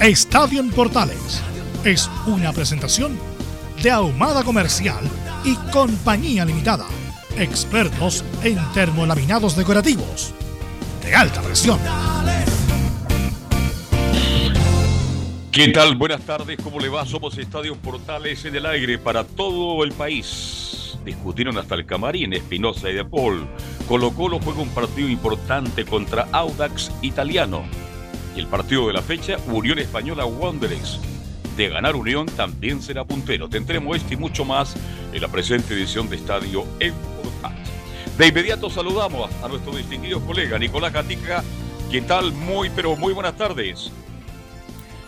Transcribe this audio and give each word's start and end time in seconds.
Estadio 0.00 0.62
Portales 0.72 1.42
es 1.82 2.08
una 2.26 2.52
presentación 2.52 3.18
de 3.82 3.90
Ahumada 3.90 4.44
Comercial 4.44 5.02
y 5.42 5.54
Compañía 5.72 6.44
Limitada. 6.44 6.86
Expertos 7.38 8.22
en 8.44 8.58
termolaminados 8.74 9.56
decorativos 9.56 10.34
de 11.02 11.14
alta 11.14 11.40
presión. 11.40 11.80
¿Qué 15.50 15.68
tal? 15.68 15.96
Buenas 15.96 16.20
tardes, 16.20 16.58
¿cómo 16.62 16.78
le 16.78 16.90
va? 16.90 17.06
Somos 17.06 17.38
Estadio 17.38 17.74
Portales 17.76 18.44
en 18.44 18.54
el 18.54 18.66
aire 18.66 18.98
para 18.98 19.24
todo 19.24 19.82
el 19.82 19.92
país. 19.92 20.98
Discutieron 21.06 21.56
hasta 21.56 21.74
el 21.74 21.86
camarín 21.86 22.34
Espinosa 22.34 22.90
y 22.90 22.94
De 22.94 23.04
Paul. 23.06 23.46
Colo 23.88 24.12
Colo 24.12 24.40
juega 24.40 24.60
un 24.60 24.68
partido 24.68 25.08
importante 25.08 25.86
contra 25.86 26.28
Audax 26.32 26.92
Italiano 27.00 27.85
y 28.36 28.40
el 28.40 28.46
partido 28.46 28.86
de 28.86 28.92
la 28.92 29.02
fecha, 29.02 29.36
Unión 29.46 29.78
Española 29.78 30.26
Wanderers. 30.26 31.00
De 31.56 31.68
ganar 31.68 31.96
Unión 31.96 32.26
también 32.26 32.82
será 32.82 33.04
puntero. 33.04 33.48
Tendremos 33.48 33.96
este 33.96 34.14
y 34.14 34.16
mucho 34.18 34.44
más 34.44 34.76
en 35.12 35.22
la 35.22 35.28
presente 35.28 35.74
edición 35.74 36.08
de 36.10 36.16
Estadio 36.16 36.64
en. 36.78 36.92
De 38.18 38.26
inmediato 38.26 38.70
saludamos 38.70 39.30
a 39.42 39.48
nuestro 39.48 39.74
distinguido 39.74 40.20
colega 40.20 40.58
Nicolás 40.58 40.92
Gatica. 40.92 41.42
¿Qué 41.90 42.00
tal? 42.02 42.32
Muy, 42.32 42.70
pero 42.70 42.96
muy 42.96 43.12
buenas 43.12 43.36
tardes. 43.36 43.90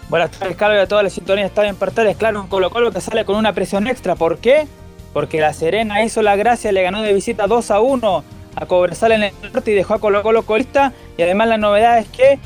Buenas 0.09 0.31
tardes, 0.31 0.57
Carlos, 0.57 0.83
a 0.83 0.87
toda 0.87 1.03
la 1.03 1.11
sintonía 1.11 1.45
de 1.45 1.49
Estadio 1.49 1.71
en 1.71 1.77
Portales. 1.77 2.17
Claro, 2.17 2.41
un 2.41 2.49
Colo 2.49 2.71
Colo 2.71 2.93
que 2.93 3.01
sale 3.01 3.25
con 3.25 3.37
una 3.37 3.53
presión 3.53 3.87
extra. 3.87 4.15
¿Por 4.15 4.39
qué? 4.39 4.67
Porque 5.13 5.41
la 5.41 5.53
Serena 5.53 6.03
hizo 6.03 6.23
la 6.23 6.37
gracia, 6.37 6.73
le 6.73 6.83
ganó 6.83 7.03
de 7.03 7.13
visita 7.13 7.47
2 7.47 7.71
a 7.71 7.81
1 7.81 8.25
a 8.57 8.67
Cobresal 8.67 9.13
en 9.13 9.23
el 9.25 9.33
norte 9.53 9.71
y 9.71 9.75
dejó 9.75 9.95
a 9.95 10.01
Colo 10.01 10.23
Colo 10.23 10.43
colista. 10.45 10.93
Y 11.17 11.23
además 11.23 11.49
la 11.49 11.59
novedad 11.59 11.99
es 11.99 12.09
que 12.09 12.39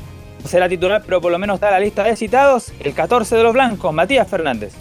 será 0.45 0.69
titular, 0.69 1.03
pero 1.05 1.21
por 1.21 1.31
lo 1.31 1.39
menos 1.39 1.55
está 1.55 1.67
en 1.67 1.73
la 1.73 1.79
lista 1.79 2.03
de 2.03 2.15
citados, 2.15 2.71
el 2.79 2.93
14 2.93 3.35
de 3.35 3.43
los 3.43 3.53
blancos, 3.53 3.93
Matías 3.93 4.27
Fernández. 4.27 4.73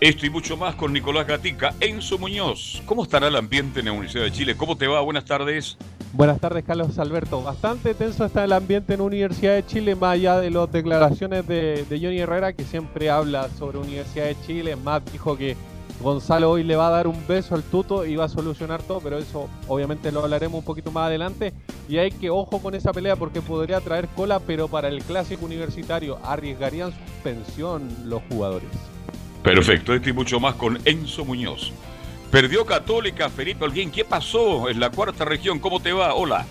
Esto 0.00 0.24
y 0.24 0.30
mucho 0.30 0.56
más 0.56 0.76
con 0.76 0.94
Nicolás 0.94 1.26
Gatica, 1.26 1.74
Enzo 1.78 2.16
Muñoz. 2.16 2.82
¿Cómo 2.86 3.02
estará 3.02 3.28
el 3.28 3.36
ambiente 3.36 3.80
en 3.80 3.86
la 3.86 3.92
Universidad 3.92 4.24
de 4.24 4.32
Chile? 4.32 4.56
¿Cómo 4.56 4.76
te 4.76 4.86
va? 4.86 5.00
Buenas 5.02 5.26
tardes. 5.26 5.76
Buenas 6.14 6.40
tardes, 6.40 6.64
Carlos 6.64 6.98
Alberto. 6.98 7.42
Bastante 7.42 7.92
tenso 7.92 8.24
está 8.24 8.44
el 8.44 8.52
ambiente 8.52 8.94
en 8.94 9.02
Universidad 9.02 9.56
de 9.56 9.66
Chile, 9.66 9.94
más 9.94 10.14
allá 10.14 10.40
de 10.40 10.50
las 10.50 10.72
declaraciones 10.72 11.46
de, 11.46 11.84
de 11.84 12.00
Johnny 12.00 12.18
Herrera, 12.18 12.54
que 12.54 12.64
siempre 12.64 13.10
habla 13.10 13.50
sobre 13.58 13.76
Universidad 13.76 14.24
de 14.24 14.36
Chile. 14.46 14.74
Matt 14.74 15.10
dijo 15.10 15.36
que 15.36 15.54
Gonzalo 16.00 16.50
hoy 16.50 16.62
le 16.64 16.76
va 16.76 16.88
a 16.88 16.90
dar 16.90 17.06
un 17.06 17.26
beso 17.26 17.54
al 17.54 17.62
tuto 17.62 18.06
y 18.06 18.16
va 18.16 18.24
a 18.24 18.28
solucionar 18.28 18.82
todo, 18.82 19.00
pero 19.00 19.18
eso 19.18 19.50
obviamente 19.68 20.10
lo 20.10 20.20
hablaremos 20.20 20.58
un 20.60 20.64
poquito 20.64 20.90
más 20.90 21.06
adelante. 21.06 21.52
Y 21.88 21.98
hay 21.98 22.10
que 22.10 22.30
ojo 22.30 22.62
con 22.62 22.74
esa 22.74 22.92
pelea 22.92 23.16
porque 23.16 23.42
podría 23.42 23.80
traer 23.80 24.08
cola, 24.08 24.40
pero 24.40 24.68
para 24.68 24.88
el 24.88 25.02
clásico 25.02 25.44
universitario 25.44 26.18
arriesgarían 26.22 26.92
suspensión 26.92 27.88
los 28.06 28.22
jugadores. 28.30 28.70
Perfecto, 29.42 29.92
esto 29.92 30.08
y 30.08 30.12
mucho 30.14 30.40
más 30.40 30.54
con 30.54 30.78
Enzo 30.86 31.24
Muñoz. 31.26 31.72
Perdió 32.30 32.64
Católica, 32.64 33.28
Felipe 33.28 33.64
Alguien. 33.64 33.90
¿Qué 33.90 34.04
pasó 34.04 34.70
en 34.70 34.80
la 34.80 34.90
cuarta 34.90 35.26
región? 35.26 35.58
¿Cómo 35.58 35.80
te 35.80 35.92
va? 35.92 36.14
Hola. 36.14 36.46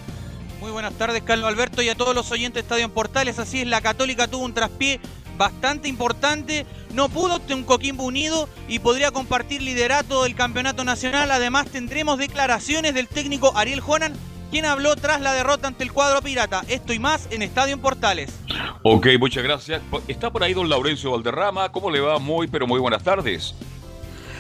Muy 0.59 0.71
buenas 0.71 0.93
tardes, 0.93 1.23
Carlos 1.23 1.47
Alberto, 1.47 1.81
y 1.81 1.89
a 1.89 1.95
todos 1.95 2.13
los 2.13 2.29
oyentes 2.31 2.55
de 2.55 2.59
Estadio 2.61 2.85
en 2.85 2.91
Portales. 2.91 3.39
Así 3.39 3.61
es, 3.61 3.67
la 3.67 3.81
Católica 3.81 4.27
tuvo 4.27 4.43
un 4.43 4.53
traspié 4.53 4.99
bastante 5.39 5.87
importante. 5.87 6.67
No 6.93 7.09
pudo 7.09 7.39
un 7.49 7.63
Coquimbo 7.63 8.03
unido 8.03 8.47
y 8.67 8.77
podría 8.77 9.09
compartir 9.09 9.63
liderato 9.63 10.23
del 10.23 10.35
campeonato 10.35 10.83
nacional. 10.83 11.31
Además, 11.31 11.67
tendremos 11.67 12.19
declaraciones 12.19 12.93
del 12.93 13.07
técnico 13.07 13.53
Ariel 13.55 13.79
Jonan, 13.79 14.13
quien 14.51 14.65
habló 14.65 14.95
tras 14.95 15.21
la 15.21 15.33
derrota 15.33 15.67
ante 15.67 15.83
el 15.83 15.93
cuadro 15.93 16.21
pirata. 16.21 16.61
Esto 16.67 16.93
y 16.93 16.99
más 16.99 17.27
en 17.31 17.41
Estadio 17.41 17.73
en 17.73 17.79
Portales. 17.79 18.31
Ok, 18.83 19.07
muchas 19.17 19.43
gracias. 19.43 19.81
Está 20.07 20.29
por 20.29 20.43
ahí 20.43 20.53
don 20.53 20.69
Laurencio 20.69 21.11
Valderrama. 21.11 21.71
¿Cómo 21.71 21.89
le 21.89 22.01
va? 22.01 22.19
Muy, 22.19 22.47
pero 22.47 22.67
muy 22.67 22.79
buenas 22.79 23.01
tardes. 23.01 23.55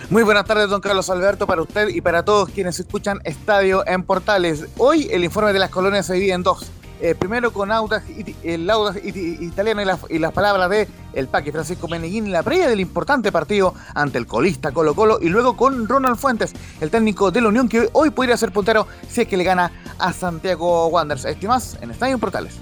Muy 0.09 0.23
buenas 0.23 0.45
tardes, 0.45 0.69
don 0.69 0.81
Carlos 0.81 1.09
Alberto, 1.11 1.45
para 1.45 1.61
usted 1.61 1.89
y 1.89 2.01
para 2.01 2.25
todos 2.25 2.49
quienes 2.49 2.79
escuchan 2.79 3.19
Estadio 3.23 3.87
en 3.87 4.03
Portales. 4.03 4.65
Hoy 4.77 5.07
el 5.11 5.23
informe 5.23 5.53
de 5.53 5.59
las 5.59 5.69
colonias 5.69 6.07
se 6.07 6.15
divide 6.15 6.33
en 6.33 6.43
dos. 6.43 6.71
Eh, 7.01 7.15
primero 7.15 7.53
con 7.53 7.71
Audax, 7.71 8.05
el 8.43 8.69
Audax 8.69 8.99
italiano 9.05 9.81
y, 9.81 10.15
y, 10.15 10.19
las 10.19 10.33
palabras 10.33 10.69
de 10.69 10.87
el 11.13 11.27
Paque 11.27 11.51
Francisco 11.51 11.87
Meneguín 11.87 12.25
en 12.25 12.33
la 12.33 12.43
previa 12.43 12.67
del 12.67 12.81
importante 12.81 13.31
partido 13.31 13.73
ante 13.95 14.17
el 14.17 14.27
colista 14.27 14.71
Colo 14.71 14.93
Colo 14.93 15.19
y 15.21 15.29
luego 15.29 15.55
con 15.55 15.87
Ronald 15.87 16.17
Fuentes, 16.17 16.53
el 16.81 16.91
técnico 16.91 17.31
de 17.31 17.39
la 17.41 17.47
Unión 17.47 17.69
que 17.69 17.89
hoy 17.93 18.09
podría 18.09 18.35
ser 18.35 18.51
puntero 18.51 18.85
si 19.07 19.21
es 19.21 19.27
que 19.27 19.37
le 19.37 19.45
gana 19.45 19.71
a 19.97 20.11
Santiago 20.11 20.87
Wanderers. 20.87 21.25
Estimas 21.25 21.77
en 21.81 21.91
Estadio 21.91 22.15
en 22.15 22.19
Portales. 22.19 22.55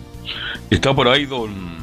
Está 0.69 0.93
por 0.93 1.07
ahí 1.07 1.25
don 1.25 1.76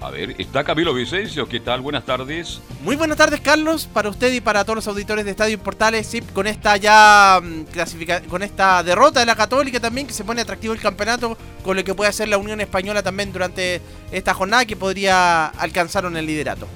a 0.00 0.10
ver, 0.10 0.34
está 0.38 0.62
Camilo 0.62 0.92
Vicencio, 0.92 1.48
¿qué 1.48 1.58
tal? 1.60 1.80
Buenas 1.80 2.04
tardes. 2.04 2.60
Muy 2.82 2.96
buenas 2.96 3.16
tardes, 3.16 3.40
Carlos, 3.40 3.88
para 3.92 4.10
usted 4.10 4.32
y 4.32 4.40
para 4.40 4.64
todos 4.64 4.76
los 4.76 4.88
auditores 4.88 5.24
de 5.24 5.30
Estadio 5.30 5.58
Portales. 5.58 6.06
Sí, 6.06 6.20
con 6.20 6.46
esta 6.46 6.76
ya 6.76 7.40
mm, 7.42 7.62
clasifica 7.72 8.20
con 8.22 8.42
esta 8.42 8.82
derrota 8.82 9.20
de 9.20 9.26
la 9.26 9.34
Católica 9.34 9.80
también, 9.80 10.06
que 10.06 10.12
se 10.12 10.24
pone 10.24 10.42
atractivo 10.42 10.74
el 10.74 10.80
campeonato, 10.80 11.38
con 11.64 11.76
lo 11.76 11.84
que 11.84 11.94
puede 11.94 12.10
hacer 12.10 12.28
la 12.28 12.36
Unión 12.38 12.60
Española 12.60 13.02
también 13.02 13.32
durante 13.32 13.80
esta 14.12 14.34
jornada, 14.34 14.66
que 14.66 14.76
podría 14.76 15.46
alcanzar 15.46 16.04
en 16.04 16.16
el 16.16 16.26
liderato. 16.26 16.68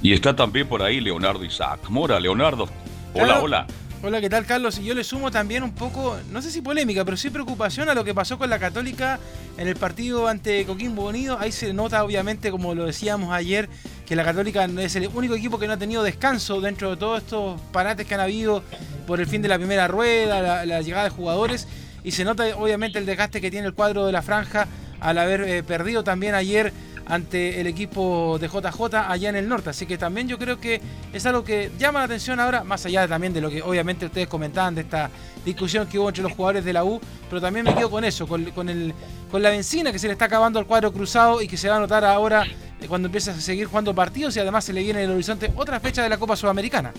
Y 0.00 0.12
está 0.12 0.34
también 0.36 0.68
por 0.68 0.82
ahí 0.82 1.00
Leonardo 1.00 1.44
Isaac 1.44 1.80
Mora. 1.88 2.20
Leonardo, 2.20 2.68
hola, 3.14 3.40
hola. 3.40 3.66
Hola, 4.06 4.20
¿qué 4.20 4.28
tal 4.28 4.44
Carlos? 4.44 4.78
Y 4.78 4.84
yo 4.84 4.92
le 4.92 5.02
sumo 5.02 5.30
también 5.30 5.62
un 5.62 5.72
poco, 5.72 6.18
no 6.30 6.42
sé 6.42 6.50
si 6.50 6.60
polémica, 6.60 7.06
pero 7.06 7.16
sí 7.16 7.30
preocupación 7.30 7.88
a 7.88 7.94
lo 7.94 8.04
que 8.04 8.12
pasó 8.12 8.36
con 8.36 8.50
la 8.50 8.58
Católica 8.58 9.18
en 9.56 9.66
el 9.66 9.76
partido 9.76 10.28
ante 10.28 10.66
Coquimbo 10.66 11.08
Unido. 11.08 11.38
Ahí 11.40 11.52
se 11.52 11.72
nota 11.72 12.04
obviamente, 12.04 12.50
como 12.50 12.74
lo 12.74 12.84
decíamos 12.84 13.32
ayer, 13.32 13.66
que 14.04 14.14
la 14.14 14.22
Católica 14.22 14.66
es 14.66 14.94
el 14.96 15.08
único 15.14 15.34
equipo 15.34 15.58
que 15.58 15.66
no 15.66 15.72
ha 15.72 15.78
tenido 15.78 16.02
descanso 16.02 16.60
dentro 16.60 16.90
de 16.90 16.96
todos 16.98 17.22
estos 17.22 17.58
parates 17.72 18.06
que 18.06 18.12
han 18.12 18.20
habido 18.20 18.62
por 19.06 19.20
el 19.20 19.26
fin 19.26 19.40
de 19.40 19.48
la 19.48 19.56
primera 19.56 19.88
rueda, 19.88 20.66
la, 20.66 20.82
llegada 20.82 21.04
de 21.04 21.10
jugadores. 21.10 21.66
Y 22.02 22.10
se 22.10 22.24
nota 22.24 22.44
obviamente 22.58 22.98
el 22.98 23.06
desgaste 23.06 23.40
que 23.40 23.50
tiene 23.50 23.68
el 23.68 23.72
cuadro 23.72 24.04
de 24.04 24.12
la 24.12 24.20
franja 24.20 24.68
al 25.00 25.16
haber 25.16 25.40
eh, 25.44 25.62
perdido 25.62 26.04
también 26.04 26.34
ayer 26.34 26.74
ante 27.06 27.60
el 27.60 27.66
equipo 27.66 28.38
de 28.40 28.48
JJ 28.48 28.94
allá 28.94 29.28
en 29.28 29.36
el 29.36 29.48
norte. 29.48 29.70
Así 29.70 29.86
que 29.86 29.98
también 29.98 30.28
yo 30.28 30.38
creo 30.38 30.58
que 30.58 30.80
es 31.12 31.26
algo 31.26 31.44
que 31.44 31.70
llama 31.78 32.00
la 32.00 32.06
atención 32.06 32.40
ahora, 32.40 32.64
más 32.64 32.84
allá 32.86 33.06
también 33.06 33.32
de 33.32 33.40
lo 33.40 33.50
que 33.50 33.62
obviamente 33.62 34.06
ustedes 34.06 34.28
comentaban 34.28 34.74
de 34.74 34.82
esta 34.82 35.10
discusión 35.44 35.86
que 35.86 35.98
hubo 35.98 36.08
entre 36.08 36.22
los 36.22 36.32
jugadores 36.32 36.64
de 36.64 36.72
la 36.72 36.84
U, 36.84 37.00
pero 37.28 37.40
también 37.40 37.64
me 37.64 37.74
quedo 37.74 37.90
con 37.90 38.04
eso, 38.04 38.26
con, 38.26 38.68
el, 38.68 38.94
con 39.30 39.42
la 39.42 39.50
benzina 39.50 39.92
que 39.92 39.98
se 39.98 40.06
le 40.06 40.14
está 40.14 40.26
acabando 40.26 40.58
al 40.58 40.66
cuadro 40.66 40.92
cruzado 40.92 41.42
y 41.42 41.48
que 41.48 41.56
se 41.56 41.68
va 41.68 41.76
a 41.76 41.80
notar 41.80 42.04
ahora 42.04 42.46
eh, 42.80 42.86
cuando 42.88 43.06
empieza 43.06 43.32
a 43.32 43.34
seguir 43.34 43.66
jugando 43.66 43.94
partidos 43.94 44.36
y 44.36 44.40
además 44.40 44.64
se 44.64 44.72
le 44.72 44.82
viene 44.82 45.00
en 45.02 45.10
el 45.10 45.14
horizonte 45.14 45.52
otra 45.56 45.80
fecha 45.80 46.02
de 46.02 46.08
la 46.08 46.18
Copa 46.18 46.36
Sudamericana. 46.36 46.92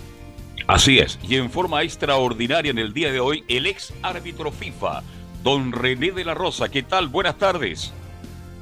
Así 0.68 0.98
es, 0.98 1.20
y 1.28 1.36
en 1.36 1.52
forma 1.52 1.84
extraordinaria 1.84 2.72
en 2.72 2.80
el 2.80 2.94
día 2.94 3.12
de 3.12 3.20
hoy, 3.20 3.44
el 3.48 3.68
ex 3.68 3.94
árbitro 4.02 4.52
FIFA, 4.52 5.04
don 5.44 5.72
René 5.72 6.12
de 6.12 6.26
la 6.26 6.34
Rosa. 6.34 6.70
¿Qué 6.70 6.82
tal? 6.82 7.08
Buenas 7.08 7.38
tardes. 7.38 7.94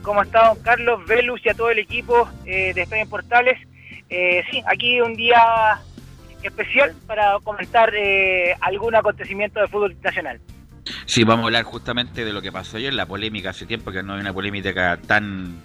¿Cómo 0.03 0.21
está 0.21 0.50
don 0.50 0.61
Carlos, 0.61 1.05
Velus 1.07 1.44
y 1.45 1.50
a 1.50 1.53
todo 1.53 1.69
el 1.69 1.79
equipo 1.79 2.29
eh, 2.45 2.73
de 2.73 2.81
Estadio 2.81 3.07
Portales? 3.07 3.57
Eh, 4.09 4.44
sí, 4.51 4.61
aquí 4.67 5.00
un 5.00 5.15
día 5.15 5.81
especial 6.44 6.94
para 7.07 7.39
comentar 7.41 7.94
eh, 7.95 8.53
algún 8.59 8.95
acontecimiento 8.95 9.61
de 9.61 9.67
fútbol 9.69 9.95
nacional. 10.03 10.41
Sí, 11.05 11.23
vamos 11.23 11.44
a 11.44 11.47
hablar 11.47 11.63
justamente 11.63 12.25
de 12.25 12.33
lo 12.33 12.41
que 12.41 12.51
pasó 12.51 12.75
ayer, 12.75 12.94
la 12.94 13.05
polémica 13.05 13.51
hace 13.51 13.65
tiempo 13.65 13.91
que 13.91 14.03
no 14.03 14.15
hay 14.15 14.19
una 14.19 14.33
polémica 14.33 15.00
tan 15.07 15.61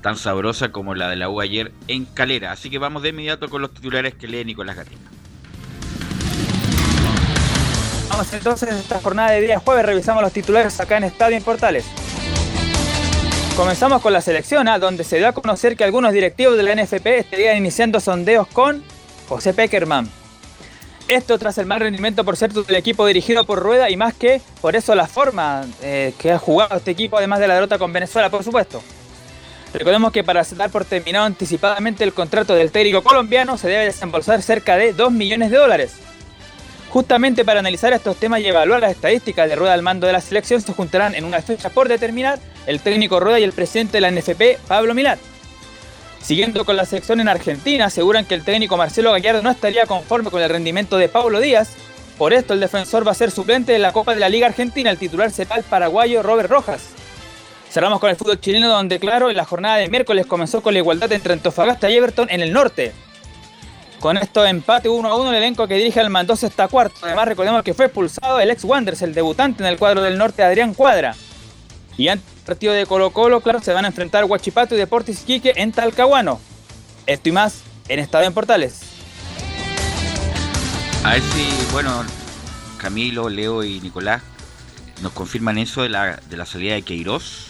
tan 0.00 0.16
sabrosa 0.16 0.70
como 0.70 0.94
la 0.94 1.10
de 1.10 1.16
la 1.16 1.28
U 1.28 1.40
ayer 1.40 1.72
en 1.88 2.04
Calera. 2.06 2.52
Así 2.52 2.70
que 2.70 2.78
vamos 2.78 3.02
de 3.02 3.10
inmediato 3.10 3.50
con 3.50 3.60
los 3.60 3.74
titulares 3.74 4.14
que 4.14 4.28
lee 4.28 4.44
Nicolás 4.44 4.76
Gatina. 4.76 5.10
Vamos 8.08 8.32
entonces 8.32 8.70
a 8.70 8.78
esta 8.78 9.00
jornada 9.00 9.32
de 9.32 9.40
día 9.40 9.58
jueves, 9.58 9.84
revisamos 9.84 10.22
los 10.22 10.32
titulares 10.32 10.78
acá 10.80 10.96
en 10.96 11.04
Estadio 11.04 11.36
en 11.36 11.42
Portales. 11.42 11.84
Comenzamos 13.60 14.00
con 14.00 14.14
la 14.14 14.22
selección, 14.22 14.68
¿ah? 14.68 14.78
donde 14.78 15.04
se 15.04 15.18
dio 15.18 15.28
a 15.28 15.32
conocer 15.32 15.76
que 15.76 15.84
algunos 15.84 16.14
directivos 16.14 16.56
de 16.56 16.62
la 16.62 16.74
NFP 16.74 17.18
estarían 17.18 17.58
iniciando 17.58 18.00
sondeos 18.00 18.48
con 18.48 18.82
José 19.28 19.52
Peckerman. 19.52 20.10
Esto 21.08 21.38
tras 21.38 21.58
el 21.58 21.66
mal 21.66 21.80
rendimiento, 21.80 22.24
por 22.24 22.38
cierto, 22.38 22.62
del 22.62 22.76
equipo 22.76 23.04
dirigido 23.04 23.44
por 23.44 23.58
Rueda 23.60 23.90
y 23.90 23.98
más 23.98 24.14
que 24.14 24.40
por 24.62 24.76
eso 24.76 24.94
la 24.94 25.06
forma 25.06 25.66
eh, 25.82 26.14
que 26.18 26.32
ha 26.32 26.38
jugado 26.38 26.74
este 26.74 26.92
equipo, 26.92 27.18
además 27.18 27.38
de 27.38 27.48
la 27.48 27.54
derrota 27.54 27.76
con 27.76 27.92
Venezuela, 27.92 28.30
por 28.30 28.42
supuesto. 28.42 28.82
Recordemos 29.74 30.10
que 30.10 30.24
para 30.24 30.42
dar 30.42 30.70
por 30.70 30.86
terminado 30.86 31.26
anticipadamente 31.26 32.02
el 32.02 32.14
contrato 32.14 32.54
del 32.54 32.72
técnico 32.72 33.02
colombiano 33.02 33.58
se 33.58 33.68
debe 33.68 33.84
desembolsar 33.84 34.40
cerca 34.40 34.78
de 34.78 34.94
2 34.94 35.12
millones 35.12 35.50
de 35.50 35.58
dólares. 35.58 35.96
Justamente 36.90 37.44
para 37.44 37.60
analizar 37.60 37.92
estos 37.92 38.16
temas 38.16 38.40
y 38.40 38.48
evaluar 38.48 38.80
las 38.80 38.90
estadísticas 38.90 39.48
de 39.48 39.54
Rueda 39.54 39.74
al 39.74 39.82
mando 39.82 40.08
de 40.08 40.12
la 40.12 40.20
selección 40.20 40.60
se 40.60 40.72
juntarán 40.72 41.14
en 41.14 41.24
una 41.24 41.40
fecha 41.40 41.70
por 41.70 41.88
determinar 41.88 42.40
el 42.66 42.80
técnico 42.80 43.20
Rueda 43.20 43.38
y 43.38 43.44
el 43.44 43.52
presidente 43.52 43.92
de 43.92 44.00
la 44.00 44.10
NFP, 44.10 44.58
Pablo 44.66 44.92
Milat. 44.92 45.20
Siguiendo 46.20 46.64
con 46.64 46.76
la 46.76 46.84
selección 46.84 47.20
en 47.20 47.28
Argentina, 47.28 47.86
aseguran 47.86 48.24
que 48.24 48.34
el 48.34 48.44
técnico 48.44 48.76
Marcelo 48.76 49.12
Gallardo 49.12 49.40
no 49.40 49.50
estaría 49.50 49.86
conforme 49.86 50.30
con 50.30 50.42
el 50.42 50.50
rendimiento 50.50 50.96
de 50.96 51.08
Pablo 51.08 51.38
Díaz. 51.38 51.76
Por 52.18 52.32
esto, 52.32 52.54
el 52.54 52.60
defensor 52.60 53.06
va 53.06 53.12
a 53.12 53.14
ser 53.14 53.30
suplente 53.30 53.72
de 53.72 53.78
la 53.78 53.92
Copa 53.92 54.12
de 54.12 54.20
la 54.20 54.28
Liga 54.28 54.48
Argentina. 54.48 54.90
El 54.90 54.98
titular 54.98 55.30
será 55.30 55.56
el 55.56 55.62
paraguayo 55.62 56.22
Robert 56.24 56.50
Rojas. 56.50 56.88
Cerramos 57.70 58.00
con 58.00 58.10
el 58.10 58.16
fútbol 58.16 58.40
chileno, 58.40 58.68
donde, 58.68 58.98
claro, 58.98 59.30
en 59.30 59.36
la 59.36 59.44
jornada 59.44 59.76
de 59.76 59.88
miércoles 59.88 60.26
comenzó 60.26 60.60
con 60.60 60.74
la 60.74 60.80
igualdad 60.80 61.10
entre 61.12 61.34
Antofagasta 61.34 61.88
y 61.88 61.96
Everton 61.96 62.28
en 62.30 62.40
el 62.40 62.52
norte. 62.52 62.92
Con 64.00 64.16
esto 64.16 64.46
empate 64.46 64.88
1 64.88 65.08
a 65.08 65.14
1 65.14 65.30
el 65.30 65.36
elenco 65.36 65.68
que 65.68 65.74
dirige 65.74 66.00
al 66.00 66.08
Mendoza 66.08 66.46
está 66.46 66.68
cuarto. 66.68 66.96
Además 67.02 67.28
recordemos 67.28 67.62
que 67.62 67.74
fue 67.74 67.84
expulsado 67.84 68.40
el 68.40 68.50
ex 68.50 68.64
Wanderers, 68.64 69.02
el 69.02 69.12
debutante 69.12 69.62
en 69.62 69.68
el 69.68 69.78
cuadro 69.78 70.00
del 70.00 70.16
norte 70.16 70.42
Adrián 70.42 70.72
Cuadra. 70.72 71.14
Y 71.98 72.08
antes 72.08 72.26
del 72.34 72.44
partido 72.44 72.72
de 72.72 72.86
Colo 72.86 73.10
Colo, 73.10 73.42
claro, 73.42 73.60
se 73.60 73.74
van 73.74 73.84
a 73.84 73.88
enfrentar 73.88 74.24
Huachipato 74.24 74.74
y 74.74 74.78
Deportes 74.78 75.20
Quique 75.20 75.52
en 75.54 75.72
Talcahuano. 75.72 76.40
Esto 77.06 77.28
y 77.28 77.32
más 77.32 77.60
en 77.88 77.98
Estadio 77.98 78.28
en 78.28 78.32
Portales. 78.32 78.80
A 81.04 81.10
ver 81.10 81.20
si, 81.20 81.72
bueno, 81.72 82.02
Camilo, 82.78 83.28
Leo 83.28 83.62
y 83.64 83.80
Nicolás 83.80 84.22
nos 85.02 85.12
confirman 85.12 85.58
eso 85.58 85.82
de 85.82 85.90
la, 85.90 86.16
de 86.16 86.36
la 86.38 86.46
salida 86.46 86.72
de 86.72 86.82
Queiroz, 86.82 87.48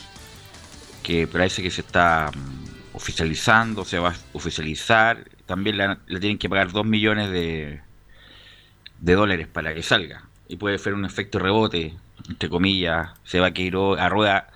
que 1.05 1.29
parece 1.29 1.62
que 1.62 1.70
se 1.70 1.82
está 1.82 2.32
mm, 2.35 2.97
oficializando, 2.97 3.85
se 3.85 4.00
va 4.00 4.11
a 4.11 4.17
oficializar 4.32 5.30
también 5.50 5.79
le, 5.79 6.20
tienen 6.20 6.38
que 6.38 6.49
pagar 6.49 6.70
2 6.70 6.87
millones 6.87 7.29
de, 7.29 7.81
de 9.00 9.14
dólares 9.14 9.49
para 9.49 9.75
que 9.75 9.82
salga. 9.82 10.23
Y 10.47 10.58
puede 10.58 10.79
ser 10.79 10.94
un 10.94 11.05
efecto 11.05 11.41
rebote, 11.41 11.97
entre 12.29 12.49
comillas, 12.49 13.11
se 13.25 13.41
va 13.41 13.49
a 13.49 13.61
ir 13.61 13.75
a 13.99 14.08
rueda. 14.08 14.47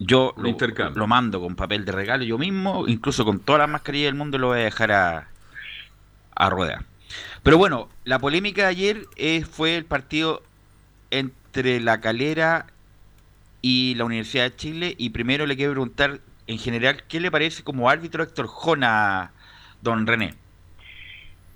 Yo 0.00 0.34
lo, 0.36 0.90
lo, 0.90 1.06
mando 1.06 1.40
con 1.40 1.54
papel 1.54 1.84
de 1.84 1.92
regalo 1.92 2.24
yo 2.24 2.36
mismo, 2.36 2.88
incluso 2.88 3.24
con 3.24 3.38
todas 3.38 3.60
las 3.60 3.68
mascarillas 3.68 4.08
del 4.08 4.16
mundo 4.16 4.38
lo 4.38 4.48
voy 4.48 4.58
a 4.58 4.64
dejar 4.64 4.90
a, 4.90 5.28
a 6.34 6.50
rueda. 6.50 6.84
Pero 7.44 7.56
bueno, 7.56 7.88
la 8.04 8.18
polémica 8.18 8.62
de 8.62 8.68
ayer 8.68 9.06
eh, 9.14 9.44
fue 9.48 9.76
el 9.76 9.84
partido 9.84 10.42
entre 11.12 11.78
la 11.78 12.00
Calera 12.00 12.66
y 13.60 13.94
la 13.94 14.04
Universidad 14.04 14.50
de 14.50 14.56
Chile. 14.56 14.94
Y 14.98 15.10
primero 15.10 15.46
le 15.46 15.54
quiero 15.54 15.70
preguntar 15.70 16.18
en 16.48 16.58
general, 16.58 17.04
¿qué 17.06 17.20
le 17.20 17.30
parece 17.30 17.62
como 17.62 17.88
árbitro 17.88 18.24
Héctor 18.24 18.48
Jona 18.48 19.30
don 19.82 20.06
René? 20.06 20.34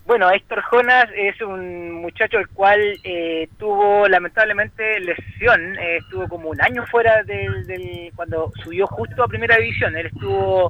Bueno, 0.04 0.30
Héctor 0.30 0.62
Jonas 0.70 1.08
es 1.16 1.40
un 1.40 1.94
muchacho 1.94 2.38
el 2.38 2.46
cual 2.48 2.80
eh, 3.02 3.48
tuvo 3.58 4.06
lamentablemente 4.06 5.00
lesión, 5.00 5.76
eh, 5.78 5.96
estuvo 5.96 6.28
como 6.28 6.50
un 6.50 6.60
año 6.60 6.86
fuera 6.86 7.24
del, 7.24 8.12
cuando 8.14 8.52
subió 8.62 8.86
justo 8.86 9.24
a 9.24 9.28
primera 9.28 9.56
división. 9.56 9.96
Él 9.96 10.06
estuvo 10.06 10.68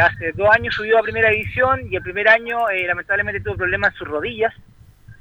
hace 0.00 0.32
dos 0.32 0.48
años 0.50 0.74
subió 0.74 0.98
a 0.98 1.02
primera 1.02 1.28
división 1.28 1.86
y 1.90 1.96
el 1.96 2.02
primer 2.02 2.28
año 2.28 2.70
eh, 2.70 2.86
lamentablemente 2.86 3.42
tuvo 3.42 3.56
problemas 3.56 3.92
en 3.92 3.98
sus 3.98 4.08
rodillas 4.08 4.54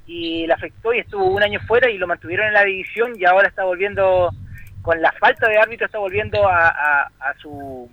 y 0.07 0.47
le 0.47 0.53
afectó 0.53 0.94
y 0.94 1.00
estuvo 1.00 1.25
un 1.25 1.44
año 1.44 1.59
fuera 1.67 1.89
y 1.89 1.97
lo 1.97 2.07
mantuvieron 2.07 2.47
en 2.47 2.53
la 2.53 2.63
división 2.63 3.19
y 3.19 3.25
ahora 3.25 3.50
está 3.50 3.65
volviendo 3.65 4.29
con 4.81 5.01
la 5.01 5.12
falta 5.12 5.50
de 5.50 5.57
árbitro 5.57 5.88
está 5.88 6.00
volviendo 6.00 6.47
a 6.47 7.09
su 7.41 7.89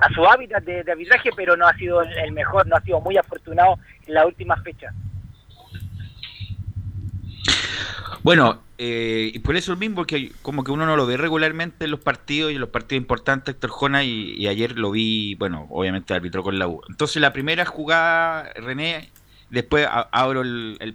a 0.00 0.08
su 0.14 0.24
hábitat 0.24 0.64
de, 0.64 0.90
arbitraje, 0.90 1.30
pero 1.36 1.56
no 1.56 1.66
ha 1.66 1.74
sido 1.74 2.02
el 2.02 2.32
mejor, 2.32 2.66
no 2.66 2.76
ha 2.76 2.80
sido 2.80 3.00
muy 3.00 3.16
afortunado 3.16 3.78
en 4.06 4.14
la 4.14 4.26
última 4.26 4.56
fecha. 4.62 4.92
Bueno, 8.22 8.62
eh, 8.76 9.30
y 9.34 9.38
por 9.38 9.56
eso 9.56 9.76
mismo 9.76 10.04
que 10.04 10.32
como 10.42 10.62
que 10.62 10.72
uno 10.72 10.84
no 10.84 10.96
lo 10.96 11.06
ve 11.06 11.16
regularmente 11.16 11.84
en 11.84 11.90
los 11.90 12.00
partidos 12.00 12.52
y 12.52 12.54
en 12.54 12.60
los 12.60 12.70
partidos 12.70 13.00
importantes, 13.00 13.54
Héctor 13.54 13.70
Jona, 13.70 14.04
y, 14.04 14.46
ayer 14.46 14.78
lo 14.78 14.90
vi, 14.90 15.34
bueno, 15.36 15.66
obviamente 15.70 16.14
arbitró 16.14 16.42
con 16.42 16.58
la 16.58 16.66
U. 16.68 16.82
Entonces 16.88 17.20
la 17.20 17.32
primera 17.32 17.64
jugada, 17.64 18.52
René, 18.54 19.10
después 19.48 19.86
abro 19.90 20.42
el, 20.42 20.94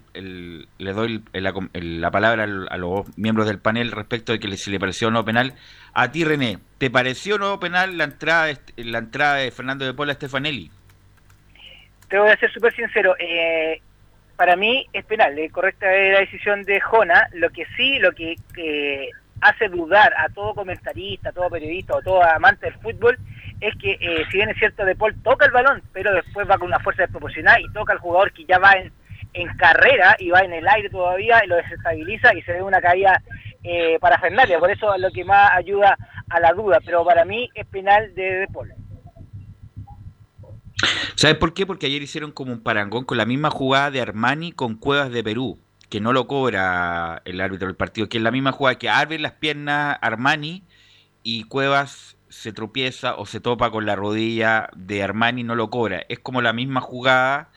le 0.77 0.93
doy 0.93 1.23
la, 1.33 2.11
palabra 2.11 2.43
a 2.43 2.77
los 2.77 3.17
miembros 3.17 3.47
del 3.47 3.59
panel 3.59 3.91
respecto 3.91 4.31
de 4.31 4.39
que 4.39 4.55
si 4.57 4.71
le 4.71 4.79
pareció 4.79 5.09
no 5.11 5.25
penal. 5.25 5.53
A 5.97 6.11
ti, 6.11 6.25
René, 6.25 6.59
¿te 6.77 6.91
pareció 6.91 7.37
no 7.37 7.57
penal 7.57 7.97
la 7.97 8.03
entrada, 8.03 8.53
la 8.75 8.97
entrada 8.97 9.35
de 9.35 9.49
Fernando 9.49 9.85
de 9.85 9.93
Pola 9.93 10.11
a 10.11 10.15
Stefanelli? 10.15 10.69
Te 12.09 12.19
voy 12.19 12.29
a 12.29 12.37
ser 12.37 12.51
súper 12.51 12.75
sincero. 12.75 13.15
Eh, 13.17 13.81
para 14.35 14.57
mí 14.57 14.85
es 14.91 15.05
penal, 15.05 15.39
es 15.39 15.53
correcta 15.53 15.85
la 15.85 16.19
decisión 16.19 16.63
de 16.63 16.81
Jona. 16.81 17.29
Lo 17.31 17.49
que 17.49 17.65
sí, 17.77 17.97
lo 17.99 18.11
que 18.11 18.35
hace 19.39 19.69
dudar 19.69 20.13
a 20.17 20.27
todo 20.27 20.53
comentarista, 20.53 21.29
a 21.29 21.31
todo 21.31 21.49
periodista 21.49 21.95
o 21.95 22.01
todo 22.01 22.21
amante 22.23 22.65
del 22.65 22.79
fútbol 22.79 23.17
es 23.61 23.73
que 23.77 23.93
eh, 23.93 24.25
si 24.29 24.37
bien 24.37 24.49
es 24.49 24.57
cierto 24.57 24.83
De 24.83 24.95
Paul 24.95 25.15
toca 25.23 25.45
el 25.45 25.51
balón, 25.51 25.81
pero 25.93 26.13
después 26.13 26.45
va 26.49 26.57
con 26.57 26.67
una 26.67 26.79
fuerza 26.79 27.03
desproporcionada 27.03 27.61
y 27.61 27.71
toca 27.71 27.93
al 27.93 27.99
jugador 27.99 28.33
que 28.33 28.43
ya 28.43 28.59
va 28.59 28.73
en, 28.73 28.91
en 29.33 29.47
carrera 29.55 30.17
y 30.19 30.29
va 30.29 30.41
en 30.41 30.51
el 30.51 30.67
aire 30.67 30.89
todavía 30.89 31.41
y 31.43 31.47
lo 31.47 31.55
desestabiliza 31.55 32.33
y 32.35 32.41
se 32.41 32.51
ve 32.51 32.61
una 32.61 32.81
caída 32.81 33.21
eh, 33.65 33.97
para 33.99 34.19
Fernández. 34.19 34.59
Por 34.59 34.69
eso 34.69 34.93
es 34.93 35.01
lo 35.01 35.11
que 35.11 35.25
más 35.25 35.51
ayuda 35.53 35.97
a 36.29 36.39
la 36.39 36.53
duda, 36.53 36.79
pero 36.85 37.03
para 37.03 37.25
mí 37.25 37.49
es 37.55 37.65
penal 37.65 38.13
de 38.13 38.23
De 38.23 38.47
Paul. 38.47 38.71
¿Sabes 41.15 41.37
por 41.37 41.53
qué? 41.53 41.65
Porque 41.65 41.87
ayer 41.87 42.01
hicieron 42.01 42.31
como 42.31 42.51
un 42.51 42.61
parangón 42.61 43.05
con 43.05 43.17
la 43.17 43.25
misma 43.25 43.49
jugada 43.49 43.89
de 43.89 44.01
Armani 44.01 44.51
con 44.51 44.75
Cuevas 44.75 45.09
de 45.11 45.23
Perú, 45.23 45.57
que 45.89 45.99
no 45.99 46.13
lo 46.13 46.27
cobra 46.27 47.21
el 47.25 47.41
árbitro 47.41 47.67
del 47.67 47.75
partido, 47.75 48.07
que 48.07 48.17
es 48.17 48.23
la 48.23 48.31
misma 48.31 48.51
jugada 48.51 48.77
que 48.77 48.89
abre 48.89 49.17
las 49.17 49.31
piernas 49.31 49.97
Armani 50.01 50.63
y 51.23 51.45
Cuevas 51.45 52.17
se 52.29 52.51
tropieza 52.51 53.15
o 53.15 53.25
se 53.25 53.39
topa 53.39 53.71
con 53.71 53.85
la 53.85 53.95
rodilla 53.95 54.69
de 54.75 55.01
Armani 55.01 55.41
y 55.41 55.43
no 55.43 55.55
lo 55.55 55.69
cobra. 55.69 56.05
Es 56.09 56.19
como 56.19 56.41
la 56.41 56.53
misma 56.53 56.81
jugada. 56.81 57.49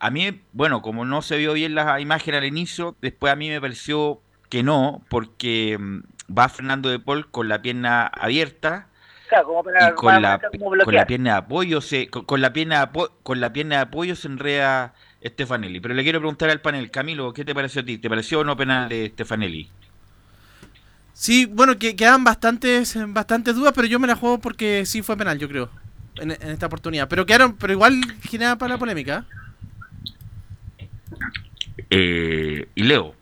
A 0.00 0.10
mí, 0.10 0.40
bueno, 0.52 0.82
como 0.82 1.04
no 1.04 1.22
se 1.22 1.36
vio 1.36 1.52
bien 1.52 1.74
la 1.74 2.00
imagen 2.00 2.34
al 2.34 2.44
inicio, 2.44 2.96
después 3.00 3.32
a 3.32 3.36
mí 3.36 3.50
me 3.50 3.60
pareció 3.60 4.20
que 4.48 4.62
no, 4.62 5.02
porque 5.08 5.76
mm, 5.78 6.34
va 6.36 6.48
Fernando 6.48 6.88
de 6.88 6.98
Paul 6.98 7.30
con 7.30 7.48
la 7.48 7.62
pierna 7.62 8.06
abierta 8.06 8.88
y 9.30 9.94
con, 9.94 10.22
la, 10.22 10.40
con 10.84 10.94
la 10.94 11.06
pierna 11.06 11.32
de 11.32 11.36
apoyo 11.38 11.80
se 11.80 12.08
con, 12.08 12.40
la 12.40 12.52
pierna 12.52 12.86
de 12.86 13.08
con 13.22 13.40
la 13.40 13.52
pierna 13.52 13.76
de 13.76 13.82
apoyo 13.82 14.14
se 14.16 14.28
enreda 14.28 14.94
Stefanelli. 15.24 15.80
Pero 15.80 15.94
le 15.94 16.02
quiero 16.02 16.20
preguntar 16.20 16.50
al 16.50 16.60
panel, 16.60 16.90
Camilo, 16.90 17.32
¿qué 17.32 17.44
te 17.44 17.54
pareció 17.54 17.82
a 17.82 17.84
ti? 17.84 17.98
¿Te 17.98 18.08
pareció 18.08 18.40
o 18.40 18.44
no 18.44 18.56
penal 18.56 18.88
de 18.88 19.08
Stefanelli? 19.08 19.70
Sí, 21.12 21.46
bueno, 21.46 21.78
que 21.78 21.96
quedan 21.96 22.24
bastantes, 22.24 22.98
bastantes 23.08 23.54
dudas, 23.54 23.72
pero 23.74 23.86
yo 23.86 23.98
me 23.98 24.06
la 24.06 24.16
juego 24.16 24.38
porque 24.38 24.84
sí 24.84 25.00
fue 25.00 25.16
penal, 25.16 25.38
yo 25.38 25.48
creo, 25.48 25.70
en, 26.16 26.32
esta 26.32 26.66
oportunidad. 26.66 27.08
Pero 27.08 27.24
quedaron, 27.24 27.56
pero 27.56 27.72
igual 27.72 28.00
genera 28.22 28.56
para 28.56 28.74
la 28.74 28.78
polémica. 28.78 29.24
Eh, 31.90 32.68
y 32.74 32.82
Leo. 32.82 33.14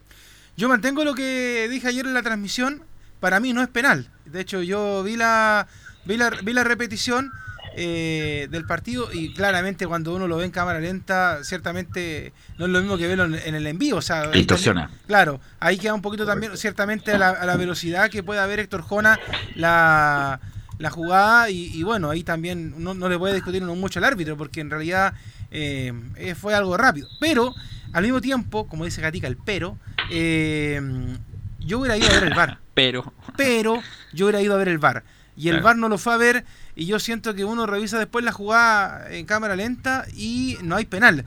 Yo 0.63 0.69
mantengo 0.69 1.03
lo 1.03 1.17
que 1.17 1.67
dije 1.69 1.89
ayer 1.89 2.07
en 2.07 2.15
la 2.15 2.23
transmisión. 2.23 2.85
Para 3.19 3.41
mí 3.41 3.53
no 3.53 3.63
es 3.63 3.69
penal. 3.69 4.07
De 4.27 4.41
hecho, 4.41 4.63
yo 4.63 5.03
vi 5.03 5.17
la, 5.17 5.67
vi 6.05 6.17
la, 6.17 6.31
vi 6.31 6.53
la 6.53 6.63
repetición 6.63 7.33
eh, 7.75 8.47
del 8.49 8.65
partido 8.65 9.13
y 9.13 9.35
claramente 9.35 9.89
cuando 9.89 10.15
uno 10.15 10.29
lo 10.29 10.37
ve 10.37 10.45
en 10.45 10.53
cámara 10.53 10.79
lenta, 10.79 11.43
ciertamente 11.43 12.33
no 12.59 12.67
es 12.67 12.71
lo 12.71 12.79
mismo 12.79 12.97
que 12.97 13.09
verlo 13.09 13.25
en, 13.25 13.55
el 13.57 13.67
envío. 13.67 13.97
O 13.97 14.03
sea, 14.03 14.31
claro, 15.09 15.41
ahí 15.59 15.79
queda 15.79 15.95
un 15.95 16.03
poquito 16.03 16.25
también, 16.25 16.57
ciertamente 16.57 17.11
a 17.11 17.19
la, 17.19 17.57
velocidad 17.57 18.09
que 18.09 18.23
puede 18.23 18.39
haber 18.39 18.61
Héctor 18.61 18.83
Jona 18.83 19.19
la, 19.57 20.39
la 20.79 20.91
jugada 20.91 21.51
y, 21.51 21.83
bueno, 21.83 22.09
ahí 22.09 22.23
también 22.23 22.75
no, 22.81 22.95
no 22.95 23.09
le 23.09 23.19
puede 23.19 23.35
discutir 23.35 23.65
mucho 23.65 23.99
al 23.99 24.05
árbitro 24.05 24.37
porque 24.37 24.61
en 24.61 24.71
realidad 24.71 25.15
eh, 25.51 25.93
fue 26.41 26.55
algo 26.55 26.77
rápido. 26.77 27.09
Pero 27.19 27.53
al 27.93 28.03
mismo 28.05 28.21
tiempo, 28.21 28.67
como 28.67 28.85
dice 28.85 29.01
Gatica, 29.03 29.27
el 29.27 29.37
pero, 29.37 29.77
yo 31.61 31.79
hubiera 31.79 31.97
ido 31.97 32.09
a 32.09 32.13
ver 32.15 32.25
el 32.25 32.35
bar. 32.35 32.59
Pero. 32.75 33.13
Pero 33.37 33.83
yo 34.15 34.27
hubiera 34.27 34.41
ido 34.41 34.55
a 34.55 34.57
ver 34.57 34.69
el 34.69 34.79
bar. 34.79 35.05
y 35.37 35.49
el 35.49 35.55
Claro. 35.57 35.65
VAR 35.65 35.77
no 35.77 35.89
lo 35.91 35.99
fue 35.99 36.15
a 36.15 36.17
ver 36.17 36.45
y 36.75 36.87
yo 36.87 36.99
siento 36.99 37.35
que 37.35 37.45
uno 37.45 37.67
revisa 37.67 37.99
después 37.99 38.25
la 38.25 38.33
jugada 38.33 39.11
en 39.15 39.27
cámara 39.27 39.57
lenta 39.57 40.07
y 40.15 40.57
no 40.63 40.77
hay 40.77 40.87
penal. 40.87 41.25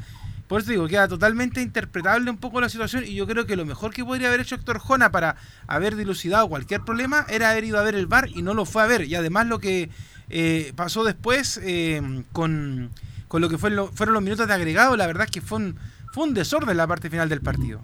Por 0.48 0.62
eso 0.62 0.72
digo, 0.72 0.88
queda 0.88 1.08
totalmente 1.08 1.62
interpretable 1.62 2.30
un 2.32 2.38
poco 2.38 2.62
la 2.62 2.70
situación 2.70 3.04
y 3.06 3.14
yo 3.16 3.26
creo 3.28 3.46
que 3.46 3.56
lo 3.56 3.66
mejor 3.66 3.94
que 3.94 4.04
podría 4.06 4.28
haber 4.28 4.40
hecho 4.42 4.56
Héctor 4.56 4.78
Jona 4.80 5.12
para 5.12 5.36
haber 5.68 5.96
dilucidado 5.96 6.48
cualquier 6.50 6.82
problema 6.82 7.26
era 7.30 7.50
haber 7.52 7.64
ido 7.64 7.80
a 7.80 7.84
ver 7.84 7.96
el 7.96 8.06
VAR 8.08 8.28
y 8.30 8.42
no 8.42 8.54
lo 8.56 8.66
fue 8.66 8.82
a 8.84 8.88
ver. 8.88 9.06
Y 9.06 9.14
además 9.16 9.46
lo 9.48 9.60
que 9.60 9.90
eh, 10.30 10.74
pasó 10.76 11.04
después 11.04 11.60
eh, 11.64 12.24
con, 12.32 12.90
con 13.28 13.42
lo 13.42 13.50
que 13.50 13.58
fue 13.60 13.70
lo- 13.72 13.92
fueron 13.92 14.14
los 14.14 14.24
minutos 14.24 14.48
de 14.48 14.54
agregado, 14.54 14.96
la 14.98 15.06
verdad 15.08 15.26
es 15.26 15.32
que 15.32 15.42
fue 15.42 15.58
un, 15.60 15.78
fue 16.16 16.24
un 16.24 16.34
desorden 16.34 16.78
la 16.78 16.88
parte 16.88 17.10
final 17.10 17.28
del 17.28 17.42
partido. 17.42 17.82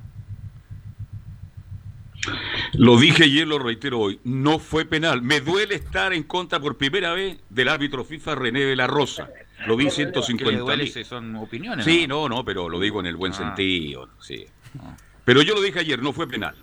Lo 2.73 2.97
dije 2.97 3.25
ayer, 3.25 3.45
lo 3.45 3.59
reitero 3.59 3.99
hoy. 3.99 4.21
No 4.23 4.57
fue 4.57 4.85
penal. 4.85 5.21
Me 5.21 5.41
duele 5.41 5.75
estar 5.75 6.13
en 6.13 6.23
contra 6.23 6.61
por 6.61 6.77
primera 6.77 7.11
vez 7.11 7.39
del 7.49 7.67
árbitro 7.67 8.05
FIFA 8.05 8.35
René 8.35 8.61
de 8.61 8.77
la 8.77 8.87
Rosa. 8.87 9.27
Lo 9.67 9.75
vi 9.75 9.83
¿Qué 9.85 9.89
le 9.89 9.95
150 9.95 10.59
duele 10.61 10.83
mil. 10.85 11.05
son 11.05 11.35
opiniones? 11.35 11.83
Sí, 11.83 12.07
¿no? 12.07 12.29
no, 12.29 12.37
no, 12.37 12.45
pero 12.45 12.69
lo 12.69 12.79
digo 12.79 13.01
en 13.01 13.07
el 13.07 13.17
buen 13.17 13.33
Ah. 13.33 13.35
sentido. 13.35 14.07
Sí. 14.21 14.45
Ah. 14.79 14.95
Pero 15.25 15.41
yo 15.41 15.53
lo 15.53 15.61
dije 15.61 15.79
ayer, 15.79 16.01
no 16.01 16.13
fue 16.13 16.25
penal. 16.25 16.55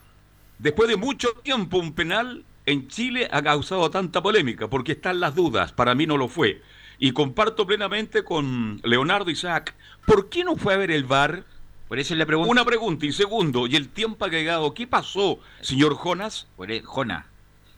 Después 0.58 0.88
de 0.88 0.96
mucho 0.96 1.28
tiempo, 1.42 1.76
un 1.76 1.92
penal 1.92 2.44
en 2.64 2.88
Chile 2.88 3.28
ha 3.30 3.42
causado 3.42 3.90
tanta 3.90 4.22
polémica, 4.22 4.68
porque 4.70 4.92
están 4.92 5.20
las 5.20 5.34
dudas. 5.34 5.72
Para 5.75 5.94
mí 5.94 6.06
no 6.06 6.16
lo 6.16 6.28
fue. 6.28 6.62
Y 6.98 7.12
comparto 7.12 7.66
plenamente 7.66 8.25
con 8.25 8.80
Leonardo 8.84 9.30
Isaac. 9.30 9.75
¿Por 10.06 10.30
qué 10.30 10.44
no 10.44 10.56
fue 10.56 10.72
a 10.72 10.78
ver 10.78 10.90
el 10.90 11.04
VAR? 11.04 11.44
Por 11.88 11.99
eso 11.99 12.14
le 12.14 12.26
pregunto. 12.26 12.50
Una 12.50 12.64
pregunta. 12.64 13.07
Y 13.07 13.12
segundo, 13.12 13.66
¿y 13.66 13.76
el 13.76 13.88
tiempo 13.88 14.25
agregado? 14.25 14.75
¿Qué 14.75 14.87
pasó, 14.87 15.40
señor 15.61 15.97
Jonas? 15.97 16.47
Por 16.57 16.71
e- 16.71 16.83
Jona, 16.83 17.26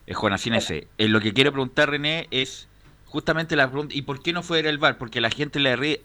es 0.07 0.17
Jonas 0.17 0.41
sin 0.41 0.55
ese. 0.55 0.89
Eh, 0.99 1.09
lo 1.09 1.21
que 1.21 1.33
quiero 1.33 1.53
preguntar, 1.53 1.91
René, 1.91 2.27
es 2.31 2.67
justamente 3.07 3.55
la 3.57 3.69
pregunta, 3.69 3.95
¿y 3.95 4.03
por 4.03 4.23
qué 4.23 4.33
no 4.33 4.43
fue 4.43 4.61
el 4.61 4.79
VAR? 4.79 4.99
Porque 4.99 5.21
la 5.21 5.31
gente 5.31 5.59
le, 5.61 5.75
re- 5.77 6.01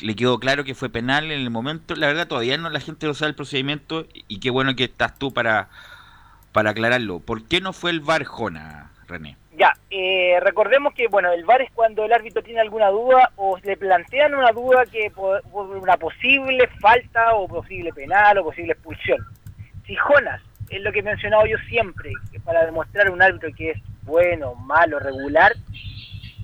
le 0.00 0.14
quedó 0.16 0.38
claro 0.38 0.64
que 0.64 0.74
fue 0.74 0.88
penal 0.90 1.24
en 1.26 1.40
el 1.40 1.50
momento. 1.50 1.94
La 1.96 2.06
verdad, 2.08 2.28
todavía 2.28 2.56
no 2.58 2.68
la 2.70 2.80
gente 2.80 3.06
no 3.06 3.14
sabe 3.14 3.30
el 3.30 3.34
procedimiento 3.34 4.06
y 4.28 4.38
qué 4.40 4.50
bueno 4.50 4.74
que 4.76 4.84
estás 4.84 5.18
tú 5.18 5.32
para, 5.32 5.68
para 6.52 6.70
aclararlo. 6.70 7.20
¿Por 7.20 7.44
qué 7.44 7.60
no 7.60 7.72
fue 7.72 7.90
el 7.90 8.00
VAR, 8.00 8.24
Jona, 8.24 8.90
René? 9.08 9.36
Ya, 9.56 9.72
eh, 9.88 10.38
recordemos 10.42 10.92
que 10.92 11.08
bueno, 11.08 11.32
el 11.32 11.44
VAR 11.44 11.62
es 11.62 11.70
cuando 11.72 12.04
el 12.04 12.12
árbitro 12.12 12.42
tiene 12.42 12.60
alguna 12.60 12.90
duda 12.90 13.32
o 13.36 13.56
le 13.62 13.78
plantean 13.78 14.34
una 14.34 14.52
duda 14.52 14.84
que 14.84 15.10
por, 15.10 15.42
una 15.50 15.96
posible 15.96 16.68
falta 16.78 17.34
o 17.34 17.48
posible 17.48 17.90
penal 17.94 18.36
o 18.36 18.44
posible 18.44 18.72
expulsión. 18.72 19.18
Si 19.86 19.96
Jonas, 19.96 20.42
es 20.68 20.82
lo 20.82 20.92
que 20.92 20.98
he 20.98 21.02
mencionado 21.02 21.46
yo 21.46 21.56
siempre, 21.70 22.10
que 22.30 22.38
para 22.40 22.66
demostrar 22.66 23.10
un 23.10 23.22
árbitro 23.22 23.48
que 23.56 23.70
es 23.70 23.78
bueno, 24.02 24.54
malo, 24.56 24.98
regular, 24.98 25.54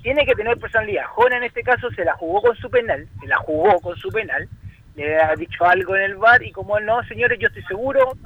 tiene 0.02 0.24
que 0.24 0.34
tener 0.34 0.56
personalidad. 0.56 1.04
Jonas 1.14 1.38
en 1.38 1.44
este 1.44 1.62
caso 1.62 1.90
se 1.90 2.06
la 2.06 2.14
jugó 2.14 2.40
con 2.40 2.56
su 2.56 2.70
penal, 2.70 3.06
se 3.20 3.26
la 3.26 3.36
jugó 3.36 3.78
con 3.80 3.94
su 3.96 4.08
penal, 4.08 4.48
le 4.94 5.18
ha 5.18 5.34
dicho 5.36 5.66
algo 5.66 5.96
en 5.96 6.02
el 6.02 6.16
VAR 6.16 6.42
y 6.42 6.50
como 6.50 6.80
no, 6.80 7.02
señores, 7.04 7.38
yo 7.38 7.48
estoy 7.48 7.62
seguro, 7.64 8.16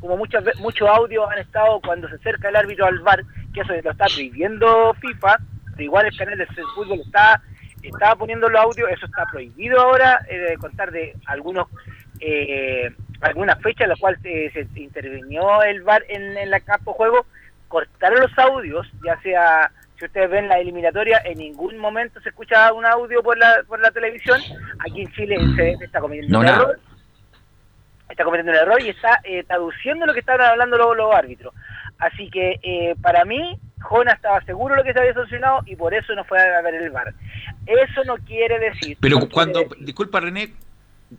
como 0.00 0.16
muchas 0.16 0.42
muchos 0.58 0.88
audios 0.88 1.30
han 1.30 1.38
estado 1.38 1.80
cuando 1.80 2.08
se 2.08 2.16
acerca 2.16 2.48
el 2.48 2.56
árbitro 2.56 2.86
al 2.86 2.98
VAR, 2.98 3.22
que 3.52 3.60
eso 3.60 3.72
lo 3.82 3.90
está 3.90 4.06
prohibiendo 4.06 4.94
FIFA, 4.94 5.38
pero 5.70 5.82
igual 5.82 6.06
el 6.06 6.16
canal 6.16 6.38
de 6.38 6.46
fútbol 6.46 7.00
está 7.00 7.40
estaba 7.82 8.14
poniendo 8.14 8.48
los 8.48 8.60
audios, 8.60 8.88
eso 8.90 9.06
está 9.06 9.26
prohibido 9.26 9.80
ahora, 9.80 10.24
eh, 10.28 10.38
de 10.38 10.56
contar 10.56 10.92
de 10.92 11.16
algunos 11.26 11.66
eh, 12.20 12.94
algunas 13.20 13.60
fechas 13.60 13.82
en 13.82 13.88
las 13.90 13.98
cuales 13.98 14.20
se, 14.22 14.50
se 14.52 14.80
intervinió 14.80 15.62
el 15.62 15.82
VAR 15.82 16.04
en, 16.08 16.36
en 16.36 16.50
la 16.50 16.60
campo 16.60 16.92
juego, 16.92 17.26
cortaron 17.68 18.20
los 18.20 18.38
audios, 18.38 18.86
ya 19.04 19.20
sea, 19.22 19.70
si 19.98 20.04
ustedes 20.04 20.30
ven 20.30 20.48
la 20.48 20.58
eliminatoria, 20.58 21.22
en 21.24 21.38
ningún 21.38 21.78
momento 21.78 22.20
se 22.20 22.28
escucha 22.28 22.72
un 22.72 22.84
audio 22.84 23.22
por 23.22 23.38
la, 23.38 23.62
por 23.66 23.80
la 23.80 23.90
televisión, 23.90 24.40
aquí 24.78 25.02
en 25.02 25.12
Chile 25.12 25.38
se 25.56 25.84
está 25.84 26.00
cometiendo 26.00 26.32
No, 26.32 26.40
un 26.40 26.46
error, 26.46 26.80
está 28.08 28.24
cometiendo 28.24 28.52
un 28.52 28.58
error 28.58 28.82
y 28.82 28.90
está 28.90 29.20
eh, 29.24 29.44
traduciendo 29.44 30.04
lo 30.06 30.12
que 30.12 30.20
estaban 30.20 30.46
hablando 30.48 30.76
los, 30.76 30.96
los 30.96 31.14
árbitros. 31.14 31.54
Así 31.98 32.28
que 32.30 32.58
eh, 32.62 32.94
para 33.00 33.24
mí, 33.24 33.58
Jona 33.80 34.12
estaba 34.12 34.40
seguro 34.44 34.74
de 34.74 34.80
lo 34.80 34.84
que 34.84 34.92
se 34.92 34.98
había 35.00 35.14
sancionado 35.14 35.60
y 35.66 35.76
por 35.76 35.94
eso 35.94 36.14
no 36.14 36.24
fue 36.24 36.40
a 36.40 36.60
ver 36.62 36.74
el 36.74 36.90
VAR. 36.90 37.14
Eso 37.66 38.04
no 38.04 38.16
quiere 38.16 38.58
decir... 38.58 38.96
Pero 39.00 39.20
no 39.20 39.28
cuando, 39.28 39.60
decir- 39.60 39.84
disculpa 39.84 40.20
René, 40.20 40.52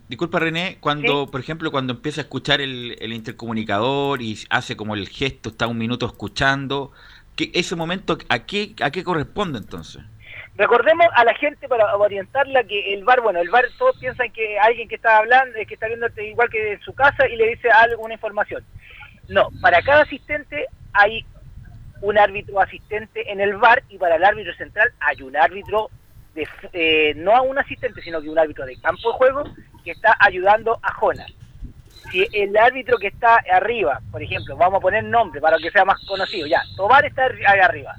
disculpa 0.08 0.38
René, 0.40 0.76
cuando, 0.80 1.30
por 1.30 1.40
ejemplo, 1.40 1.70
cuando 1.70 1.94
empieza 1.94 2.20
a 2.20 2.24
escuchar 2.24 2.60
el, 2.60 2.96
el 3.00 3.12
intercomunicador 3.12 4.20
y 4.20 4.38
hace 4.50 4.76
como 4.76 4.94
el 4.94 5.08
gesto, 5.08 5.50
está 5.50 5.66
un 5.66 5.78
minuto 5.78 6.04
escuchando, 6.06 6.92
¿qué, 7.36 7.50
ese 7.54 7.76
momento 7.76 8.18
a 8.28 8.40
qué, 8.40 8.74
a 8.82 8.90
qué 8.90 9.04
corresponde 9.04 9.58
entonces? 9.58 10.02
Recordemos 10.56 11.06
a 11.14 11.24
la 11.24 11.34
gente 11.34 11.66
para 11.66 11.96
orientarla 11.96 12.62
que 12.62 12.94
el 12.94 13.02
bar, 13.02 13.20
bueno, 13.22 13.40
el 13.40 13.50
bar 13.50 13.64
todos 13.76 13.98
piensan 13.98 14.30
que 14.30 14.56
alguien 14.58 14.86
que 14.88 14.94
está 14.94 15.18
hablando, 15.18 15.54
que 15.66 15.74
está 15.74 15.88
viendo 15.88 16.06
igual 16.22 16.48
que 16.48 16.74
en 16.74 16.80
su 16.82 16.94
casa 16.94 17.26
y 17.26 17.36
le 17.36 17.48
dice 17.48 17.70
alguna 17.70 18.14
información. 18.14 18.64
No, 19.28 19.48
para 19.60 19.80
cada 19.82 20.02
asistente 20.02 20.66
hay 20.92 21.24
un 22.02 22.18
árbitro 22.18 22.60
asistente 22.60 23.30
en 23.30 23.40
el 23.40 23.56
bar 23.56 23.82
y 23.88 23.96
para 23.98 24.16
el 24.16 24.24
árbitro 24.24 24.52
central 24.54 24.92
hay 25.00 25.22
un 25.22 25.36
árbitro 25.36 25.90
de, 26.34 26.46
eh, 26.72 27.14
no 27.16 27.34
a 27.34 27.40
un 27.42 27.58
asistente, 27.58 28.02
sino 28.02 28.20
que 28.20 28.28
un 28.28 28.38
árbitro 28.38 28.66
de 28.66 28.76
campo 28.80 29.12
de 29.12 29.18
juego 29.18 29.44
que 29.84 29.92
está 29.92 30.16
ayudando 30.20 30.78
a 30.82 30.92
Jonas. 30.92 31.30
Si 32.10 32.26
el 32.32 32.54
árbitro 32.56 32.98
que 32.98 33.06
está 33.06 33.42
arriba, 33.50 34.00
por 34.10 34.22
ejemplo, 34.22 34.56
vamos 34.56 34.78
a 34.78 34.80
poner 34.82 35.04
nombre 35.04 35.40
para 35.40 35.56
que 35.58 35.70
sea 35.70 35.84
más 35.84 36.04
conocido, 36.06 36.46
ya, 36.46 36.62
Tobar 36.76 37.04
está 37.06 37.24
ahí 37.24 37.60
arriba 37.60 37.94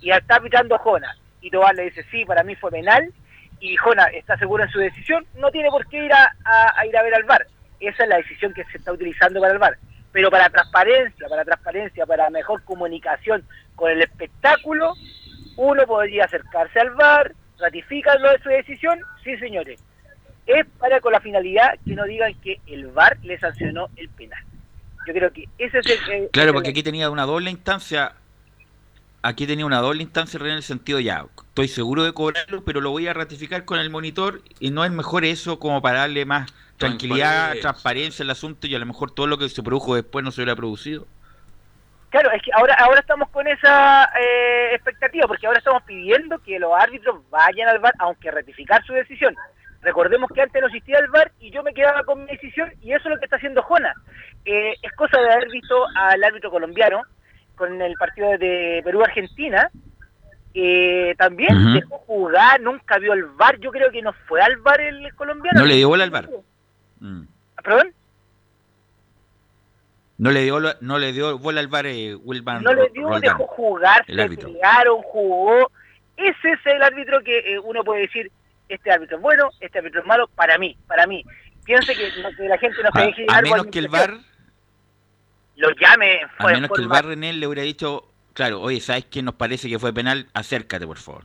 y 0.00 0.10
está 0.10 0.36
arbitrando 0.36 0.78
Jonas 0.78 1.16
y 1.40 1.50
Tobar 1.50 1.74
le 1.74 1.84
dice, 1.84 2.04
sí, 2.10 2.24
para 2.24 2.44
mí 2.44 2.54
fue 2.54 2.70
penal 2.70 3.12
y 3.58 3.76
Jonas 3.76 4.08
está 4.14 4.38
seguro 4.38 4.62
en 4.64 4.70
su 4.70 4.78
decisión, 4.78 5.26
no 5.34 5.50
tiene 5.50 5.68
por 5.70 5.86
qué 5.88 6.04
ir 6.04 6.12
a, 6.12 6.32
a- 6.44 6.74
a 6.78 6.86
ir 6.86 6.96
a 6.96 7.02
ver 7.02 7.14
al 7.14 7.24
VAR. 7.24 7.46
Esa 7.80 8.04
es 8.04 8.08
la 8.08 8.16
decisión 8.18 8.54
que 8.54 8.64
se 8.64 8.78
está 8.78 8.92
utilizando 8.92 9.40
para 9.40 9.52
el 9.52 9.58
VAR. 9.58 9.76
Pero 10.12 10.30
para 10.30 10.50
transparencia, 10.50 11.28
para 11.28 11.44
transparencia, 11.44 12.06
para 12.06 12.30
mejor 12.30 12.62
comunicación 12.64 13.44
con 13.76 13.90
el 13.90 14.02
espectáculo, 14.02 14.94
uno 15.56 15.86
podría 15.86 16.24
acercarse 16.24 16.80
al 16.80 16.90
VAR, 16.90 17.34
ratifican 17.58 18.20
lo 18.20 18.30
de 18.30 18.38
su 18.40 18.48
decisión, 18.48 19.00
sí 19.22 19.36
señores. 19.38 19.82
Es 20.46 20.66
para 20.78 21.00
con 21.00 21.12
la 21.12 21.20
finalidad 21.20 21.78
que 21.84 21.94
no 21.94 22.04
digan 22.04 22.34
que 22.40 22.60
el 22.66 22.88
VAR 22.88 23.18
le 23.22 23.38
sancionó 23.38 23.88
el 23.96 24.08
penal. 24.08 24.42
Yo 25.06 25.14
creo 25.14 25.32
que 25.32 25.48
ese 25.58 25.78
es 25.78 25.86
el... 26.08 26.28
Claro, 26.30 26.52
porque 26.52 26.70
aquí 26.70 26.82
tenía 26.82 27.08
una 27.10 27.24
doble 27.24 27.50
instancia, 27.50 28.12
aquí 29.22 29.46
tenía 29.46 29.66
una 29.66 29.78
doble 29.80 30.02
instancia 30.02 30.38
en 30.40 30.46
el 30.46 30.62
sentido 30.62 31.00
ya, 31.00 31.26
estoy 31.48 31.68
seguro 31.68 32.04
de 32.04 32.12
cobrarlo, 32.12 32.64
pero 32.64 32.80
lo 32.80 32.90
voy 32.90 33.06
a 33.08 33.12
ratificar 33.12 33.64
con 33.64 33.78
el 33.78 33.90
monitor 33.90 34.42
y 34.58 34.70
no 34.70 34.84
es 34.84 34.90
mejor 34.90 35.24
eso 35.24 35.58
como 35.58 35.82
para 35.82 36.00
darle 36.00 36.24
más 36.24 36.52
tranquilidad, 36.78 37.28
Transparencia. 37.28 37.60
transparencia 37.60 38.22
al 38.24 38.30
asunto 38.30 38.66
y 38.66 38.74
a 38.74 38.78
lo 38.78 38.86
mejor 38.86 39.10
todo 39.10 39.26
lo 39.26 39.38
que 39.38 39.48
se 39.48 39.62
produjo 39.62 39.94
después 39.94 40.24
no 40.24 40.30
se 40.30 40.40
hubiera 40.40 40.56
producido. 40.56 41.06
Claro, 42.08 42.30
es 42.32 42.42
que 42.42 42.50
ahora 42.52 42.74
ahora 42.74 43.00
estamos 43.00 43.28
con 43.28 43.46
esa 43.46 44.04
eh, 44.18 44.74
expectativa, 44.74 45.28
porque 45.28 45.46
ahora 45.46 45.58
estamos 45.58 45.82
pidiendo 45.84 46.38
que 46.40 46.58
los 46.58 46.72
árbitros 46.74 47.20
vayan 47.30 47.68
al 47.68 47.78
VAR, 47.78 47.94
aunque 47.98 48.30
ratificar 48.30 48.84
su 48.84 48.92
decisión. 48.92 49.36
Recordemos 49.82 50.28
que 50.34 50.42
antes 50.42 50.60
no 50.60 50.66
existía 50.66 50.98
el 50.98 51.08
VAR 51.08 51.30
y 51.38 51.50
yo 51.52 51.62
me 51.62 51.72
quedaba 51.72 52.02
con 52.02 52.24
mi 52.24 52.30
decisión 52.32 52.72
y 52.82 52.92
eso 52.92 53.08
es 53.08 53.14
lo 53.14 53.18
que 53.18 53.26
está 53.26 53.36
haciendo 53.36 53.62
Jona. 53.62 53.94
Eh, 54.44 54.74
es 54.82 54.92
cosa 54.92 55.20
de 55.20 55.32
haber 55.32 55.50
visto 55.50 55.86
al 55.94 56.24
árbitro 56.24 56.50
colombiano 56.50 57.02
con 57.60 57.80
el 57.82 57.94
partido 57.94 58.30
de 58.38 58.80
Perú-Argentina, 58.82 59.70
que 60.54 61.14
también 61.18 61.74
dejó 61.74 61.98
jugar, 61.98 62.58
nunca 62.62 62.98
vio 62.98 63.12
el 63.12 63.26
VAR, 63.26 63.60
yo 63.60 63.70
creo 63.70 63.90
que 63.90 64.00
no 64.00 64.14
fue 64.26 64.40
al 64.40 64.56
VAR 64.56 64.80
el 64.80 65.14
colombiano. 65.14 65.60
No 65.60 65.66
le 65.66 65.76
dio 65.76 65.88
bola 65.90 66.04
al 66.04 66.10
VAR. 66.10 66.30
Mm. 67.00 67.22
¿Perdón? 67.62 67.92
No 70.16 70.30
le 70.30 70.42
dio, 70.42 70.58
no 70.80 70.98
le 70.98 71.12
dio 71.12 71.38
bola 71.38 71.60
al 71.60 71.68
bar 71.68 71.86
eh, 71.86 72.14
Wilman 72.14 72.62
no 72.62 72.72
le 72.72 72.88
dio, 72.90 73.08
Roldán. 73.08 73.20
dejó 73.20 73.46
jugar, 73.46 74.04
el 74.06 74.16
se 74.16 74.22
árbitro. 74.22 74.48
pelearon, 74.48 75.02
jugó. 75.02 75.70
Ese 76.16 76.52
es 76.52 76.58
el 76.64 76.82
árbitro 76.82 77.20
que 77.22 77.38
eh, 77.38 77.58
uno 77.58 77.84
puede 77.84 78.02
decir, 78.02 78.30
este 78.68 78.90
árbitro 78.90 79.18
es 79.18 79.22
bueno, 79.22 79.50
este 79.60 79.78
árbitro 79.78 80.00
es 80.00 80.06
malo, 80.06 80.28
para 80.34 80.56
mí, 80.56 80.76
para 80.86 81.06
mí. 81.06 81.24
Piense 81.64 81.94
que, 81.94 82.10
la 82.48 82.58
gente 82.58 82.82
no 82.82 82.90
se 82.92 83.06
deje 83.06 83.26
a 83.28 83.42
menos 83.42 83.66
que 83.66 83.78
el. 83.78 83.88
VAR, 83.88 84.14
lo 85.60 85.70
llame 85.72 86.20
a 86.38 86.46
menos 86.46 86.70
que 86.70 86.82
el 86.82 86.90
René 86.90 87.32
le 87.34 87.46
hubiera 87.46 87.62
dicho, 87.62 88.04
claro, 88.32 88.60
oye, 88.60 88.80
¿sabes 88.80 89.04
qué 89.04 89.22
nos 89.22 89.34
parece 89.34 89.68
que 89.68 89.78
fue 89.78 89.92
penal? 89.92 90.26
Acércate, 90.32 90.86
por 90.86 90.96
favor. 90.96 91.24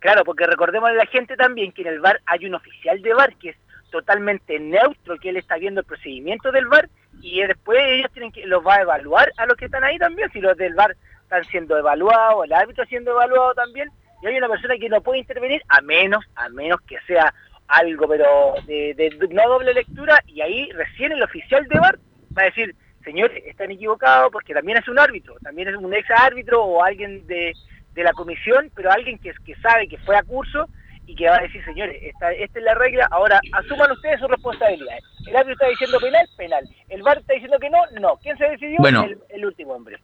Claro, 0.00 0.24
porque 0.24 0.46
recordemos 0.46 0.90
a 0.90 0.92
la 0.92 1.06
gente 1.06 1.36
también 1.36 1.72
que 1.72 1.82
en 1.82 1.88
el 1.88 2.00
VAR 2.00 2.20
hay 2.26 2.46
un 2.46 2.54
oficial 2.54 3.00
de 3.00 3.14
VAR 3.14 3.34
que 3.36 3.50
es 3.50 3.56
totalmente 3.90 4.58
neutro, 4.58 5.16
que 5.18 5.30
él 5.30 5.36
está 5.36 5.56
viendo 5.56 5.80
el 5.80 5.86
procedimiento 5.86 6.50
del 6.52 6.66
VAR 6.66 6.88
y 7.22 7.40
después 7.42 7.78
ellos 7.86 8.10
tienen 8.12 8.32
que 8.32 8.46
los 8.46 8.64
va 8.66 8.74
a 8.74 8.82
evaluar 8.82 9.32
a 9.36 9.46
los 9.46 9.56
que 9.56 9.66
están 9.66 9.84
ahí 9.84 9.98
también, 9.98 10.30
si 10.32 10.40
los 10.40 10.56
del 10.56 10.74
VAR 10.74 10.96
están 11.22 11.44
siendo 11.44 11.78
evaluados, 11.78 12.44
el 12.44 12.52
árbitro 12.52 12.84
siendo 12.86 13.12
evaluado 13.12 13.54
también, 13.54 13.88
y 14.22 14.26
hay 14.26 14.36
una 14.36 14.48
persona 14.48 14.76
que 14.78 14.88
no 14.88 15.00
puede 15.00 15.20
intervenir 15.20 15.62
a 15.68 15.80
menos, 15.80 16.24
a 16.34 16.48
menos 16.48 16.80
que 16.82 16.98
sea 17.06 17.32
algo 17.68 18.06
pero 18.06 18.54
de, 18.66 18.94
de 18.94 19.10
no 19.30 19.48
doble 19.48 19.74
lectura 19.74 20.22
y 20.26 20.40
ahí 20.40 20.70
recién 20.72 21.12
el 21.12 21.22
oficial 21.22 21.66
de 21.66 21.78
VAR 21.78 21.98
va 22.36 22.42
a 22.42 22.46
decir, 22.46 22.74
señores, 23.06 23.44
están 23.46 23.70
equivocados 23.70 24.32
porque 24.32 24.52
también 24.52 24.78
es 24.78 24.88
un 24.88 24.98
árbitro, 24.98 25.36
también 25.40 25.68
es 25.68 25.76
un 25.76 25.94
ex 25.94 26.10
árbitro 26.10 26.62
o 26.64 26.82
alguien 26.82 27.24
de, 27.28 27.52
de 27.94 28.02
la 28.02 28.12
comisión, 28.12 28.70
pero 28.74 28.90
alguien 28.90 29.16
que, 29.18 29.32
que 29.44 29.54
sabe 29.56 29.86
que 29.86 29.96
fue 29.98 30.16
a 30.16 30.24
curso 30.24 30.66
y 31.06 31.14
que 31.14 31.28
va 31.28 31.36
a 31.36 31.42
decir, 31.42 31.64
señores, 31.64 31.96
esta, 32.02 32.32
esta 32.32 32.58
es 32.58 32.64
la 32.64 32.74
regla, 32.74 33.06
ahora 33.12 33.40
asuman 33.52 33.92
ustedes 33.92 34.18
sus 34.18 34.28
responsabilidades. 34.28 35.04
El 35.24 35.36
árbitro 35.36 35.52
está 35.52 35.68
diciendo 35.68 36.00
penal, 36.00 36.26
penal. 36.36 36.68
El 36.88 37.02
VAR 37.02 37.18
está 37.18 37.34
diciendo 37.34 37.58
que 37.60 37.70
no, 37.70 37.78
no. 38.00 38.16
¿Quién 38.16 38.36
se 38.38 38.48
decidió? 38.48 38.78
Bueno. 38.80 39.04
el, 39.04 39.18
el 39.28 39.46
último 39.46 39.74
hombre. 39.74 39.98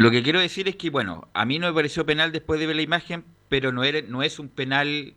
Lo 0.00 0.10
que 0.10 0.22
quiero 0.24 0.40
decir 0.40 0.68
es 0.68 0.74
que, 0.74 0.90
bueno, 0.90 1.28
a 1.32 1.44
mí 1.44 1.60
no 1.60 1.68
me 1.68 1.74
pareció 1.74 2.04
penal 2.04 2.32
después 2.32 2.58
de 2.58 2.66
ver 2.66 2.74
la 2.74 2.82
imagen, 2.82 3.24
pero 3.48 3.70
no, 3.70 3.84
era, 3.84 4.00
no 4.02 4.24
es 4.24 4.40
un 4.40 4.48
penal. 4.48 5.14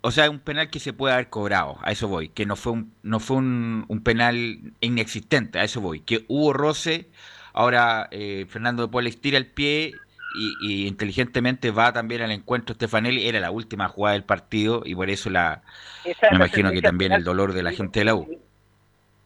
O 0.00 0.10
sea, 0.10 0.30
un 0.30 0.38
penal 0.38 0.70
que 0.70 0.80
se 0.80 0.92
puede 0.92 1.14
haber 1.14 1.28
cobrado, 1.28 1.78
a 1.82 1.92
eso 1.92 2.08
voy. 2.08 2.28
Que 2.28 2.46
no 2.46 2.56
fue 2.56 2.72
un, 2.72 2.92
no 3.02 3.20
fue 3.20 3.36
un, 3.38 3.84
un 3.88 4.02
penal 4.02 4.72
inexistente, 4.80 5.58
a 5.58 5.64
eso 5.64 5.80
voy. 5.80 6.00
Que 6.00 6.24
hubo 6.28 6.52
roce, 6.52 7.08
ahora 7.52 8.08
eh, 8.10 8.46
Fernando 8.48 8.86
de 8.86 8.92
Paul 8.92 9.16
tira 9.16 9.38
el 9.38 9.46
pie 9.46 9.92
y, 10.36 10.56
y 10.60 10.86
inteligentemente 10.86 11.70
va 11.70 11.92
también 11.92 12.22
al 12.22 12.30
encuentro 12.30 12.74
Stefanelli. 12.74 13.26
Era 13.26 13.40
la 13.40 13.50
última 13.50 13.88
jugada 13.88 14.14
del 14.14 14.24
partido 14.24 14.82
y 14.84 14.94
por 14.94 15.10
eso 15.10 15.30
la 15.30 15.62
Esa 16.04 16.30
me 16.30 16.36
imagino 16.36 16.70
que 16.70 16.82
también 16.82 17.12
el 17.12 17.24
dolor 17.24 17.52
de 17.52 17.62
la 17.62 17.72
gente 17.72 18.00
de 18.00 18.04
la 18.04 18.14
U. 18.14 18.26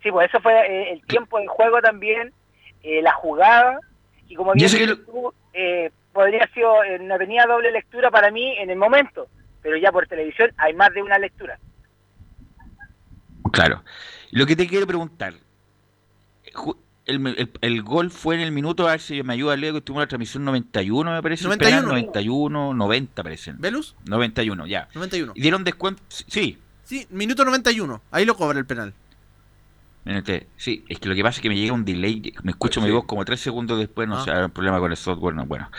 Sí, 0.03 0.11
pues 0.11 0.29
eso 0.29 0.41
fue 0.41 0.53
eh, 0.53 0.93
el 0.95 1.03
tiempo 1.07 1.39
del 1.39 1.49
juego 1.49 1.81
también, 1.81 2.33
eh, 2.83 3.01
la 3.03 3.13
jugada, 3.13 3.79
y 4.27 4.35
como 4.35 4.53
bien 4.53 4.69
que 4.69 4.97
tú, 4.97 5.33
eh, 5.53 5.93
podría 6.13 6.39
haber 6.39 6.55
sido, 6.55 6.83
eh, 6.83 6.99
no 6.99 7.17
tenía 7.19 7.47
doble 7.47 7.71
lectura 7.71 8.11
para 8.11 8.31
mí 8.31 8.57
en 8.59 8.71
el 8.71 8.77
momento, 8.77 9.29
pero 9.63 9.77
ya 9.77 9.93
por 9.93 10.07
televisión 10.07 10.51
hay 10.57 10.75
más 10.75 10.93
de 10.93 11.03
una 11.03 11.19
lectura. 11.19 11.59
Claro. 13.53 13.83
Lo 14.31 14.47
que 14.47 14.57
te 14.57 14.67
quiero 14.67 14.87
preguntar, 14.87 15.35
el, 17.05 17.27
el- 17.27 17.51
el 17.61 17.83
gol 17.83 18.11
fue 18.11 18.37
en 18.37 18.41
el 18.41 18.53
minuto, 18.53 18.87
a 18.89 18.93
ver 18.93 19.01
si 19.01 19.23
me 19.23 19.35
ayuda 19.35 19.57
Leo, 19.57 19.73
que 19.73 19.79
estuvo 19.79 19.97
en 19.99 20.03
la 20.03 20.07
transmisión 20.07 20.45
91, 20.45 21.13
me 21.13 21.23
parece. 21.23 21.45
el 21.45 21.49
91. 21.51 21.81
penal, 21.81 21.91
91, 21.91 22.75
90 22.75 23.23
parece. 23.23 23.53
¿Velus? 23.59 23.95
91, 24.07 24.67
ya. 24.67 24.89
91. 24.95 25.33
¿Y 25.35 25.41
dieron 25.43 25.65
descuento? 25.65 26.03
Sí. 26.09 26.59
Sí, 26.85 27.07
minuto 27.11 27.45
91. 27.45 28.03
Ahí 28.11 28.25
lo 28.25 28.37
cobra 28.37 28.59
el 28.59 28.67
penal. 28.67 28.93
Espérate, 30.05 30.49
Sí, 30.57 30.85
es 30.89 30.99
que 30.99 31.09
lo 31.09 31.15
que 31.15 31.23
pasa 31.23 31.37
es 31.39 31.43
que 31.43 31.49
me 31.49 31.57
llega 31.57 31.73
un 31.73 31.85
delay, 31.85 32.35
me 32.43 32.51
escucho 32.53 32.81
mi 32.81 32.91
voz 32.91 33.05
como 33.05 33.25
tres 33.25 33.39
segundos 33.41 33.79
después, 33.79 34.09
no 34.09 34.19
Ah. 34.19 34.25
sé, 34.25 34.31
hay 34.33 34.43
un 34.45 34.51
problema 34.51 34.81
con 34.81 34.91
el 34.91 34.97
software, 34.97 35.35
no, 35.35 35.47
bueno. 35.47 35.71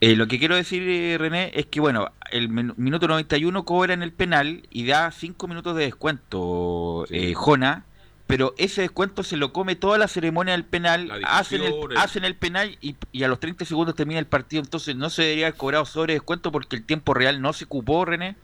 Eh, 0.00 0.16
lo 0.16 0.26
que 0.26 0.38
quiero 0.38 0.56
decir, 0.56 0.82
eh, 0.86 1.16
René, 1.18 1.50
es 1.54 1.66
que, 1.66 1.80
bueno, 1.80 2.08
el 2.30 2.48
min- 2.48 2.74
minuto 2.76 3.08
91 3.08 3.64
cobra 3.64 3.94
en 3.94 4.02
el 4.02 4.12
penal 4.12 4.62
y 4.70 4.86
da 4.86 5.10
cinco 5.12 5.46
minutos 5.48 5.76
de 5.76 5.84
descuento, 5.84 7.06
eh, 7.10 7.32
Jona, 7.34 7.84
pero 8.26 8.54
ese 8.58 8.82
descuento 8.82 9.22
se 9.22 9.36
lo 9.36 9.52
come 9.52 9.76
toda 9.76 9.96
la 9.96 10.08
ceremonia 10.08 10.52
del 10.52 10.64
penal, 10.64 11.10
hacen 11.26 11.62
el, 11.62 11.74
hacen 11.96 12.24
el 12.24 12.36
penal 12.36 12.76
y, 12.80 12.96
y 13.12 13.22
a 13.22 13.28
los 13.28 13.38
30 13.40 13.64
segundos 13.64 13.94
termina 13.94 14.18
el 14.18 14.26
partido, 14.26 14.62
entonces 14.62 14.96
no 14.96 15.08
se 15.10 15.22
debería 15.22 15.46
haber 15.46 15.58
cobrado 15.58 15.84
sobre 15.86 16.14
descuento 16.14 16.50
porque 16.52 16.76
el 16.76 16.84
tiempo 16.84 17.14
real 17.14 17.40
no 17.40 17.52
se 17.52 17.64
ocupó, 17.64 18.04
René. 18.04 18.36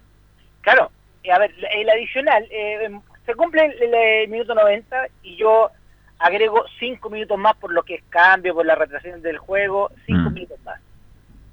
Claro, 0.63 0.91
eh, 1.25 1.33
a 1.33 1.39
ver, 1.39 1.53
el 1.75 1.91
adicional, 1.91 2.45
eh, 2.51 2.85
em, 2.85 3.01
se 3.27 3.35
cumple 3.35 3.65
el, 3.67 3.95
el, 3.95 4.29
minuto 4.29 4.55
90 4.55 5.09
y 5.23 5.37
yo 5.37 5.71
agrego 6.19 6.65
5 6.79 7.11
minutos 7.11 7.37
más 7.39 7.57
por 7.57 7.73
lo 7.73 7.83
que 7.83 7.97
es 7.97 8.03
cambio, 8.09 8.55
por 8.55 8.65
la 8.67 8.75
retracción 8.77 9.21
del 9.21 9.39
juego, 9.39 9.91
5 10.07 10.31
Mm. 10.31 10.35
minutos 10.35 10.59
más. 10.65 10.80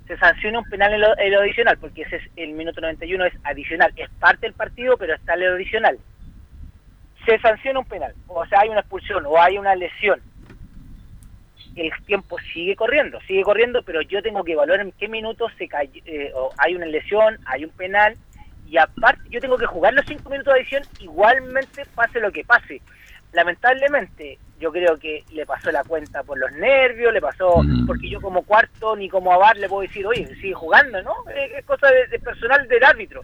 Se 0.07 0.17
sanciona 0.17 0.59
un 0.59 0.69
penal 0.69 0.93
en 0.93 1.01
lo, 1.01 1.39
adicional, 1.41 1.77
porque 1.77 2.03
ese 2.03 2.17
es 2.17 2.23
el 2.37 2.53
minuto 2.53 2.79
91 2.79 3.25
es 3.25 3.33
adicional, 3.43 3.91
es 3.95 4.09
parte 4.19 4.47
del 4.47 4.53
partido, 4.53 4.97
pero 4.97 5.15
está 5.15 5.33
en 5.33 5.41
lo 5.41 5.55
adicional. 5.55 5.97
Se 7.25 7.37
sanciona 7.39 7.79
un 7.79 7.85
penal, 7.85 8.13
o 8.27 8.45
sea, 8.45 8.61
hay 8.61 8.69
una 8.69 8.79
expulsión 8.79 9.25
o 9.25 9.37
hay 9.39 9.57
una 9.57 9.75
lesión. 9.75 10.21
El 11.75 11.91
tiempo 12.05 12.37
sigue 12.53 12.75
corriendo, 12.75 13.19
sigue 13.27 13.43
corriendo, 13.43 13.83
pero 13.83 14.01
yo 14.01 14.21
tengo 14.21 14.43
que 14.43 14.53
evaluar 14.53 14.79
en 14.79 14.93
qué 14.93 15.09
minutos 15.09 15.51
se 15.57 15.67
cayó, 15.67 16.01
eh, 16.05 16.31
o 16.33 16.51
hay 16.57 16.75
una 16.75 16.85
lesión, 16.85 17.37
hay 17.45 17.65
un 17.65 17.71
penal, 17.71 18.15
y 18.65 18.77
aparte 18.77 19.23
yo 19.29 19.39
tengo 19.39 19.57
que 19.57 19.65
jugar 19.65 19.93
los 19.93 20.05
cinco 20.05 20.29
minutos 20.29 20.53
de 20.53 20.61
adición 20.61 20.83
igualmente 20.99 21.85
pase 21.95 22.19
lo 22.19 22.31
que 22.31 22.43
pase. 22.43 22.81
Lamentablemente 23.37 24.39
yo 24.59 24.71
creo 24.71 24.97
que 24.97 25.23
le 25.31 25.45
pasó 25.45 25.71
la 25.71 25.83
cuenta 25.83 26.23
por 26.23 26.39
los 26.39 26.51
nervios, 26.53 27.13
le 27.13 27.21
pasó 27.21 27.61
Mm. 27.61 27.85
porque 27.85 28.09
yo 28.09 28.19
como 28.19 28.41
cuarto 28.41 28.95
ni 28.95 29.07
como 29.09 29.31
avar 29.31 29.55
le 29.57 29.69
puedo 29.69 29.83
decir, 29.83 30.07
oye, 30.07 30.25
sigue 30.41 30.53
jugando, 30.55 30.99
¿no? 31.03 31.13
Eh, 31.35 31.51
Es 31.59 31.65
cosa 31.65 31.87
de, 31.91 32.07
de 32.07 32.17
personal 32.17 32.67
del 32.67 32.83
árbitro. 32.83 33.21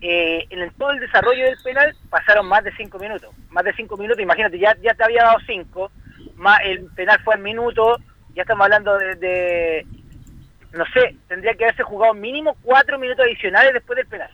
Eh, 0.00 0.46
en 0.50 0.58
el- 0.62 0.72
todo 0.74 0.90
el 0.90 0.98
desarrollo 0.98 1.44
del 1.44 1.56
penal 1.62 1.94
pasaron 2.10 2.46
más 2.46 2.64
de 2.64 2.72
cinco 2.76 2.98
minutos, 2.98 3.30
más 3.50 3.62
de 3.64 3.72
cinco 3.74 3.96
minutos, 3.96 4.20
imagínate, 4.20 4.58
ya, 4.58 4.76
ya 4.82 4.94
te 4.94 5.04
había 5.04 5.22
dado 5.22 5.38
cinco, 5.46 5.92
más 6.34 6.58
el 6.64 6.86
penal 6.96 7.20
fue 7.24 7.36
en 7.36 7.42
minuto, 7.42 7.96
ya 8.34 8.42
estamos 8.42 8.64
hablando 8.64 8.98
de, 8.98 9.14
de 9.14 9.86
no 10.72 10.84
sé, 10.92 11.14
tendría 11.28 11.54
que 11.54 11.64
haberse 11.64 11.84
jugado 11.84 12.12
mínimo 12.14 12.56
cuatro 12.62 12.98
minutos 12.98 13.24
adicionales 13.24 13.72
después 13.74 13.96
del 13.96 14.06
penal. 14.08 14.30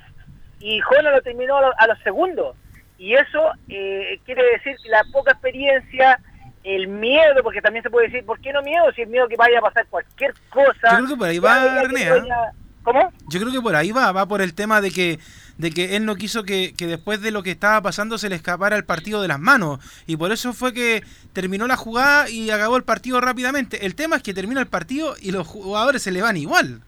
Y 0.58 0.80
Jona 0.80 1.10
lo 1.10 1.20
terminó 1.20 1.58
a, 1.58 1.60
lo- 1.60 1.74
a 1.78 1.86
los 1.86 1.98
segundos. 2.00 2.56
Y 3.00 3.14
eso 3.14 3.50
eh, 3.68 4.20
quiere 4.26 4.42
decir 4.52 4.76
que 4.82 4.90
la 4.90 5.02
poca 5.10 5.32
experiencia, 5.32 6.20
el 6.64 6.86
miedo, 6.86 7.42
porque 7.42 7.62
también 7.62 7.82
se 7.82 7.88
puede 7.88 8.08
decir, 8.08 8.26
¿por 8.26 8.38
qué 8.40 8.52
no 8.52 8.60
miedo? 8.60 8.84
Si 8.94 9.00
el 9.00 9.08
miedo 9.08 9.26
que 9.26 9.36
vaya 9.36 9.58
a 9.58 9.62
pasar 9.62 9.86
cualquier 9.88 10.34
cosa. 10.50 10.90
Yo 10.90 10.96
creo 10.98 11.08
que 11.08 11.16
por 11.16 11.28
ahí 11.28 11.38
va, 11.38 11.82
René, 11.82 12.04
ya- 12.04 12.52
¿Cómo? 12.82 13.10
Yo 13.28 13.40
creo 13.40 13.52
que 13.52 13.60
por 13.62 13.74
ahí 13.74 13.90
va, 13.90 14.12
va 14.12 14.26
por 14.28 14.42
el 14.42 14.54
tema 14.54 14.80
de 14.82 14.90
que 14.90 15.18
de 15.58 15.70
que 15.70 15.96
él 15.96 16.06
no 16.06 16.16
quiso 16.16 16.42
que, 16.44 16.72
que 16.74 16.86
después 16.86 17.20
de 17.20 17.30
lo 17.30 17.42
que 17.42 17.50
estaba 17.50 17.82
pasando 17.82 18.16
se 18.16 18.30
le 18.30 18.36
escapara 18.36 18.76
el 18.76 18.84
partido 18.86 19.20
de 19.20 19.28
las 19.28 19.38
manos 19.38 19.78
y 20.06 20.16
por 20.16 20.32
eso 20.32 20.54
fue 20.54 20.72
que 20.72 21.02
terminó 21.34 21.66
la 21.66 21.76
jugada 21.76 22.30
y 22.30 22.50
acabó 22.50 22.78
el 22.78 22.82
partido 22.84 23.20
rápidamente. 23.20 23.84
El 23.84 23.94
tema 23.94 24.16
es 24.16 24.22
que 24.22 24.32
termina 24.32 24.60
el 24.60 24.66
partido 24.68 25.16
y 25.20 25.32
los 25.32 25.46
jugadores 25.46 26.02
se 26.02 26.10
le 26.10 26.22
van 26.22 26.38
igual. 26.38 26.80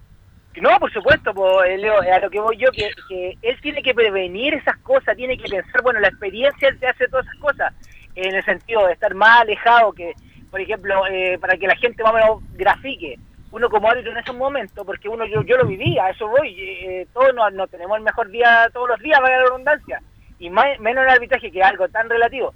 No, 0.61 0.79
por 0.79 0.93
supuesto, 0.93 1.33
pues, 1.33 1.81
Leo, 1.81 2.01
a 2.01 2.19
lo 2.19 2.31
que 2.31 2.41
voy 2.41 2.57
yo, 2.59 2.71
que, 2.73 2.91
que 3.09 3.38
él 3.41 3.59
tiene 3.62 3.83
que 3.83 3.95
prevenir 3.95 4.55
esas 4.55 4.77
cosas, 4.79 5.17
tiene 5.17 5.38
que 5.38 5.49
pensar, 5.49 5.83
bueno, 5.83 5.99
la 6.01 6.09
experiencia 6.09 6.75
te 6.79 6.87
hace 6.87 7.09
todas 7.09 7.27
esas 7.27 7.38
cosas, 7.38 7.73
en 8.15 8.35
el 8.35 8.45
sentido 8.45 8.87
de 8.87 8.93
estar 8.93 9.15
más 9.15 9.41
alejado, 9.41 9.93
que, 9.93 10.12
por 10.51 10.61
ejemplo, 10.61 11.07
eh, 11.07 11.38
para 11.41 11.57
que 11.57 11.67
la 11.67 11.77
gente 11.77 12.03
más 12.03 12.12
o 12.12 12.17
menos 12.17 12.43
grafique, 12.53 13.19
uno 13.51 13.71
como 13.71 13.91
árbitro 13.91 14.12
en 14.12 14.19
esos 14.19 14.37
momentos, 14.37 14.85
porque 14.85 15.09
uno 15.09 15.25
yo, 15.25 15.43
yo 15.43 15.57
lo 15.57 15.67
viví, 15.67 15.99
a 15.99 16.11
eso 16.11 16.29
voy, 16.29 16.55
eh, 16.59 17.07
todos 17.15 17.35
no, 17.35 17.49
no 17.51 17.67
tenemos 17.67 17.97
el 17.97 18.05
mejor 18.05 18.29
día 18.31 18.69
todos 18.75 18.91
los 18.91 19.01
días, 19.01 19.21
para 19.21 19.38
la 19.38 19.45
redundancia, 19.45 20.03
y 20.38 20.51
más, 20.51 20.79
menos 20.81 21.03
en 21.03 21.09
el 21.09 21.15
arbitraje, 21.15 21.51
que 21.51 21.61
es 21.61 21.65
algo 21.65 21.88
tan 21.88 22.11
relativo. 22.11 22.53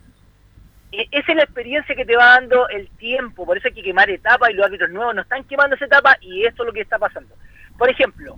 Eh, 0.92 1.06
esa 1.10 1.32
es 1.32 1.36
la 1.36 1.44
experiencia 1.44 1.94
que 1.94 2.04
te 2.04 2.16
va 2.16 2.26
dando 2.26 2.68
el 2.68 2.88
tiempo, 2.90 3.46
por 3.46 3.56
eso 3.56 3.68
hay 3.68 3.74
que 3.74 3.82
quemar 3.82 4.10
etapas 4.10 4.50
y 4.50 4.54
los 4.54 4.66
árbitros 4.66 4.90
nuevos 4.90 5.14
no 5.14 5.22
están 5.22 5.44
quemando 5.44 5.76
esa 5.76 5.86
etapa 5.86 6.16
y 6.20 6.44
esto 6.44 6.62
es 6.62 6.66
lo 6.66 6.72
que 6.72 6.82
está 6.82 6.98
pasando. 6.98 7.34
Por 7.78 7.90
ejemplo, 7.90 8.36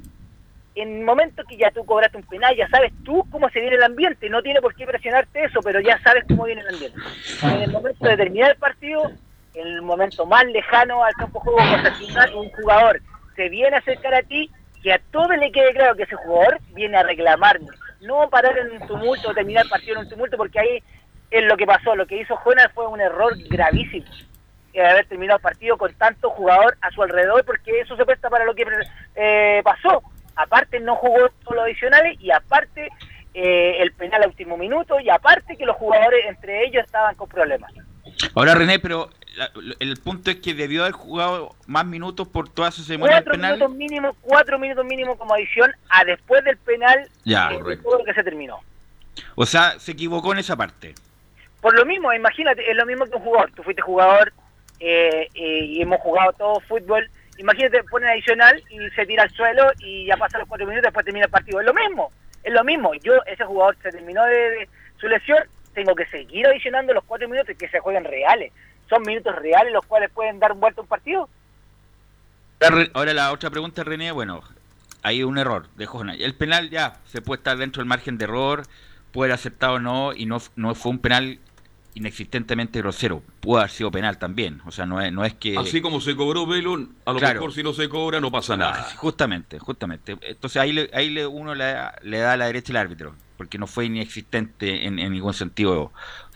en 0.74 0.98
el 0.98 1.04
momento 1.04 1.42
que 1.44 1.56
ya 1.56 1.70
tú 1.70 1.84
cobraste 1.84 2.16
un 2.16 2.24
penal, 2.24 2.54
ya 2.56 2.68
sabes 2.68 2.92
tú 3.04 3.26
cómo 3.30 3.48
se 3.50 3.60
viene 3.60 3.76
el 3.76 3.82
ambiente, 3.82 4.28
no 4.28 4.42
tiene 4.42 4.60
por 4.60 4.74
qué 4.74 4.86
presionarte 4.86 5.44
eso, 5.44 5.60
pero 5.62 5.80
ya 5.80 5.98
sabes 6.02 6.24
cómo 6.28 6.44
viene 6.44 6.62
el 6.62 6.68
ambiente. 6.68 6.98
En 7.42 7.62
el 7.62 7.72
momento 7.72 8.06
de 8.06 8.16
terminar 8.16 8.52
el 8.52 8.56
partido, 8.56 9.10
en 9.54 9.66
el 9.66 9.82
momento 9.82 10.24
más 10.26 10.44
lejano 10.46 11.02
al 11.02 11.14
campo 11.14 11.40
de 11.40 11.50
juego, 11.50 11.98
final 11.98 12.34
un 12.34 12.50
jugador 12.50 13.00
se 13.34 13.48
viene 13.48 13.76
a 13.76 13.80
acercar 13.80 14.14
a 14.14 14.22
ti, 14.22 14.50
que 14.82 14.92
a 14.92 15.00
todos 15.10 15.36
le 15.36 15.50
quede 15.50 15.72
claro 15.72 15.96
que 15.96 16.04
ese 16.04 16.14
jugador 16.14 16.58
viene 16.74 16.96
a 16.96 17.02
reclamarme, 17.02 17.66
no 18.00 18.28
parar 18.30 18.56
en 18.58 18.80
un 18.80 18.86
tumulto, 18.86 19.34
terminar 19.34 19.64
el 19.64 19.70
partido 19.70 19.94
en 19.94 20.04
un 20.04 20.08
tumulto, 20.08 20.36
porque 20.36 20.60
ahí 20.60 20.82
es 21.30 21.44
lo 21.44 21.56
que 21.56 21.66
pasó, 21.66 21.96
lo 21.96 22.06
que 22.06 22.20
hizo 22.20 22.36
Jonas 22.36 22.68
fue 22.72 22.86
un 22.86 23.00
error 23.00 23.32
gravísimo 23.48 24.06
de 24.84 24.90
haber 24.90 25.06
terminado 25.06 25.36
el 25.38 25.42
partido 25.42 25.76
con 25.78 25.92
tanto 25.94 26.30
jugador 26.30 26.76
a 26.80 26.90
su 26.90 27.02
alrededor, 27.02 27.44
porque 27.44 27.80
eso 27.80 27.96
se 27.96 28.04
presta 28.04 28.28
para 28.30 28.44
lo 28.44 28.54
que 28.54 28.64
eh, 29.14 29.60
pasó. 29.64 30.02
Aparte 30.36 30.78
no 30.80 30.94
jugó 30.96 31.28
todos 31.42 31.56
los 31.56 31.64
adicionales 31.64 32.16
y 32.20 32.30
aparte 32.30 32.88
eh, 33.34 33.76
el 33.80 33.92
penal 33.92 34.22
a 34.22 34.26
último 34.28 34.56
minuto 34.56 35.00
y 35.00 35.10
aparte 35.10 35.56
que 35.56 35.66
los 35.66 35.76
jugadores 35.76 36.24
entre 36.28 36.64
ellos 36.66 36.84
estaban 36.84 37.14
con 37.16 37.28
problemas. 37.28 37.72
Ahora, 38.34 38.54
René, 38.54 38.78
pero 38.78 39.10
la- 39.36 39.50
el 39.80 39.96
punto 39.98 40.30
es 40.30 40.36
que 40.36 40.54
debió 40.54 40.82
haber 40.82 40.92
jugado 40.94 41.54
más 41.66 41.84
minutos 41.86 42.26
por 42.28 42.48
toda 42.48 42.70
su 42.70 42.82
del 42.82 43.10
Cuatro 43.14 43.32
penal. 43.32 43.54
minutos 43.54 43.76
mínimo, 43.76 44.16
cuatro 44.22 44.58
minutos 44.58 44.84
mínimo 44.84 45.16
como 45.18 45.34
adición 45.34 45.72
a 45.90 46.04
después 46.04 46.42
del 46.44 46.56
penal 46.56 47.08
Ya, 47.24 47.50
eh, 47.52 47.76
todo 47.82 47.98
lo 47.98 48.04
que 48.04 48.14
se 48.14 48.24
terminó. 48.24 48.58
O 49.34 49.44
sea, 49.46 49.78
se 49.78 49.92
equivocó 49.92 50.32
en 50.32 50.38
esa 50.38 50.56
parte. 50.56 50.94
Por 51.60 51.76
lo 51.76 51.84
mismo, 51.84 52.12
imagínate, 52.12 52.68
es 52.70 52.76
lo 52.76 52.86
mismo 52.86 53.04
que 53.06 53.16
un 53.16 53.22
jugador. 53.22 53.50
Tú 53.52 53.62
fuiste 53.64 53.82
jugador 53.82 54.32
eh, 54.80 55.28
y 55.34 55.80
hemos 55.82 56.00
jugado 56.00 56.32
todo 56.32 56.60
fútbol. 56.60 57.08
Imagínate, 57.38 57.84
ponen 57.84 58.10
adicional 58.10 58.62
y 58.70 58.90
se 58.90 59.06
tira 59.06 59.22
al 59.22 59.30
suelo 59.30 59.70
y 59.78 60.06
ya 60.06 60.16
pasan 60.16 60.40
los 60.40 60.48
cuatro 60.48 60.66
minutos, 60.66 60.86
después 60.86 61.04
termina 61.04 61.26
el 61.26 61.30
partido. 61.30 61.60
Es 61.60 61.66
lo 61.66 61.74
mismo, 61.74 62.10
es 62.42 62.52
lo 62.52 62.64
mismo. 62.64 62.92
Yo, 62.94 63.14
ese 63.26 63.44
jugador 63.44 63.76
se 63.82 63.90
terminó 63.90 64.24
de, 64.24 64.68
su 65.00 65.08
lesión, 65.08 65.38
tengo 65.74 65.94
que 65.94 66.06
seguir 66.06 66.46
adicionando 66.46 66.92
los 66.92 67.04
cuatro 67.04 67.28
minutos 67.28 67.56
que 67.56 67.68
se 67.68 67.80
jueguen 67.80 68.04
reales. 68.04 68.52
Son 68.88 69.02
minutos 69.02 69.34
reales 69.36 69.72
los 69.72 69.86
cuales 69.86 70.10
pueden 70.10 70.40
dar 70.40 70.54
vuelta 70.54 70.80
un 70.80 70.88
partido. 70.88 71.28
Ahora, 72.94 73.14
la 73.14 73.30
otra 73.30 73.50
pregunta, 73.50 73.84
René, 73.84 74.10
bueno, 74.10 74.42
hay 75.02 75.22
un 75.22 75.38
error 75.38 75.68
de 75.76 75.86
Jona. 75.86 76.14
El 76.14 76.34
penal 76.34 76.70
ya 76.70 76.96
se 77.06 77.22
puede 77.22 77.38
estar 77.38 77.56
dentro 77.56 77.80
del 77.80 77.88
margen 77.88 78.18
de 78.18 78.24
error, 78.24 78.62
puede 79.12 79.30
ser 79.30 79.34
aceptado 79.34 79.74
o 79.74 79.78
no, 79.78 80.12
y 80.12 80.26
no, 80.26 80.38
no 80.56 80.74
fue 80.74 80.90
un 80.90 80.98
penal 80.98 81.38
inexistentemente 81.94 82.78
grosero. 82.80 83.22
Pudo 83.40 83.58
haber 83.58 83.70
sido 83.70 83.90
penal 83.90 84.18
también. 84.18 84.60
O 84.66 84.70
sea, 84.70 84.86
no 84.86 85.00
es, 85.00 85.12
no 85.12 85.24
es 85.24 85.34
que. 85.34 85.56
Así 85.58 85.80
como 85.80 86.00
se 86.00 86.14
cobró 86.16 86.46
Velo, 86.46 86.74
a 87.04 87.12
lo 87.12 87.18
Claro. 87.18 87.40
mejor 87.40 87.52
si 87.52 87.62
no 87.62 87.72
se 87.72 87.88
cobra 87.88 88.20
no 88.20 88.30
pasa 88.30 88.56
nada. 88.56 88.82
Justamente, 88.96 89.58
justamente. 89.58 90.16
Entonces 90.22 90.60
ahí, 90.60 90.72
le- 90.72 90.90
ahí 90.92 91.10
le- 91.10 91.26
uno 91.26 91.54
le, 91.54 91.64
da- 91.64 91.94
le 92.02 92.18
da 92.18 92.36
la 92.36 92.46
derecha 92.46 92.72
al 92.72 92.76
árbitro, 92.78 93.14
porque 93.36 93.58
no 93.58 93.66
fue 93.66 93.86
inexistente 93.86 94.86
en, 94.86 94.98
en 94.98 95.12
ningún 95.12 95.34
sentido. 95.34 95.92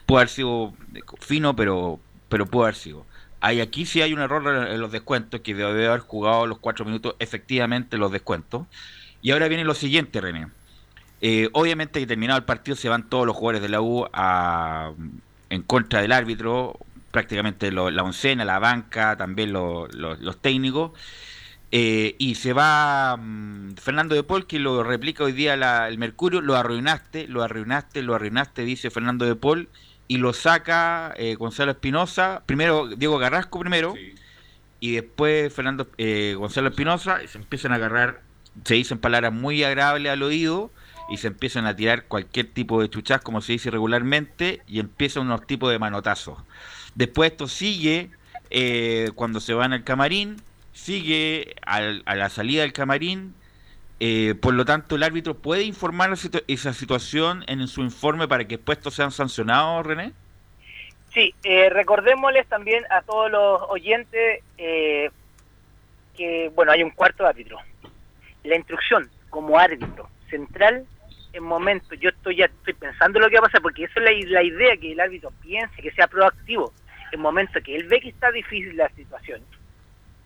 Pudo 0.07 0.19
haber 0.19 0.29
sido 0.29 0.75
fino, 1.21 1.55
pero, 1.55 2.01
pero 2.29 2.47
pudo 2.47 2.65
haber 2.65 2.75
sido. 2.75 3.07
Ahí, 3.41 3.61
aquí 3.61 3.87
sí 3.87 4.01
hay 4.03 4.12
un 4.12 4.21
error 4.21 4.69
en 4.69 4.81
los 4.81 4.93
descuentos, 4.93 5.41
que 5.41 5.55
debe 5.55 5.87
haber 5.87 6.01
jugado 6.01 6.47
los 6.47 6.59
cuatro 6.59 6.85
minutos 6.85 7.17
efectivamente 7.19 7.97
los 7.99 8.12
descuentos. 8.12 8.67
Y 9.21 9.31
ahora 9.33 9.49
viene 9.49 9.65
lo 9.65 9.75
siguiente, 9.75 10.21
René. 10.21 10.49
Eh, 11.21 11.49
obviamente 11.53 12.01
que 12.01 12.07
terminado 12.07 12.38
el 12.38 12.45
partido 12.45 12.77
se 12.77 12.88
van 12.88 13.09
todos 13.09 13.27
los 13.27 13.37
jugadores 13.37 13.62
de 13.62 13.69
la 13.69 13.81
U 13.81 14.07
a- 14.12 14.93
en 15.53 15.62
contra 15.62 16.01
del 16.01 16.12
árbitro, 16.12 16.79
prácticamente 17.11 17.71
lo- 17.71 17.91
la 17.91 18.03
oncena, 18.03 18.45
la 18.45 18.59
banca, 18.59 19.17
también 19.17 19.53
lo- 19.53 19.87
lo- 19.88 20.17
los 20.17 20.41
técnicos. 20.41 20.93
Eh, 21.75 22.17
y 22.19 22.35
se 22.37 22.53
va 22.53 23.17
mm, 23.19 23.77
Fernando 23.77 24.15
de 24.15 24.23
Paul, 24.25 24.47
que 24.47 24.59
lo 24.59 24.83
replica 24.83 25.25
hoy 25.25 25.33
día 25.33 25.57
la- 25.57 25.88
el 25.88 25.99
Mercurio, 25.99 26.41
lo 26.43 26.57
arruinaste, 26.57 27.27
lo 27.29 27.43
arruinaste, 27.43 28.03
lo 28.03 28.15
arruinaste, 28.15 28.62
dice 28.65 28.91
Fernando 28.91 29.25
de 29.27 29.37
Paul, 29.37 29.69
y 30.09 30.19
lo 30.19 30.33
saca 30.33 31.15
eh, 31.17 31.35
Gonzalo 31.37 31.73
Espinosa, 31.73 32.43
primero 32.47 32.88
Diego 32.88 33.19
Carrasco 33.19 33.59
primero, 33.61 33.95
y 34.81 34.93
después 34.93 35.53
Fernando 35.55 35.88
eh, 35.99 36.35
Gonzalo 36.38 36.69
Espinosa, 36.69 37.23
y 37.23 37.29
se 37.29 37.38
empiezan 37.38 37.73
a 37.73 37.77
agarrar, 37.77 38.21
se 38.65 38.75
dicen 38.75 38.99
palabras 38.99 39.33
muy 39.33 39.62
agradables 39.65 40.12
al 40.12 40.23
oído, 40.23 40.71
y 41.12 41.18
se 41.18 41.27
empiezan 41.29 41.66
a 41.66 41.77
tirar 41.77 42.05
cualquier 42.05 42.46
tipo 42.46 42.81
de 42.81 42.88
chuchas, 42.88 43.20
como 43.20 43.42
se 43.42 43.53
dice 43.53 43.70
regularmente, 43.70 44.62
y 44.66 44.81
empiezan 44.81 45.25
unos 45.25 45.46
tipos 45.46 45.70
de 45.70 45.79
manotazos. 45.79 46.38
Después 46.94 47.33
esto 47.33 47.46
sigue 47.48 48.11
eh, 48.51 49.11
cuando 49.14 49.40
se 49.40 49.55
van 49.55 49.72
al 49.72 49.85
camarín, 49.85 50.37
sigue 50.72 51.55
al- 51.66 52.03
a 52.07 52.14
la 52.14 52.29
salida 52.31 52.62
del 52.62 52.72
camarín, 52.72 53.35
eh, 54.01 54.35
por 54.40 54.55
lo 54.55 54.64
tanto 54.64 54.96
el 54.96 55.03
árbitro 55.03 55.35
puede 55.35 55.62
informar 55.62 56.16
situ- 56.16 56.42
esa 56.48 56.72
situación 56.72 57.44
en 57.46 57.66
su 57.68 57.83
informe 57.83 58.27
para 58.27 58.44
que 58.46 58.57
después 58.57 58.79
estos 58.79 58.94
sean 58.94 59.11
sancionados, 59.12 59.87
René. 59.87 60.12
Sí, 61.12 61.35
eh, 61.44 61.68
recordémosles 61.68 62.46
también 62.46 62.85
a 62.90 63.03
todos 63.03 63.31
los 63.31 63.61
oyentes 63.68 64.40
eh, 64.57 65.11
que, 66.16 66.51
bueno, 66.55 66.72
hay 66.72 66.83
un 66.83 66.90
cuarto 66.90 67.27
árbitro. 67.27 67.59
La 68.44 68.57
instrucción 68.57 69.11
como 69.31 69.59
árbitro 69.59 70.09
central, 70.31 70.85
en 71.33 71.45
momento, 71.45 71.95
yo 71.95 72.11
estoy 72.11 72.37
ya 72.37 72.47
estoy 72.47 72.75
pensando 72.75 73.18
lo 73.18 73.29
que 73.29 73.37
va 73.37 73.40
a 73.40 73.49
pasar, 73.49 73.62
porque 73.62 73.85
esa 73.85 74.01
es 74.01 74.05
la, 74.05 74.40
la 74.40 74.42
idea, 74.42 74.77
que 74.77 74.92
el 74.92 75.01
árbitro 75.01 75.33
piense, 75.42 75.83
que 75.83 75.90
sea 75.92 76.07
proactivo. 76.07 76.73
En 77.11 77.21
momento 77.21 77.61
que 77.62 77.77
él 77.77 77.87
ve 77.88 78.01
que 78.01 78.09
está 78.09 78.31
difícil 78.31 78.77
la 78.77 78.88
situación, 78.90 79.42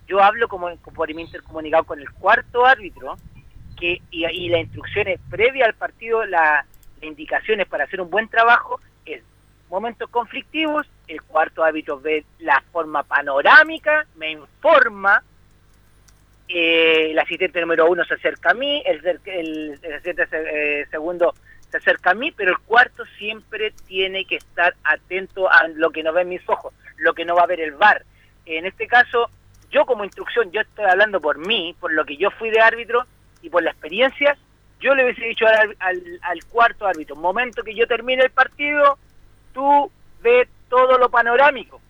yo 0.06 0.22
hablo 0.22 0.48
como, 0.48 0.76
como 0.78 0.96
por 0.96 1.12
mi 1.12 1.22
intercomunicado 1.22 1.84
con 1.84 2.00
el 2.00 2.10
cuarto 2.10 2.64
árbitro, 2.64 3.16
que 3.76 4.00
y, 4.10 4.24
y 4.24 4.48
la 4.48 4.58
instrucción 4.58 5.08
es 5.08 5.20
previa 5.28 5.66
al 5.66 5.74
partido, 5.74 6.24
la, 6.24 6.64
las 7.00 7.02
indicaciones 7.02 7.66
para 7.66 7.84
hacer 7.84 8.00
un 8.00 8.10
buen 8.10 8.28
trabajo 8.28 8.80
es 9.04 9.22
momentos 9.68 10.08
conflictivos, 10.10 10.86
el 11.08 11.22
cuarto 11.22 11.62
árbitro 11.62 12.00
ve 12.00 12.24
la 12.38 12.62
forma 12.72 13.02
panorámica, 13.02 14.06
me 14.16 14.30
informa, 14.30 15.22
eh, 16.48 17.10
el 17.10 17.18
asistente 17.18 17.60
número 17.60 17.90
uno 17.90 18.04
se 18.04 18.14
acerca 18.14 18.50
a 18.50 18.54
mí, 18.54 18.82
el, 18.86 19.04
el, 19.24 19.78
el 19.82 19.92
asistente 19.92 20.26
eh, 20.32 20.86
segundo 20.90 21.34
se 21.70 21.78
acerca 21.78 22.10
a 22.10 22.14
mí, 22.14 22.30
pero 22.32 22.52
el 22.52 22.58
cuarto 22.58 23.04
siempre 23.18 23.72
tiene 23.86 24.24
que 24.24 24.36
estar 24.36 24.74
atento 24.84 25.50
a 25.50 25.68
lo 25.68 25.90
que 25.90 26.02
no 26.02 26.12
ven 26.12 26.28
mis 26.28 26.48
ojos, 26.48 26.72
lo 26.98 27.14
que 27.14 27.24
no 27.24 27.34
va 27.34 27.42
a 27.42 27.46
ver 27.46 27.60
el 27.60 27.72
VAR. 27.72 28.04
En 28.44 28.64
este 28.64 28.86
caso, 28.86 29.28
yo 29.70 29.84
como 29.84 30.04
instrucción, 30.04 30.50
yo 30.52 30.60
estoy 30.60 30.84
hablando 30.84 31.20
por 31.20 31.38
mí, 31.38 31.74
por 31.80 31.92
lo 31.92 32.04
que 32.04 32.16
yo 32.16 32.30
fui 32.30 32.50
de 32.50 32.60
árbitro 32.60 33.04
y 33.42 33.50
por 33.50 33.62
la 33.62 33.70
experiencia, 33.70 34.36
yo 34.78 34.94
le 34.94 35.04
hubiese 35.04 35.24
dicho 35.24 35.46
al, 35.46 35.74
al, 35.80 36.02
al 36.22 36.44
cuarto 36.44 36.86
árbitro, 36.86 37.16
momento 37.16 37.62
que 37.62 37.74
yo 37.74 37.86
termine 37.86 38.22
el 38.22 38.30
partido, 38.30 38.98
tú 39.52 39.90
ves 40.22 40.48
todo 40.68 40.98
lo 40.98 41.08
panorámico, 41.08 41.80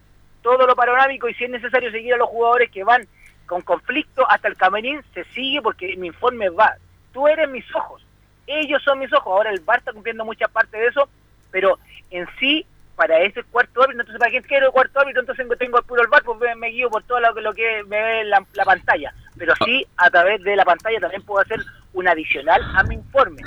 todo 0.42 0.66
lo 0.66 0.74
panorámico 0.74 1.28
y 1.28 1.34
si 1.34 1.44
es 1.44 1.50
necesario 1.50 1.90
seguir 1.90 2.14
a 2.14 2.18
los 2.18 2.28
jugadores 2.28 2.70
que 2.70 2.84
van 2.84 3.06
con 3.46 3.62
conflicto 3.62 4.28
hasta 4.30 4.48
el 4.48 4.56
camerín, 4.56 5.00
se 5.14 5.24
sigue 5.26 5.62
porque 5.62 5.96
mi 5.96 6.08
informe 6.08 6.48
va. 6.48 6.74
Tú 7.12 7.26
eres 7.28 7.48
mis 7.48 7.64
ojos, 7.74 8.04
ellos 8.46 8.82
son 8.82 8.98
mis 8.98 9.12
ojos. 9.12 9.26
Ahora 9.32 9.50
el 9.50 9.60
VAR 9.60 9.78
está 9.78 9.92
cumpliendo 9.92 10.24
mucha 10.24 10.48
parte 10.48 10.76
de 10.76 10.88
eso, 10.88 11.08
pero 11.50 11.78
en 12.10 12.26
sí, 12.38 12.66
para 12.94 13.20
ese 13.20 13.42
cuarto 13.44 13.82
árbitro, 13.82 14.00
entonces 14.02 14.18
para 14.18 14.30
quien 14.30 14.42
quiere 14.42 14.66
el 14.66 14.72
cuarto 14.72 15.00
árbitro, 15.00 15.20
entonces 15.20 15.46
tengo 15.58 15.78
el 15.78 15.84
puro 15.84 16.02
el 16.02 16.08
VAR, 16.08 16.22
pues 16.22 16.38
me, 16.40 16.54
me 16.56 16.68
guío 16.68 16.88
por 16.90 17.02
todo 17.04 17.20
lo, 17.20 17.34
que- 17.34 17.40
lo 17.42 17.52
que 17.54 17.82
me 17.84 18.02
ve 18.02 18.24
la, 18.24 18.44
la 18.54 18.64
pantalla. 18.64 19.12
Pero 19.38 19.54
sí, 19.64 19.86
a 19.96 20.10
través 20.10 20.42
de 20.42 20.56
la 20.56 20.64
pantalla 20.64 20.98
también 21.00 21.22
puedo 21.22 21.40
hacer 21.42 21.60
un 21.92 22.08
adicional 22.08 22.62
a 22.74 22.82
mi 22.84 22.94
informe. 22.94 23.42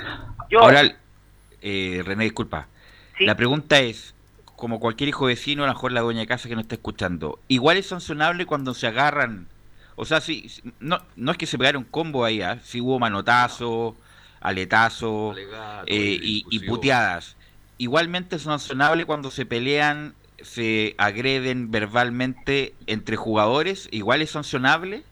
Yo, 0.49 0.59
Ahora, 0.61 0.83
eh, 1.61 2.01
René, 2.05 2.25
disculpa. 2.25 2.67
Sí. 3.17 3.25
La 3.25 3.35
pregunta 3.35 3.79
es, 3.79 4.13
como 4.55 4.79
cualquier 4.79 5.09
hijo 5.09 5.25
vecino, 5.25 5.63
a 5.63 5.67
lo 5.67 5.73
mejor 5.73 5.91
la 5.91 6.01
dueña 6.01 6.21
de 6.21 6.27
casa 6.27 6.47
que 6.47 6.55
no 6.55 6.61
está 6.61 6.75
escuchando, 6.75 7.39
igual 7.47 7.77
es 7.77 7.87
sancionable 7.87 8.45
cuando 8.45 8.73
se 8.73 8.87
agarran, 8.87 9.47
o 9.99 10.05
sea, 10.05 10.21
si, 10.21 10.49
si- 10.49 10.61
no, 10.79 10.97
no 11.15 11.31
es 11.31 11.37
que 11.37 11.45
se 11.45 11.57
pegaron 11.57 11.83
combo 11.83 12.25
ahí, 12.25 12.41
¿ah? 12.41 12.59
si 12.63 12.81
hubo 12.81 12.99
manotazo, 12.99 13.95
aletazo 14.41 15.31
Alegato, 15.31 15.83
eh, 15.87 16.19
y, 16.21 16.45
y 16.49 16.59
puteadas. 16.61 17.37
Igualmente 17.77 18.37
es 18.37 18.43
sancionable 18.43 19.05
cuando 19.05 19.31
se 19.31 19.45
pelean, 19.45 20.15
se 20.41 20.95
agreden 20.97 21.71
verbalmente 21.71 22.73
entre 22.87 23.15
jugadores, 23.15 23.87
igual 23.91 24.21
es 24.21 24.31
sancionable. 24.31 25.03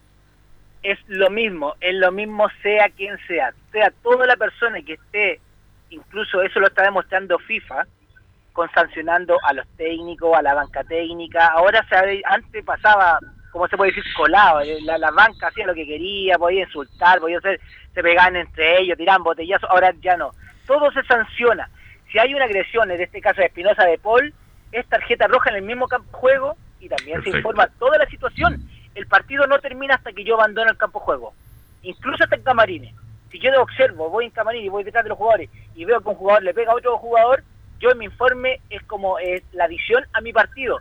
es 0.83 0.97
lo 1.07 1.29
mismo, 1.29 1.75
es 1.81 1.95
lo 1.95 2.11
mismo 2.11 2.47
sea 2.61 2.89
quien 2.89 3.17
sea, 3.27 3.53
sea 3.71 3.91
toda 4.03 4.25
la 4.25 4.37
persona 4.37 4.81
que 4.81 4.93
esté, 4.93 5.41
incluso 5.89 6.41
eso 6.41 6.59
lo 6.59 6.67
está 6.67 6.83
demostrando 6.83 7.37
FIFA, 7.39 7.85
con 8.53 8.69
sancionando 8.71 9.37
a 9.43 9.53
los 9.53 9.67
técnicos, 9.75 10.35
a 10.37 10.41
la 10.41 10.53
banca 10.53 10.83
técnica, 10.83 11.47
ahora 11.47 11.85
se 11.89 11.95
ha- 11.95 12.33
antes 12.33 12.63
pasaba, 12.63 13.19
como 13.57 13.67
se 13.67 13.77
puede 13.77 13.91
decir, 13.91 14.03
colado, 14.15 14.61
eh, 14.61 14.79
la, 14.81 14.97
la 14.97 15.11
banca 15.11 15.47
hacía 15.47 15.65
lo 15.65 15.73
que 15.73 15.85
quería, 15.85 16.37
podía 16.37 16.63
insultar, 16.63 17.19
podía 17.19 17.39
hacer, 17.39 17.59
se 17.93 18.03
pegaban 18.03 18.35
entre 18.35 18.81
ellos, 18.81 18.97
tiraban 18.97 19.23
botellazos, 19.23 19.69
ahora 19.69 19.93
ya 19.99 20.15
no, 20.15 20.31
todo 20.65 20.91
se 20.91 21.03
sanciona, 21.03 21.69
si 22.11 22.19
hay 22.19 22.33
una 22.33 22.45
agresión, 22.45 22.89
en 22.89 23.01
este 23.01 23.19
caso 23.19 23.41
de 23.41 23.47
Espinosa 23.47 23.83
de 23.83 23.97
Paul, 23.97 24.33
es 24.71 24.85
tarjeta 24.87 25.27
roja 25.27 25.49
en 25.49 25.57
el 25.57 25.61
mismo 25.63 25.87
campo 25.87 26.09
de 26.11 26.17
juego 26.17 26.57
y 26.79 26.87
también 26.87 27.21
se 27.23 27.29
informa 27.29 27.67
toda 27.79 27.97
la 27.97 28.05
situación. 28.07 28.61
El 28.95 29.07
partido 29.07 29.45
no 29.47 29.59
termina 29.59 29.95
hasta 29.95 30.13
que 30.13 30.23
yo 30.23 30.35
abandono 30.35 30.71
el 30.71 30.77
campo 30.77 30.99
de 30.99 31.05
juego, 31.05 31.33
incluso 31.83 32.23
hasta 32.23 32.35
en 32.35 32.43
camarines. 32.43 32.95
Si 33.29 33.39
yo 33.39 33.49
observo, 33.61 34.09
voy 34.09 34.25
en 34.25 34.31
camarín 34.31 34.63
y 34.63 34.69
voy 34.69 34.83
detrás 34.83 35.03
de 35.03 35.09
los 35.09 35.17
jugadores 35.17 35.49
y 35.75 35.83
veo 35.83 35.99
que 35.99 36.09
un 36.09 36.15
jugador 36.15 36.43
le 36.43 36.53
pega 36.53 36.71
a 36.71 36.75
otro 36.75 36.97
jugador, 36.97 37.43
yo 37.79 37.91
en 37.91 37.97
mi 37.97 38.05
informe 38.05 38.61
es 38.69 38.81
como 38.83 39.19
eh, 39.19 39.43
la 39.51 39.65
adición 39.65 40.05
a 40.13 40.21
mi 40.21 40.31
partido. 40.31 40.79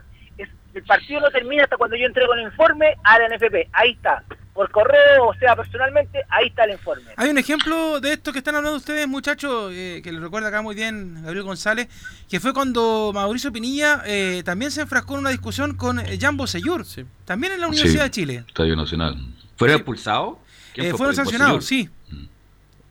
El 0.77 0.83
partido 0.83 1.19
no 1.21 1.31
termina 1.31 1.63
hasta 1.63 1.75
cuando 1.75 1.95
yo 1.97 2.05
entrego 2.05 2.33
el 2.35 2.41
informe 2.43 2.95
a 3.03 3.17
la 3.17 3.27
NFP. 3.35 3.67
Ahí 3.73 3.91
está. 3.91 4.23
Por 4.53 4.69
correo, 4.71 5.27
o 5.27 5.33
sea, 5.35 5.55
personalmente, 5.55 6.23
ahí 6.29 6.47
está 6.47 6.65
el 6.65 6.71
informe. 6.73 7.03
Hay 7.15 7.29
un 7.29 7.37
ejemplo 7.39 7.99
de 7.99 8.13
esto 8.13 8.31
que 8.31 8.39
están 8.39 8.55
hablando 8.55 8.77
ustedes, 8.77 9.07
muchachos, 9.07 9.71
eh, 9.73 10.01
que 10.03 10.11
lo 10.11 10.19
recuerda 10.21 10.49
acá 10.49 10.61
muy 10.61 10.75
bien 10.75 11.23
Gabriel 11.23 11.43
González, 11.45 11.87
que 12.29 12.39
fue 12.39 12.53
cuando 12.53 13.11
Mauricio 13.13 13.51
Pinilla 13.51 14.03
eh, 14.05 14.43
también 14.45 14.69
se 14.71 14.81
enfrascó 14.81 15.13
en 15.15 15.21
una 15.21 15.29
discusión 15.31 15.75
con 15.75 15.99
eh, 15.99 16.17
Jan 16.19 16.37
Bosellur, 16.37 16.85
también 17.25 17.53
en 17.53 17.61
la 17.61 17.67
Universidad 17.67 18.03
de 18.03 18.11
Chile. 18.11 18.43
Estadio 18.47 18.75
Nacional. 18.75 19.15
¿Fueron 19.57 19.75
Sí. 19.77 19.79
expulsados? 19.81 20.37
¿Quién 20.73 20.85
Eh, 20.87 20.89
fue? 20.91 20.97
fueron 20.99 21.11
¿El 21.11 21.15
sancionados, 21.17 21.65
sí, 21.65 21.89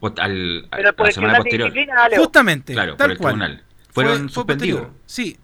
O 0.00 0.08
al- 0.18 0.68
Pero 0.70 0.92
por 0.94 1.06
la 1.06 1.08
el 1.08 1.14
semana 1.14 1.36
posterior. 1.38 1.72
justamente, 2.16 2.72
Claro, 2.74 2.96
por 2.96 3.10
el 3.12 3.18
cual. 3.18 3.34
tribunal. 3.34 3.62
Fueron 3.92 4.12
Fue- 4.12 4.20
fue 4.20 4.28
suspendidos. 4.34 4.88
Sí. 5.06 5.36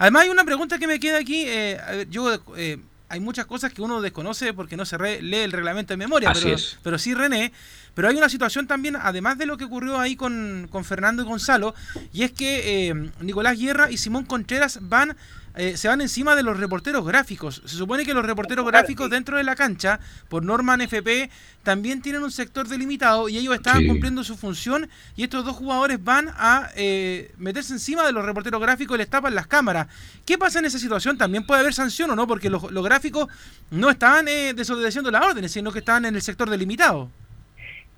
Además 0.00 0.22
hay 0.24 0.30
una 0.30 0.44
pregunta 0.44 0.78
que 0.78 0.86
me 0.86 0.98
queda 0.98 1.18
aquí. 1.18 1.44
eh, 1.46 2.06
yo 2.10 2.34
eh, 2.56 2.78
hay 3.10 3.20
muchas 3.20 3.44
cosas 3.44 3.72
que 3.72 3.82
uno 3.82 4.00
desconoce 4.00 4.54
porque 4.54 4.76
no 4.76 4.84
se 4.86 4.96
re- 4.96 5.20
lee 5.20 5.36
el 5.44 5.52
reglamento 5.52 5.92
de 5.92 5.98
memoria, 5.98 6.30
Así 6.30 6.44
pero, 6.44 6.56
es. 6.56 6.78
pero 6.82 6.98
sí 6.98 7.12
René. 7.14 7.52
Pero 7.94 8.08
hay 8.08 8.16
una 8.16 8.28
situación 8.28 8.66
también, 8.66 8.96
además 8.96 9.38
de 9.38 9.46
lo 9.46 9.56
que 9.56 9.64
ocurrió 9.64 9.98
ahí 9.98 10.16
con, 10.16 10.68
con 10.70 10.84
Fernando 10.84 11.22
y 11.22 11.26
Gonzalo, 11.26 11.74
y 12.12 12.22
es 12.22 12.32
que 12.32 12.88
eh, 12.90 13.10
Nicolás 13.20 13.58
Guerra 13.58 13.90
y 13.90 13.96
Simón 13.96 14.24
Contreras 14.24 14.78
van 14.82 15.16
eh, 15.56 15.76
se 15.76 15.88
van 15.88 16.00
encima 16.00 16.36
de 16.36 16.44
los 16.44 16.60
reporteros 16.60 17.04
gráficos. 17.04 17.60
Se 17.66 17.76
supone 17.76 18.04
que 18.06 18.14
los 18.14 18.24
reporteros 18.24 18.62
Claro, 18.62 18.78
gráficos 18.78 19.06
sí. 19.06 19.10
dentro 19.10 19.36
de 19.36 19.42
la 19.42 19.56
cancha, 19.56 19.98
por 20.28 20.44
norma 20.44 20.76
NFP, 20.76 21.28
también 21.64 22.02
tienen 22.02 22.22
un 22.22 22.30
sector 22.30 22.68
delimitado 22.68 23.28
y 23.28 23.36
ellos 23.36 23.56
estaban 23.56 23.80
Sí. 23.82 23.88
cumpliendo 23.88 24.22
su 24.22 24.36
función 24.36 24.88
y 25.16 25.24
estos 25.24 25.44
dos 25.44 25.56
jugadores 25.56 26.02
van 26.02 26.28
a 26.36 26.70
eh, 26.76 27.32
meterse 27.36 27.72
encima 27.72 28.04
de 28.06 28.12
los 28.12 28.24
reporteros 28.24 28.60
gráficos 28.60 28.94
y 28.94 28.98
les 28.98 29.10
tapan 29.10 29.34
las 29.34 29.48
cámaras. 29.48 29.88
¿Qué 30.24 30.38
pasa 30.38 30.60
en 30.60 30.66
esa 30.66 30.78
situación? 30.78 31.18
También 31.18 31.44
puede 31.44 31.62
haber 31.62 31.74
sanción 31.74 32.08
o 32.12 32.14
no, 32.16 32.28
porque 32.28 32.48
los, 32.48 32.70
los 32.70 32.84
gráficos 32.84 33.26
no 33.72 33.90
estaban 33.90 34.28
eh, 34.28 34.54
desobedeciendo 34.54 35.10
las 35.10 35.24
órdenes, 35.26 35.50
sino 35.50 35.72
que 35.72 35.80
estaban 35.80 36.04
en 36.04 36.14
el 36.14 36.22
sector 36.22 36.48
delimitado. 36.48 37.10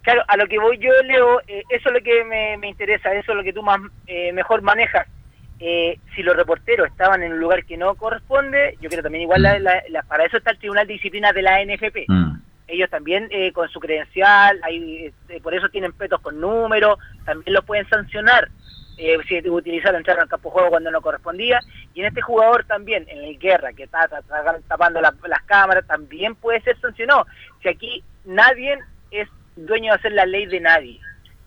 Claro, 0.02 0.22
a 0.26 0.36
lo 0.36 0.46
que 0.46 0.58
voy 0.58 0.78
yo, 0.78 0.90
Leo, 1.04 1.40
eh, 1.46 1.62
eso 1.70 1.88
es 1.88 1.94
lo 1.94 2.00
que 2.02 2.24
me, 2.24 2.56
me 2.58 2.68
interesa, 2.68 3.14
eso 3.14 3.32
es 3.32 3.36
lo 3.36 3.44
que 3.44 3.52
tú 3.52 3.62
más 3.62 3.78
eh, 4.06 4.32
mejor 4.32 4.62
manejas. 4.62 5.06
eh, 5.64 5.96
si 6.16 6.24
los 6.24 6.34
reporteros 6.34 6.88
estaban 6.88 7.22
en 7.22 7.34
un 7.34 7.38
lugar 7.38 7.64
que 7.64 7.76
no 7.76 7.94
corresponde, 7.94 8.76
yo 8.80 8.90
creo 8.90 9.00
también 9.00 9.22
igual 9.22 9.42
la- 9.42 9.60
la- 9.60 9.80
la- 9.90 10.02
para 10.02 10.24
eso 10.24 10.36
está 10.36 10.50
el 10.50 10.58
Tribunal 10.58 10.88
de 10.88 10.94
Disciplina 10.94 11.32
de 11.32 11.40
la 11.42 11.60
NFP. 11.62 12.06
Mm. 12.08 12.32
Ellos 12.66 12.90
también 12.90 13.28
eh, 13.30 13.52
con 13.52 13.68
su 13.68 13.78
credencial, 13.78 14.58
hay, 14.64 15.12
eh, 15.28 15.40
por 15.40 15.54
eso 15.54 15.68
tienen 15.68 15.92
petos 15.92 16.20
con 16.20 16.40
números, 16.40 16.98
también 17.24 17.54
los 17.54 17.64
pueden 17.64 17.88
sancionar 17.88 18.48
eh, 18.98 19.16
si 19.28 19.38
utilizaron 19.48 19.98
entrar 19.98 20.18
al 20.18 20.28
campo 20.28 20.48
de 20.48 20.52
juego 20.54 20.70
cuando 20.70 20.90
no 20.90 21.00
correspondía. 21.00 21.60
Y 21.94 22.00
en 22.00 22.06
este 22.06 22.22
jugador 22.22 22.64
también, 22.64 23.06
en 23.08 23.18
el 23.22 23.38
guerra, 23.38 23.72
que 23.72 23.84
está, 23.84 24.08
ta- 24.08 24.22
ta- 24.22 24.58
tapando 24.66 25.00
la- 25.00 25.14
las 25.28 25.42
cámaras, 25.44 25.86
también 25.86 26.34
puede 26.34 26.60
ser 26.62 26.76
sancionado. 26.80 27.24
Si 27.62 27.68
aquí 27.68 28.02
nadie 28.24 28.78
es 29.12 29.28
dueño 29.56 29.92
de 29.92 29.98
hacer 29.98 30.12
la 30.12 30.26
ley 30.26 30.46
de 30.46 30.60
nadie. 30.60 31.00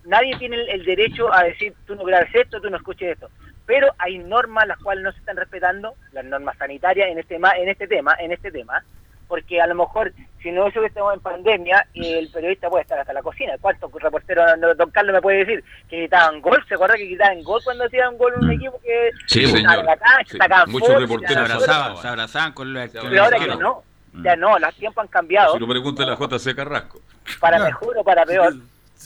Nadie 0.05 0.37
tiene 0.37 0.57
el, 0.57 0.69
el 0.69 0.85
derecho 0.85 1.33
a 1.33 1.43
decir, 1.43 1.73
tú 1.87 1.95
no 1.95 2.03
grabes 2.03 2.29
esto, 2.33 2.61
tú 2.61 2.69
no 2.69 2.77
escuches 2.77 3.13
esto. 3.13 3.29
Pero 3.65 3.87
hay 3.97 4.19
normas 4.19 4.67
las 4.67 4.77
cuales 4.77 5.03
no 5.03 5.11
se 5.11 5.17
están 5.19 5.37
respetando, 5.37 5.95
las 6.11 6.23
normas 6.25 6.55
sanitarias 6.57 7.09
en 7.09 7.17
este, 7.17 7.39
ma- 7.39 7.57
en 7.57 7.69
este 7.69 7.87
tema, 7.87 8.15
en 8.19 8.31
este 8.31 8.51
tema, 8.51 8.83
porque 9.27 9.59
a 9.59 9.65
lo 9.65 9.73
mejor 9.73 10.13
si 10.43 10.51
no 10.51 10.67
eso 10.67 10.79
que 10.81 10.85
estamos 10.85 11.15
en 11.15 11.19
pandemia, 11.21 11.87
el 11.95 12.29
periodista 12.31 12.69
puede 12.69 12.83
estar 12.83 12.99
hasta 12.99 13.11
la 13.13 13.23
cocina. 13.23 13.53
¿Cuántos 13.59 13.91
reporteros, 13.93 14.45
no, 14.59 14.75
don 14.75 14.91
Carlos 14.91 15.13
me 15.15 15.21
puede 15.23 15.39
decir, 15.39 15.63
que 15.89 15.97
gritaban 15.97 16.39
gol? 16.41 16.63
¿Se 16.67 16.75
acuerda 16.75 16.93
que 16.95 17.05
gritaban 17.07 17.41
gol 17.41 17.59
cuando 17.63 17.85
hacían 17.85 18.15
gol 18.19 18.33
un 18.39 18.47
Mm. 18.49 18.51
equipo 18.51 18.79
que 18.83 19.09
Sí, 19.25 19.47
señor. 19.47 19.83
Sí, 20.27 20.37
muchos 20.67 21.01
reporteros 21.01 21.47
Se 21.47 21.53
abrazaban, 21.53 21.97
se 21.97 22.07
abrazaban 22.07 22.53
con 22.53 22.71
la, 22.71 22.87
con 22.87 23.09
Pero 23.09 23.23
ahora 23.23 23.37
el 23.37 23.43
que 23.43 23.51
arquero. 23.51 23.59
no. 23.67 23.83
Ya 24.23 24.36
no, 24.36 24.58
los 24.58 24.75
tiempos 24.75 25.04
han 25.04 25.08
cambiado 25.08 25.54
Si 25.54 25.60
no 25.60 25.67
pregúntale 25.67 26.12
a 26.12 26.15
JC 26.15 26.56
Carrasco. 26.56 27.01
para 27.39 27.60
mejor 27.60 27.97
o 27.97 28.04
para 28.04 28.25
peor, 28.25 28.54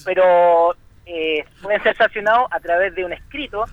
pero 0.05 0.75
eh, 1.05 1.43
pueden 1.61 1.81
ser 1.83 1.95
sancionados 1.95 2.47
a 2.51 2.59
través 2.59 2.93
de 2.95 3.05
un 3.05 3.13
escrito 3.13 3.65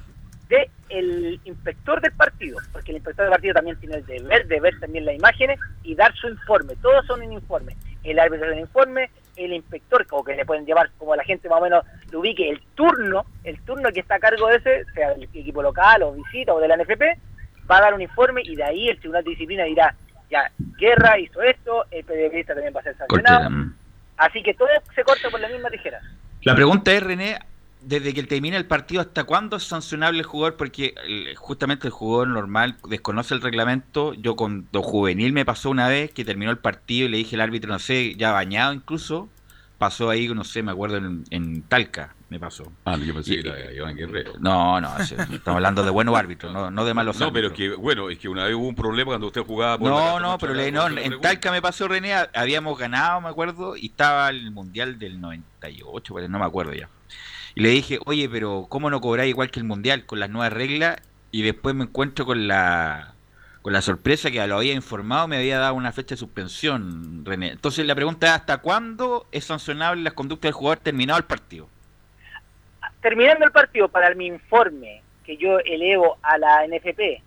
de 0.49 0.71
el 0.89 1.41
inspector 1.45 2.01
del 2.01 2.13
partido, 2.13 2.59
porque 2.73 2.93
el 2.93 2.99
inspector 2.99 3.25
del 3.25 3.33
partido 3.33 3.55
también 3.55 3.79
tiene 3.79 3.97
el 3.97 4.07
deber 4.07 4.47
de 4.47 4.61
ver 4.61 4.79
también 4.79 5.05
las 5.05 5.17
imágenes 5.17 5.59
y 5.83 5.95
dar 5.95 6.15
su 6.15 6.29
informe. 6.29 6.75
Todos 6.77 7.05
son 7.07 7.23
un 7.23 7.33
informe. 7.33 7.77
El 8.05 8.21
árbitro 8.21 8.49
del 8.49 8.61
informe, 8.61 9.11
el 9.35 9.53
inspector, 9.53 10.07
como 10.07 10.25
que 10.25 10.37
le 10.37 10.47
pueden 10.47 10.65
llevar, 10.65 10.91
como 10.97 11.17
la 11.17 11.25
gente 11.25 11.49
más 11.49 11.61
o 11.61 11.65
menos 11.65 11.85
lo 12.13 12.21
ubique, 12.21 12.49
el 12.49 12.61
turno, 12.75 13.27
el 13.43 13.61
turno 13.63 13.91
que 13.91 14.01
está 14.01 14.15
a 14.15 14.21
cargo 14.21 14.47
de 14.49 14.57
ese, 14.57 14.85
sea 14.95 15.11
del 15.11 15.25
equipo 15.25 15.63
local 15.63 16.05
o 16.05 16.13
visita 16.13 16.55
o 16.55 16.61
de 16.61 16.69
la 16.69 16.77
NFP, 16.77 17.03
va 17.69 17.79
a 17.79 17.83
dar 17.83 17.95
un 17.95 18.03
informe 18.03 18.43
y 18.45 18.55
de 18.55 18.65
ahí 18.65 18.89
el 18.89 18.99
Tribunal 18.99 19.25
de 19.25 19.31
Disciplina 19.31 19.65
dirá, 19.65 19.95
ya, 20.31 20.51
Guerra 20.79 21.19
hizo 21.19 21.43
esto, 21.43 21.85
el 21.91 22.05
periodista 22.05 22.55
también 22.55 22.75
va 22.75 22.81
a 22.81 22.85
ser 22.85 22.97
sancionado. 22.97 23.45
Cortera, 23.45 23.51
mm. 23.51 23.75
Así 24.17 24.43
que 24.43 24.55
todo 24.55 24.69
se 24.95 25.05
corta 25.05 25.31
por 25.31 25.41
la 25.41 25.49
misma 25.49 25.71
tijera. 25.71 26.01
La 26.43 26.55
pregunta 26.55 26.93
es, 26.93 27.03
René, 27.03 27.39
desde 27.87 28.13
que 28.13 28.23
termina 28.25 28.57
el 28.57 28.67
partido, 28.67 29.01
¿hasta 29.01 29.25
cuándo 29.25 29.57
es 29.57 29.63
sancionable 29.63 30.19
el 30.19 30.25
jugador? 30.25 30.57
Porque 30.57 30.95
justamente 31.37 31.87
el 31.87 31.93
jugador 31.93 32.29
normal 32.29 32.77
desconoce 32.89 33.35
el 33.35 33.43
reglamento. 33.43 34.15
Yo 34.15 34.35
con 34.35 34.67
juvenil 34.73 35.33
me 35.33 35.45
pasó 35.45 35.71
una 35.71 35.87
vez 35.89 36.11
que 36.11 36.25
terminó 36.25 36.51
el 36.51 36.59
partido 36.59 37.07
y 37.07 37.11
le 37.11 37.19
dije 37.19 37.37
al 37.37 37.43
árbitro, 37.43 37.71
no 37.71 37.79
sé, 37.79 38.17
ya 38.17 38.33
bañado 38.33 38.73
incluso, 38.73 39.29
pasó 39.79 40.11
ahí, 40.11 40.27
no 40.29 40.43
sé, 40.43 40.65
me 40.65 40.73
acuerdo 40.73 40.97
en, 40.97 41.25
en 41.31 41.63
Talca, 41.63 42.16
me 42.29 42.41
pasó. 42.41 42.73
Ah, 42.85 42.97
yo 42.97 43.15
pensé 43.15 43.41
que 43.41 43.49
era 43.49 43.73
Iván 43.73 43.95
Guerrero. 43.97 44.33
No, 44.41 44.81
no, 44.81 44.99
estamos 44.99 45.47
hablando 45.47 45.85
de 45.85 45.91
buenos 45.91 46.17
árbitros, 46.17 46.53
no, 46.53 46.71
no 46.71 46.85
de 46.85 46.93
malos 46.93 47.19
No, 47.21 47.33
pero 47.33 47.49
árbitros. 47.49 47.77
que, 47.77 47.81
bueno, 47.81 48.11
es 48.11 48.19
que 48.19 48.29
una 48.29 48.45
vez 48.45 48.55
hubo 48.55 48.67
un 48.67 48.75
problema 48.75 49.11
cuando 49.13 49.29
usted 49.29 49.43
jugaba 49.43 49.79
por 49.79 49.89
No, 49.91 50.19
no, 50.19 50.37
pero 50.39 50.53
le- 50.55 50.73
no, 50.73 50.89
en. 50.89 51.21
Talca 51.21 51.51
me 51.53 51.63
pasó 51.63 51.87
René, 51.87 52.15
ha- 52.15 52.29
habíamos 52.35 52.77
ganado, 52.79 53.21
me 53.21 53.29
acuerdo, 53.29 53.77
y 53.77 53.87
estaba 53.87 54.29
el 54.31 54.51
Mundial 54.51 54.99
del 54.99 55.21
98, 55.21 56.13
pues, 56.15 56.29
no 56.29 56.39
me 56.39 56.45
acuerdo 56.47 56.73
ya. 56.73 56.89
Y 57.55 57.61
le 57.63 57.69
dije, 57.71 57.99
oye, 58.05 58.29
pero 58.29 58.67
¿cómo 58.69 58.91
no 58.91 59.01
cobráis 59.01 59.31
igual 59.31 59.51
que 59.51 59.61
el 59.61 59.65
Mundial 59.65 60.05
con 60.05 60.19
las 60.21 60.29
nuevas 60.29 60.53
reglas? 60.53 60.97
Y 61.31 61.43
después 61.43 61.75
me 61.75 61.85
encuentro 61.85 62.27
con 62.27 62.49
la 62.49 63.13
con 63.63 63.73
la 63.73 63.83
sorpresa 63.83 64.31
que 64.31 64.47
lo 64.47 64.59
había 64.59 64.75
informado, 64.75 65.27
me 65.27 65.39
había 65.39 65.59
dado 65.59 65.75
una 65.75 65.91
fecha 65.91 66.15
de 66.15 66.19
suspensión, 66.21 67.25
René. 67.25 67.51
Entonces 67.51 67.85
la 67.85 67.97
pregunta 67.97 68.29
es, 68.29 68.33
¿hasta 68.35 68.59
cuándo 68.59 69.27
es 69.33 69.45
sancionable 69.45 70.03
las 70.05 70.13
conductas 70.13 70.51
del 70.51 70.53
jugador 70.53 70.79
terminado 70.79 71.19
el 71.19 71.25
partido? 71.25 71.69
Terminando 73.07 73.45
el 73.45 73.53
partido, 73.53 73.87
para 73.87 74.13
mi 74.17 74.27
informe 74.27 75.01
que 75.25 75.37
yo 75.37 75.61
elevo 75.61 76.19
a 76.23 76.39
la 76.39 76.67
NFP, 76.67 77.23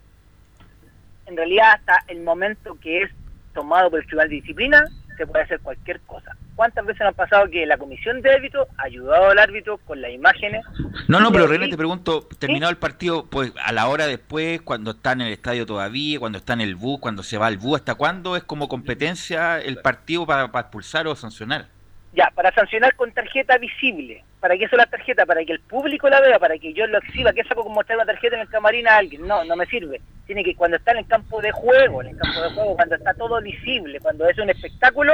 en 1.24 1.34
realidad 1.34 1.72
hasta 1.72 2.04
el 2.08 2.20
momento 2.20 2.76
que 2.82 3.04
es 3.04 3.10
tomado 3.54 3.88
por 3.88 4.00
el 4.00 4.04
Tribunal 4.04 4.28
de 4.28 4.34
Disciplina, 4.34 4.84
se 5.16 5.26
puede 5.26 5.44
hacer 5.44 5.58
cualquier 5.60 6.00
cosa. 6.00 6.36
¿Cuántas 6.54 6.84
veces 6.84 7.00
nos 7.00 7.14
ha 7.14 7.16
pasado 7.16 7.48
que 7.48 7.64
la 7.64 7.78
comisión 7.78 8.20
de 8.20 8.30
árbitro 8.30 8.66
ha 8.76 8.82
ayudado 8.82 9.30
al 9.30 9.38
árbitro 9.38 9.78
con 9.78 10.02
las 10.02 10.10
imágenes? 10.10 10.62
No, 11.08 11.18
no, 11.18 11.32
pero 11.32 11.46
René, 11.46 11.68
te 11.68 11.78
pregunto, 11.78 12.28
terminado 12.38 12.70
el 12.70 12.76
partido, 12.76 13.24
pues 13.30 13.50
a 13.64 13.72
la 13.72 13.88
hora 13.88 14.06
después, 14.06 14.60
cuando 14.60 14.90
está 14.90 15.12
en 15.12 15.22
el 15.22 15.32
estadio 15.32 15.64
todavía, 15.64 16.20
cuando 16.20 16.36
está 16.36 16.52
en 16.52 16.60
el 16.60 16.74
bus, 16.74 17.00
cuando 17.00 17.22
se 17.22 17.38
va 17.38 17.46
al 17.46 17.56
bus, 17.56 17.78
¿hasta 17.78 17.94
cuándo 17.94 18.36
es 18.36 18.44
como 18.44 18.68
competencia 18.68 19.58
el 19.58 19.78
partido 19.78 20.26
para, 20.26 20.52
para 20.52 20.60
expulsar 20.60 21.06
o 21.06 21.16
sancionar? 21.16 21.68
Ya, 22.12 22.30
para 22.34 22.52
sancionar 22.52 22.94
con 22.96 23.10
tarjeta 23.12 23.56
visible. 23.56 24.24
¿Para 24.40 24.56
qué 24.56 24.64
es 24.64 24.72
la 24.72 24.86
tarjeta? 24.86 25.26
Para 25.26 25.44
que 25.44 25.52
el 25.52 25.60
público 25.60 26.08
la 26.08 26.20
vea, 26.20 26.38
para 26.38 26.58
que 26.58 26.72
yo 26.72 26.86
lo 26.86 26.98
exhiba. 26.98 27.32
¿Qué 27.34 27.44
saco 27.44 27.62
con 27.62 27.74
mostrar 27.74 27.98
una 27.98 28.06
tarjeta 28.06 28.36
en 28.36 28.42
el 28.42 28.48
camarín 28.48 28.88
a 28.88 28.96
alguien? 28.96 29.26
No, 29.26 29.44
no 29.44 29.54
me 29.54 29.66
sirve. 29.66 30.00
Tiene 30.26 30.42
que 30.42 30.56
cuando 30.56 30.78
está 30.78 30.92
en 30.92 30.98
el 30.98 31.06
campo 31.06 31.42
de 31.42 31.52
juego, 31.52 32.00
en 32.00 32.08
el 32.08 32.16
campo 32.16 32.40
de 32.40 32.50
juego, 32.50 32.74
cuando 32.74 32.94
está 32.94 33.12
todo 33.12 33.40
visible, 33.42 34.00
cuando 34.00 34.26
es 34.26 34.38
un 34.38 34.48
espectáculo, 34.48 35.12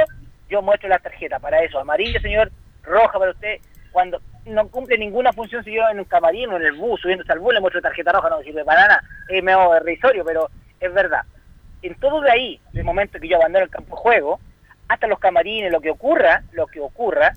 yo 0.49 0.61
muestro 0.61 0.87
la 0.87 0.99
tarjeta. 0.99 1.39
Para 1.39 1.61
eso, 1.61 1.77
amarilla, 1.77 2.21
señor, 2.21 2.51
roja 2.83 3.19
para 3.19 3.31
usted. 3.31 3.57
Cuando 3.91 4.21
no 4.45 4.69
cumple 4.69 4.97
ninguna 4.97 5.33
función, 5.33 5.61
si 5.63 5.73
yo 5.73 5.89
en 5.89 5.99
un 5.99 6.05
camarín 6.05 6.49
o 6.51 6.55
en 6.55 6.63
el 6.63 6.73
bus, 6.73 7.01
subiéndose 7.01 7.33
al 7.33 7.39
bus, 7.39 7.53
le 7.53 7.59
muestro 7.59 7.81
tarjeta 7.81 8.13
roja, 8.13 8.29
no 8.29 8.37
me 8.37 8.45
sirve 8.45 8.63
para 8.63 8.87
nada. 8.87 9.03
Es 9.27 9.43
medio 9.43 9.77
risorio, 9.79 10.23
pero 10.23 10.49
es 10.79 10.93
verdad. 10.93 11.23
En 11.81 11.95
todo 11.95 12.21
de 12.21 12.31
ahí, 12.31 12.61
del 12.71 12.85
momento 12.85 13.19
que 13.19 13.27
yo 13.27 13.35
abandono 13.35 13.65
el 13.65 13.71
campo 13.71 13.93
de 13.93 14.01
juego, 14.01 14.39
hasta 14.87 15.07
los 15.07 15.19
camarines, 15.19 15.69
lo 15.69 15.81
que 15.81 15.89
ocurra, 15.89 16.43
lo 16.53 16.67
que 16.67 16.79
ocurra, 16.79 17.33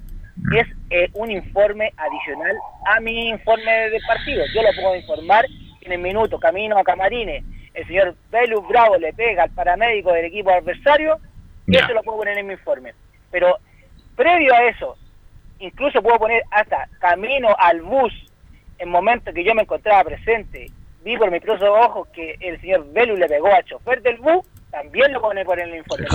es 0.56 0.66
eh, 0.90 1.08
un 1.14 1.30
informe 1.30 1.92
adicional 1.96 2.56
a 2.86 3.00
mi 3.00 3.28
informe 3.28 3.90
de 3.90 4.00
partido. 4.06 4.44
Yo 4.54 4.62
lo 4.62 4.68
puedo 4.80 4.96
informar 4.96 5.46
en 5.82 5.92
el 5.92 5.98
minuto, 5.98 6.38
camino 6.38 6.76
a 6.78 6.84
camarines, 6.84 7.44
el 7.74 7.86
señor 7.86 8.14
Belus 8.30 8.66
Bravo 8.68 8.96
le 8.98 9.12
pega 9.12 9.44
al 9.44 9.50
paramédico 9.50 10.12
del 10.12 10.26
equipo 10.26 10.50
adversario, 10.50 11.18
Ya. 11.66 11.80
eso 11.80 11.92
lo 11.92 12.02
puedo 12.02 12.18
poner 12.18 12.38
en 12.38 12.46
mi 12.46 12.54
informe. 12.54 12.94
Pero 13.30 13.58
previo 14.16 14.52
a 14.54 14.64
eso, 14.64 14.96
incluso 15.60 16.02
puedo 16.02 16.18
poner 16.18 16.42
hasta 16.50 16.88
camino 16.98 17.48
al 17.58 17.80
bus, 17.82 18.12
en 18.78 18.88
momento 18.88 19.32
que 19.32 19.44
yo 19.44 19.54
me 19.54 19.62
encontraba 19.62 20.02
presente, 20.04 20.70
vi 21.04 21.16
por 21.16 21.30
mis 21.30 21.40
propios 21.42 21.70
ojos 21.70 22.08
que 22.08 22.36
el 22.40 22.60
señor 22.60 22.86
Belus 22.92 23.18
le 23.18 23.28
pegó 23.28 23.46
al 23.52 23.64
chofer 23.64 24.02
del 24.02 24.16
bus, 24.18 24.44
también 24.70 25.12
lo 25.12 25.20
pone 25.20 25.44
por 25.44 25.58
en 25.60 25.68
el 25.68 25.76
informe. 25.76 26.06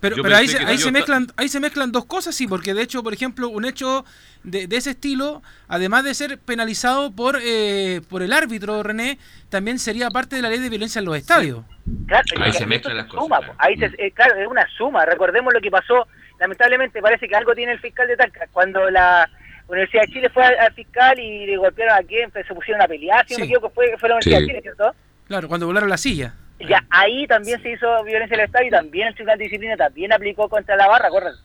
Pero, 0.00 0.16
pero 0.22 0.34
ahí, 0.36 0.48
se, 0.48 0.58
ahí, 0.58 0.78
mezclan, 0.90 1.26
ahí 1.36 1.48
se 1.48 1.60
mezclan 1.60 1.92
dos 1.92 2.06
cosas, 2.06 2.34
sí, 2.34 2.46
porque 2.46 2.72
de 2.72 2.80
hecho, 2.82 3.02
por 3.02 3.12
ejemplo, 3.12 3.48
un 3.50 3.66
hecho 3.66 4.04
de, 4.44 4.66
de 4.66 4.76
ese 4.76 4.90
estilo, 4.92 5.42
además 5.68 6.04
de 6.04 6.14
ser 6.14 6.38
penalizado 6.38 7.12
por, 7.14 7.38
eh, 7.42 8.00
por 8.08 8.22
el 8.22 8.32
árbitro, 8.32 8.82
René, 8.82 9.18
también 9.50 9.78
sería 9.78 10.08
parte 10.10 10.36
de 10.36 10.42
la 10.42 10.48
ley 10.48 10.58
de 10.58 10.70
violencia 10.70 11.00
en 11.00 11.04
los 11.04 11.16
estadios. 11.16 11.64
Claro, 12.06 12.24
Ahí 12.40 12.48
es 12.50 12.56
se 12.56 12.64
mezclan 12.66 12.96
las 12.96 13.06
cosas, 13.06 13.24
suma, 13.24 13.38
claro. 13.38 13.52
po. 13.52 13.58
Ahí 13.62 13.76
se- 13.76 13.92
eh, 13.98 14.10
claro, 14.12 14.40
es 14.40 14.46
una 14.48 14.66
suma. 14.78 15.04
Recordemos 15.04 15.52
lo 15.52 15.60
que 15.60 15.70
pasó. 15.70 16.06
Lamentablemente 16.38 17.02
parece 17.02 17.28
que 17.28 17.36
algo 17.36 17.54
tiene 17.54 17.72
el 17.72 17.80
fiscal 17.80 18.08
de 18.08 18.16
Talca. 18.16 18.46
Cuando 18.52 18.88
la 18.90 19.28
Universidad 19.68 20.02
de 20.04 20.12
Chile 20.14 20.30
fue 20.30 20.44
al, 20.44 20.58
al 20.60 20.72
fiscal 20.72 21.18
y 21.20 21.44
le 21.46 21.56
golpearon 21.58 21.94
a 21.98 22.02
quien, 22.06 22.32
se 22.32 22.54
pusieron 22.54 22.80
a 22.82 22.88
pelear, 22.88 23.26
si 23.28 23.34
no 23.34 23.40
me 23.40 23.44
Sí. 23.46 23.52
equivoco, 23.52 23.70
fue, 23.74 23.94
fue 23.98 24.08
la 24.08 24.14
Universidad 24.14 24.38
Sí. 24.38 24.44
de 24.44 24.48
Chile, 24.48 24.62
¿cierto? 24.62 24.94
Claro, 25.28 25.46
cuando 25.48 25.66
volaron 25.66 25.90
la 25.90 25.98
silla. 25.98 26.34
Ya, 26.68 26.84
ahí 26.90 27.26
también 27.26 27.62
se 27.62 27.72
hizo 27.72 27.86
violencia 28.04 28.34
en 28.34 28.40
el 28.40 28.46
estadio 28.46 28.68
y 28.68 28.70
también 28.70 29.08
el 29.08 29.14
Tribunal 29.14 29.38
de 29.38 29.44
Disciplina 29.44 29.76
también 29.76 30.12
aplicó 30.12 30.48
contra 30.48 30.76
la 30.76 30.86
barra, 30.88 31.08
acuérdense. 31.08 31.42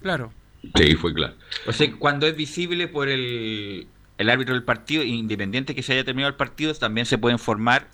Claro. 0.00 0.32
Sí, 0.76 0.94
fue 0.96 1.12
claro. 1.14 1.34
O 1.66 1.72
sea, 1.72 1.88
cuando 1.98 2.26
es 2.26 2.36
visible 2.36 2.88
por 2.88 3.08
el, 3.08 3.86
el 4.18 4.30
árbitro 4.30 4.54
del 4.54 4.64
partido, 4.64 5.02
independiente 5.02 5.74
que 5.74 5.82
se 5.82 5.92
haya 5.92 6.04
terminado 6.04 6.30
el 6.30 6.36
partido, 6.36 6.72
también 6.74 7.06
se 7.06 7.18
puede 7.18 7.34
informar. 7.34 7.86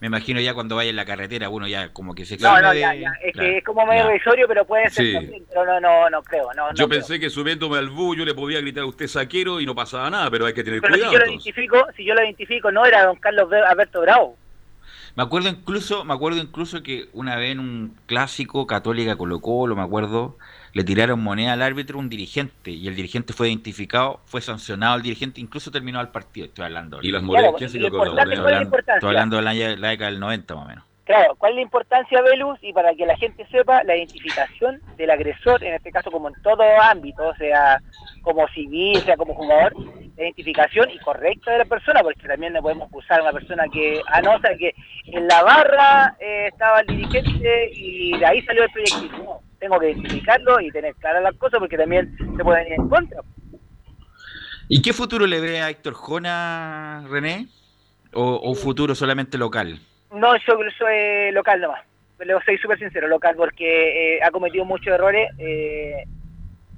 Me 0.00 0.08
imagino 0.08 0.38
ya 0.40 0.52
cuando 0.52 0.76
vaya 0.76 0.90
en 0.90 0.96
la 0.96 1.06
carretera, 1.06 1.48
uno 1.48 1.66
ya 1.66 1.90
como 1.92 2.14
que 2.14 2.26
se 2.26 2.36
No, 2.38 2.60
no, 2.60 2.72
de- 2.72 2.80
ya, 2.80 2.94
ya. 2.94 3.12
Es 3.22 3.32
Claro, 3.32 3.48
que 3.48 3.58
es 3.58 3.64
como 3.64 3.86
medio 3.86 4.02
ya. 4.02 4.08
revisorio, 4.08 4.46
pero 4.48 4.66
puede 4.66 4.90
ser 4.90 5.06
Sí. 5.06 5.12
también. 5.14 5.44
Pero 5.48 5.64
no, 5.64 5.80
no, 5.80 6.10
no 6.10 6.22
creo. 6.22 6.52
No, 6.54 6.68
no 6.68 6.74
Yo 6.74 6.88
creo. 6.88 7.00
pensé 7.00 7.18
que 7.20 7.30
subiéndome 7.30 7.78
al 7.78 7.88
bus 7.88 8.16
yo 8.18 8.24
le 8.26 8.34
podía 8.34 8.60
gritar 8.60 8.82
a 8.82 8.86
usted 8.86 9.06
saquero 9.06 9.60
y 9.60 9.66
no 9.66 9.74
pasaba 9.74 10.10
nada, 10.10 10.30
pero 10.30 10.44
hay 10.46 10.52
que 10.52 10.64
tener 10.64 10.80
Pero 10.82 10.94
si 10.94 11.00
cuidado. 11.00 11.12
yo 11.12 11.18
lo 11.20 11.24
entonces. 11.26 11.46
identifico, 11.46 11.86
si 11.96 12.04
yo 12.04 12.14
lo 12.14 12.22
identifico, 12.22 12.70
no 12.72 12.84
era 12.84 13.04
don 13.06 13.16
Carlos 13.16 13.48
Be- 13.48 13.62
Alberto 13.64 14.00
Bravo. 14.02 14.36
Me 15.16 15.22
acuerdo 15.22 15.48
incluso, 15.48 16.04
me 16.04 16.12
acuerdo 16.12 16.40
incluso 16.40 16.82
que 16.82 17.08
una 17.12 17.36
vez 17.36 17.52
en 17.52 17.60
un 17.60 17.96
clásico 18.06 18.66
Católica 18.66 19.14
Colo 19.16 19.40
Colo, 19.40 19.76
me 19.76 19.82
acuerdo, 19.82 20.36
le 20.72 20.82
tiraron 20.82 21.22
moneda 21.22 21.52
al 21.52 21.62
árbitro 21.62 22.00
un 22.00 22.08
dirigente 22.08 22.72
y 22.72 22.88
el 22.88 22.96
dirigente 22.96 23.32
fue 23.32 23.48
identificado, 23.48 24.20
fue 24.24 24.40
sancionado 24.40 24.96
el 24.96 25.02
dirigente, 25.02 25.40
incluso 25.40 25.70
terminó 25.70 26.00
el 26.00 26.08
partido. 26.08 26.46
Estoy 26.46 26.64
hablando. 26.64 26.98
Y 27.00 27.12
las 27.12 27.22
Claro, 27.22 27.26
monedas, 27.26 27.54
¿quién 27.58 27.70
se 27.70 27.78
lo 27.78 27.86
hablando, 27.86 28.78
estoy 28.78 29.08
hablando 29.08 29.36
de 29.36 29.42
la, 29.42 29.88
década 29.90 30.10
del 30.10 30.18
90 30.18 30.54
más 30.56 30.64
o 30.64 30.68
menos. 30.68 30.84
Claro, 31.04 31.34
¿cuál 31.36 31.52
es 31.52 31.56
la 31.56 31.62
importancia, 31.62 32.22
Velus? 32.22 32.58
Y 32.62 32.72
para 32.72 32.94
que 32.94 33.06
la 33.06 33.16
gente 33.16 33.46
sepa, 33.52 33.84
la 33.84 33.94
identificación 33.94 34.80
del 34.96 35.10
agresor, 35.10 35.62
en 35.62 35.74
este 35.74 35.92
caso 35.92 36.10
como 36.10 36.28
en 36.28 36.34
todo 36.42 36.62
ámbito, 36.80 37.34
sea 37.36 37.80
como 38.22 38.48
civil, 38.48 38.98
sea 39.02 39.16
como 39.16 39.34
jugador, 39.34 39.74
identificación 40.16 40.90
y 40.90 40.98
correcta 40.98 41.52
de 41.52 41.58
la 41.58 41.64
persona, 41.64 42.02
porque 42.02 42.26
también 42.26 42.52
no 42.52 42.62
podemos 42.62 42.88
acusar 42.88 43.20
a 43.20 43.24
una 43.24 43.32
persona 43.32 43.64
que, 43.72 44.00
ah, 44.06 44.20
no, 44.22 44.34
o 44.34 44.40
sea, 44.40 44.56
que 44.56 44.74
en 45.06 45.26
la 45.26 45.42
barra 45.42 46.16
eh, 46.20 46.48
estaba 46.52 46.80
el 46.80 46.86
dirigente 46.86 47.70
y 47.74 48.16
de 48.18 48.26
ahí 48.26 48.42
salió 48.42 48.64
el 48.64 48.70
proyectil. 48.70 49.10
No, 49.12 49.40
tengo 49.58 49.78
que 49.78 49.90
identificarlo 49.90 50.60
y 50.60 50.70
tener 50.70 50.94
claras 50.96 51.22
las 51.22 51.34
cosas 51.36 51.58
porque 51.58 51.76
también 51.76 52.16
se 52.36 52.44
pueden 52.44 52.66
ir 52.66 52.72
en 52.74 52.88
contra. 52.88 53.20
¿Y 54.68 54.82
qué 54.82 54.92
futuro 54.92 55.26
le 55.26 55.40
ve 55.40 55.60
a 55.60 55.70
Héctor 55.70 55.94
Jona, 55.94 57.04
René? 57.08 57.48
¿O, 58.12 58.54
futuro 58.54 58.94
solamente 58.94 59.36
local? 59.36 59.80
No, 60.12 60.36
yo 60.36 60.56
soy 60.78 61.32
local 61.32 61.60
nomás. 61.60 61.82
Le 62.20 62.32
soy 62.44 62.56
súper 62.58 62.78
sincero, 62.78 63.08
local, 63.08 63.34
porque 63.36 64.16
eh, 64.16 64.20
ha 64.22 64.30
cometido 64.30 64.64
muchos 64.64 64.86
errores. 64.86 65.28
Eh, 65.38 66.04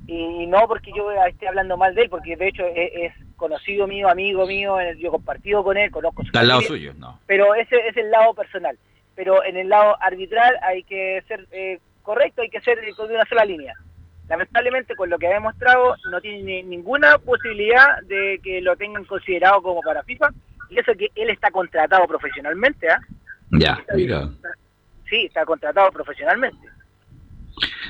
y 0.07 0.47
no 0.47 0.67
porque 0.67 0.93
yo 0.97 1.11
esté 1.29 1.49
hablando 1.49 1.77
mal 1.77 1.95
de 1.95 2.03
él, 2.03 2.09
porque 2.09 2.37
de 2.37 2.49
hecho 2.49 2.65
es, 2.75 3.13
conocido 3.37 3.87
mío, 3.87 4.09
amigo 4.09 4.47
mío, 4.47 4.77
yo 4.99 5.11
compartido 5.11 5.63
con 5.63 5.77
él, 5.77 5.91
conozco 5.91 6.23
su 6.23 6.29
Está 6.29 6.41
al 6.41 6.49
lado 6.49 6.63
suyo, 6.63 6.93
no. 6.99 7.21
Pero 7.27 7.55
ese 7.55 7.77
es 7.89 7.97
el 7.97 8.11
lado 8.11 8.35
personal. 8.35 8.77
Pero 9.15 9.45
en 9.45 9.57
el 9.57 9.69
lado 9.69 9.97
arbitral 10.01 10.59
hay 10.63 10.83
que 10.83 11.23
ser 11.29 11.47
eh, 11.53 11.79
correcto, 12.03 12.43
hay 12.43 12.51
que 12.51 12.61
ser 12.61 12.79
de 12.81 13.15
una 13.15 13.25
sola 13.27 13.45
línea. 13.45 13.75
Lamentablemente, 14.29 14.97
con 14.97 15.09
lo 15.09 15.19
que 15.19 15.29
ha 15.29 15.35
demostrado, 15.35 15.97
no 16.11 16.21
tiene 16.21 16.63
ninguna 16.65 17.19
posibilidad 17.19 18.03
de 18.03 18.41
que 18.43 18.61
lo 18.61 18.77
tengan 18.77 19.05
considerado 19.05 19.63
como 19.63 19.81
para 19.83 20.03
FIFA. 20.03 20.31
Y 20.69 20.79
eso 20.79 20.93
que 20.99 21.11
él 21.15 21.31
está 21.31 21.51
contratado 21.51 22.07
profesionalmente, 22.09 22.91
¿ah? 22.91 23.01
Ya, 23.53 23.79
mira. 23.95 24.29
Sí, 25.09 25.27
está 25.27 25.45
contratado 25.45 25.93
profesionalmente. 25.93 26.67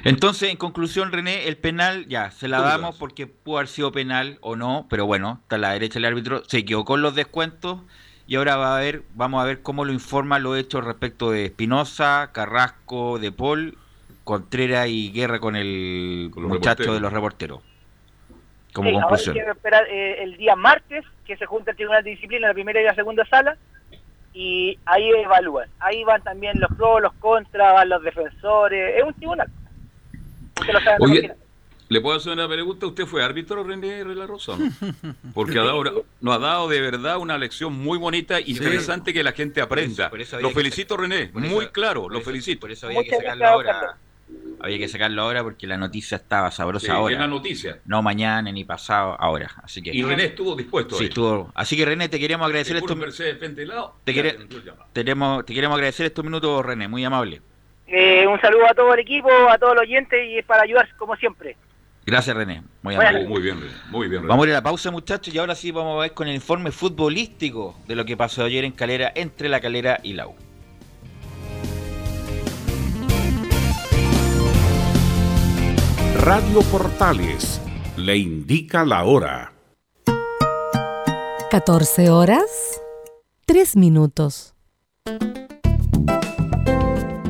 Entonces, 0.08 0.50
en 0.50 0.56
conclusión, 0.56 1.10
René, 1.10 1.48
el 1.48 1.56
penal 1.56 2.06
ya 2.06 2.30
se 2.30 2.48
la 2.48 2.60
damos 2.60 2.96
porque 2.96 3.26
pudo 3.26 3.58
haber 3.58 3.68
sido 3.68 3.90
penal 3.92 4.38
o 4.40 4.54
no, 4.54 4.86
pero 4.88 5.04
bueno, 5.04 5.40
está 5.42 5.56
a 5.56 5.58
la 5.58 5.72
derecha 5.72 5.98
el 5.98 6.04
árbitro, 6.04 6.44
se 6.44 6.58
equivocó 6.58 6.94
en 6.94 7.02
los 7.02 7.14
descuentos 7.14 7.80
y 8.26 8.36
ahora 8.36 8.56
va 8.56 8.76
a 8.76 8.80
ver, 8.80 9.02
vamos 9.14 9.42
a 9.42 9.46
ver 9.46 9.62
cómo 9.62 9.84
lo 9.84 9.92
informa 9.92 10.38
lo 10.38 10.56
hecho 10.56 10.80
respecto 10.80 11.30
de 11.30 11.46
Espinosa, 11.46 12.30
Carrasco, 12.32 13.18
De 13.18 13.32
Paul, 13.32 13.76
Contreras 14.24 14.88
y 14.88 15.10
Guerra 15.12 15.40
con 15.40 15.56
el 15.56 16.30
muchacho 16.36 16.94
de 16.94 17.00
los 17.00 17.12
reporteros. 17.12 17.60
Como 18.72 18.92
conclusión. 18.92 19.36
hay 19.36 19.44
que 19.44 19.50
esperar 19.50 19.86
eh, 19.88 20.22
el 20.22 20.36
día 20.36 20.54
martes 20.54 21.04
que 21.24 21.36
se 21.36 21.46
junta 21.46 21.70
el 21.70 21.76
Tribunal 21.76 22.04
de 22.04 22.10
Disciplina, 22.10 22.48
la 22.48 22.54
primera 22.54 22.80
y 22.80 22.84
la 22.84 22.94
segunda 22.94 23.24
sala, 23.26 23.56
y 24.34 24.78
ahí 24.84 25.08
evalúan. 25.08 25.68
Ahí 25.80 26.04
van 26.04 26.22
también 26.22 26.60
los 26.60 26.70
pros, 26.76 27.00
los 27.00 27.14
contras, 27.14 27.72
van 27.72 27.88
los 27.88 28.02
defensores. 28.02 28.96
Es 28.98 29.02
un 29.02 29.14
tribunal. 29.14 29.50
Oye, 31.00 31.32
¿le 31.88 32.00
puedo 32.00 32.16
hacer 32.16 32.32
una 32.32 32.48
pregunta? 32.48 32.86
¿Usted 32.86 33.06
fue 33.06 33.22
árbitro, 33.22 33.62
René 33.62 34.04
La 34.04 34.26
Rosa? 34.26 34.56
Porque 35.34 35.58
ha 35.58 35.64
dado, 35.64 36.04
nos 36.20 36.34
ha 36.34 36.38
dado 36.38 36.68
de 36.68 36.80
verdad 36.80 37.18
una 37.18 37.38
lección 37.38 37.72
muy 37.72 37.98
bonita 37.98 38.40
y 38.40 38.52
interesante 38.52 39.12
que 39.12 39.22
la 39.22 39.32
gente 39.32 39.60
aprenda. 39.60 40.10
lo 40.40 40.50
felicito, 40.50 40.96
René. 40.96 41.30
muy 41.32 41.68
claro, 41.68 42.08
lo 42.08 42.20
felicito. 42.20 42.60
Por 42.60 42.70
eso 42.70 42.86
había 42.86 43.02
que 43.02 43.16
sacarlo 43.16 43.46
ahora. 43.46 43.96
Había 44.58 44.78
que 44.78 44.88
sacarlo 44.88 45.22
ahora 45.22 45.44
porque 45.44 45.66
la 45.66 45.76
noticia 45.76 46.16
estaba 46.16 46.50
sabrosa 46.50 46.94
ahora. 46.94 47.18
la 47.18 47.28
noticia. 47.28 47.80
No 47.84 48.02
mañana 48.02 48.50
ni 48.50 48.64
pasado, 48.64 49.16
ahora. 49.20 49.54
Así 49.62 49.82
que, 49.82 49.94
y 49.94 50.02
René 50.02 50.26
estuvo 50.26 50.56
dispuesto. 50.56 50.96
Sí, 50.96 51.04
estuvo. 51.04 51.52
Así 51.54 51.76
que 51.76 51.84
René, 51.84 52.08
te 52.08 52.18
queremos 52.18 52.46
agradecer 52.46 52.76
estos 52.76 52.96
te, 54.04 54.14
queremos, 54.94 55.46
te 55.46 55.54
queremos 55.54 55.76
agradecer 55.76 56.06
estos 56.06 56.24
minutos, 56.24 56.64
René, 56.64 56.88
muy 56.88 57.04
amable. 57.04 57.42
Eh, 57.86 58.26
un 58.26 58.40
saludo 58.40 58.66
a 58.68 58.74
todo 58.74 58.94
el 58.94 59.00
equipo, 59.00 59.30
a 59.48 59.58
todos 59.58 59.74
los 59.74 59.82
oyentes 59.82 60.18
y 60.28 60.42
para 60.42 60.62
ayudar 60.62 60.88
como 60.96 61.14
siempre. 61.16 61.56
Gracias, 62.04 62.36
René. 62.36 62.62
Muy, 62.82 62.94
amable. 62.94 63.26
muy 63.26 63.42
bien, 63.42 63.58
Muy 63.90 64.08
bien, 64.08 64.26
Vamos 64.26 64.44
a 64.44 64.48
ir 64.48 64.54
a 64.54 64.58
la 64.58 64.62
pausa, 64.62 64.92
muchachos, 64.92 65.34
y 65.34 65.38
ahora 65.38 65.56
sí 65.56 65.72
vamos 65.72 65.98
a 65.98 66.02
ver 66.02 66.12
con 66.12 66.28
el 66.28 66.34
informe 66.36 66.70
futbolístico 66.70 67.76
de 67.88 67.96
lo 67.96 68.04
que 68.04 68.16
pasó 68.16 68.44
ayer 68.44 68.64
en 68.64 68.72
Calera, 68.72 69.10
entre 69.14 69.48
la 69.48 69.60
Calera 69.60 69.98
y 70.02 70.12
la 70.12 70.28
U. 70.28 70.34
Radio 76.20 76.60
Portales 76.70 77.60
le 77.96 78.16
indica 78.16 78.84
la 78.84 79.04
hora. 79.04 79.52
14 81.50 82.10
horas, 82.10 82.80
3 83.46 83.76
minutos. 83.76 84.54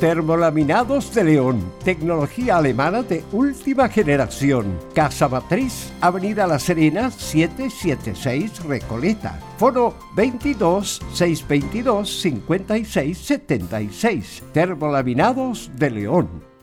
Termolaminados 0.00 1.14
de 1.14 1.24
León, 1.24 1.72
tecnología 1.84 2.58
alemana 2.58 3.02
de 3.02 3.24
última 3.32 3.88
generación. 3.88 4.78
Casa 4.94 5.28
Matriz, 5.28 5.92
Avenida 6.00 6.46
La 6.46 6.58
Serena, 6.58 7.10
776 7.10 8.64
Recoleta. 8.64 9.38
Foro 9.58 9.96
22 10.14 11.00
622 11.12 12.20
56 12.20 13.18
76. 13.18 14.42
Termolaminados 14.52 15.70
de 15.76 15.90
León. 15.90 16.55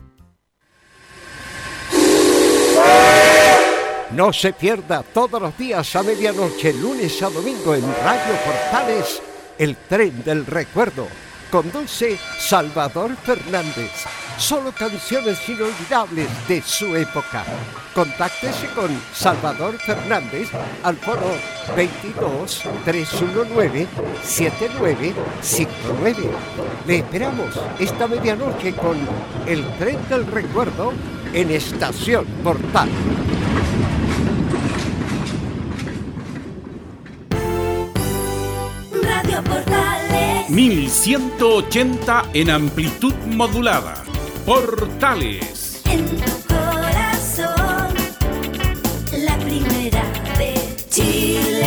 No 4.10 4.32
se 4.32 4.52
pierda 4.52 5.02
todos 5.02 5.42
los 5.42 5.58
días 5.58 5.96
a 5.96 6.02
medianoche, 6.02 6.72
lunes 6.72 7.20
a 7.22 7.30
domingo 7.30 7.74
en 7.74 7.82
Radio 7.82 8.34
Portales, 8.44 9.20
el 9.58 9.76
tren 9.76 10.22
del 10.22 10.46
recuerdo 10.46 11.08
Conduce 11.50 12.16
Salvador 12.38 13.16
Fernández. 13.16 14.23
Solo 14.38 14.72
canciones 14.72 15.48
inolvidables 15.48 16.28
de 16.48 16.60
su 16.60 16.96
época. 16.96 17.44
Contáctese 17.94 18.66
con 18.74 18.90
Salvador 19.12 19.78
Fernández 19.78 20.48
al 20.82 20.96
foro 20.96 21.30
22 21.76 22.62
319 22.84 23.86
7959. 24.22 26.30
Le 26.86 26.98
esperamos 26.98 27.60
esta 27.78 28.08
medianoche 28.08 28.74
con 28.74 28.98
el 29.46 29.64
tren 29.78 29.98
del 30.08 30.26
recuerdo 30.26 30.92
en 31.32 31.52
Estación 31.52 32.26
Portal. 32.42 32.88
Radio 39.00 39.44
Portales. 39.44 40.50
1180 40.50 42.24
en 42.34 42.50
amplitud 42.50 43.14
modulada. 43.26 44.03
Portales. 44.46 45.82
En 45.90 46.04
tu 46.04 46.46
corazón. 46.46 47.94
La 49.24 49.38
primera 49.38 50.02
de 50.36 50.76
Chile. 50.90 51.66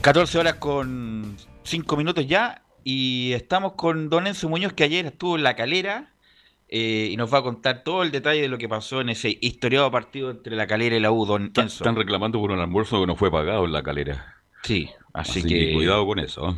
14 0.00 0.38
horas 0.38 0.54
con 0.54 1.36
5 1.62 1.96
minutos 1.96 2.26
ya 2.26 2.62
y 2.82 3.32
estamos 3.34 3.74
con 3.74 4.10
Don 4.10 4.26
Enzo 4.26 4.48
Muñoz 4.48 4.72
que 4.72 4.82
ayer 4.82 5.06
estuvo 5.06 5.36
en 5.36 5.44
la 5.44 5.54
calera 5.54 6.12
eh, 6.68 7.08
y 7.12 7.16
nos 7.16 7.32
va 7.32 7.38
a 7.38 7.42
contar 7.42 7.84
todo 7.84 8.02
el 8.02 8.10
detalle 8.10 8.40
de 8.40 8.48
lo 8.48 8.58
que 8.58 8.68
pasó 8.68 9.00
en 9.00 9.10
ese 9.10 9.38
historiado 9.40 9.92
partido 9.92 10.32
entre 10.32 10.56
la 10.56 10.66
calera 10.66 10.96
y 10.96 11.00
la 11.00 11.12
U, 11.12 11.24
Don 11.24 11.52
Enzo. 11.54 11.84
están 11.84 11.94
reclamando 11.94 12.40
por 12.40 12.50
un 12.50 12.58
almuerzo 12.58 13.00
que 13.00 13.06
no 13.06 13.14
fue 13.14 13.30
pagado 13.30 13.64
en 13.64 13.72
la 13.72 13.84
calera. 13.84 14.37
Sí, 14.62 14.88
así, 15.12 15.40
Así 15.40 15.42
que, 15.48 15.54
que 15.68 15.74
cuidado 15.74 16.06
con 16.06 16.18
eso. 16.18 16.56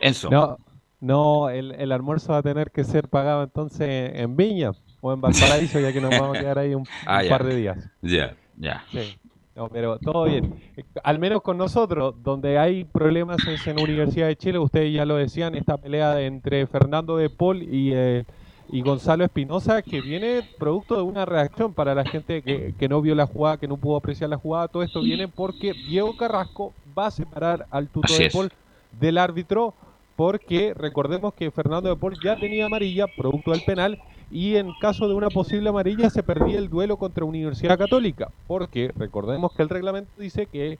Enzo. 0.00 0.30
No, 0.30 0.56
no 1.00 1.50
el, 1.50 1.72
el 1.72 1.92
almuerzo 1.92 2.32
va 2.32 2.38
a 2.38 2.42
tener 2.42 2.70
que 2.70 2.84
ser 2.84 3.08
pagado 3.08 3.42
entonces 3.42 4.12
en 4.14 4.36
Viña 4.36 4.72
o 5.00 5.12
en 5.12 5.20
Valparaíso, 5.20 5.80
ya 5.80 5.92
que 5.92 6.00
nos 6.00 6.10
vamos 6.10 6.36
a 6.36 6.40
quedar 6.40 6.58
ahí 6.58 6.74
un, 6.74 6.84
Ah, 7.06 7.18
un 7.18 7.24
ya. 7.24 7.28
par 7.30 7.44
de 7.44 7.56
días. 7.56 7.90
Ya. 8.02 8.36
Ya. 8.56 8.84
Sí. 8.90 9.16
No, 9.54 9.68
pero 9.68 9.98
todo 9.98 10.24
bien. 10.24 10.54
Al 11.02 11.18
menos 11.18 11.42
con 11.42 11.58
nosotros, 11.58 12.14
donde 12.22 12.58
hay 12.58 12.84
problemas 12.84 13.38
es 13.48 13.66
en 13.66 13.80
Universidad 13.80 14.28
de 14.28 14.36
Chile, 14.36 14.58
ustedes 14.58 14.92
ya 14.94 15.04
lo 15.04 15.16
decían, 15.16 15.56
esta 15.56 15.76
pelea 15.78 16.20
entre 16.20 16.66
Fernando 16.68 17.16
de 17.16 17.28
Paul 17.28 17.62
y, 17.64 17.92
eh, 17.92 18.24
y 18.70 18.82
Gonzalo 18.82 19.24
Espinosa, 19.24 19.82
que 19.82 20.00
viene 20.00 20.42
producto 20.58 20.96
de 20.96 21.02
una 21.02 21.24
reacción 21.24 21.72
para 21.72 21.94
la 21.94 22.04
gente 22.04 22.42
que, 22.42 22.74
que 22.78 22.88
no 22.88 23.00
vio 23.00 23.14
la 23.14 23.26
jugada, 23.26 23.56
que 23.56 23.68
no 23.68 23.76
pudo 23.76 23.96
apreciar 23.96 24.28
la 24.30 24.36
jugada, 24.36 24.68
todo 24.68 24.82
esto 24.82 25.00
viene 25.00 25.28
porque 25.28 25.72
Diego 25.72 26.16
Carrasco 26.16 26.74
va 26.96 27.06
a 27.06 27.10
separar 27.10 27.66
al 27.70 27.88
tuto 27.88 28.06
Así 28.06 28.18
de 28.18 28.26
es. 28.26 28.32
Paul 28.32 28.52
del 29.00 29.18
árbitro, 29.18 29.74
porque 30.16 30.74
recordemos 30.74 31.32
que 31.34 31.50
Fernando 31.50 31.88
de 31.88 31.96
Paul 31.96 32.16
ya 32.22 32.36
tenía 32.36 32.66
amarilla, 32.66 33.06
producto 33.16 33.52
del 33.52 33.62
penal, 33.62 33.98
y 34.30 34.56
en 34.56 34.72
caso 34.80 35.08
de 35.08 35.14
una 35.14 35.30
posible 35.30 35.70
amarilla 35.70 36.10
se 36.10 36.22
perdía 36.22 36.58
el 36.58 36.68
duelo 36.68 36.98
contra 36.98 37.24
Universidad 37.24 37.78
Católica, 37.78 38.30
porque 38.46 38.92
recordemos 38.96 39.52
que 39.54 39.62
el 39.62 39.70
reglamento 39.70 40.10
dice 40.18 40.46
que 40.46 40.78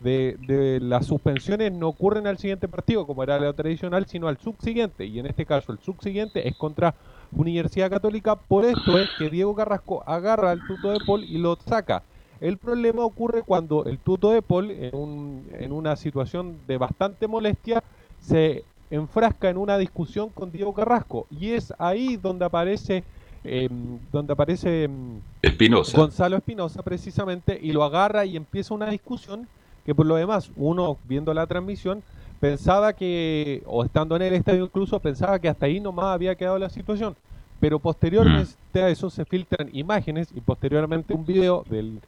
de, 0.00 0.36
de 0.46 0.80
las 0.80 1.06
suspensiones 1.06 1.72
no 1.72 1.88
ocurren 1.88 2.26
al 2.26 2.38
siguiente 2.38 2.68
partido, 2.68 3.06
como 3.06 3.22
era 3.22 3.38
lo 3.38 3.54
tradicional, 3.54 4.06
sino 4.06 4.28
al 4.28 4.38
subsiguiente, 4.38 5.06
y 5.06 5.18
en 5.18 5.26
este 5.26 5.46
caso 5.46 5.72
el 5.72 5.78
subsiguiente 5.78 6.46
es 6.46 6.56
contra 6.56 6.94
Universidad 7.32 7.90
Católica, 7.90 8.36
por 8.36 8.64
esto 8.64 8.98
es 8.98 9.08
que 9.18 9.30
Diego 9.30 9.54
Carrasco 9.54 10.02
agarra 10.06 10.50
al 10.50 10.62
tuto 10.66 10.90
de 10.90 11.00
Paul 11.00 11.24
y 11.24 11.38
lo 11.38 11.56
saca. 11.56 12.02
El 12.40 12.58
problema 12.58 13.04
ocurre 13.04 13.42
cuando 13.42 13.84
el 13.84 13.98
tuto 13.98 14.30
de 14.30 14.42
Paul, 14.42 14.70
en, 14.70 14.94
un- 14.94 15.46
en 15.52 15.72
una 15.72 15.94
situación 15.96 16.66
de 16.66 16.78
bastante 16.78 17.28
molestia, 17.28 17.82
se 18.18 18.64
enfrasca 18.90 19.48
en 19.50 19.58
una 19.58 19.78
discusión 19.78 20.30
con 20.30 20.50
Diego 20.50 20.74
Carrasco. 20.74 21.26
Y 21.30 21.50
es 21.50 21.72
ahí 21.78 22.16
donde 22.16 22.44
aparece, 22.46 23.04
em, 23.44 23.98
donde 24.10 24.32
aparece 24.32 24.84
em, 24.84 25.20
Espinosa. 25.42 25.96
Gonzalo 25.98 26.36
Espinosa 26.36 26.82
precisamente 26.82 27.58
y 27.62 27.72
lo 27.72 27.84
agarra 27.84 28.24
y 28.24 28.36
empieza 28.36 28.74
una 28.74 28.90
discusión 28.90 29.48
que 29.84 29.94
por 29.94 30.06
lo 30.06 30.16
demás 30.16 30.50
uno 30.56 30.98
viendo 31.04 31.32
la 31.32 31.46
transmisión 31.46 32.02
pensaba 32.40 32.94
que, 32.94 33.62
o 33.66 33.84
estando 33.84 34.16
en 34.16 34.22
el 34.22 34.34
estadio 34.34 34.64
incluso, 34.64 34.98
pensaba 34.98 35.38
que 35.38 35.48
hasta 35.48 35.66
ahí 35.66 35.78
nomás 35.78 36.06
había 36.06 36.34
quedado 36.34 36.58
la 36.58 36.70
situación. 36.70 37.14
Pero 37.60 37.78
posteriormente 37.78 38.82
a 38.82 38.88
eso 38.88 39.10
se 39.10 39.26
filtran 39.26 39.68
imágenes 39.74 40.32
y 40.34 40.40
posteriormente 40.40 41.12
un 41.12 41.26
video 41.26 41.64
del 41.68 42.00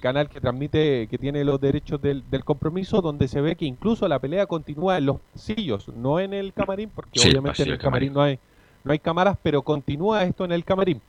canal 0.00 0.28
que 0.28 0.40
transmite, 0.40 1.08
que 1.08 1.18
tiene 1.18 1.44
los 1.44 1.60
derechos 1.60 2.00
del, 2.00 2.22
del 2.30 2.44
compromiso, 2.44 3.02
donde 3.02 3.26
se 3.28 3.40
ve 3.40 3.56
que 3.56 3.66
incluso 3.66 4.06
la 4.08 4.20
pelea 4.20 4.46
continúa 4.46 4.96
en 4.98 5.06
los 5.06 5.16
pasillos, 5.32 5.88
no 5.88 6.20
en 6.20 6.32
el 6.32 6.52
camarín, 6.52 6.90
porque 6.94 7.18
Sí, 7.18 7.28
obviamente 7.28 7.64
en 7.64 7.70
el 7.70 7.78
camarín 7.78 8.12
no 8.12 8.22
hay, 8.22 8.38
no 8.84 8.92
hay 8.92 8.98
cámaras, 9.00 9.36
pero 9.42 9.62
continúa 9.62 10.22
esto 10.22 10.44
en 10.44 10.52
el 10.52 10.64
camarín. 10.64 11.02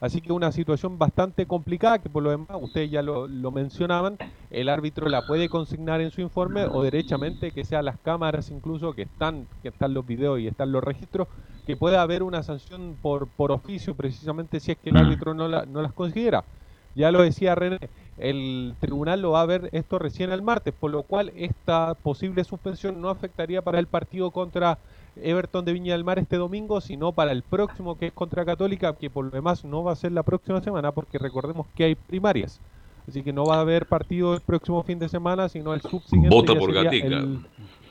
Así 0.00 0.20
que 0.20 0.32
una 0.32 0.52
situación 0.52 0.98
bastante 0.98 1.46
complicada 1.46 2.00
que 2.00 2.08
por 2.10 2.22
lo 2.22 2.30
demás, 2.30 2.48
ustedes 2.60 2.90
ya 2.90 3.02
lo, 3.02 3.26
lo 3.28 3.50
mencionaban, 3.50 4.18
el 4.50 4.68
árbitro 4.68 5.08
la 5.08 5.26
puede 5.26 5.48
consignar 5.48 6.00
en 6.00 6.10
su 6.10 6.20
informe 6.20 6.66
o 6.70 6.82
derechamente 6.82 7.52
que 7.52 7.64
sean 7.64 7.84
las 7.84 7.98
cámaras 7.98 8.50
incluso 8.50 8.94
que 8.94 9.02
están, 9.02 9.48
que 9.62 9.68
están 9.68 9.94
los 9.94 10.06
videos 10.06 10.40
y 10.40 10.46
están 10.46 10.72
los 10.72 10.84
registros, 10.84 11.28
que 11.66 11.76
pueda 11.76 12.02
haber 12.02 12.22
una 12.22 12.42
sanción 12.42 12.98
por, 12.98 13.30
por 13.30 13.52
oficio 13.52 13.94
precisamente 13.96 14.60
si 14.60 14.72
es 14.72 14.78
que 14.78 14.90
el 14.90 14.96
árbitro 14.96 15.34
no, 15.34 15.48
la- 15.48 15.66
no 15.66 15.82
las 15.82 15.92
considera. 15.92 16.46
Ya 16.94 17.12
lo 17.12 17.22
decía 17.22 17.54
René, 17.54 17.78
el 18.16 18.76
tribunal 18.80 19.20
lo 19.22 19.32
va 19.32 19.42
a 19.42 19.46
ver 19.46 19.68
esto 19.72 19.98
recién 19.98 20.32
el 20.32 20.42
martes, 20.42 20.74
por 20.74 20.90
lo 20.90 21.04
cual 21.04 21.30
esta 21.34 21.94
posible 21.94 22.42
suspensión 22.44 23.00
no 23.00 23.10
afectaría 23.10 23.62
para 23.62 23.78
el 23.78 23.86
partido 23.86 24.32
contra 24.32 24.80
Everton 25.16 25.64
de 25.64 25.72
Viña 25.72 25.92
del 25.94 26.04
Mar 26.04 26.18
este 26.18 26.36
domingo, 26.36 26.80
sino 26.80 27.12
para 27.12 27.32
el 27.32 27.42
próximo 27.42 27.98
que 27.98 28.06
es 28.06 28.12
contra 28.12 28.44
Católica, 28.44 28.94
que 28.96 29.10
por 29.10 29.24
lo 29.24 29.30
demás 29.30 29.64
no 29.64 29.82
va 29.82 29.92
a 29.92 29.96
ser 29.96 30.12
la 30.12 30.22
próxima 30.22 30.60
semana, 30.62 30.92
porque 30.92 31.18
recordemos 31.18 31.66
que 31.74 31.84
hay 31.84 31.94
primarias. 31.94 32.60
Así 33.08 33.22
que 33.22 33.32
no 33.32 33.44
va 33.44 33.56
a 33.56 33.60
haber 33.60 33.86
partido 33.86 34.34
el 34.34 34.40
próximo 34.42 34.82
fin 34.82 34.98
de 34.98 35.08
semana, 35.08 35.48
sino 35.48 35.72
el 35.74 35.80
subsiguiente. 35.80 36.28
Vota 36.34 36.54
por 36.54 36.72
Gatica. 36.72 37.06
El, 37.06 37.40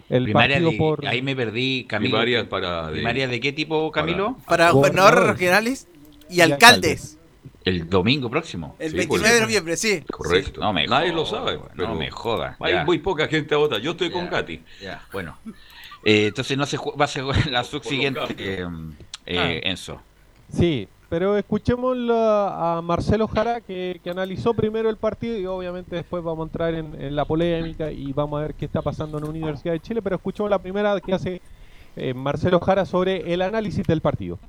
el 0.10 0.24
Primaria 0.26 0.56
partido 0.58 0.72
de- 0.72 0.78
por... 0.78 1.06
Ahí 1.08 1.22
me 1.22 1.36
perdí, 1.36 1.86
Camilo. 1.86 2.12
Primarias 2.12 2.46
para. 2.48 2.88
de- 2.88 2.94
¿Primarias 2.94 3.30
de 3.32 3.40
qué 3.40 3.52
tipo, 3.52 3.92
Camilo? 3.92 4.38
Para 4.48 4.72
Gobernadores. 4.72 4.74
gobernadores 4.74 5.28
regionales 5.40 5.88
y 6.30 6.36
Y 6.38 6.42
alcaldes. 6.42 7.18
El 7.66 7.90
domingo 7.90 8.30
próximo. 8.30 8.76
El 8.80 8.92
Sí, 8.92 8.98
29 8.98 9.28
pues, 9.28 9.34
de 9.40 9.42
noviembre, 9.46 9.76
sí. 9.76 10.02
Correcto. 10.10 10.62
No 10.62 10.72
me 10.72 10.88
Nadie 10.88 11.10
joda, 11.10 11.16
lo 11.20 11.26
sabe. 11.26 11.60
pero 11.76 11.90
No 11.90 11.96
me 11.96 12.10
joda. 12.12 12.56
Hay 12.62 12.74
ya, 12.76 12.86
muy 12.86 13.00
poca 13.00 13.28
gente 13.28 13.54
a 13.56 13.58
votar. 13.58 13.82
Yo 13.82 13.92
estoy 13.92 14.10
con. 14.10 14.28
Katy. 14.28 14.62
ya, 14.82 15.04
bueno. 15.12 15.38
Eh, 16.10 16.28
entonces 16.28 16.58
no 16.58 16.66
se 16.66 16.78
va 16.78 17.04
a 17.04 17.08
ser 17.08 17.24
la 17.52 17.66
subsiguiente, 17.66 18.22
eh, 18.40 18.66
eh, 19.26 19.38
Ah. 19.38 19.70
Enzo. 19.70 20.02
Sí, 20.50 20.88
pero 21.10 21.38
escuchemos 21.38 21.98
la- 21.98 22.78
a 22.78 22.82
Marcelo 22.82 23.28
Jara 23.28 23.60
que, 23.60 24.00
que 24.02 24.10
analizó 24.10 24.54
primero 24.54 24.90
el 24.90 24.96
partido 24.96 25.38
y 25.38 25.46
obviamente 25.46 25.98
después 25.98 26.24
vamos 26.24 26.46
a 26.46 26.48
entrar 26.48 26.74
en, 26.76 26.96
en 27.02 27.14
la 27.14 27.26
polémica 27.26 27.92
y 27.92 28.14
vamos 28.14 28.38
a 28.40 28.44
ver 28.44 28.54
qué 28.54 28.64
está 28.64 28.82
pasando 28.82 29.18
en 29.18 29.26
la 29.26 29.30
Universidad 29.32 29.74
de 29.74 29.82
Chile, 29.82 30.02
pero 30.02 30.16
escuchemos 30.16 30.50
la 30.50 30.60
primera 30.60 30.98
que 31.02 31.14
hace 31.14 31.42
eh, 31.98 32.14
Marcelo 32.14 32.62
Jara 32.62 32.86
sobre 32.86 33.34
el 33.34 33.42
análisis 33.42 33.86
del 33.86 34.00
partido. 34.00 34.40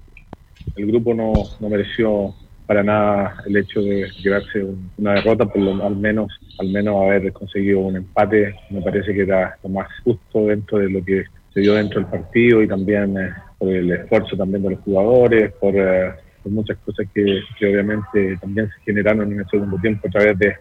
el 0.76 0.86
grupo 0.86 1.12
no, 1.12 1.32
no 1.58 1.68
mereció 1.68 2.34
para 2.66 2.84
nada 2.84 3.42
el 3.46 3.56
hecho 3.56 3.80
de 3.80 4.08
llevarse 4.22 4.62
un- 4.62 4.92
una 4.98 5.14
derrota, 5.14 5.44
por 5.46 5.60
lo 5.60 5.84
al 5.84 5.96
menos, 5.96 6.30
al 6.58 6.68
menos 6.68 6.94
haber 7.02 7.32
conseguido 7.32 7.80
un 7.80 7.96
empate, 7.96 8.54
me 8.70 8.80
parece 8.80 9.12
que 9.12 9.22
era 9.22 9.58
lo 9.64 9.70
más 9.70 9.88
justo 10.04 10.46
dentro 10.46 10.78
de 10.78 10.88
lo 10.90 11.04
que 11.04 11.24
dio 11.58 11.74
dentro 11.74 12.00
del 12.00 12.10
partido 12.10 12.62
y 12.62 12.68
también 12.68 13.16
eh, 13.18 13.30
por 13.58 13.68
el 13.68 13.90
esfuerzo 13.90 14.36
también 14.36 14.62
de 14.62 14.70
los 14.70 14.80
jugadores, 14.80 15.52
por, 15.54 15.74
eh, 15.74 16.12
por 16.42 16.52
muchas 16.52 16.76
cosas 16.78 17.06
que, 17.14 17.40
que 17.58 17.66
obviamente 17.66 18.36
también 18.40 18.68
se 18.68 18.80
generaron 18.84 19.32
en 19.32 19.40
el 19.40 19.46
segundo 19.48 19.76
tiempo 19.78 20.08
a 20.08 20.10
través 20.10 20.38
de, 20.38 20.54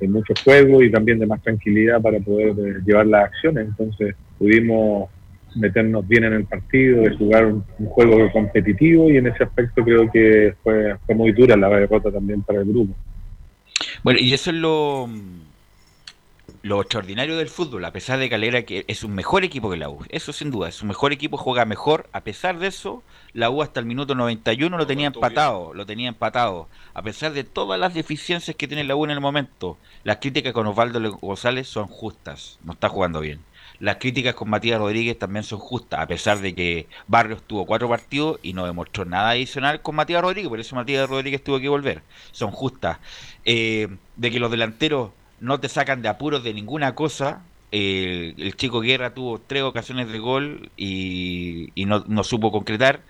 de 0.00 0.08
mucho 0.08 0.34
juego 0.44 0.82
y 0.82 0.90
también 0.90 1.18
de 1.18 1.26
más 1.26 1.42
tranquilidad 1.42 2.00
para 2.00 2.18
poder 2.20 2.48
eh, 2.50 2.80
llevar 2.84 3.06
las 3.06 3.26
acciones. 3.26 3.68
Entonces 3.68 4.14
pudimos 4.38 5.10
meternos 5.56 6.06
bien 6.06 6.24
en 6.24 6.34
el 6.34 6.44
partido, 6.44 7.02
de 7.02 7.16
jugar 7.16 7.46
un, 7.46 7.64
un 7.78 7.86
juego 7.86 8.30
competitivo 8.32 9.10
y 9.10 9.16
en 9.16 9.26
ese 9.26 9.44
aspecto 9.44 9.82
creo 9.82 10.10
que 10.10 10.54
fue, 10.62 10.96
fue 11.06 11.14
muy 11.14 11.32
dura 11.32 11.56
la 11.56 11.68
derrota 11.68 12.10
también 12.10 12.42
para 12.42 12.60
el 12.60 12.66
grupo. 12.66 12.94
Bueno, 14.02 14.20
y 14.20 14.32
eso 14.32 14.50
es 14.50 14.56
lo, 14.56 15.08
lo 16.62 16.80
extraordinario 16.80 17.36
del 17.36 17.48
fútbol, 17.48 17.84
a 17.84 17.92
pesar 17.92 18.18
de 18.18 18.28
Calera 18.28 18.62
que 18.62 18.84
es 18.88 19.04
un 19.04 19.14
mejor 19.14 19.44
equipo 19.44 19.70
que 19.70 19.76
la 19.76 19.88
U. 19.88 20.04
Eso 20.08 20.32
sin 20.32 20.50
duda, 20.50 20.68
es 20.68 20.82
un 20.82 20.88
mejor 20.88 21.12
equipo, 21.12 21.36
juega 21.36 21.64
mejor. 21.64 22.08
A 22.12 22.22
pesar 22.22 22.58
de 22.58 22.66
eso, 22.66 23.02
la 23.32 23.50
U 23.50 23.62
hasta 23.62 23.80
el 23.80 23.86
minuto 23.86 24.14
91 24.14 24.76
lo 24.76 24.86
tenía 24.86 25.08
empatado, 25.08 25.72
lo 25.74 25.86
tenía 25.86 26.08
empatado. 26.08 26.68
A 26.94 27.02
pesar 27.02 27.32
de 27.32 27.44
todas 27.44 27.78
las 27.78 27.94
deficiencias 27.94 28.56
que 28.56 28.68
tiene 28.68 28.84
la 28.84 28.96
U 28.96 29.04
en 29.04 29.10
el 29.10 29.20
momento, 29.20 29.78
las 30.04 30.18
críticas 30.18 30.52
con 30.52 30.66
Osvaldo 30.66 31.18
González 31.18 31.68
son 31.68 31.86
justas, 31.86 32.58
no 32.64 32.72
está 32.72 32.88
jugando 32.88 33.20
bien. 33.20 33.40
Las 33.80 33.96
críticas 33.96 34.34
con 34.34 34.50
Matías 34.50 34.80
Rodríguez 34.80 35.16
también 35.16 35.44
son 35.44 35.60
justas, 35.60 36.00
a 36.00 36.06
pesar 36.08 36.40
de 36.40 36.52
que 36.52 36.88
Barrios 37.06 37.42
tuvo 37.42 37.64
cuatro 37.64 37.88
partidos 37.88 38.40
y 38.42 38.52
no 38.52 38.66
demostró 38.66 39.04
nada 39.04 39.30
adicional 39.30 39.82
con 39.82 39.94
Matías 39.94 40.20
Rodríguez, 40.20 40.48
por 40.48 40.58
eso 40.58 40.74
Matías 40.74 41.08
Rodríguez 41.08 41.44
tuvo 41.44 41.60
que 41.60 41.68
volver. 41.68 42.02
Son 42.32 42.50
justas. 42.50 42.98
Eh, 43.44 43.88
de 44.16 44.30
que 44.32 44.40
los 44.40 44.50
delanteros 44.50 45.12
no 45.40 45.60
te 45.60 45.68
sacan 45.68 46.02
de 46.02 46.08
apuros 46.08 46.42
de 46.44 46.54
ninguna 46.54 46.94
cosa. 46.94 47.42
Eh, 47.72 48.34
el 48.38 48.56
chico 48.56 48.80
Guerra 48.80 49.14
tuvo 49.14 49.40
tres 49.40 49.62
ocasiones 49.62 50.10
de 50.10 50.18
gol 50.18 50.70
y, 50.76 51.70
y 51.74 51.84
no, 51.86 52.04
no 52.08 52.24
supo 52.24 52.50
concretar. 52.52 53.02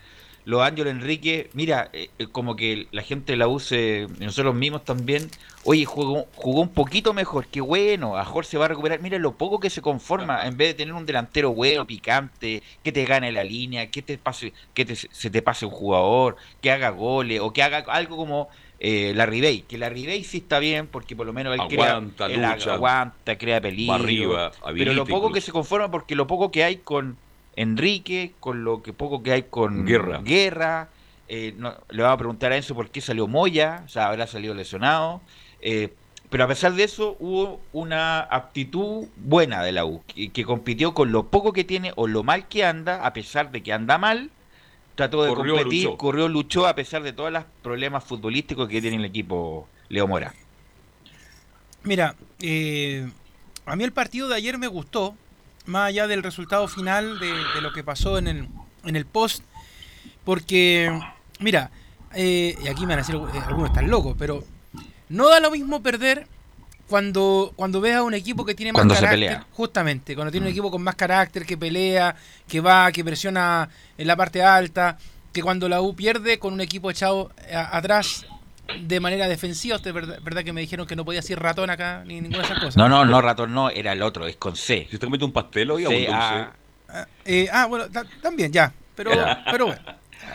Los 0.45 0.63
Ángel 0.63 0.87
Enrique, 0.87 1.51
mira, 1.53 1.91
eh, 1.93 2.09
eh, 2.19 2.27
como 2.33 2.57
que 2.57 2.89
la 2.91 3.03
gente 3.03 3.33
de 3.33 3.37
la 3.37 3.49
U, 3.49 3.61
se- 3.61 4.07
y 4.19 4.25
nosotros 4.25 4.55
mismos 4.55 4.83
también, 4.85 5.31
oye, 5.63 5.85
jugó, 5.85 6.27
jugó 6.35 6.63
un 6.63 6.73
poquito 6.73 7.13
mejor, 7.13 7.49
qué 7.49 7.61
bueno, 7.61 8.17
a 8.17 8.25
Jorge 8.25 8.51
se 8.53 8.59
va 8.59 8.65
a 8.65 8.69
recuperar. 8.69 9.01
Mira 9.03 9.19
lo 9.19 9.37
poco 9.37 9.61
que 9.61 9.69
se 9.69 9.83
conforma, 9.83 10.47
en 10.47 10.57
vez 10.57 10.69
de 10.69 10.75
tener 10.75 10.95
un 10.95 11.05
delantero 11.05 11.53
bueno, 11.53 11.87
picante, 11.87 12.63
que 12.83 12.93
te 12.93 13.05
gane 13.05 13.31
la 13.31 13.45
línea, 13.45 13.91
que 13.91 14.01
te 14.03 14.17
pase, 14.17 14.55
que 14.73 14.87
te- 14.87 14.97
se 14.97 15.31
te 15.31 15.43
pase 15.43 15.67
un 15.67 15.73
jugador, 15.73 16.37
que 16.63 16.71
haga 16.71 16.91
goles, 16.91 17.41
o 17.41 17.53
que 17.53 17.63
haga 17.63 17.79
algo 17.93 18.17
como 18.17 18.49
eh, 18.81 19.13
la 19.15 19.27
Ribey, 19.27 19.63
que 19.63 19.77
la 19.79 19.89
Ribey 19.89 20.23
sí 20.25 20.39
está 20.39 20.59
bien, 20.59 20.87
porque 20.87 21.17
por 21.17 21.27
lo 21.27 21.33
menos 21.33 21.55
él 21.55 21.61
Aguanta, 21.61 22.27
crea, 22.27 22.37
él 22.37 22.57
lucha, 22.57 22.75
aguanta, 22.75 23.37
crea 23.39 23.61
peligro. 23.61 23.95
arriba, 23.95 24.53
pero 24.75 24.93
lo 24.93 25.05
poco 25.05 25.17
incluso. 25.27 25.35
que 25.35 25.41
se 25.41 25.53
conforma, 25.53 25.91
porque 25.91 26.15
lo 26.15 26.27
poco 26.27 26.51
que 26.51 26.63
hay 26.65 26.77
con 26.77 27.17
Enrique, 27.57 28.33
con 28.41 28.63
lo 28.65 28.83
que 28.83 28.93
poco 28.93 29.23
que 29.23 29.33
hay 29.33 29.43
con 29.45 29.85
Guerra. 29.85 30.21
Guerra, 30.23 30.89
eh, 31.27 31.55
no- 31.57 31.75
le 31.91 32.03
vamos 32.03 32.15
a 32.15 32.19
preguntar 32.19 32.53
a 32.53 32.57
Enzo 32.57 32.75
por 32.75 32.89
qué 32.91 33.01
salió 33.01 33.27
Moya, 33.27 33.83
o 33.85 33.89
sea, 33.89 34.09
habrá 34.09 34.27
salido 34.27 34.55
lesionado. 34.55 35.21
eh, 35.61 35.93
pero 36.31 36.45
a 36.45 36.47
pesar 36.47 36.75
de 36.75 36.85
eso, 36.85 37.17
hubo 37.21 37.59
una 37.73 38.21
actitud 38.21 39.07
buena 39.17 39.63
de 39.63 39.73
la 39.73 39.87
U, 39.87 40.03
que, 40.07 40.29
que 40.31 40.45
compitió 40.45 40.93
con 40.93 41.11
lo 41.11 41.29
poco 41.31 41.53
que 41.55 41.65
tiene 41.65 41.93
o 41.97 42.07
lo 42.07 42.23
mal 42.23 42.47
que 42.49 42.65
anda, 42.67 43.05
a 43.07 43.13
pesar 43.15 43.51
de 43.51 43.63
que 43.63 43.73
anda 43.73 43.97
mal. 43.99 44.31
Trató 44.99 45.23
de 45.23 45.33
Corrió, 45.33 45.55
competir, 45.55 45.85
luchó. 45.85 45.97
corrió, 45.97 46.29
luchó 46.29 46.67
a 46.67 46.75
pesar 46.75 47.05
de 47.05 47.13
todos 47.13 47.31
los 47.31 47.45
problemas 47.63 48.03
futbolísticos 48.03 48.69
que 48.69 48.81
tiene 48.81 48.97
el 48.97 49.05
equipo 49.05 49.69
Leo 49.89 50.09
Mora. 50.09 50.35
Mira, 51.85 52.17
eh, 52.41 53.09
a 53.65 53.77
mí 53.77 53.85
el 53.85 53.93
partido 53.93 54.27
de 54.27 54.35
ayer 54.35 54.59
me 54.59 54.67
gustó, 54.67 55.15
más 55.67 55.87
allá 55.91 56.09
del 56.09 56.25
resultado 56.25 56.67
final 56.67 57.21
de, 57.21 57.29
de 57.33 57.61
lo 57.61 57.73
que 57.73 57.85
pasó 57.85 58.19
en 58.19 58.27
el, 58.27 58.49
en 58.83 58.97
el 58.97 59.07
post, 59.07 59.45
porque, 60.25 60.91
mira, 61.39 61.71
eh, 62.13 62.57
y 62.61 62.67
aquí 62.67 62.81
me 62.81 62.97
van 62.97 62.99
a 62.99 63.03
decir 63.03 63.15
eh, 63.15 63.39
algunos 63.47 63.71
están 63.71 63.89
locos, 63.89 64.17
pero 64.19 64.43
no 65.09 65.29
da 65.29 65.39
lo 65.39 65.53
mismo 65.53 65.81
perder 65.81 66.27
cuando, 66.89 67.53
cuando 67.55 67.81
ves 67.81 67.95
a 67.97 68.03
un 68.03 68.15
equipo 68.15 68.45
que 68.45 68.55
tiene 68.55 68.73
más 68.73 68.81
Cuando 68.81 68.95
se 68.95 69.01
carácter, 69.01 69.29
pelea. 69.29 69.47
justamente, 69.53 70.15
cuando 70.15 70.31
tiene 70.33 70.47
un 70.47 70.51
equipo 70.53 70.71
con 70.71 70.83
más 70.83 70.95
carácter, 70.95 71.45
que 71.45 71.57
pelea, 71.57 72.17
que 72.49 72.61
va, 72.61 72.91
que 72.93 73.05
presiona 73.05 73.69
en 73.97 74.07
la 74.07 74.17
parte 74.17 74.43
alta, 74.43 74.97
que 75.33 75.43
cuando 75.43 75.69
la 75.69 75.83
U 75.83 75.95
pierde 75.95 76.39
con 76.39 76.55
un 76.55 76.61
equipo 76.61 76.91
echado 76.91 77.31
a- 77.53 77.77
atrás 77.77 78.25
de 78.83 79.01
manera 79.01 79.29
defensiva, 79.29 79.77
usted 79.77 79.93
verdad, 79.93 80.19
verdad 80.23 80.43
que 80.45 80.53
me 80.53 80.61
dijeron 80.61 80.87
que 80.87 80.97
no 80.97 81.05
podía 81.05 81.21
decir 81.21 81.39
ratón 81.39 81.71
acá 81.71 82.03
ni 82.07 82.21
ninguna 82.21 82.39
de 82.39 82.45
esas 82.45 82.59
cosas. 82.59 82.77
No, 82.77 82.89
no, 82.89 83.05
no, 83.05 83.21
ratón 83.21 83.53
no, 83.55 83.71
era 83.71 83.93
el 83.93 84.03
otro, 84.03 84.27
es 84.27 84.37
con 84.37 84.57
C. 84.57 84.87
Si 84.91 84.99
te 84.99 85.07
comete 85.07 85.25
un 85.25 85.33
pastel 85.33 85.71
hoy, 85.71 85.85
C, 85.85 85.93
dulce. 85.95 86.13
A, 86.13 86.53
Eh, 87.27 87.49
ah, 87.53 87.67
bueno, 87.67 87.89
ta- 87.91 88.07
también, 88.23 88.51
ya. 88.51 88.73
Pero, 88.95 89.11
pero 89.51 89.67
bueno. 89.67 89.81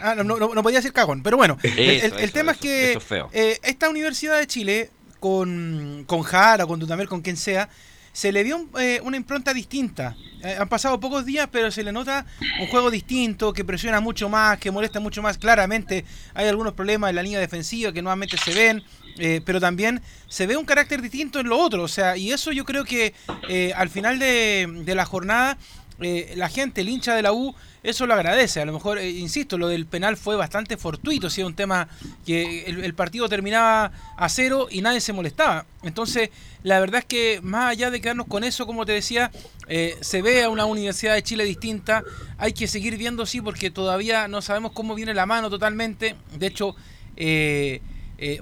Ah, 0.02 0.14
no, 0.16 0.24
no- 0.24 0.38
no 0.54 0.64
podía 0.64 0.78
decir 0.80 0.94
cagón, 0.94 1.22
pero 1.24 1.36
bueno. 1.38 1.58
el- 1.64 1.80
el, 1.80 1.90
Eso, 1.90 2.18
el 2.18 2.24
eso, 2.26 2.34
tema 2.34 2.52
eso, 2.52 2.60
es 2.60 2.62
que 2.62 2.94
es 2.94 3.12
eh, 3.34 3.60
esta 3.64 3.90
Universidad 3.90 4.38
de 4.38 4.48
Chile, 4.48 4.92
con, 5.28 6.04
con 6.06 6.22
Jara, 6.22 6.66
con 6.66 6.82
Dudamel, 6.82 7.08
con 7.08 7.22
quien 7.22 7.38
sea, 7.38 7.70
se 8.12 8.34
le 8.34 8.44
dio 8.44 8.58
un- 8.58 8.70
eh, 8.78 9.00
una 9.06 9.16
impronta 9.16 9.54
distinta. 9.54 10.18
Eh, 10.44 10.58
han 10.60 10.68
pasado 10.68 11.00
pocos 11.00 11.26
días, 11.26 11.48
pero 11.50 11.72
se 11.72 11.82
le 11.82 11.94
nota 11.94 12.26
un 12.60 12.68
juego 12.68 12.92
distinto, 12.92 13.54
que 13.54 13.64
presiona 13.64 14.02
mucho 14.02 14.28
más, 14.28 14.58
que 14.60 14.70
molesta 14.70 15.00
mucho 15.00 15.22
más. 15.22 15.38
Claramente 15.38 16.04
hay 16.34 16.48
algunos 16.50 16.74
problemas 16.74 17.10
en 17.10 17.16
la 17.16 17.24
línea 17.24 17.40
defensiva 17.40 17.94
que 17.94 18.02
nuevamente 18.02 18.36
se 18.38 18.54
ven, 18.54 18.84
eh, 19.18 19.40
pero 19.46 19.62
también 19.62 20.02
se 20.28 20.46
ve 20.46 20.58
un 20.58 20.66
carácter 20.66 21.02
distinto 21.02 21.40
en 21.40 21.48
lo 21.48 21.58
otro. 21.58 21.84
O 21.84 21.88
sea, 21.88 22.18
y 22.18 22.34
eso 22.34 22.52
yo 22.52 22.66
creo 22.66 22.84
que 22.84 23.14
eh, 23.48 23.72
al 23.78 23.90
final 23.90 24.20
de, 24.20 24.68
de 24.84 24.94
la 24.94 25.06
jornada, 25.06 25.58
eh, 26.00 26.34
la 26.36 26.50
gente, 26.50 26.82
el 26.82 26.90
hincha 26.90 27.16
de 27.16 27.22
la 27.22 27.34
U, 27.34 27.54
eso 27.84 28.06
lo 28.08 28.14
agradece. 28.14 28.62
A 28.62 28.66
lo 28.66 28.74
mejor, 28.74 28.98
eh, 28.98 29.10
insisto, 29.10 29.58
lo 29.58 29.68
del 29.68 29.86
penal 29.86 30.18
fue 30.18 30.36
bastante 30.36 30.78
fortuito, 30.78 31.30
si 31.30 31.44
un 31.44 31.54
tema 31.54 31.88
que 32.26 32.64
el, 32.66 32.84
el 32.84 32.94
partido 32.94 33.28
terminaba 33.30 33.92
a 34.18 34.30
cero 34.30 34.68
y 34.72 34.82
nadie 34.82 35.02
se 35.02 35.14
molestaba. 35.14 35.66
Entonces, 35.84 36.30
la 36.64 36.80
verdad 36.80 37.00
es 37.00 37.06
que 37.06 37.40
más 37.44 37.72
allá 37.72 37.92
de 37.92 38.02
quedarnos 38.02 38.28
con 38.28 38.44
eso, 38.44 38.66
como 38.66 38.86
te 38.86 38.94
decía, 38.94 39.32
eh, 39.68 39.96
se 40.02 40.22
ve 40.22 40.44
a 40.44 40.50
una 40.50 40.66
Universidad 40.66 41.14
de 41.14 41.24
Chile 41.24 41.44
distinta. 41.46 42.04
Hay 42.38 42.54
que 42.54 42.68
seguir 42.68 42.98
viendo, 42.98 43.26
sí, 43.26 43.42
porque 43.42 43.70
todavía 43.70 44.28
no 44.28 44.42
sabemos 44.42 44.72
cómo 44.72 44.96
viene 44.96 45.14
la 45.14 45.26
mano 45.26 45.50
totalmente. 45.50 46.16
De 46.38 46.48
hecho, 46.48 46.76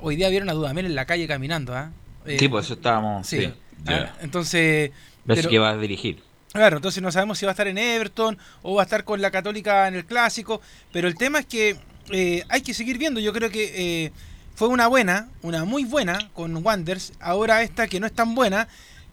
hoy 0.02 0.16
día 0.16 0.30
vieron 0.30 0.50
a 0.50 0.54
Dudamel 0.54 0.86
en 0.86 0.96
la 0.96 1.06
calle 1.06 1.28
caminando. 1.28 1.76
¿ah? 1.76 1.92
Sí, 2.38 2.48
por 2.48 2.62
eso 2.64 2.76
estábamos. 2.76 3.28
Sí. 3.28 3.42
Sí. 3.42 3.54
Ah, 3.88 4.14
Entonces. 4.22 4.92
Pero- 5.26 5.50
que 5.50 5.60
va 5.60 5.72
a 5.72 5.78
dirigir. 5.78 6.22
Claro, 6.54 6.78
entonces 6.78 7.02
no 7.02 7.12
sabemos 7.12 7.38
si 7.38 7.46
va 7.46 7.52
a 7.52 7.54
estar 7.54 7.68
en 7.68 7.78
Everton 7.78 8.38
o 8.62 8.76
va 8.76 8.82
a 8.82 8.86
estar 8.86 9.06
con 9.06 9.22
la 9.22 9.32
Católica 9.32 9.88
en 9.88 9.96
el 9.96 10.06
Clásico, 10.06 10.62
pero 10.92 11.08
el 11.08 11.16
tema 11.16 11.40
es 11.40 11.46
que 11.46 11.78
eh, 12.10 12.44
hay 12.50 12.62
que 12.62 12.74
seguir 12.74 12.98
viendo. 12.98 13.22
Yo 13.22 13.32
creo 13.32 13.50
que 13.50 14.06
eh, 14.06 14.12
fue 14.56 14.68
una 14.68 14.88
buena, 14.88 15.30
una 15.44 15.64
muy 15.64 15.86
buena 15.86 16.30
con 16.34 16.56
Wanders, 16.64 17.14
ahora 17.22 17.64
esta 17.64 17.88
que 17.88 18.02
no 18.02 18.06
es 18.06 18.14
tan 18.14 18.36
buena, 18.36 18.68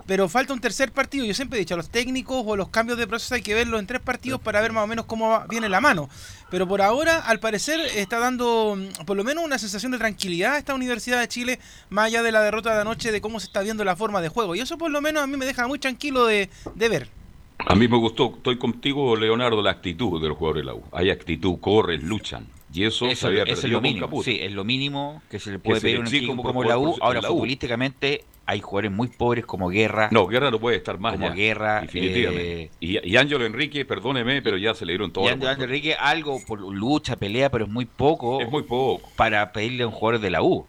pero 0.05 0.29
falta 0.29 0.53
un 0.53 0.61
tercer 0.61 0.91
partido. 0.91 1.25
Yo 1.25 1.35
siempre 1.35 1.59
he 1.59 1.61
dicho, 1.61 1.75
a 1.75 1.77
los 1.77 1.91
técnicos 1.91 2.43
o 2.45 2.57
los 2.57 2.71
cambios 2.71 2.99
de 2.99 3.07
proceso 3.07 3.37
hay 3.37 3.43
que 3.43 3.55
verlo 3.55 3.79
en 3.79 3.87
tres 3.87 4.01
partidos 4.01 4.41
para 4.41 4.61
ver 4.61 4.73
más 4.73 4.83
o 4.83 4.87
menos 4.89 5.05
cómo 5.05 5.39
viene 5.49 5.69
la 5.69 5.81
mano. 5.81 6.09
Pero 6.51 6.67
por 6.67 6.83
ahora, 6.83 7.19
al 7.19 7.39
parecer, 7.39 7.79
está 7.95 8.19
dando 8.19 8.77
mm, 8.77 9.05
por 9.05 9.17
lo 9.17 9.23
menos 9.23 9.45
una 9.45 9.59
sensación 9.59 9.93
de 9.93 9.99
tranquilidad 9.99 10.55
a 10.55 10.59
esta 10.59 10.75
Universidad 10.75 11.21
de 11.21 11.29
Chile, 11.29 11.61
más 11.89 12.07
allá 12.07 12.25
de 12.25 12.33
la 12.33 12.43
derrota 12.43 12.75
de 12.75 12.81
anoche, 12.81 13.13
de 13.13 13.21
cómo 13.21 13.39
se 13.39 13.47
está 13.47 13.61
viendo 13.61 13.85
la 13.85 13.95
forma 13.95 14.21
de 14.21 14.29
juego. 14.29 14.57
Y 14.57 14.61
eso 14.61 14.77
por 14.77 14.91
lo 14.91 15.01
menos 15.01 15.23
a 15.23 15.27
mí 15.29 15.37
me 15.37 15.47
deja 15.47 15.69
muy 15.69 15.79
tranquilo 15.79 16.27
de, 16.27 16.51
de 16.75 16.89
ver. 16.89 17.18
A 17.67 17.75
mí 17.75 17.89
me 17.89 17.97
gustó, 17.97 18.35
estoy 18.37 18.57
contigo, 18.57 19.17
Leonardo, 19.17 19.61
la 19.63 19.73
actitud 19.73 20.21
de 20.23 20.29
los 20.29 20.39
jugadores 20.39 20.63
de 20.63 20.67
la 20.67 20.75
U. 20.75 20.83
Hay 20.93 21.11
actitud, 21.11 21.59
corren, 21.61 22.09
luchan. 22.09 22.47
Y 22.73 22.85
eso, 22.85 23.07
se 23.07 23.13
Eso, 23.13 23.27
había 23.29 23.43
eso 23.45 23.67
es 23.67 23.73
lo 23.73 23.81
mínimo. 23.81 24.23
Sí, 24.23 24.39
es 24.41 24.53
lo 24.53 24.63
mínimo 24.63 25.23
que 25.31 25.39
se 25.39 25.51
le 25.51 25.59
puede 25.59 25.81
se 25.81 25.87
pedir 25.87 25.97
a 25.99 26.01
un 26.01 26.07
equipo 26.07 26.43
como 26.43 26.63
la 26.65 26.79
U. 26.79 26.97
Ahora, 27.01 27.21
la 27.21 27.31
U. 27.31 27.35
futbolísticamente, 27.35 28.25
hay 28.47 28.61
jugadores 28.61 28.93
muy 28.93 29.09
pobres 29.09 29.45
como 29.47 29.69
Guerra. 29.69 30.09
No, 30.13 30.27
Guerra 30.27 30.51
no 30.51 30.59
puede 30.59 30.77
estar 30.77 30.99
más 30.99 31.15
Como 31.15 31.29
ya, 31.29 31.35
Guerra, 31.35 31.81
Definitivamente. 31.81 32.63
eh, 32.63 32.71
y, 32.81 33.11
y 33.11 33.17
Ángelo 33.17 33.45
Enrique, 33.45 33.85
perdóneme, 33.85 34.41
pero 34.43 34.57
ya 34.59 34.75
se 34.75 34.85
le 34.87 34.93
dieron 34.93 35.11
Y 35.11 35.13
todo. 35.13 35.29
Ander 35.29 35.59
Enrique 35.61 35.95
algo 35.95 36.41
por 36.47 36.61
lucha, 36.61 37.17
pelea, 37.17 37.51
pero 37.51 37.65
es 37.65 37.71
muy 37.71 37.87
poco. 37.87 38.41
Es 38.41 38.51
muy 38.51 38.63
poco. 38.63 39.09
Para 39.17 39.51
pedirle 39.53 39.83
a 39.85 39.87
un 39.87 39.93
jugador 39.93 40.21
de 40.21 40.31
la 40.31 40.43
U. 40.43 40.67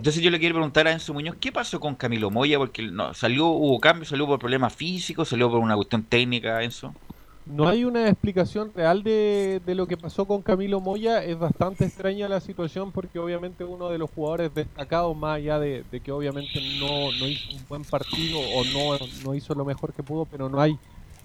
Entonces 0.00 0.22
yo 0.22 0.30
le 0.30 0.38
quiero 0.38 0.54
preguntar 0.54 0.86
a 0.88 0.92
Enzo 0.92 1.12
Muñoz, 1.12 1.36
¿qué 1.38 1.52
pasó 1.52 1.78
con 1.78 1.94
Camilo 1.94 2.30
Moya? 2.30 2.56
Porque 2.56 2.90
salió, 3.12 3.48
hubo 3.48 3.78
cambios, 3.80 4.08
salió 4.08 4.26
por 4.26 4.38
problemas 4.38 4.74
físicos, 4.74 5.28
salió 5.28 5.50
por 5.50 5.60
una 5.60 5.76
cuestión 5.76 6.04
técnica, 6.06 6.62
Enzo. 6.62 6.96
No 7.46 7.66
hay 7.68 7.84
una 7.84 8.08
explicación 8.08 8.72
real 8.74 9.02
de, 9.02 9.60
de 9.64 9.74
lo 9.74 9.86
que 9.86 9.96
pasó 9.96 10.26
con 10.26 10.42
Camilo 10.42 10.80
Moya. 10.80 11.24
Es 11.24 11.38
bastante 11.38 11.84
extraña 11.84 12.28
la 12.28 12.40
situación 12.40 12.92
porque 12.92 13.18
obviamente 13.18 13.64
uno 13.64 13.90
de 13.90 13.98
los 13.98 14.10
jugadores 14.10 14.54
destacados, 14.54 15.16
más 15.16 15.36
allá 15.36 15.58
de, 15.58 15.84
de 15.90 16.00
que 16.00 16.12
obviamente 16.12 16.60
no, 16.60 17.12
no 17.12 17.26
hizo 17.28 17.50
un 17.52 17.66
buen 17.66 17.84
partido 17.86 18.38
o 18.40 18.64
no, 18.64 18.98
no 19.24 19.34
hizo 19.34 19.54
lo 19.54 19.64
mejor 19.64 19.94
que 19.94 20.02
pudo, 20.04 20.26
pero 20.26 20.48
no 20.48 20.60
hay 20.60 20.80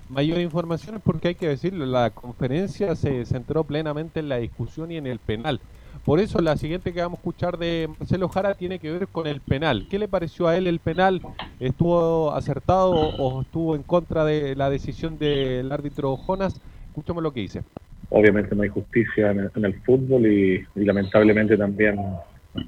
mayor 0.08 0.40
información 0.40 1.02
porque 1.04 1.30
hay 1.30 1.36
que 1.36 1.48
decirlo, 1.50 1.86
la 1.86 2.12
conferencia 2.12 2.96
se 2.96 3.26
centró 3.26 3.66
plenamente 3.66 4.20
en 4.20 4.30
la 4.30 4.38
discusión 4.38 4.92
y 4.92 4.98
en 4.98 5.08
el 5.08 5.20
penal. 5.20 5.62
Por 6.06 6.20
eso 6.20 6.40
la 6.40 6.56
siguiente 6.56 6.94
que 6.94 7.02
vamos 7.02 7.18
a 7.18 7.22
escuchar 7.22 7.58
de 7.58 7.90
Marcelo 7.98 8.30
Jara 8.30 8.54
tiene 8.54 8.78
que 8.78 8.92
ver 8.92 9.08
con 9.08 9.26
el 9.26 9.42
penal. 9.42 9.88
¿Qué 9.90 9.98
le 9.98 10.08
pareció 10.08 10.48
a 10.48 10.56
él 10.56 10.68
el 10.68 10.78
penal? 10.78 11.20
¿Estuvo 11.60 12.32
acertado 12.32 12.92
o 12.92 13.42
estuvo 13.42 13.76
en 13.76 13.82
contra 13.82 14.24
de 14.24 14.56
la 14.56 14.70
decisión 14.70 15.18
del 15.18 15.72
árbitro 15.72 16.16
Jonas? 16.16 16.62
Escuchemos 16.90 17.24
lo 17.24 17.34
que 17.34 17.40
dice. 17.40 17.64
obviamente 18.12 18.56
no 18.56 18.62
hay 18.62 18.70
justicia 18.70 19.32
en 19.32 19.40
el, 19.40 19.52
en 19.56 19.66
el 19.66 19.82
fútbol 19.82 20.28
y, 20.28 20.64
lamentablemente 20.76 21.58
también 21.58 21.98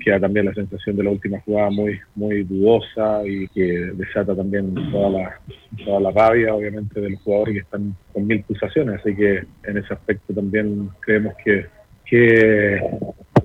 queda 0.03 0.19
también 0.19 0.47
la 0.47 0.53
sensación 0.53 0.97
de 0.97 1.03
la 1.03 1.11
última 1.11 1.39
jugada 1.41 1.69
muy 1.69 1.97
muy 2.15 2.43
dudosa 2.43 3.25
y 3.25 3.47
que 3.49 3.61
desata 3.93 4.35
también 4.35 4.73
toda 4.91 5.09
la 5.09 5.39
toda 5.85 5.99
la 6.01 6.11
rabia 6.11 6.53
obviamente 6.53 6.99
de 6.99 7.11
los 7.11 7.21
jugadores 7.21 7.53
que 7.53 7.61
están 7.61 7.95
con 8.11 8.27
mil 8.27 8.43
pulsaciones 8.43 8.99
así 8.99 9.15
que 9.15 9.45
en 9.63 9.77
ese 9.77 9.93
aspecto 9.93 10.33
también 10.33 10.89
creemos 10.99 11.35
que 11.45 11.67
que 12.07 12.81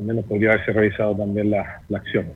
al 0.02 0.08
menos 0.08 0.24
podría 0.24 0.52
haberse 0.52 0.72
revisado 0.72 1.16
también 1.16 1.50
la, 1.50 1.80
la 1.88 1.98
acción 1.98 2.26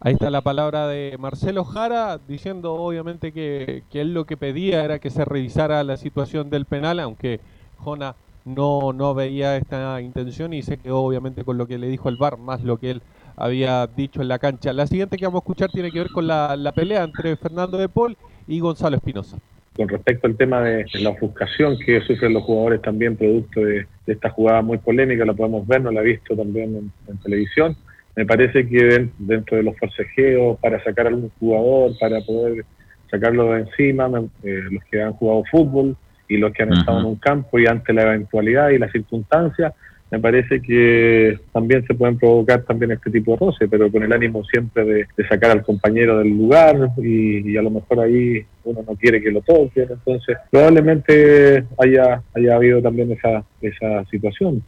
Ahí 0.00 0.12
está 0.12 0.30
la 0.30 0.42
palabra 0.42 0.86
de 0.86 1.16
Marcelo 1.18 1.64
Jara 1.64 2.20
diciendo 2.28 2.74
obviamente 2.74 3.32
que, 3.32 3.82
que 3.90 4.00
él 4.00 4.14
lo 4.14 4.26
que 4.26 4.36
pedía 4.36 4.84
era 4.84 5.00
que 5.00 5.10
se 5.10 5.24
revisara 5.24 5.82
la 5.82 5.96
situación 5.96 6.50
del 6.50 6.66
penal, 6.66 7.00
aunque 7.00 7.40
Jona 7.78 8.14
no, 8.44 8.92
no 8.92 9.12
veía 9.14 9.56
esta 9.56 10.00
intención 10.00 10.52
y 10.52 10.62
se 10.62 10.76
quedó 10.76 11.00
obviamente 11.00 11.44
con 11.44 11.58
lo 11.58 11.66
que 11.66 11.78
le 11.78 11.88
dijo 11.88 12.08
el 12.08 12.16
VAR, 12.16 12.38
más 12.38 12.62
lo 12.62 12.76
que 12.76 12.92
él 12.92 13.02
había 13.34 13.88
dicho 13.88 14.22
en 14.22 14.28
la 14.28 14.38
cancha. 14.38 14.72
La 14.72 14.86
siguiente 14.86 15.16
que 15.16 15.26
vamos 15.26 15.40
a 15.40 15.44
escuchar 15.44 15.70
tiene 15.72 15.90
que 15.90 15.98
ver 15.98 16.10
con 16.10 16.28
la, 16.28 16.54
la 16.56 16.70
pelea 16.70 17.02
entre 17.02 17.36
Fernando 17.36 17.76
de 17.76 17.88
Paul 17.88 18.16
y 18.46 18.60
Gonzalo 18.60 18.94
Espinosa. 18.94 19.38
Con 19.78 19.88
respecto 19.88 20.26
al 20.26 20.36
tema 20.36 20.60
de 20.60 20.84
la 21.00 21.10
ofuscación 21.10 21.78
que 21.78 22.00
sufren 22.02 22.34
los 22.34 22.42
jugadores 22.42 22.82
también 22.82 23.16
producto 23.16 23.60
de, 23.60 23.86
de 24.06 24.12
esta 24.12 24.28
jugada 24.28 24.60
muy 24.60 24.76
polémica, 24.78 25.24
la 25.24 25.32
podemos 25.34 25.66
ver, 25.66 25.80
no 25.80 25.92
la 25.92 26.00
he 26.02 26.04
visto 26.04 26.36
también 26.36 26.76
en, 26.76 26.92
en 27.08 27.18
televisión. 27.18 27.76
me 28.16 28.26
parece 28.26 28.68
que 28.68 28.84
den- 28.84 29.12
dentro 29.18 29.56
de 29.56 29.62
los 29.62 29.76
forcejeos 29.78 30.58
para 30.58 30.82
sacar 30.82 31.06
a 31.06 31.10
algún 31.10 31.30
jugador, 31.38 31.92
para 32.00 32.20
poder 32.22 32.64
sacarlo 33.08 33.52
de 33.52 33.60
encima, 33.60 34.10
eh, 34.42 34.62
los 34.70 34.82
que 34.90 35.00
han 35.00 35.12
jugado 35.12 35.44
fútbol 35.50 35.96
y 36.28 36.36
los 36.36 36.52
que 36.52 36.64
han 36.64 36.72
estado 36.72 36.98
en 36.98 37.06
un 37.06 37.16
campo 37.16 37.58
y 37.60 37.66
ante 37.66 37.92
la 37.92 38.02
eventualidad 38.02 38.70
y 38.70 38.78
las 38.78 38.90
circunstancias, 38.92 39.72
me 40.10 40.18
parece 40.18 40.62
que 40.62 41.38
también 41.52 41.86
se 41.86 41.94
pueden 41.94 42.16
provocar 42.18 42.62
también 42.62 42.92
este 42.92 43.10
tipo 43.10 43.32
de 43.32 43.38
roce, 43.46 43.68
pero 43.68 43.90
con 43.92 44.02
el 44.02 44.12
ánimo 44.12 44.42
siempre 44.44 44.84
de, 44.84 45.06
de 45.16 45.28
sacar 45.28 45.50
al 45.50 45.62
compañero 45.62 46.18
del 46.18 46.28
lugar 46.30 46.90
y, 46.96 47.50
y 47.50 47.56
a 47.58 47.62
lo 47.62 47.70
mejor 47.70 48.00
ahí 48.00 48.42
uno 48.64 48.82
no 48.88 48.94
quiere 48.96 49.20
que 49.20 49.30
lo 49.30 49.42
toquen, 49.42 49.88
entonces 49.90 50.36
probablemente 50.50 51.64
haya, 51.78 52.22
haya 52.34 52.54
habido 52.56 52.80
también 52.80 53.12
esa, 53.12 53.44
esa 53.60 54.04
situación. 54.10 54.62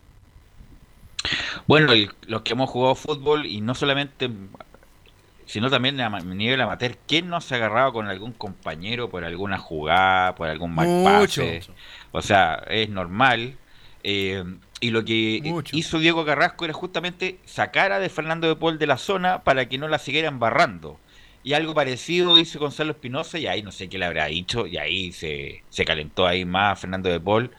Bueno, 1.67 1.93
el- 1.93 2.11
los 2.27 2.43
que 2.43 2.53
hemos 2.53 2.71
jugado 2.71 2.95
fútbol 2.95 3.47
y 3.47 3.61
no 3.61 3.75
solamente, 3.75 4.29
sino 5.47 5.69
también 5.71 6.01
a 6.01 6.19
nivel 6.21 6.61
amateur, 6.61 6.97
¿quién 7.07 7.29
no 7.29 7.41
se 7.41 7.55
ha 7.55 7.59
agarrado 7.59 7.93
con 7.93 8.07
algún 8.07 8.33
compañero 8.33 9.09
por 9.11 9.25
alguna 9.25 9.59
jugada, 9.59 10.35
por 10.35 10.49
algún 10.49 10.75
mal 10.75 10.87
Mucho. 10.87 11.43
pase? 11.43 11.61
O 12.13 12.23
sea, 12.23 12.63
es 12.69 12.89
normal. 12.89 13.55
eh, 14.03 14.43
y 14.81 14.91
lo 14.91 15.05
que 15.05 15.43
hizo 15.73 15.99
Diego 15.99 16.25
Carrasco 16.25 16.65
era 16.65 16.75
justamente 16.75 17.39
sacar 17.45 17.93
a 17.93 17.99
de 17.99 18.09
Fernando 18.09 18.49
de 18.49 18.57
Paul 18.57 18.79
de 18.79 18.87
la 18.87 18.97
zona 18.97 19.45
para 19.45 19.69
que 19.69 19.79
no 19.79 19.89
la 19.89 19.99
siguieran 19.99 20.39
barrando. 20.39 20.99
Y 21.43 21.53
algo 21.55 21.75
parecido 21.75 22.39
hizo 22.39 22.59
Gonzalo 22.59 22.93
Espinosa 22.93 23.39
y 23.39 23.47
ahí 23.47 23.63
no 23.63 23.73
sé 23.73 23.89
qué 23.89 23.99
le 23.99 24.07
habrá 24.07 24.27
dicho 24.27 24.67
y 24.67 24.77
ahí 24.79 25.13
se, 25.13 25.65
se 25.71 25.85
calentó 25.85 26.27
ahí 26.27 26.45
más 26.45 26.81
Fernando 26.81 27.11
de 27.11 27.21
Paul. 27.21 27.51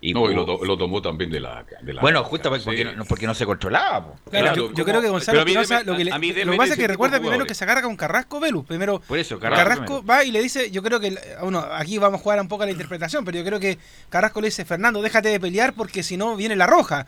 Y, 0.00 0.14
No, 0.14 0.30
y 0.30 0.34
lo, 0.34 0.46
to- 0.46 0.64
lo 0.64 0.78
tomó 0.78 1.02
también 1.02 1.28
de 1.28 1.40
la. 1.40 1.64
de 1.82 1.92
la- 1.92 2.00
bueno, 2.00 2.22
justamente 2.22 2.62
sí. 2.62 2.66
porque, 2.66 2.84
no, 2.84 3.04
porque 3.04 3.26
no 3.26 3.34
se 3.34 3.44
controlaba. 3.44 4.04
po. 4.06 4.30
Claro, 4.30 4.46
Claro, 4.52 4.72
yo, 4.72 4.84
creo 4.84 5.00
que 5.00 5.08
Gonzalo 5.08 5.40
Espinosa, 5.40 5.82
lo 5.82 5.96
que, 5.96 6.04
le- 6.04 6.12
a 6.12 6.18
mí 6.20 6.32
lo 6.32 6.52
que 6.52 6.56
pasa 6.56 6.74
es 6.74 6.78
que 6.78 6.86
recuerda 6.86 7.18
primero 7.18 7.44
que 7.44 7.54
se 7.54 7.64
agarra 7.64 7.82
con 7.82 7.96
Carrasco 7.96 8.38
Velus. 8.38 8.64
Primero, 8.64 9.00
Por 9.00 9.18
eso, 9.18 9.40
Carrasco 9.40 9.64
Carrasco, 9.64 9.84
primero. 10.02 10.06
va 10.06 10.24
y 10.24 10.30
le 10.30 10.40
dice, 10.40 10.70
yo 10.70 10.84
creo 10.84 11.00
que, 11.00 11.08
el- 11.08 11.18
uno, 11.42 11.58
aquí 11.72 11.98
vamos 11.98 12.20
a 12.20 12.22
jugar 12.22 12.40
un 12.40 12.46
poco 12.46 12.62
a 12.62 12.66
la 12.66 12.72
interpretación, 12.72 13.24
pero 13.24 13.38
yo 13.38 13.44
creo 13.44 13.58
que 13.58 13.76
Carrasco 14.08 14.40
le 14.40 14.46
dice, 14.48 14.64
Fernando, 14.64 15.02
déjate 15.02 15.30
de 15.30 15.40
pelear 15.40 15.72
porque 15.74 16.04
si 16.04 16.16
no 16.16 16.36
viene 16.36 16.54
la 16.54 16.66
roja. 16.68 17.06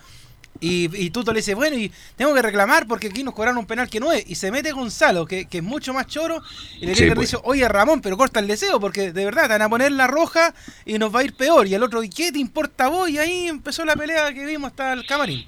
Y, 0.61 0.91
y 1.07 1.11
Tuto 1.11 1.33
le 1.33 1.39
dice, 1.41 1.55
bueno, 1.55 1.77
y 1.77 1.91
tengo 2.17 2.35
que 2.35 2.43
reclamar 2.43 2.87
porque 2.87 3.09
aquí 3.09 3.23
nos 3.25 3.35
cobraron 3.35 3.59
un 3.59 3.67
penal 3.67 3.89
que 3.89 4.01
no 4.01 4.13
es. 4.13 4.25
Y 4.29 4.35
se 4.35 4.51
mete 4.51 4.73
Gonzalo, 4.73 5.27
que, 5.27 5.47
que 5.47 5.59
es 5.59 5.65
mucho 5.65 5.95
más 5.95 6.07
choro, 6.07 6.43
y 6.81 6.87
le 6.87 6.95
Sí, 6.95 7.05
dice, 7.15 7.15
pues. 7.15 7.37
oye 7.45 7.67
Ramón, 7.69 8.01
pero 8.03 8.17
corta 8.17 8.41
el 8.41 8.47
deseo, 8.47 8.79
porque 8.81 9.13
de 9.13 9.25
verdad 9.25 9.45
te 9.45 9.49
van 9.55 9.63
a 9.63 9.69
poner 9.71 9.93
la 9.93 10.07
roja 10.07 10.55
y 10.85 10.99
nos 10.99 11.15
va 11.15 11.21
a 11.21 11.25
ir 11.25 11.35
peor. 11.35 11.67
Y 11.67 11.75
el 11.75 11.83
otro, 11.83 12.03
¿y 12.03 12.11
qué 12.11 12.31
te 12.33 12.39
importa 12.39 12.87
a 12.87 12.89
vos? 12.89 13.09
Y 13.09 13.19
ahí 13.19 13.49
empezó 13.49 13.85
la 13.85 13.97
pelea 13.97 14.33
que 14.35 14.45
vimos 14.47 14.69
hasta 14.71 14.93
el 14.93 15.07
camarín. 15.07 15.47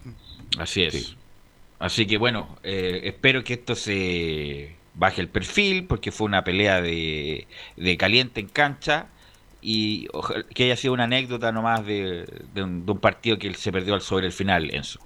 Así 0.59 0.83
es. 0.83 1.17
Así 1.79 2.07
que 2.07 2.19
bueno, 2.19 2.59
eh, 2.63 3.03
espero 3.05 3.45
que 3.45 3.55
esto 3.55 3.75
se 3.75 4.81
baje 4.95 5.21
el 5.21 5.31
perfil, 5.31 5.87
porque 5.87 6.13
fue 6.13 6.27
una 6.27 6.45
pelea 6.45 6.81
de, 6.83 7.49
de 7.77 7.97
caliente 7.97 8.41
en 8.41 8.49
cancha 8.49 9.12
y 9.63 10.09
ojalá 10.13 10.43
que 10.43 10.65
haya 10.65 10.77
sido 10.77 10.93
una 10.93 11.05
anécdota 11.05 11.53
nomás 11.53 11.87
de, 11.87 12.27
de 12.53 12.63
un, 12.63 12.85
de 12.85 12.93
un 12.93 12.99
partido 12.99 13.39
que 13.39 13.55
se 13.55 13.73
perdió 13.73 13.95
al 13.95 14.03
sobre 14.03 14.27
el 14.27 14.33
final, 14.33 14.75
Enzo. 14.75 15.01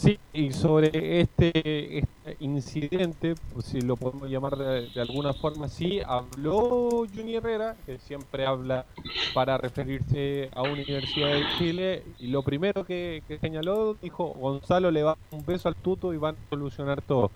Sí, 0.00 0.18
y 0.32 0.50
sobre 0.52 1.20
este, 1.20 1.98
este 1.98 2.36
incidente, 2.40 3.34
pues, 3.52 3.66
si 3.66 3.82
lo 3.82 3.96
podemos 3.96 4.30
llamar 4.30 4.56
de, 4.56 4.88
alguna 4.98 5.34
forma 5.34 5.66
así, 5.66 6.00
habló 6.06 7.06
Juni 7.14 7.34
Herrera, 7.34 7.76
que 7.84 7.98
siempre 7.98 8.46
habla 8.46 8.86
para 9.34 9.58
referirse 9.58 10.48
a 10.54 10.62
Universidad 10.62 11.34
de 11.34 11.44
Chile, 11.58 12.02
y 12.18 12.28
lo 12.28 12.42
primero 12.42 12.86
que, 12.86 13.22
señaló, 13.42 13.94
dijo, 14.00 14.28
Gonzalo 14.28 14.90
le 14.90 15.02
va 15.02 15.18
un 15.32 15.44
beso 15.44 15.68
al 15.68 15.76
tuto 15.76 16.14
y 16.14 16.16
van 16.16 16.34
a 16.34 16.48
solucionar 16.48 17.02
todo. 17.02 17.30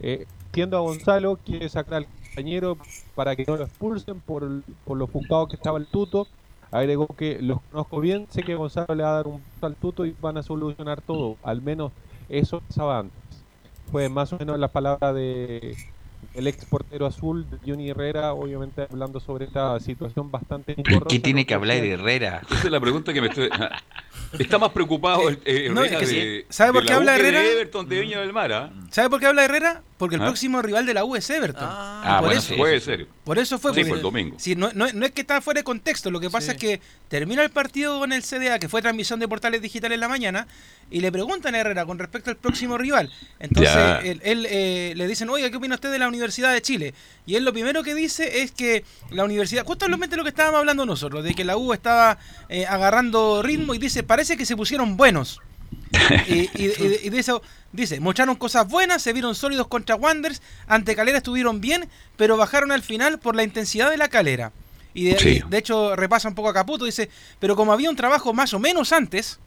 Eh, 0.00 0.26
entiendo 0.46 0.76
a 0.76 0.80
Gonzalo, 0.80 1.38
quiere 1.42 1.70
sacar 1.70 1.94
al 1.94 2.06
compañero 2.32 2.78
para 3.14 3.36
que 3.36 3.44
no 3.46 3.56
lo 3.56 3.64
expulsen 3.64 4.20
por, 4.20 4.62
por 4.84 4.96
lo 4.96 5.06
buscado 5.06 5.48
que 5.48 5.56
estaba 5.56 5.78
el 5.78 5.86
tuto. 5.86 6.26
Agregó 6.70 7.06
que 7.06 7.38
los 7.42 7.60
conozco 7.70 8.00
bien, 8.00 8.26
sé 8.30 8.42
que 8.42 8.54
Gonzalo 8.54 8.94
le 8.94 9.02
va 9.02 9.10
a 9.10 9.16
dar 9.16 9.26
un 9.26 9.42
al 9.60 9.76
tuto 9.76 10.06
y 10.06 10.16
van 10.20 10.38
a 10.38 10.42
solucionar 10.42 11.02
todo. 11.02 11.36
Al 11.42 11.60
menos 11.60 11.92
eso 12.30 12.62
pasaba 12.62 13.00
antes. 13.00 13.20
Fue 13.90 14.08
más 14.08 14.32
o 14.32 14.38
menos 14.38 14.58
las 14.58 14.70
palabras 14.70 15.14
de 15.14 15.76
el 16.34 16.46
ex 16.46 16.64
portero 16.64 17.04
azul, 17.04 17.46
de 17.50 17.58
Johnny 17.66 17.90
Herrera, 17.90 18.32
obviamente 18.32 18.86
hablando 18.90 19.20
sobre 19.20 19.44
esta 19.44 19.78
situación 19.80 20.30
bastante 20.30 20.74
¿Por 20.76 21.06
qué 21.06 21.18
tiene 21.18 21.44
que 21.44 21.52
hablar 21.52 21.78
Herrera? 21.78 22.42
Esa 22.50 22.66
es 22.66 22.70
la 22.70 22.80
pregunta 22.80 23.12
que 23.12 23.20
me 23.20 23.26
estoy. 23.28 23.50
Está 24.38 24.58
más 24.58 24.70
preocupado 24.70 25.28
el, 25.28 25.40
eh, 25.44 25.68
No, 25.70 25.84
Herrera 25.84 26.00
es 26.00 26.08
que 26.08 26.14
de, 26.14 26.40
sí. 26.40 26.46
¿Sabe 26.48 26.68
de 26.68 26.72
por 26.72 26.82
qué 26.84 26.90
la 26.90 26.96
habla 26.96 27.12
de 27.12 27.18
Herrera? 27.18 27.44
Everton 27.44 27.88
de 27.88 28.00
Viña 28.00 28.20
del 28.20 28.32
Mar, 28.32 28.52
¿ah? 28.52 28.72
¿Sabe 28.90 29.10
por 29.10 29.20
qué 29.20 29.26
habla 29.26 29.44
Herrera? 29.44 29.82
Porque 30.02 30.16
el 30.16 30.22
¿Ah? 30.22 30.24
próximo 30.24 30.60
rival 30.60 30.84
de 30.84 30.94
la 30.94 31.04
U 31.04 31.14
es 31.14 31.30
Everton. 31.30 31.62
Ah, 31.64 32.16
por 32.18 32.26
bueno, 32.30 32.40
eso, 32.40 32.56
puede 32.56 32.80
ser. 32.80 33.06
Por 33.22 33.38
eso 33.38 33.56
fue. 33.60 33.72
Sí, 33.72 33.84
fue 33.84 33.98
el 33.98 34.02
domingo. 34.02 34.34
Sí, 34.36 34.56
no, 34.56 34.72
no- 34.74 34.88
no 34.92 35.06
es 35.06 35.12
que 35.12 35.20
está 35.20 35.40
fuera 35.40 35.60
de 35.60 35.64
contexto, 35.64 36.10
lo 36.10 36.18
que 36.18 36.28
pasa 36.28 36.50
es 36.50 36.58
que 36.58 36.80
termina 37.06 37.40
el 37.44 37.50
partido 37.50 38.00
con 38.00 38.12
el 38.12 38.24
CDA, 38.24 38.58
que 38.58 38.68
fue 38.68 38.82
transmisión 38.82 39.20
de 39.20 39.28
portales 39.28 39.62
digitales 39.62 39.94
en 39.94 40.00
la 40.00 40.08
mañana, 40.08 40.48
y 40.90 40.98
le 40.98 41.12
preguntan 41.12 41.54
a 41.54 41.60
Herrera 41.60 41.86
con 41.86 42.00
respecto 42.00 42.30
al 42.30 42.36
próximo 42.36 42.78
rival. 42.78 43.12
Entonces, 43.38 43.72
Ya. 43.72 43.98
él, 44.00 44.20
él, 44.24 44.44
eh, 44.50 44.92
le 44.96 45.06
dicen, 45.06 45.28
oiga, 45.30 45.48
¿qué 45.50 45.56
opina 45.56 45.76
usted 45.76 45.92
de 45.92 46.00
la 46.00 46.08
Universidad 46.08 46.52
de 46.52 46.62
Chile? 46.62 46.94
Y 47.24 47.36
él 47.36 47.44
lo 47.44 47.52
primero 47.52 47.84
que 47.84 47.94
dice 47.94 48.42
es 48.42 48.50
que 48.50 48.84
la 49.10 49.22
universidad, 49.22 49.64
justamente 49.64 50.16
lo 50.16 50.24
que 50.24 50.30
estábamos 50.30 50.58
hablando 50.58 50.84
nosotros, 50.84 51.22
de 51.22 51.32
que 51.36 51.44
la 51.44 51.56
U 51.56 51.72
estaba 51.72 52.18
eh, 52.48 52.66
agarrando 52.66 53.40
ritmo 53.40 53.72
y 53.72 53.78
dice, 53.78 54.02
parece 54.02 54.36
que 54.36 54.46
se 54.46 54.56
pusieron 54.56 54.96
buenos. 54.96 55.38
Y, 56.28 56.32
y- 56.54 56.72
y- 56.78 57.00
y 57.04 57.10
de 57.10 57.18
eso 57.18 57.42
dice, 57.72 58.00
mostraron 58.00 58.36
cosas 58.36 58.68
buenas, 58.68 59.02
se 59.02 59.12
vieron 59.12 59.34
sólidos 59.34 59.66
contra 59.68 59.94
Wanderers, 59.96 60.42
ante 60.66 60.94
Calera 60.96 61.18
estuvieron 61.18 61.60
bien, 61.60 61.88
pero 62.16 62.36
bajaron 62.36 62.72
al 62.72 62.82
final 62.82 63.18
por 63.18 63.34
la 63.36 63.42
intensidad 63.44 63.90
de 63.90 63.96
la 63.96 64.08
Calera. 64.08 64.52
Y 64.94 65.04
de, 65.04 65.18
Sí. 65.18 65.42
de 65.48 65.58
hecho 65.58 65.96
repasa 65.96 66.28
un 66.28 66.34
poco 66.34 66.50
a 66.50 66.54
Caputo, 66.54 66.84
dice, 66.84 67.08
pero 67.38 67.56
como 67.56 67.72
había 67.72 67.88
un 67.88 67.96
trabajo 67.96 68.34
más 68.34 68.52
o 68.52 68.58
menos 68.58 68.92
antes, 68.92 69.38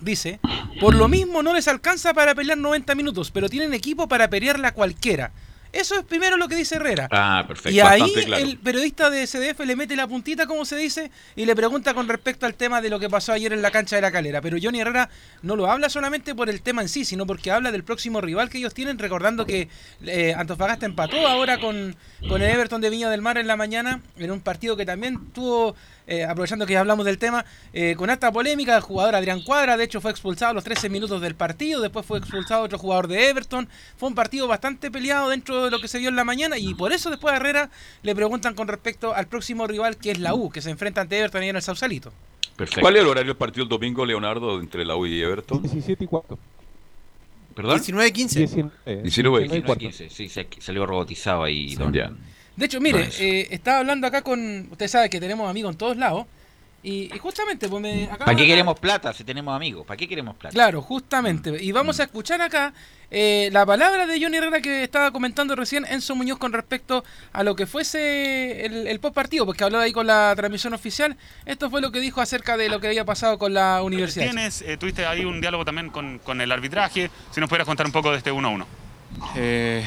dice, 0.00 0.38
por 0.80 0.94
lo 0.94 1.08
mismo 1.08 1.42
no 1.42 1.52
les 1.54 1.66
alcanza 1.66 2.14
para 2.14 2.34
pelear 2.36 2.58
90 2.58 2.94
minutos, 2.94 3.30
pero 3.32 3.48
tienen 3.48 3.74
equipo 3.74 4.06
para 4.08 4.28
pelearla 4.28 4.72
cualquiera. 4.74 5.32
Eso 5.72 5.98
es 5.98 6.04
primero 6.04 6.36
lo 6.36 6.48
que 6.48 6.54
dice 6.54 6.76
Herrera. 6.76 7.08
Ah, 7.10 7.44
perfecto. 7.48 7.70
Y 7.70 7.80
ahí 7.80 8.12
claro. 8.26 8.44
el 8.44 8.58
periodista 8.58 9.08
de 9.08 9.26
CDF 9.26 9.60
le 9.60 9.74
mete 9.74 9.96
la 9.96 10.06
puntita, 10.06 10.46
como 10.46 10.66
se 10.66 10.76
dice, 10.76 11.10
y 11.34 11.46
le 11.46 11.56
pregunta 11.56 11.94
con 11.94 12.08
respecto 12.08 12.44
al 12.44 12.54
tema 12.54 12.82
de 12.82 12.90
lo 12.90 13.00
que 13.00 13.08
pasó 13.08 13.32
ayer 13.32 13.54
en 13.54 13.62
la 13.62 13.70
cancha 13.70 13.96
de 13.96 14.02
la 14.02 14.12
calera. 14.12 14.42
Pero 14.42 14.58
Johnny 14.62 14.80
Herrera 14.80 15.08
no 15.40 15.56
lo 15.56 15.70
habla 15.70 15.88
solamente 15.88 16.34
por 16.34 16.50
el 16.50 16.60
tema 16.60 16.82
en 16.82 16.90
sí, 16.90 17.06
sino 17.06 17.26
porque 17.26 17.50
habla 17.50 17.72
del 17.72 17.84
próximo 17.84 18.20
rival 18.20 18.50
que 18.50 18.58
ellos 18.58 18.74
tienen, 18.74 18.98
recordando 18.98 19.46
que 19.46 19.68
eh, 20.04 20.34
Antofagasta 20.36 20.84
empató 20.84 21.26
ahora 21.26 21.58
con, 21.58 21.96
con 22.28 22.42
el 22.42 22.50
Everton 22.50 22.82
de 22.82 22.90
Viña 22.90 23.08
del 23.08 23.22
Mar 23.22 23.38
en 23.38 23.46
la 23.46 23.56
mañana, 23.56 24.02
en 24.18 24.30
un 24.30 24.40
partido 24.40 24.76
que 24.76 24.84
también 24.84 25.32
tuvo, 25.32 25.74
eh, 26.06 26.24
aprovechando 26.24 26.66
que 26.66 26.72
ya 26.74 26.80
hablamos 26.80 27.04
del 27.06 27.18
tema, 27.18 27.44
eh, 27.72 27.94
con 27.96 28.10
alta 28.10 28.30
polémica, 28.32 28.76
el 28.76 28.82
jugador 28.82 29.14
Adrián 29.14 29.42
Cuadra, 29.42 29.76
de 29.76 29.84
hecho 29.84 30.00
fue 30.00 30.10
expulsado 30.10 30.50
a 30.50 30.54
los 30.54 30.64
13 30.64 30.88
minutos 30.88 31.20
del 31.20 31.34
partido, 31.34 31.80
después 31.80 32.04
fue 32.06 32.18
expulsado 32.18 32.62
otro 32.64 32.78
jugador 32.78 33.08
de 33.08 33.28
Everton, 33.28 33.68
fue 33.96 34.08
un 34.08 34.14
partido 34.14 34.46
bastante 34.48 34.90
peleado 34.90 35.28
dentro 35.28 35.64
de 35.64 35.70
lo 35.70 35.80
que 35.80 35.88
se 35.88 35.98
vio 35.98 36.08
en 36.08 36.16
la 36.16 36.24
mañana 36.24 36.58
y 36.58 36.74
por 36.74 36.92
eso 36.92 37.10
después 37.10 37.32
a 37.32 37.36
Herrera 37.36 37.70
le 38.02 38.14
preguntan 38.14 38.54
con 38.54 38.68
respecto 38.68 39.14
al 39.14 39.26
próximo 39.28 39.66
rival 39.66 39.96
que 39.96 40.10
es 40.10 40.18
la 40.18 40.34
U, 40.34 40.50
que 40.50 40.60
se 40.62 40.70
enfrenta 40.70 41.00
ante 41.02 41.18
Everton 41.18 41.42
ahí 41.42 41.48
en 41.50 41.56
el 41.56 41.62
Sausalito. 41.62 42.12
¿Cuál 42.80 42.96
es 42.96 43.02
el 43.02 43.08
horario 43.08 43.30
del 43.32 43.36
partido 43.38 43.62
el 43.64 43.68
domingo, 43.68 44.04
Leonardo, 44.04 44.60
entre 44.60 44.84
la 44.84 44.94
U 44.96 45.06
y 45.06 45.20
Everton? 45.22 45.62
17 45.62 46.04
y 46.04 46.06
4. 46.06 46.38
¿Perdón? 47.54 47.74
19 47.76 48.08
y 48.08 48.12
15. 48.12 48.38
19, 48.38 48.70
19 49.02 49.44
y 49.44 49.48
19 49.48 49.78
15, 49.78 50.08
sí, 50.10 50.28
se- 50.28 50.48
salió 50.58 50.86
robotizado 50.86 51.44
ahí. 51.44 51.74
don- 51.74 51.92
Ya. 51.92 52.10
De 52.56 52.66
hecho, 52.66 52.80
mire, 52.80 53.06
Nice. 53.06 53.24
eh, 53.24 53.48
estaba 53.50 53.78
hablando 53.78 54.06
acá 54.06 54.22
con. 54.22 54.68
Usted 54.70 54.88
sabe 54.88 55.08
que 55.10 55.20
tenemos 55.20 55.48
amigos 55.48 55.72
en 55.72 55.78
todos 55.78 55.96
lados. 55.96 56.26
Y, 56.84 57.14
y 57.14 57.18
justamente, 57.18 57.68
pues 57.68 57.80
me. 57.80 58.08
¿Para 58.18 58.34
qué 58.34 58.44
queremos 58.44 58.76
plata 58.80 59.12
si 59.14 59.22
tenemos 59.22 59.54
amigos? 59.54 59.86
¿Para 59.86 59.96
qué 59.96 60.08
queremos 60.08 60.34
plata? 60.34 60.52
Claro, 60.52 60.82
justamente. 60.82 61.62
Y 61.62 61.70
vamos 61.70 62.00
a 62.00 62.02
escuchar 62.02 62.42
acá 62.42 62.74
eh, 63.08 63.50
la 63.52 63.64
palabra 63.64 64.04
de 64.04 64.20
Johnny 64.20 64.38
Herrera 64.38 64.60
que 64.60 64.82
estaba 64.82 65.12
comentando 65.12 65.54
recién 65.54 65.84
Enzo 65.88 66.16
Muñoz 66.16 66.38
con 66.38 66.52
respecto 66.52 67.04
a 67.32 67.44
lo 67.44 67.54
que 67.54 67.66
fuese 67.66 68.66
el, 68.66 68.88
el 68.88 68.98
post 68.98 69.14
partido, 69.14 69.46
porque 69.46 69.62
habló 69.62 69.78
ahí 69.78 69.92
con 69.92 70.08
la 70.08 70.32
transmisión 70.34 70.74
oficial. 70.74 71.16
Esto 71.46 71.70
fue 71.70 71.80
lo 71.80 71.92
que 71.92 72.00
dijo 72.00 72.20
acerca 72.20 72.56
de 72.56 72.68
lo 72.68 72.80
que 72.80 72.88
había 72.88 73.04
pasado 73.04 73.38
con 73.38 73.54
la 73.54 73.80
universidad. 73.84 74.24
Tienes, 74.24 74.60
eh, 74.62 74.76
tuviste 74.76 75.06
ahí 75.06 75.24
un 75.24 75.40
diálogo 75.40 75.64
también 75.64 75.88
con, 75.88 76.18
con 76.18 76.40
el 76.40 76.50
arbitraje. 76.50 77.12
Si 77.30 77.38
nos 77.40 77.48
pudieras 77.48 77.68
contar 77.68 77.86
un 77.86 77.92
poco 77.92 78.10
de 78.10 78.18
este 78.18 78.32
1-1. 78.32 78.66
Eh, 79.36 79.86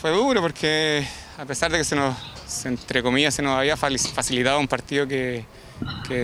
fue 0.00 0.10
duro 0.10 0.40
porque 0.40 1.06
a 1.38 1.44
pesar 1.44 1.70
de 1.70 1.78
que 1.78 1.84
se 1.84 1.96
nos, 1.96 2.16
entre 2.64 3.02
comillas, 3.02 3.34
se 3.34 3.42
nos 3.42 3.58
había 3.58 3.76
facilitado 3.76 4.58
un 4.60 4.68
partido 4.68 5.06
que, 5.06 5.44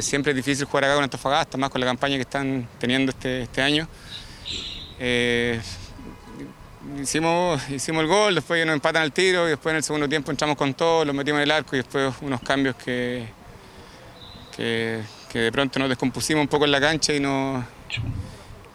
siempre 0.01 0.31
es 0.33 0.37
difícil 0.37 0.65
jugar 0.67 0.85
acá 0.85 0.95
con 0.95 1.05
Antofagasta, 1.05 1.59
más 1.59 1.71
con 1.71 1.81
la 1.81 1.87
campaña 1.87 2.17
que 2.17 2.23
están 2.23 2.69
teniendo 2.79 3.11
este, 3.11 3.43
este 3.43 3.61
año. 3.61 3.89
Eh, 4.99 5.61
hicimos, 7.03 7.61
el 7.69 8.07
gol, 8.07 8.35
después 8.37 8.65
nos 8.65 8.75
empatan 8.75 9.03
al 9.03 9.13
tiro 9.13 9.47
y 9.47 9.51
después 9.51 9.73
en 9.73 9.79
el 9.79 9.83
segundo 9.83 10.09
tiempo 10.09 10.31
entramos 10.31 10.57
con 10.57 10.75
todo, 10.75 11.05
lo 11.05 11.13
metimos 11.13 11.39
en 11.39 11.45
el 11.45 11.51
arco 11.51 11.75
y 11.75 11.79
después 11.79 12.15
unos 12.21 12.41
cambios 12.43 12.77
que, 12.77 13.27
que, 14.57 15.03
que 15.29 15.39
de 15.41 15.53
pronto 15.53 15.79
nos 15.79 15.89
descompusimos 15.89 16.43
un 16.43 16.49
poco 16.49 16.65
en 16.65 16.71
la 16.71 16.81
cancha 16.81 17.13
y 17.13 17.21
no 17.21 17.65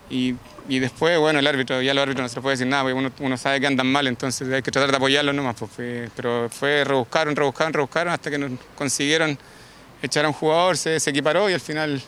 y 0.09 0.35
y 0.67 0.79
después, 0.79 1.17
bueno, 1.19 1.39
el 1.39 1.47
árbitro, 1.47 1.81
ya 1.81 1.91
el 1.91 1.97
árbitro 1.97 2.23
no 2.23 2.29
se 2.29 2.35
le 2.35 2.41
puede 2.41 2.53
decir 2.53 2.67
nada, 2.67 2.83
porque 2.83 2.95
uno, 2.95 3.11
uno 3.19 3.37
sabe 3.37 3.59
que 3.59 3.67
andan 3.67 3.87
mal, 3.87 4.07
entonces 4.07 4.51
hay 4.51 4.61
que 4.61 4.71
tratar 4.71 4.91
de 4.91 4.97
apoyarlos 4.97 5.35
nomás. 5.35 5.55
Pues, 5.55 6.09
pero 6.15 6.49
fue 6.49 6.83
rebuscaron, 6.83 7.35
rebuscaron, 7.35 7.73
rebuscaron 7.73 8.13
hasta 8.13 8.31
que 8.31 8.37
nos 8.37 8.51
consiguieron 8.75 9.37
echar 10.01 10.25
a 10.25 10.27
un 10.27 10.33
jugador, 10.33 10.77
se, 10.77 10.99
se 10.99 11.09
equiparó 11.09 11.49
y 11.49 11.53
al 11.53 11.59
final 11.59 12.01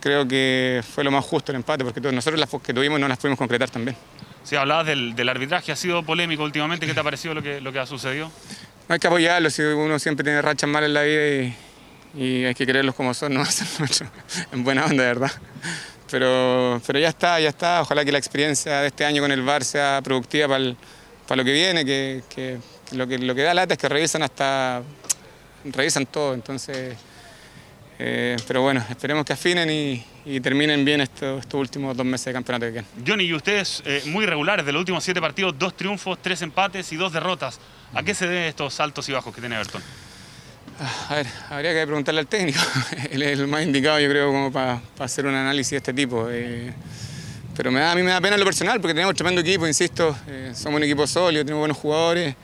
creo 0.00 0.26
que 0.26 0.82
fue 0.94 1.04
lo 1.04 1.10
más 1.10 1.24
justo 1.24 1.52
el 1.52 1.56
empate, 1.56 1.84
porque 1.84 2.00
nosotros 2.00 2.40
las 2.40 2.48
que 2.62 2.74
tuvimos 2.74 2.98
no 2.98 3.06
las 3.06 3.18
pudimos 3.18 3.38
concretar 3.38 3.70
también. 3.70 3.96
Si 4.42 4.56
hablabas 4.56 4.86
del, 4.86 5.14
del 5.14 5.28
arbitraje, 5.28 5.70
ha 5.70 5.76
sido 5.76 6.02
polémico 6.02 6.42
últimamente. 6.42 6.86
¿Qué 6.86 6.94
te 6.94 7.00
ha 7.00 7.04
parecido 7.04 7.34
lo 7.34 7.42
que, 7.42 7.60
lo 7.60 7.72
que 7.72 7.78
ha 7.78 7.86
sucedido? 7.86 8.32
No 8.88 8.94
hay 8.94 8.98
que 8.98 9.06
apoyarlos, 9.06 9.52
si 9.52 9.62
uno 9.62 9.98
siempre 9.98 10.24
tiene 10.24 10.42
rachas 10.42 10.68
malas 10.68 10.88
en 10.88 10.94
la 10.94 11.02
vida 11.02 11.26
y, 11.26 11.56
y 12.14 12.44
hay 12.46 12.54
que 12.54 12.66
quererlos 12.66 12.94
como 12.94 13.14
son, 13.14 13.34
no 13.34 13.42
hacer 13.42 13.68
mucho, 13.78 14.06
en 14.50 14.64
buena 14.64 14.86
onda, 14.86 15.02
de 15.02 15.08
verdad. 15.08 15.30
Pero, 16.10 16.80
pero 16.86 16.98
ya 16.98 17.08
está, 17.08 17.38
ya 17.40 17.50
está. 17.50 17.82
Ojalá 17.82 18.04
que 18.04 18.12
la 18.12 18.18
experiencia 18.18 18.80
de 18.80 18.88
este 18.88 19.04
año 19.04 19.22
con 19.22 19.30
el 19.32 19.42
VAR 19.42 19.64
sea 19.64 20.00
productiva 20.02 20.48
para, 20.48 20.74
para 21.26 21.36
lo 21.36 21.44
que 21.44 21.52
viene, 21.52 21.84
que, 21.84 22.22
que- 22.28 22.58
lo 22.92 23.06
que 23.06 23.18
lo 23.18 23.34
que 23.36 23.42
da 23.42 23.54
lata 23.54 23.74
es 23.74 23.78
que 23.78 23.88
revisan 23.88 24.22
hasta 24.24 24.82
revisan 25.64 26.06
todo, 26.06 26.34
entonces 26.34 26.96
eh, 28.00 28.36
pero 28.48 28.62
bueno, 28.62 28.84
esperemos 28.90 29.24
que 29.26 29.34
afinen 29.34 29.70
y, 29.70 30.04
y 30.24 30.40
terminen 30.40 30.84
bien 30.84 31.00
estos, 31.02 31.40
estos 31.40 31.60
últimos 31.60 31.96
dos 31.96 32.04
meses 32.06 32.24
de 32.26 32.32
campeonato 32.32 32.66
que 32.66 32.72
quedan. 32.72 32.86
Johnny, 33.06 33.24
y 33.24 33.34
ustedes 33.34 33.82
eh, 33.84 34.02
muy 34.06 34.24
regulares, 34.26 34.64
de 34.66 34.72
los 34.72 34.80
últimos 34.80 35.04
siete 35.04 35.20
partidos, 35.20 35.54
dos 35.58 35.76
triunfos, 35.76 36.18
tres 36.22 36.40
empates 36.42 36.90
y 36.92 36.96
dos 36.96 37.12
derrotas. 37.12 37.60
¿A 37.94 38.02
qué 38.02 38.14
se 38.14 38.26
deben 38.26 38.44
estos 38.44 38.80
altos 38.80 39.08
y 39.08 39.12
bajos 39.12 39.34
que 39.34 39.40
tiene 39.40 39.54
Everton? 39.56 39.82
A 40.80 41.14
ver, 41.14 41.26
habría 41.50 41.74
que 41.74 41.86
preguntarle 41.86 42.20
al 42.20 42.26
técnico. 42.26 42.58
Él 43.10 43.22
es 43.22 43.38
el 43.38 43.46
más 43.46 43.62
indicado, 43.62 44.00
yo 44.00 44.08
creo, 44.08 44.28
como 44.28 44.50
para 44.50 44.80
hacer 44.98 45.26
un 45.26 45.34
análisis 45.34 45.72
de 45.72 45.76
este 45.76 45.92
tipo. 45.92 46.26
Eh, 46.30 46.72
pero 47.54 47.68
a 47.68 47.94
mí 47.94 48.02
me 48.02 48.10
da 48.10 48.20
pena 48.20 48.36
en 48.36 48.40
lo 48.40 48.46
personal 48.46 48.80
porque 48.80 48.94
tenemos 48.94 49.14
tremendo 49.14 49.42
equipo, 49.42 49.66
insisto. 49.66 50.16
eh, 50.26 50.52
somos 50.54 50.78
un 50.78 50.84
equipo 50.84 51.06
sólido, 51.06 51.44
tenemos 51.44 51.60
buenos 51.60 51.76
jugadores. 51.76 52.34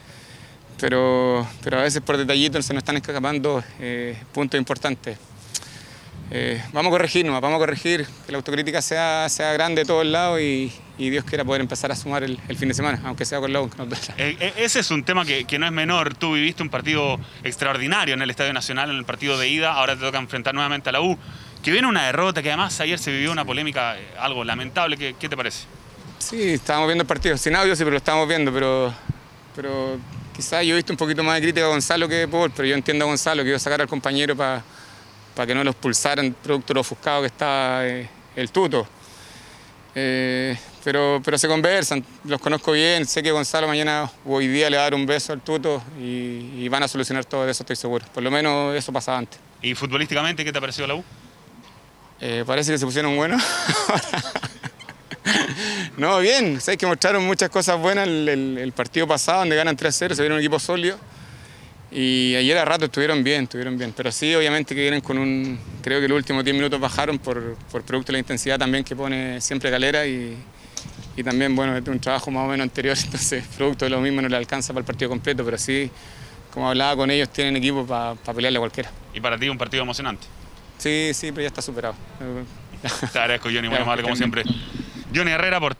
Pero, 0.78 1.48
pero 1.64 1.78
a 1.78 1.82
veces 1.82 2.02
por 2.02 2.18
detallitos 2.18 2.66
se 2.66 2.74
nos 2.74 2.82
están 2.82 2.98
escapando 2.98 3.64
eh, 3.80 4.14
puntos 4.34 4.58
importantes. 4.58 5.16
Eh, 6.30 6.60
vamos 6.72 6.90
a 6.90 6.90
corregirnos, 6.90 7.40
vamos 7.40 7.56
a 7.56 7.60
corregir, 7.60 8.04
que 8.26 8.32
la 8.32 8.38
autocrítica 8.38 8.82
sea, 8.82 9.28
sea 9.28 9.52
grande 9.52 9.82
de 9.82 9.86
todos 9.86 10.04
lados 10.04 10.40
y, 10.40 10.72
y 10.98 11.10
Dios 11.10 11.24
quiera 11.24 11.44
poder 11.44 11.60
empezar 11.60 11.92
a 11.92 11.94
sumar 11.94 12.24
el, 12.24 12.40
el 12.48 12.56
fin 12.56 12.66
de 12.66 12.74
semana, 12.74 13.00
aunque 13.04 13.24
sea 13.24 13.38
con 13.38 13.52
la 13.52 13.60
U, 13.60 13.70
eh, 14.18 14.52
ese 14.56 14.80
es 14.80 14.90
un 14.90 15.04
tema 15.04 15.24
que, 15.24 15.44
que 15.44 15.58
no 15.58 15.66
es 15.66 15.72
menor. 15.72 16.14
Tú 16.14 16.34
viviste 16.34 16.64
un 16.64 16.68
partido 16.68 17.20
extraordinario 17.44 18.14
en 18.14 18.22
el 18.22 18.30
Estadio 18.30 18.52
Nacional, 18.52 18.90
en 18.90 18.96
el 18.96 19.04
partido 19.04 19.38
de 19.38 19.48
ida. 19.48 19.74
Ahora 19.74 19.94
te 19.94 20.00
toca 20.00 20.18
enfrentar 20.18 20.52
nuevamente 20.52 20.88
a 20.88 20.92
la 20.92 21.00
U. 21.00 21.16
Que 21.62 21.70
viene 21.70 21.86
una 21.86 22.06
derrota, 22.06 22.42
que 22.42 22.48
además 22.48 22.80
ayer 22.80 22.98
se 22.98 23.12
vivió 23.12 23.30
una 23.30 23.44
polémica, 23.44 23.96
algo 24.18 24.42
lamentable. 24.42 24.96
¿Qué, 24.96 25.14
qué 25.18 25.28
te 25.28 25.36
parece? 25.36 25.66
Sí, 26.18 26.42
estábamos 26.54 26.88
viendo 26.88 27.02
el 27.02 27.08
partido, 27.08 27.36
sin 27.36 27.54
audio 27.54 27.76
sí, 27.76 27.80
pero 27.80 27.92
lo 27.92 27.98
estábamos 27.98 28.26
viendo, 28.26 28.52
pero, 28.52 28.92
pero 29.54 29.98
quizás 30.34 30.64
yo 30.64 30.72
he 30.72 30.76
visto 30.76 30.92
un 30.92 30.96
poquito 30.96 31.22
más 31.22 31.36
de 31.36 31.42
crítica 31.42 31.66
a 31.66 31.68
Gonzalo 31.68 32.08
que 32.08 32.14
de 32.16 32.28
Paul, 32.28 32.50
pero 32.54 32.66
yo 32.66 32.74
entiendo 32.74 33.04
a 33.04 33.08
Gonzalo 33.08 33.42
que 33.42 33.50
iba 33.50 33.56
a 33.56 33.60
sacar 33.60 33.80
al 33.80 33.86
compañero 33.86 34.34
para 34.34 34.64
que 35.44 35.56
no 35.56 35.64
lo 35.64 35.72
expulsaran 35.72 36.36
producto 36.40 36.68
de 36.68 36.74
lo 36.74 36.80
ofuscado 36.82 37.22
que 37.22 37.26
estaba 37.26 37.84
eh, 37.84 38.08
el 38.36 38.48
tuto. 38.52 38.86
Eh, 39.98 40.56
pero, 40.84 41.20
pero 41.24 41.38
se 41.38 41.48
conversan, 41.48 42.04
los 42.24 42.40
conozco 42.40 42.72
bien, 42.72 43.06
sé 43.06 43.22
que 43.22 43.30
Gonzalo 43.32 43.66
mañana 43.66 44.08
o 44.24 44.34
hoy 44.36 44.46
día 44.46 44.70
le 44.70 44.76
va 44.76 44.82
a 44.82 44.84
dar 44.84 44.94
un 44.94 45.06
beso 45.06 45.32
al 45.32 45.40
tuto 45.40 45.82
y, 45.98 46.52
y 46.62 46.68
van 46.68 46.82
a 46.82 46.88
solucionar 46.88 47.24
todo 47.24 47.48
eso, 47.48 47.62
estoy 47.62 47.76
seguro. 47.76 48.04
Por 48.14 48.22
lo 48.22 48.30
menos 48.30 48.74
eso 48.76 48.92
pasaba 48.92 49.18
antes. 49.18 49.40
¿Y 49.62 49.74
futbolísticamente 49.74 50.44
qué 50.44 50.52
te 50.52 50.58
ha 50.58 50.60
parecido 50.60 50.86
la 50.86 50.94
U? 50.94 51.04
Eh, 52.20 52.44
parece 52.46 52.72
que 52.72 52.78
se 52.78 52.84
pusieron 52.86 53.16
buenos. 53.16 53.42
no, 55.96 56.18
bien. 56.20 56.60
Sabes 56.60 56.78
que 56.78 56.86
mostraron 56.86 57.24
muchas 57.26 57.50
cosas 57.50 57.78
buenas 57.78 58.06
el, 58.06 58.28
el- 58.28 58.58
el 58.58 58.72
partido 58.72 59.06
pasado, 59.06 59.40
donde 59.40 59.56
ganan 59.56 59.76
3-0, 59.76 60.14
se 60.14 60.22
vieron 60.22 60.32
un 60.36 60.40
equipo 60.40 60.58
sólido. 60.58 60.98
Y 61.98 62.36
ayer 62.36 62.58
a 62.58 62.64
rato 62.66 62.84
estuvieron 62.84 63.24
bien, 63.24 63.44
estuvieron 63.44 63.78
bien. 63.78 63.94
Pero 63.96 64.12
sí, 64.12 64.34
obviamente 64.34 64.74
que 64.74 64.82
vienen 64.82 65.00
con 65.00 65.16
un. 65.16 65.58
Creo 65.80 65.98
que 65.98 66.06
los 66.06 66.16
últimos 66.16 66.44
10 66.44 66.54
minutos 66.54 66.78
bajaron 66.78 67.18
por, 67.18 67.54
por 67.72 67.84
producto 67.84 68.08
de 68.08 68.12
la 68.12 68.18
intensidad 68.18 68.58
también 68.58 68.84
que 68.84 68.94
pone 68.94 69.40
siempre 69.40 69.70
Galera 69.70 70.06
y, 70.06 70.36
y 71.16 71.22
también, 71.24 71.56
bueno, 71.56 71.74
es 71.74 71.88
un 71.88 71.98
trabajo 71.98 72.30
más 72.30 72.44
o 72.44 72.48
menos 72.48 72.64
anterior, 72.64 72.94
entonces 73.02 73.46
producto 73.56 73.86
de 73.86 73.90
lo 73.92 74.02
mismo 74.02 74.20
no 74.20 74.28
le 74.28 74.36
alcanza 74.36 74.74
para 74.74 74.80
el 74.80 74.84
partido 74.84 75.08
completo, 75.08 75.42
pero 75.42 75.56
sí, 75.56 75.90
como 76.52 76.68
hablaba 76.68 76.96
con 76.96 77.10
ellos, 77.10 77.30
tienen 77.30 77.56
equipo 77.56 77.86
para 77.86 78.14
pelearle 78.14 78.58
a 78.58 78.60
cualquiera. 78.60 78.90
Y 79.14 79.20
para 79.22 79.38
ti 79.38 79.48
un 79.48 79.56
partido 79.56 79.82
emocionante. 79.82 80.26
Sí, 80.76 81.12
sí, 81.14 81.32
pero 81.32 81.44
ya 81.44 81.48
está 81.48 81.62
superado. 81.62 81.94
Te 83.10 83.18
agradezco, 83.18 83.48
Johnny, 83.50 83.70
muy 83.70 83.78
amable 83.78 84.02
como 84.02 84.16
siempre. 84.16 84.44
Johnny 85.14 85.30
Herrera 85.30 85.58
por 85.60 85.74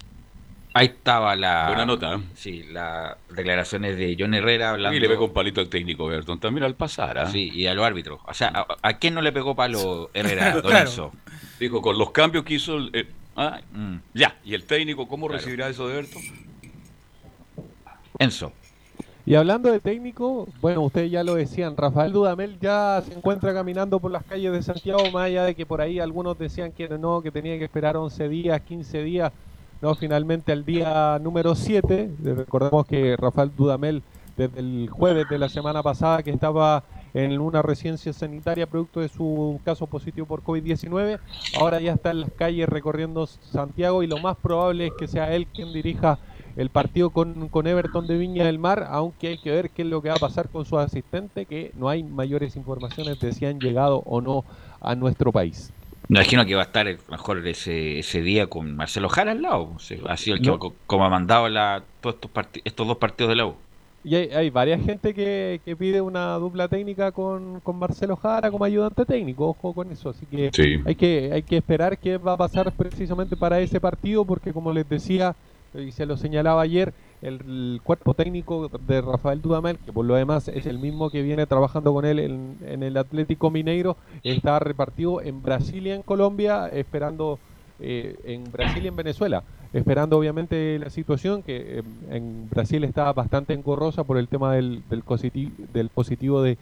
Ahí 0.76 0.86
estaba 0.86 1.34
la. 1.36 1.68
Buena 1.68 1.86
nota, 1.86 2.14
¿eh? 2.14 2.18
Sí, 2.34 2.64
las 2.70 3.16
declaraciones 3.30 3.96
de 3.96 4.16
John 4.18 4.34
Herrera 4.34 4.70
hablando. 4.70 4.96
Y 4.96 5.00
le 5.00 5.08
pegó 5.08 5.24
un 5.26 5.32
palito 5.32 5.60
al 5.60 5.68
técnico 5.68 6.10
Everton 6.12 6.38
también 6.38 6.64
al 6.64 6.74
pasar. 6.74 7.18
¿ah? 7.18 7.26
Sí, 7.30 7.50
y 7.54 7.66
a 7.66 7.74
los 7.74 7.84
árbitros. 7.84 8.20
O 8.26 8.34
sea, 8.34 8.48
¿a, 8.54 8.66
a 8.82 8.98
quién 8.98 9.14
no 9.14 9.22
le 9.22 9.32
pegó 9.32 9.54
palo 9.54 10.10
Herrera? 10.14 10.52
Don 10.52 10.62
Claro. 10.70 10.88
Enzo? 10.88 11.12
Dijo, 11.58 11.80
con 11.80 11.96
los 11.98 12.10
cambios 12.10 12.44
que 12.44 12.54
hizo. 12.54 12.78
eh, 12.92 13.08
ah, 13.36 13.60
Mm. 13.72 13.96
Ya, 14.14 14.36
¿y 14.44 14.54
el 14.54 14.64
técnico 14.64 15.08
cómo 15.08 15.26
Claro. 15.26 15.38
recibirá 15.38 15.68
eso 15.68 15.88
de 15.88 15.94
Everton? 15.98 16.22
Enzo. 18.18 18.52
Y 19.24 19.34
hablando 19.34 19.72
de 19.72 19.80
técnico, 19.80 20.46
bueno, 20.60 20.82
ustedes 20.82 21.10
ya 21.10 21.24
lo 21.24 21.34
decían, 21.34 21.76
Rafael 21.76 22.12
Dudamel 22.12 22.58
ya 22.60 23.02
se 23.04 23.12
encuentra 23.12 23.52
caminando 23.52 23.98
por 23.98 24.12
las 24.12 24.22
calles 24.22 24.52
de 24.52 24.62
Santiago, 24.62 25.02
más 25.10 25.24
allá 25.24 25.42
de 25.44 25.54
que 25.56 25.66
por 25.66 25.80
ahí 25.80 25.98
algunos 25.98 26.38
decían 26.38 26.70
que 26.70 26.88
no, 26.88 27.20
que 27.22 27.32
tenía 27.32 27.58
que 27.58 27.64
esperar 27.64 27.96
11 27.96 28.28
días, 28.28 28.60
15 28.60 29.02
días, 29.02 29.32
no, 29.82 29.94
finalmente 29.94 30.52
al 30.52 30.64
día 30.64 31.18
número 31.20 31.54
7, 31.54 32.10
recordemos 32.22 32.86
que 32.86 33.16
Rafael 33.16 33.50
Dudamel 33.54 34.02
desde 34.36 34.60
el 34.60 34.88
jueves 34.90 35.28
de 35.28 35.38
la 35.38 35.48
semana 35.48 35.82
pasada 35.82 36.22
que 36.22 36.30
estaba 36.30 36.84
en 37.14 37.40
una 37.40 37.62
residencia 37.62 38.12
sanitaria 38.12 38.66
producto 38.66 39.00
de 39.00 39.08
su 39.08 39.58
caso 39.64 39.86
positivo 39.86 40.26
por 40.26 40.42
COVID-19, 40.42 41.18
ahora 41.58 41.80
ya 41.80 41.94
está 41.94 42.10
en 42.10 42.20
las 42.20 42.30
calles 42.30 42.68
recorriendo 42.68 43.26
Santiago 43.26 44.02
y 44.02 44.06
lo 44.06 44.18
más 44.18 44.36
probable 44.36 44.88
es 44.88 44.92
que 44.98 45.08
sea 45.08 45.34
él 45.34 45.46
quien 45.46 45.72
dirija 45.72 46.18
el 46.56 46.70
partido 46.70 47.10
con, 47.10 47.48
con 47.48 47.66
Everton 47.66 48.06
de 48.06 48.16
Viña 48.16 48.44
del 48.44 48.58
Mar, 48.58 48.86
aunque 48.90 49.28
hay 49.28 49.38
que 49.38 49.50
ver 49.50 49.70
qué 49.70 49.82
es 49.82 49.88
lo 49.88 50.00
que 50.00 50.08
va 50.08 50.16
a 50.16 50.18
pasar 50.18 50.48
con 50.48 50.64
su 50.64 50.78
asistente, 50.78 51.44
que 51.46 51.70
no 51.74 51.88
hay 51.88 52.02
mayores 52.02 52.56
informaciones 52.56 53.20
de 53.20 53.32
si 53.32 53.44
han 53.44 53.60
llegado 53.60 54.02
o 54.06 54.20
no 54.20 54.44
a 54.80 54.94
nuestro 54.94 55.32
país. 55.32 55.72
Me 56.08 56.20
imagino 56.20 56.46
que 56.46 56.54
va 56.54 56.62
a 56.62 56.66
estar 56.66 56.86
mejor 57.10 57.46
ese, 57.46 57.98
ese 57.98 58.22
día 58.22 58.46
con 58.46 58.76
Marcelo 58.76 59.08
Jara 59.08 59.32
al 59.32 59.42
lado. 59.42 59.72
o 59.74 59.78
sea, 59.78 59.98
ha 60.08 60.16
sido 60.16 60.36
el 60.36 60.42
que 60.42 60.48
No. 60.48 60.58
como 60.86 61.04
ha 61.04 61.10
mandado 61.10 61.48
la, 61.48 61.82
todos 62.00 62.16
estos, 62.16 62.30
estos 62.64 62.86
dos 62.86 62.96
partidos 62.98 63.30
de 63.30 63.36
la 63.36 63.46
U. 63.46 63.54
Y 64.04 64.14
hay, 64.14 64.28
hay 64.30 64.50
varias 64.50 64.80
gente 64.84 65.12
que, 65.12 65.60
que 65.64 65.74
pide 65.74 66.00
una 66.00 66.34
dupla 66.34 66.68
técnica 66.68 67.10
con, 67.10 67.58
con 67.60 67.76
Marcelo 67.76 68.14
Jara 68.14 68.52
como 68.52 68.64
ayudante 68.64 69.04
técnico, 69.04 69.48
ojo 69.48 69.72
con 69.72 69.90
eso, 69.90 70.10
así 70.10 70.24
que 70.26 70.50
Sí. 70.52 70.80
hay 70.86 70.94
que 70.94 71.30
hay 71.32 71.42
que 71.42 71.56
esperar 71.56 71.98
qué 71.98 72.16
va 72.16 72.34
a 72.34 72.36
pasar 72.36 72.70
precisamente 72.70 73.36
para 73.36 73.58
ese 73.58 73.80
partido, 73.80 74.24
porque 74.24 74.52
como 74.52 74.72
les 74.72 74.88
decía 74.88 75.34
y 75.74 75.90
se 75.90 76.06
lo 76.06 76.16
señalaba 76.16 76.62
ayer, 76.62 76.94
el, 77.26 77.80
cuerpo 77.82 78.14
técnico 78.14 78.68
de 78.68 79.00
Rafael 79.00 79.42
Dudamel, 79.42 79.78
que 79.78 79.92
por 79.92 80.04
lo 80.04 80.14
demás 80.14 80.48
es 80.48 80.66
el 80.66 80.78
mismo 80.78 81.10
que 81.10 81.22
viene 81.22 81.46
trabajando 81.46 81.92
con 81.92 82.04
él 82.04 82.18
en, 82.18 82.56
en 82.66 82.82
el 82.82 82.96
Atlético 82.96 83.50
Mineiro, 83.50 83.96
está 84.22 84.58
repartido 84.58 85.20
en 85.20 85.42
Brasil 85.42 85.86
y 85.86 85.90
en 85.90 86.02
Colombia, 86.02 86.68
esperando 86.68 87.38
eh, 87.80 88.16
en 88.24 88.44
Brasil 88.44 88.84
y 88.84 88.88
en 88.88 88.96
Venezuela, 88.96 89.42
esperando 89.72 90.18
obviamente 90.18 90.78
la 90.78 90.90
situación 90.90 91.42
que 91.42 91.78
eh, 91.78 91.82
en 92.10 92.48
Brasil 92.48 92.84
está 92.84 93.12
bastante 93.12 93.52
engorrosa 93.54 94.04
por 94.04 94.18
el 94.18 94.28
tema 94.28 94.54
del, 94.54 94.82
del, 94.88 95.04
positi- 95.04 95.52
del 95.72 95.90
positivo 95.90 96.42
de, 96.42 96.56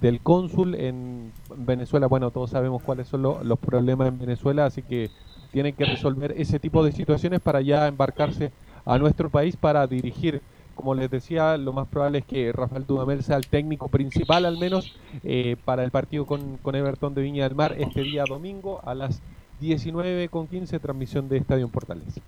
del 0.00 0.20
cónsul 0.20 0.74
en 0.74 1.32
Venezuela. 1.56 2.06
Bueno, 2.06 2.30
todos 2.30 2.50
sabemos 2.50 2.82
cuáles 2.82 3.08
son 3.08 3.22
lo- 3.22 3.44
los 3.44 3.58
problemas 3.58 4.08
en 4.08 4.18
Venezuela, 4.18 4.66
así 4.66 4.82
que 4.82 5.10
tienen 5.52 5.74
que 5.74 5.84
resolver 5.86 6.34
ese 6.36 6.58
tipo 6.58 6.84
de 6.84 6.92
situaciones 6.92 7.40
para 7.40 7.60
ya 7.60 7.86
embarcarse 7.86 8.50
a 8.86 8.98
nuestro 8.98 9.28
país 9.28 9.56
para 9.56 9.86
dirigir. 9.86 10.40
Como 10.74 10.94
les 10.94 11.10
decía, 11.10 11.56
lo 11.56 11.72
más 11.72 11.88
probable 11.88 12.18
es 12.18 12.24
que 12.24 12.52
Rafael 12.52 12.86
Dudamel 12.86 13.22
sea 13.22 13.36
el 13.36 13.46
técnico 13.46 13.88
principal, 13.88 14.44
al 14.44 14.58
menos, 14.58 14.94
eh, 15.24 15.56
para 15.64 15.84
el 15.84 15.90
partido 15.90 16.26
con, 16.26 16.58
con 16.58 16.74
Everton 16.74 17.14
de 17.14 17.22
Viña 17.22 17.44
del 17.44 17.54
Mar 17.54 17.74
este 17.78 18.02
día 18.02 18.24
domingo 18.28 18.80
a 18.84 18.94
las 18.94 19.22
19.15, 19.60 20.80
transmisión 20.80 21.28
de 21.28 21.38
Estadio 21.38 21.68
Portales. 21.68 22.20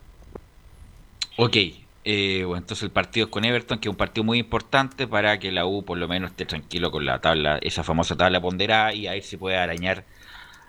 Ok, 1.36 1.56
eh, 2.04 2.42
bueno, 2.46 2.62
entonces 2.62 2.84
el 2.84 2.90
partido 2.90 3.30
con 3.30 3.44
Everton, 3.44 3.78
que 3.78 3.88
es 3.88 3.90
un 3.90 3.96
partido 3.96 4.24
muy 4.24 4.38
importante 4.38 5.06
para 5.06 5.38
que 5.38 5.52
la 5.52 5.66
U 5.66 5.84
por 5.84 5.98
lo 5.98 6.08
menos 6.08 6.30
esté 6.30 6.46
tranquilo 6.46 6.90
con 6.90 7.04
la 7.04 7.20
tabla, 7.20 7.58
esa 7.60 7.84
famosa 7.84 8.16
tabla 8.16 8.40
ponderada 8.40 8.94
y 8.94 9.06
ahí 9.06 9.20
se 9.20 9.36
puede 9.36 9.58
arañar 9.58 10.04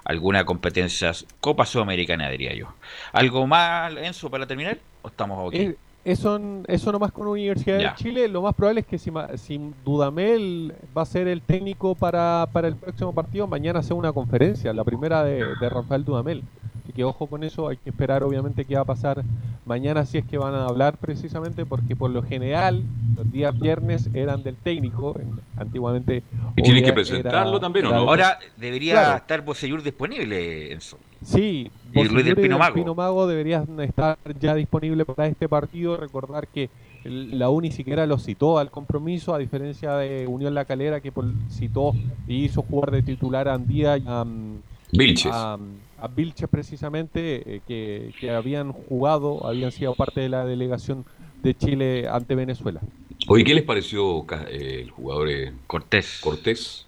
alguna 0.03 0.43
competencia 0.43 1.13
Copa 1.39 1.65
Sudamericana, 1.65 2.29
diría 2.29 2.53
yo. 2.53 2.73
¿Algo 3.13 3.47
más, 3.47 3.95
Enzo, 3.95 4.29
para 4.29 4.47
terminar? 4.47 4.79
¿O 5.01 5.07
estamos 5.07 5.47
ok? 5.47 5.53
Eh, 5.55 5.75
eso, 6.05 6.39
eso 6.67 6.91
nomás 6.91 7.11
con 7.11 7.27
Universidad 7.27 7.79
Ya. 7.79 7.89
de 7.91 7.95
Chile, 7.97 8.27
lo 8.27 8.41
más 8.41 8.55
probable 8.55 8.81
es 8.81 8.87
que 8.87 8.97
si, 8.97 9.11
ma- 9.11 9.37
si 9.37 9.59
Dudamel 9.85 10.73
va 10.97 11.01
a 11.01 11.05
ser 11.05 11.27
el 11.27 11.41
técnico 11.41 11.93
para, 11.93 12.47
para 12.51 12.67
el 12.69 12.75
próximo 12.75 13.13
partido, 13.13 13.47
mañana 13.47 13.83
sea 13.83 13.95
una 13.95 14.11
conferencia, 14.13 14.71
la 14.73 14.83
primera 14.83 15.23
de, 15.23 15.43
de 15.59 15.69
Rafael 15.69 16.05
Dudamel. 16.05 16.41
Así 16.83 16.93
que 16.93 17.03
ojo 17.03 17.27
con 17.27 17.43
eso, 17.43 17.67
hay 17.67 17.77
que 17.77 17.89
esperar 17.91 18.23
obviamente 18.23 18.65
qué 18.65 18.75
va 18.75 18.81
a 18.81 18.85
pasar 18.85 19.23
mañana 19.65 20.05
si 20.05 20.17
es 20.17 20.25
que 20.25 20.37
van 20.39 20.55
a 20.55 20.65
hablar 20.65 20.97
precisamente 20.97 21.65
porque 21.65 21.95
por 21.95 22.09
lo 22.09 22.23
general 22.23 22.81
los 23.15 23.31
días 23.31 23.57
viernes 23.59 24.09
eran 24.13 24.41
del 24.41 24.55
técnico, 24.55 25.15
en- 25.19 25.39
antiguamente... 25.57 26.23
Y 26.55 26.61
tienen 26.63 26.83
que 26.83 26.93
presentarlo 26.93 27.51
era- 27.51 27.59
también, 27.59 27.85
¿o 27.85 27.89
era- 27.89 27.97
no? 27.99 28.09
Ahora 28.09 28.39
debería 28.57 28.93
Claro. 28.93 29.17
estar 29.17 29.41
Bocellur 29.43 29.83
disponible, 29.83 30.71
Enzo. 30.71 30.97
Sí, 31.24 31.70
Y 31.93 32.03
Luis 32.03 32.26
del 32.26 32.36
Pino 32.36 32.57
Mago. 32.57 32.76
Pino 32.76 32.95
Mago 32.95 33.28
deberían 33.28 33.80
estar 33.82 34.17
ya 34.39 34.55
disponibles 34.55 35.05
para 35.05 35.28
este 35.28 35.49
partido. 35.49 35.97
Recordar 35.97 36.47
que 36.47 36.70
la 37.03 37.49
U 37.49 37.61
ni 37.61 37.72
siquiera 37.72 38.05
lo 38.05 38.17
citó 38.17 38.57
al 38.57 38.72
compromiso, 38.72 39.34
a 39.34 39.38
diferencia 39.38 39.93
de 39.95 40.28
Unión 40.28 40.53
La 40.53 40.65
Calera, 40.65 41.01
que 41.01 41.11
citó 41.49 41.93
y 42.28 42.45
hizo 42.45 42.61
jugar 42.61 42.91
de 42.91 43.03
titular 43.03 43.47
a 43.47 43.53
Andía 43.53 43.97
y 43.97 44.03
a, 44.05 44.24
mm, 44.24 44.61
Vilches. 44.91 45.32
a, 45.34 45.57
a 45.99 46.07
Vilches 46.07 46.49
precisamente, 46.49 47.55
eh, 47.55 47.61
que, 47.67 48.13
que 48.20 48.32
habían 48.32 48.72
jugado, 48.72 49.45
habían 49.47 49.72
sido 49.72 49.95
parte 49.95 50.22
de 50.22 50.30
la 50.30 50.45
delegación 50.45 51.05
de 51.41 51.55
Chile 51.55 52.07
ante 52.09 52.36
Venezuela. 52.36 52.82
Oye, 53.28 53.43
¿qué 53.43 53.53
les 53.53 53.63
pareció 53.63 54.26
eh, 54.49 54.82
el 54.84 54.91
jugador 54.91 55.30
eh, 55.30 55.53
Cortés? 55.67 56.20
Cortés. 56.22 56.86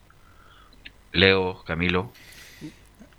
Leo, 1.12 1.62
Camilo. 1.66 2.12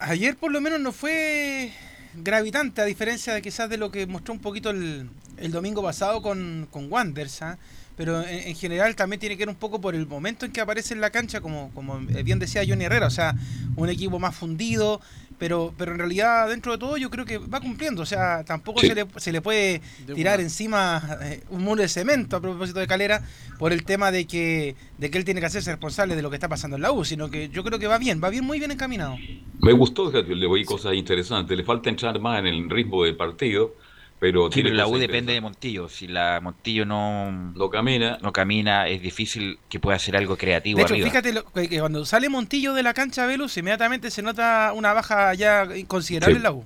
Ayer 0.05 0.37
por 0.37 0.51
lo 0.51 0.61
menos 0.61 0.81
no 0.81 0.91
fue 0.91 1.71
gravitante, 2.15 2.83
a 2.83 2.85
diferencia 2.85 3.35
de 3.35 3.41
quizás 3.41 3.71
de 3.71 3.77
lo 3.77 3.93
que 3.93 4.05
mostró 4.07 4.35
un 4.35 4.41
poquito 4.41 4.71
el, 4.71 5.09
domingo 5.51 5.81
pasado 5.81 6.23
con, 6.23 6.67
con 6.73 6.91
Wanders, 6.91 7.43
¿ah? 7.43 7.59
pero 7.97 8.21
en, 8.23 8.49
en 8.49 8.57
general 8.57 8.97
también 8.97 9.21
tiene 9.21 9.37
que 9.37 9.43
ver 9.43 9.49
un 9.49 9.55
poco 9.55 9.81
por 9.81 9.95
el 9.95 10.07
momento 10.09 10.45
en 10.45 10.51
que 10.51 10.61
aparece 10.61 10.93
en 10.95 11.01
la 11.01 11.11
cancha, 11.11 11.41
como, 11.41 11.71
como 11.73 12.01
bien 12.01 12.41
decía 12.41 12.65
Johnny 12.67 12.85
Herrera, 12.85 13.07
o 13.07 13.11
sea, 13.11 13.37
un 13.77 13.89
equipo 13.89 14.19
más 14.19 14.35
fundido, 14.35 15.01
pero, 15.43 15.75
pero 15.77 15.91
en 15.91 15.99
realidad 15.99 16.49
dentro 16.49 16.71
de 16.71 16.79
todo 16.79 16.97
yo 16.97 17.11
creo 17.11 17.25
que 17.25 17.39
va 17.39 17.59
cumpliendo, 17.59 18.03
o 18.03 18.07
sea, 18.07 18.45
tampoco 18.45 18.79
Sí. 18.79 18.87
se, 18.87 18.95
le, 18.95 19.07
se 19.17 19.33
le 19.33 19.41
puede 19.41 19.81
De 20.07 20.15
tirar 20.15 20.37
una. 20.39 20.45
encima 20.45 21.19
eh, 21.21 21.43
un 21.51 21.65
muro 21.65 21.83
de 21.83 21.89
cemento 21.89 22.37
a 22.37 22.41
propósito 22.41 22.79
de 22.79 22.87
Calera 22.87 23.23
por 23.59 23.73
el 23.73 23.83
tema 23.83 24.13
de 24.13 24.25
que, 24.25 24.77
de 24.99 25.11
que 25.11 25.19
él 25.19 25.25
tiene 25.25 25.41
que 25.41 25.47
hacerse 25.47 25.73
responsable 25.73 26.15
de 26.15 26.23
lo 26.23 26.31
que 26.31 26.37
está 26.37 26.49
pasando 26.49 26.77
en 26.77 26.83
la 26.83 26.93
U, 26.93 27.05
sino 27.05 27.29
que 27.29 27.49
yo 27.49 27.65
creo 27.65 27.81
que 27.81 27.89
va 27.89 27.99
bien, 27.99 28.21
va 28.23 28.31
bien 28.31 28.45
muy 28.45 28.61
bien 28.61 28.71
encaminado. 28.71 29.17
Me 29.61 29.73
gustó, 29.73 30.13
le 30.13 30.47
oí 30.47 30.65
cosas 30.65 30.95
interesantes. 30.95 31.57
Le 31.57 31.65
falta 31.65 31.91
entrar 31.91 32.21
más 32.21 32.39
en 32.39 32.47
el 32.47 32.71
ritmo 32.71 33.03
del 33.03 33.17
partido, 33.17 33.75
pero 34.23 34.45
Sí, 34.47 34.51
tiene 34.55 34.69
pero 34.71 34.77
la 34.77 34.87
U 34.87 34.99
depende 34.99 35.33
de 35.33 35.41
Montillo. 35.41 35.89
Si 35.89 36.07
la 36.07 36.39
Montillo 36.41 36.87
no, 36.87 37.33
No 37.57 37.69
camina. 37.71 38.19
no 38.23 38.33
camina, 38.33 38.87
es 38.87 39.03
difícil 39.03 39.59
que 39.69 39.81
pueda 39.81 39.97
hacer 39.97 40.17
algo 40.17 40.37
creativo 40.37 40.77
De 40.79 40.85
hecho, 40.85 40.95
arriba. 40.95 41.09
fíjate 41.09 41.33
lo- 41.33 41.45
que 41.53 41.81
cuando 41.81 42.05
sale 42.05 42.29
Montillo 42.29 42.73
de 42.73 42.85
la 42.85 42.95
cancha 42.95 43.27
Velus, 43.27 43.57
inmediatamente 43.57 44.13
se 44.13 44.23
nota 44.23 44.73
una 44.77 44.93
baja 44.93 45.35
ya 45.35 45.67
considerable 45.89 46.35
Sí. 46.35 46.37
en 46.37 46.43
la 46.45 46.53
U. 46.53 46.65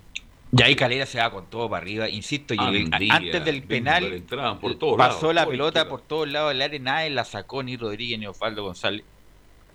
Y 0.52 0.62
ahí 0.62 0.76
Calera 0.76 1.07
se 1.07 1.18
va 1.18 1.30
con 1.30 1.46
todo 1.46 1.70
para 1.70 1.80
arriba, 1.80 2.11
insisto, 2.11 2.52
y 2.52 2.59
el- 2.59 2.90
antes 3.11 3.42
del 3.42 3.62
penal 3.62 4.04
entraban 4.04 4.61
por 4.61 4.74
todos 4.78 4.98
pasó 4.98 5.32
lados, 5.32 5.34
la 5.34 5.44
por 5.44 5.50
pelota 5.52 5.68
izquierda. 5.80 5.88
por 5.88 6.00
todos 6.02 6.28
lados 6.28 6.50
del 6.50 6.61
área, 6.61 6.78
nadie 6.78 7.09
la 7.09 7.24
sacó, 7.24 7.62
ni 7.62 7.78
Rodríguez, 7.78 8.18
ni 8.18 8.26
Osvaldo 8.26 8.64
González, 8.64 9.02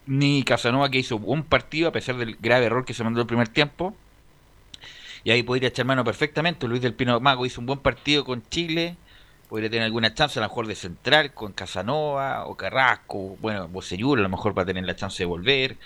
ni 0.06 0.44
Casanova 0.44 0.92
que 0.92 1.00
hizo 1.00 1.16
un 1.18 1.42
partido 1.42 1.90
a 1.90 1.92
pesar 1.92 2.16
del 2.18 2.36
grave 2.40 2.66
error 2.68 2.86
que 2.86 2.94
se 2.94 3.04
mandó 3.04 3.22
el 3.22 3.28
primer 3.28 3.48
tiempo. 3.48 3.96
Y 5.24 5.32
ahí 5.32 5.44
podría 5.44 5.70
echar 5.70 5.86
mano 5.86 6.04
perfectamente. 6.04 6.68
Luis 6.68 6.82
del 6.82 6.94
Pino 6.94 7.20
Mago 7.20 7.46
hizo 7.46 7.62
un 7.62 7.68
buen 7.68 7.80
partido 7.80 8.24
con 8.24 8.44
Chile. 8.50 8.98
Podría 9.50 9.70
tener 9.70 9.86
alguna 9.86 10.14
chance, 10.14 10.40
a 10.40 10.42
lo 10.42 10.48
mejor 10.48 10.68
de 10.68 10.76
central 10.76 11.34
con 11.34 11.52
Casanova 11.52 12.46
o 12.46 12.56
Carrasco. 12.56 13.38
Bueno, 13.42 13.68
Bocellur 13.68 14.20
a 14.20 14.22
lo 14.22 14.30
mejor 14.30 14.58
va 14.58 14.64
a 14.64 14.66
tener 14.66 14.86
la 14.86 14.96
chance 14.96 15.22
de 15.22 15.28
volver. 15.28 15.78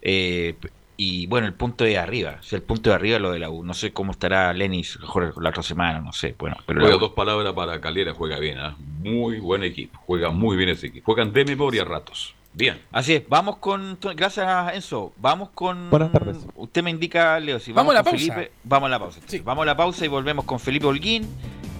Eh, 0.00 0.56
y 0.96 1.26
bueno, 1.26 1.46
el 1.46 1.54
punto 1.54 1.84
de 1.84 1.98
arriba. 1.98 2.36
O 2.40 2.42
sea, 2.42 2.58
el 2.58 2.62
punto 2.62 2.90
de 2.90 2.96
arriba 2.96 3.16
es 3.16 3.22
lo 3.22 3.32
de 3.32 3.38
la 3.38 3.50
U. 3.50 3.64
No 3.64 3.74
sé 3.74 3.92
cómo 3.92 4.12
estará 4.12 4.52
Lenis 4.52 4.98
mejor 5.00 5.34
la 5.42 5.50
otra 5.50 5.62
semana, 5.62 6.00
no 6.00 6.12
sé. 6.12 6.34
Bueno, 6.38 6.56
pero 6.66 6.80
Juega 6.80 6.96
dos 6.96 7.12
palabras 7.12 7.52
para 7.54 7.80
Calera, 7.80 8.14
juega 8.14 8.38
bien, 8.38 8.58
¿ah? 8.58 8.76
muy 8.78 9.40
buen 9.40 9.64
equipo, 9.64 9.98
juega 10.06 10.30
muy 10.30 10.56
bien 10.56 10.68
ese 10.68 10.88
equipo, 10.88 11.06
juegan 11.06 11.32
de 11.32 11.44
memoria 11.44 11.82
a 11.82 11.86
ratos. 11.86 12.34
Bien. 12.54 12.80
Así 12.92 13.14
es, 13.14 13.28
vamos 13.28 13.56
con. 13.56 13.98
Gracias, 14.14 14.74
Enzo. 14.74 15.12
Vamos 15.16 15.50
con. 15.54 15.88
Buenas 15.90 16.12
tardes. 16.12 16.36
Usted 16.54 16.82
me 16.82 16.90
indica, 16.90 17.40
Leo, 17.40 17.58
si 17.58 17.72
Vamos 17.72 17.94
vamos, 17.94 17.94
a 17.94 17.94
la 17.94 18.02
con 18.02 18.12
pausa. 18.12 18.34
Felipe. 18.34 18.52
Vamos 18.64 18.86
a 18.86 18.90
la 18.90 18.98
pausa. 18.98 19.20
Sí. 19.26 19.38
Vamos 19.38 19.62
a 19.62 19.66
la 19.66 19.76
pausa 19.76 20.04
y 20.04 20.08
volvemos 20.08 20.44
con 20.44 20.60
Felipe 20.60 20.86
Holguín, 20.86 21.26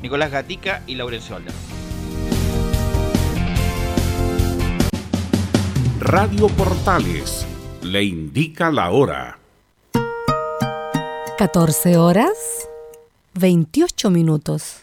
Nicolás 0.02 0.30
Gatica 0.30 0.82
y 0.86 0.94
Laurencio 0.94 1.36
Aldana. 1.36 1.56
Radio 6.00 6.48
Portales 6.48 7.46
le 7.82 8.02
indica 8.02 8.70
la 8.70 8.90
hora. 8.90 9.38
14 11.38 11.96
horas 11.96 12.32
28 13.34 14.10
minutos. 14.10 14.82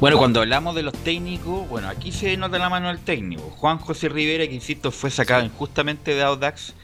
Bueno, 0.00 0.16
cuando 0.16 0.40
hablamos 0.40 0.74
de 0.74 0.82
los 0.82 0.94
técnicos, 0.94 1.68
bueno, 1.68 1.88
aquí 1.88 2.10
se 2.10 2.34
nota 2.38 2.58
la 2.58 2.70
mano 2.70 2.88
del 2.88 3.00
técnico. 3.00 3.42
Juan 3.42 3.76
José 3.78 4.08
Rivera, 4.08 4.46
que 4.46 4.54
insisto, 4.54 4.90
fue 4.90 5.10
sacado 5.10 5.44
injustamente 5.44 6.14
de 6.14 6.22
Audax 6.22 6.74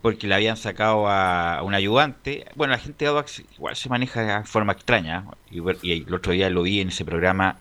porque 0.00 0.26
le 0.26 0.34
habían 0.34 0.56
sacado 0.56 1.06
a 1.08 1.60
un 1.62 1.74
ayudante. 1.74 2.46
Bueno, 2.54 2.72
la 2.72 2.78
gente 2.78 3.04
de 3.04 3.10
Audax 3.10 3.42
igual 3.56 3.76
se 3.76 3.88
maneja 3.90 4.38
de 4.40 4.44
forma 4.46 4.72
extraña. 4.72 5.24
Y, 5.50 5.60
ver- 5.60 5.78
y 5.82 6.04
el 6.04 6.14
otro 6.14 6.32
día 6.32 6.48
lo 6.48 6.62
vi 6.62 6.80
en 6.80 6.88
ese 6.88 7.04
programa 7.04 7.58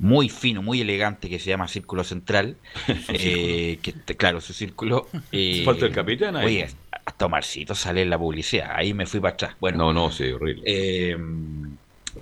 muy 0.00 0.28
fino, 0.28 0.62
muy 0.62 0.80
elegante 0.80 1.28
que 1.28 1.38
se 1.38 1.50
llama 1.50 1.68
Círculo 1.68 2.02
Central. 2.02 2.56
eh, 3.12 3.78
que 3.82 3.92
claro, 4.16 4.40
su 4.40 4.52
círculo. 4.52 5.06
eh, 5.32 5.62
Falta 5.64 5.86
el 5.86 5.92
capitán 5.92 6.34
ahí. 6.36 6.46
Oye, 6.46 6.68
hasta 7.04 7.26
Omarcito 7.26 7.74
sale 7.76 8.02
en 8.02 8.10
la 8.10 8.18
publicidad. 8.18 8.70
Ahí 8.74 8.94
me 8.94 9.06
fui 9.06 9.20
para 9.20 9.34
atrás. 9.34 9.54
Bueno, 9.60 9.78
No, 9.78 9.92
no, 9.92 10.10
sí, 10.10 10.24
horrible. 10.30 10.62
eh, 10.66 11.16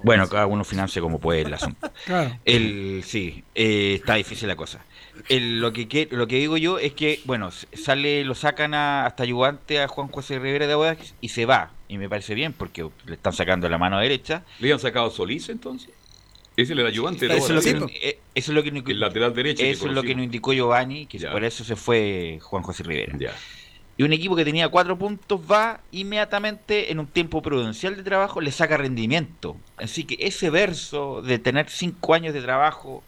bueno, 0.02 0.28
cada 0.28 0.46
uno 0.46 0.64
financia 0.64 1.00
como 1.02 1.18
puede 1.20 1.42
el 1.42 1.54
asunto. 1.54 1.90
Claro. 2.06 2.38
El, 2.44 3.02
sí, 3.04 3.42
eh, 3.54 3.94
está 3.96 4.14
difícil 4.14 4.48
la 4.48 4.56
cosa. 4.56 4.84
El- 5.28 5.60
lo, 5.60 5.72
que, 5.72 5.88
que- 5.88 6.08
lo 6.10 6.26
que 6.26 6.36
digo 6.36 6.56
yo 6.56 6.78
es 6.78 6.92
que, 6.92 7.20
bueno, 7.24 7.50
sale, 7.72 8.24
lo 8.24 8.34
sacan 8.34 8.74
a, 8.74 9.06
hasta 9.06 9.22
ayudante 9.22 9.80
a 9.80 9.88
Juan 9.88 10.08
José 10.08 10.38
Rivera 10.38 10.66
de 10.66 10.74
Audax 10.74 11.14
y 11.20 11.28
se 11.30 11.46
va. 11.46 11.70
Y 11.88 11.98
me 11.98 12.08
parece 12.08 12.34
bien 12.34 12.52
porque 12.52 12.86
le 13.06 13.14
están 13.14 13.32
sacando 13.32 13.68
la 13.68 13.78
mano 13.78 13.98
derecha. 13.98 14.42
¿Le 14.60 14.72
han 14.72 14.78
sacado 14.80 15.10
Solís 15.10 15.48
entonces? 15.48 15.90
Ese 16.56 16.72
es 16.72 16.78
el 16.78 16.86
ayudante 16.86 17.28
de 17.28 17.36
Eso 17.36 17.54
es 17.58 17.74
lo 17.78 17.86
que, 17.86 17.96
eh, 18.08 18.18
eso 18.34 18.50
es 18.52 18.54
lo 18.54 18.62
que 18.62 18.90
El 18.92 18.98
lateral 19.00 19.34
derecho. 19.34 19.62
que 19.62 19.70
eso 19.70 19.86
es 19.88 19.92
lo 19.92 20.02
que 20.02 20.14
nos 20.14 20.24
indicó 20.24 20.52
Giovanni, 20.54 21.04
que 21.06 21.18
Ya. 21.18 21.30
por 21.30 21.44
eso 21.44 21.64
se 21.64 21.76
fue 21.76 22.38
Juan 22.42 22.62
José 22.62 22.82
Rivera. 22.82 23.12
Ya. 23.18 23.34
Y 23.98 24.02
un 24.02 24.12
equipo 24.12 24.36
que 24.36 24.44
tenía 24.44 24.68
cuatro 24.68 24.98
puntos 24.98 25.40
va 25.50 25.80
inmediatamente 25.90 26.92
en 26.92 27.00
un 27.00 27.06
tiempo 27.06 27.40
prudencial 27.40 27.96
de 27.96 28.02
trabajo, 28.02 28.40
le 28.40 28.52
saca 28.52 28.76
rendimiento. 28.76 29.56
Así 29.78 30.04
que 30.04 30.16
ese 30.20 30.50
verso 30.50 31.22
de 31.22 31.38
tener 31.38 31.70
cinco 31.70 32.12
años 32.12 32.34
de 32.34 32.42
trabajo 32.42 33.02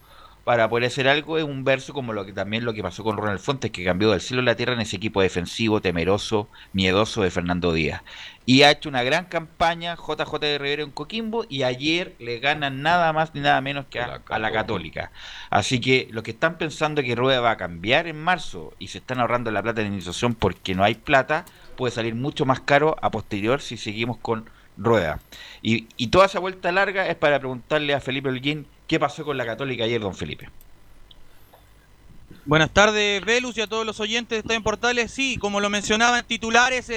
para 0.48 0.66
poder 0.66 0.86
hacer 0.86 1.06
algo 1.08 1.36
es 1.36 1.44
un 1.44 1.62
verso 1.62 1.92
como 1.92 2.14
lo 2.14 2.24
que 2.24 2.32
también 2.32 2.64
lo 2.64 2.72
que 2.72 2.82
pasó 2.82 3.04
con 3.04 3.18
Ronald 3.18 3.38
Fuentes, 3.38 3.70
que 3.70 3.84
cambió 3.84 4.12
del 4.12 4.22
cielo 4.22 4.40
a 4.40 4.46
la 4.46 4.56
tierra 4.56 4.72
en 4.72 4.80
ese 4.80 4.96
equipo 4.96 5.20
defensivo, 5.20 5.82
temeroso, 5.82 6.48
miedoso 6.72 7.20
de 7.20 7.30
Fernando 7.30 7.74
Díaz. 7.74 8.00
Y 8.46 8.62
ha 8.62 8.70
hecho 8.70 8.88
una 8.88 9.02
gran 9.02 9.26
campaña 9.26 9.94
JJ 9.94 10.38
de 10.40 10.56
Rivero 10.56 10.84
en 10.84 10.90
Coquimbo 10.90 11.44
y 11.50 11.64
ayer 11.64 12.14
le 12.18 12.38
ganan 12.38 12.80
nada 12.80 13.12
más 13.12 13.34
ni 13.34 13.42
nada 13.42 13.60
menos 13.60 13.84
que 13.90 14.00
a, 14.00 14.22
a 14.26 14.38
la 14.38 14.50
Católica. 14.50 15.12
Así 15.50 15.82
que 15.82 16.08
los 16.12 16.24
que 16.24 16.30
están 16.30 16.56
pensando 16.56 17.02
que 17.02 17.14
Rueda 17.14 17.42
va 17.42 17.50
a 17.50 17.56
cambiar 17.58 18.06
en 18.06 18.18
marzo 18.18 18.72
y 18.78 18.88
se 18.88 18.96
están 18.96 19.20
ahorrando 19.20 19.50
la 19.50 19.62
plata 19.62 19.82
de 19.82 19.88
indemnización 19.88 20.32
porque 20.32 20.74
no 20.74 20.82
hay 20.82 20.94
plata, 20.94 21.44
puede 21.76 21.92
salir 21.92 22.14
mucho 22.14 22.46
más 22.46 22.60
caro 22.60 22.96
a 23.02 23.10
posterior 23.10 23.60
si 23.60 23.76
seguimos 23.76 24.16
con 24.16 24.48
Rueda. 24.78 25.20
Y, 25.60 25.88
y 25.98 26.06
toda 26.06 26.24
esa 26.24 26.38
vuelta 26.38 26.72
larga 26.72 27.06
es 27.06 27.16
para 27.16 27.38
preguntarle 27.38 27.92
a 27.92 28.00
Felipe 28.00 28.30
Holguín 28.30 28.66
qué 28.88 28.98
pasó 28.98 29.24
con 29.24 29.36
la 29.36 29.46
Católica 29.46 29.84
ayer, 29.84 30.00
don 30.00 30.14
Felipe. 30.14 30.48
Buenas 32.46 32.70
tardes, 32.70 33.22
Velus, 33.24 33.56
y 33.58 33.60
a 33.60 33.66
todos 33.66 33.84
los 33.84 34.00
oyentes 34.00 34.42
de 34.42 34.54
en 34.54 34.62
Portales. 34.62 35.12
Sí, 35.12 35.36
como 35.36 35.60
lo 35.60 35.68
mencionaba 35.68 36.18
en 36.18 36.24
titulares, 36.24 36.90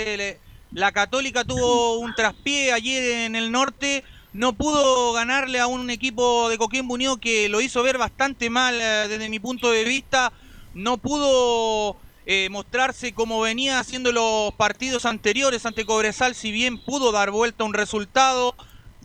la 0.71 0.93
Católica 0.93 1.43
tuvo 1.43 1.99
un 1.99 2.15
traspié 2.15 2.71
ayer 2.71 3.25
en 3.25 3.35
el 3.35 3.51
norte. 3.51 4.05
No 4.31 4.53
pudo 4.53 5.11
ganarle 5.11 5.59
a 5.59 5.67
un 5.67 5.89
equipo 5.89 6.47
de 6.47 6.57
Coquimbo 6.57 6.93
Unido 6.93 7.17
que 7.17 7.49
lo 7.49 7.59
hizo 7.59 7.83
ver 7.83 7.97
bastante 7.97 8.49
mal 8.49 8.79
eh, 8.79 9.07
desde 9.09 9.27
mi 9.27 9.39
punto 9.39 9.69
de 9.69 9.83
vista. 9.83 10.31
No 10.73 10.97
pudo 10.97 11.97
eh, 12.25 12.47
mostrarse 12.49 13.11
como 13.11 13.41
venía 13.41 13.79
haciendo 13.79 14.13
los 14.13 14.53
partidos 14.53 15.05
anteriores 15.05 15.65
ante 15.65 15.85
Cobresal, 15.85 16.33
si 16.33 16.53
bien 16.53 16.77
pudo 16.77 17.11
dar 17.11 17.31
vuelta 17.31 17.65
un 17.65 17.73
resultado. 17.73 18.55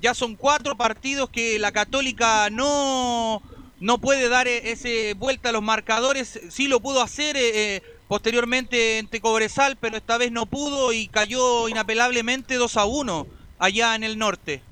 Ya 0.01 0.15
son 0.15 0.37
cuatro 0.37 0.77
partidos 0.77 1.31
que 1.31 1.59
la 1.59 1.73
Católica 1.73 2.49
no, 2.51 3.43
no 3.81 3.99
puede 3.99 4.29
dar 4.29 4.47
eh, 4.47 4.71
ese 4.73 5.15
vuelta 5.15 5.49
a 5.49 5.53
los 5.53 5.63
marcadores. 5.63 6.41
Sí 6.51 6.69
lo 6.69 6.81
pudo 6.81 7.03
hacer 7.03 7.37
eh, 7.37 7.77
eh, 7.77 7.83
posteriormente 8.09 8.99
ante 8.99 9.21
Cobresal, 9.21 9.77
pero 9.81 9.97
esta 9.97 10.19
vez 10.19 10.31
no 10.33 10.47
pudo 10.47 10.93
y 10.93 11.09
cayó 11.09 11.69
inapelablemente 11.69 12.57
2 12.57 12.77
a 12.77 12.85
1 12.85 13.27
allá 13.59 13.95
en 13.95 14.05
el 14.05 14.19
norte. 14.19 14.63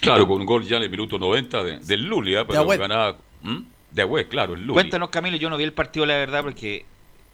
Claro, 0.00 0.26
con 0.26 0.40
un 0.40 0.46
gol 0.46 0.64
ya 0.66 0.76
en 0.78 0.84
el 0.84 0.90
minuto 0.90 1.18
90 1.18 1.62
de- 1.62 1.78
del 1.80 2.04
Lulia, 2.04 2.46
pero 2.46 2.60
Agüed. 2.60 2.78
ganaba. 2.78 3.16
De 3.90 4.28
claro, 4.28 4.54
el 4.54 4.60
Lulia. 4.60 4.74
Cuéntanos, 4.74 5.10
Camilo, 5.10 5.36
yo 5.36 5.50
no 5.50 5.56
vi 5.56 5.64
el 5.64 5.72
partido, 5.72 6.06
la 6.06 6.14
verdad, 6.14 6.42
porque 6.42 6.84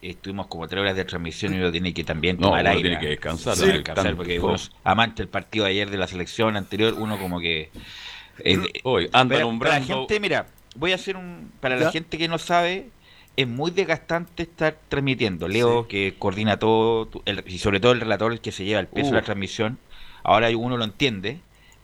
estuvimos 0.01 0.47
como 0.47 0.67
tres 0.67 0.81
horas 0.81 0.95
de 0.95 1.05
transmisión 1.05 1.53
y 1.53 1.57
uno 1.57 1.71
tiene 1.71 1.93
que 1.93 2.03
también 2.03 2.37
No, 2.37 2.47
tomar 2.47 2.61
uno 2.61 2.69
aire. 2.71 2.81
tiene 2.83 2.99
que 2.99 3.07
descansar, 3.07 3.55
Sí, 3.55 3.65
descansar, 3.65 4.03
Tanto- 4.05 4.17
porque 4.17 4.39
uno 4.39 4.55
amante 4.83 5.23
del 5.23 5.29
partido 5.29 5.65
de 5.65 5.71
ayer 5.71 5.89
de 5.89 5.97
la 5.97 6.07
selección 6.07 6.55
anterior, 6.55 6.93
uno 6.97 7.17
como 7.17 7.39
que... 7.39 7.69
eh, 8.43 8.57
Hoy 8.83 9.09
anda 9.13 9.35
para- 9.35 9.45
nombrando. 9.45 9.59
Para 9.59 9.79
la 9.79 9.85
gente, 10.01 10.19
mira, 10.19 10.47
voy 10.75 10.91
a 10.91 10.95
hacer 10.95 11.17
un... 11.17 11.51
Para 11.59 11.77
¿Ya? 11.77 11.85
la 11.85 11.91
gente 11.91 12.17
que 12.17 12.27
no 12.27 12.37
sabe, 12.37 12.89
es 13.35 13.47
muy 13.47 13.71
desgastante 13.71 14.43
estar 14.43 14.77
transmitiendo. 14.89 15.47
Leo, 15.47 15.87
que 15.87 16.13
coordina 16.19 16.57
todo, 16.57 17.09
el- 17.25 17.43
y 17.47 17.57
sobre 17.57 17.79
todo 17.79 17.91
el 17.93 17.99
relator, 18.01 18.31
el 18.31 18.39
que 18.41 18.51
se 18.51 18.65
lleva 18.65 18.79
el 18.79 18.87
peso 18.87 19.07
de 19.07 19.13
la 19.15 19.21
Uh. 19.21 19.25
transmisión, 19.25 19.79
ahora 20.23 20.49
uno 20.55 20.77
lo 20.77 20.83
entiende, 20.83 21.39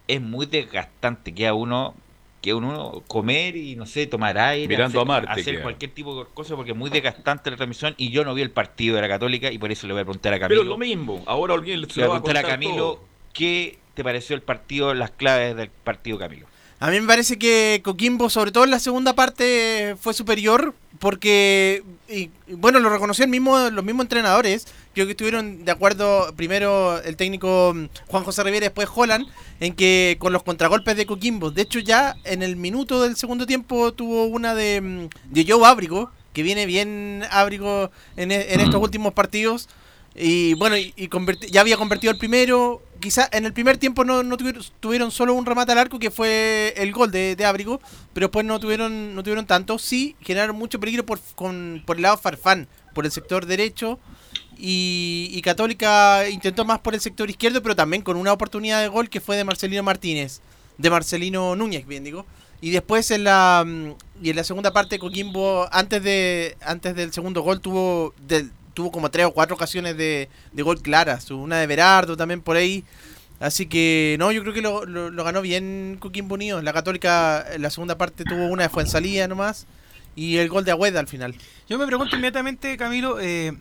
es 0.08 0.22
muy 0.22 0.46
desgastante 0.46 1.34
que 1.34 1.48
a 1.48 1.54
uno 1.54 1.96
que 2.44 2.54
uno 2.54 3.02
comer 3.08 3.56
y 3.56 3.78
no 3.78 3.86
sé 3.86 4.06
tomar 4.06 4.38
aire 4.38 4.68
Mirando 4.68 5.00
hacer, 5.00 5.02
a 5.02 5.22
Marte 5.22 5.42
hacer 5.42 5.62
cualquier 5.62 5.92
tipo 5.92 6.20
de 6.20 6.30
cosa 6.34 6.58
porque 6.58 6.72
es 6.72 6.78
muy 6.78 6.90
desgastante 6.90 7.50
la 7.50 7.56
transmisión 7.56 7.96
y 7.98 8.10
yo 8.10 8.26
no 8.26 8.34
vi 8.34 8.42
el 8.42 8.52
partido 8.52 8.98
de 8.98 9.02
la 9.02 9.08
Católica 9.08 9.50
y 9.50 9.58
por 9.58 9.72
eso 9.72 9.88
le 9.88 9.94
voy 9.94 10.02
a 10.02 10.04
preguntar 10.04 10.34
a 10.34 10.36
Pero 10.36 10.48
Camilo 10.48 10.62
es 10.62 10.68
lo 10.68 10.78
mismo. 10.78 11.24
Ahora 11.26 11.54
alguien 11.54 11.80
le 11.80 11.88
voy 11.88 12.04
a 12.04 12.22
preguntar 12.22 12.38
a 12.38 12.44
Camilo 12.44 12.76
todo. 12.76 13.00
qué 13.32 13.80
te 13.94 14.04
pareció 14.04 14.36
el 14.36 14.42
partido 14.42 14.94
las 14.94 15.12
claves 15.12 15.56
del 15.56 15.70
partido 15.70 16.20
Camilo 16.20 16.48
A 16.84 16.92
mí 16.92 17.00
me 17.00 17.08
parece 17.08 17.40
que 17.40 17.80
Coquimbo, 17.82 18.30
sobre 18.30 18.52
todo 18.52 18.66
en 18.66 18.70
la 18.72 18.78
segunda 18.80 19.14
parte, 19.14 19.96
fue 20.02 20.14
superior 20.14 20.76
porque, 21.00 21.82
y, 22.10 22.30
y 22.46 22.56
bueno, 22.56 22.82
lo 22.82 22.90
reconoció 22.90 23.24
el 23.24 23.32
mismo, 23.32 23.58
los 23.70 23.86
mismos 23.86 24.04
entrenadores. 24.04 24.68
Creo 24.94 25.06
que 25.06 25.12
estuvieron 25.12 25.64
de 25.64 25.72
acuerdo 25.72 26.34
primero 26.36 27.02
el 27.02 27.16
técnico 27.16 27.72
mm, 27.74 27.86
Juan 28.08 28.26
José 28.26 28.44
Rivera 28.44 28.66
y 28.66 28.68
después 28.68 28.90
Holland 28.94 29.26
en 29.62 29.76
que 29.76 30.18
con 30.20 30.34
los 30.34 30.44
contragolpes 30.44 30.98
de 30.98 31.06
Coquimbo. 31.06 31.52
De 31.52 31.62
hecho, 31.62 31.80
ya 31.80 32.18
en 32.26 32.44
el 32.44 32.58
minuto 32.58 33.02
del 33.02 33.16
segundo 33.16 33.46
tiempo 33.46 33.94
tuvo 33.94 34.26
una 34.26 34.54
de, 34.54 34.82
mm, 34.82 35.08
de 35.32 35.46
Joe 35.48 35.66
Ábrigo, 35.66 36.12
que 36.34 36.44
viene 36.44 36.66
bien 36.66 37.24
Ábrigo 37.32 37.92
en, 38.18 38.34
e- 38.34 38.54
en 38.56 38.60
estos 38.60 38.82
últimos 38.82 39.14
partidos. 39.14 39.70
Y 40.16 40.54
bueno, 40.56 40.78
y, 40.78 40.94
ya 41.50 41.62
había 41.62 41.78
convertido 41.78 42.12
el 42.12 42.20
primero. 42.20 42.82
Quizá 43.04 43.28
en 43.34 43.44
el 43.46 43.52
primer 43.52 43.76
tiempo 43.76 44.06
no, 44.06 44.24
tuvieron, 44.80 45.12
solo 45.12 45.34
un 45.34 45.46
remate 45.46 45.74
al 45.74 45.78
arco 45.78 46.00
que 46.00 46.10
fue 46.10 46.74
el 46.78 46.94
gol 46.94 47.12
de, 47.12 47.36
de 47.36 47.44
Ábrigo, 47.44 47.82
pero 48.14 48.28
después 48.28 48.46
no 48.46 48.62
tuvieron, 48.62 49.14
no 49.14 49.24
tuvieron 49.24 49.46
tanto. 49.46 49.78
Sí, 49.78 50.16
generaron 50.22 50.56
mucho 50.56 50.80
peligro 50.80 51.06
por, 51.06 51.20
el 51.98 52.02
lado 52.02 52.16
Farfán, 52.16 52.70
por 52.94 53.04
el 53.04 53.12
sector 53.12 53.46
derecho. 53.46 54.00
Y, 54.58 55.42
Católica 55.44 56.30
intentó 56.30 56.64
más 56.64 56.80
por 56.80 56.94
el 56.94 57.02
sector 57.02 57.30
izquierdo, 57.30 57.62
pero 57.62 57.76
también 57.76 58.04
con 58.04 58.16
una 58.16 58.32
oportunidad 58.32 58.80
de 58.80 58.88
gol 58.88 59.10
que 59.10 59.20
fue 59.20 59.36
de 59.36 59.44
Marcelino 59.44 59.84
Martínez, 59.84 60.40
de 60.78 60.90
Marcelino 60.90 61.58
Núñez, 61.58 61.86
bien 61.86 62.06
digo. 62.06 62.26
Y 62.62 62.70
después 62.70 63.12
en 63.12 63.26
la 63.26 63.66
mm, 63.68 63.96
y 64.24 64.30
en 64.30 64.38
la 64.38 64.46
segunda 64.46 64.72
parte 64.72 64.98
Coquimbo 64.98 65.68
antes 65.74 66.02
de 66.02 66.56
antes 66.62 66.96
del 66.96 67.12
segundo 67.12 67.42
gol 67.42 67.60
tuvo 67.60 68.14
tuvo 68.74 68.92
como 68.92 69.10
tres 69.12 69.26
o 69.26 69.32
cuatro 69.32 69.56
ocasiones 69.56 69.96
de, 69.98 70.30
de 70.52 70.64
gol 70.64 70.82
claras, 70.82 71.30
una 71.32 71.58
de 71.60 71.68
Berardo 71.68 72.18
también 72.18 72.42
por 72.42 72.56
ahí. 72.56 72.84
Así 73.40 73.66
que 73.66 74.16
no, 74.20 74.32
yo 74.32 74.42
creo 74.42 74.54
que 74.54 74.62
lo, 74.62 74.86
lo- 74.86 75.24
ganó 75.24 75.42
bien 75.42 75.98
Coquimbo 76.00 76.36
Unido. 76.36 76.62
La 76.62 76.72
Católica 76.72 77.46
en 77.54 77.62
la 77.62 77.70
segunda 77.70 77.98
parte 77.98 78.24
tuvo 78.24 78.46
una 78.48 78.64
de 78.64 78.70
Fuensalía 78.70 79.28
nomás 79.28 79.66
y 80.16 80.38
el 80.38 80.48
gol 80.48 80.64
de 80.64 80.72
Agüeda 80.72 81.00
al 81.00 81.08
final. 81.08 81.36
Yo 81.68 81.78
me 81.78 81.86
pregunto 81.88 82.16
inmediatamente, 82.16 82.78
Camilo, 82.78 83.20
eh, 83.20 83.54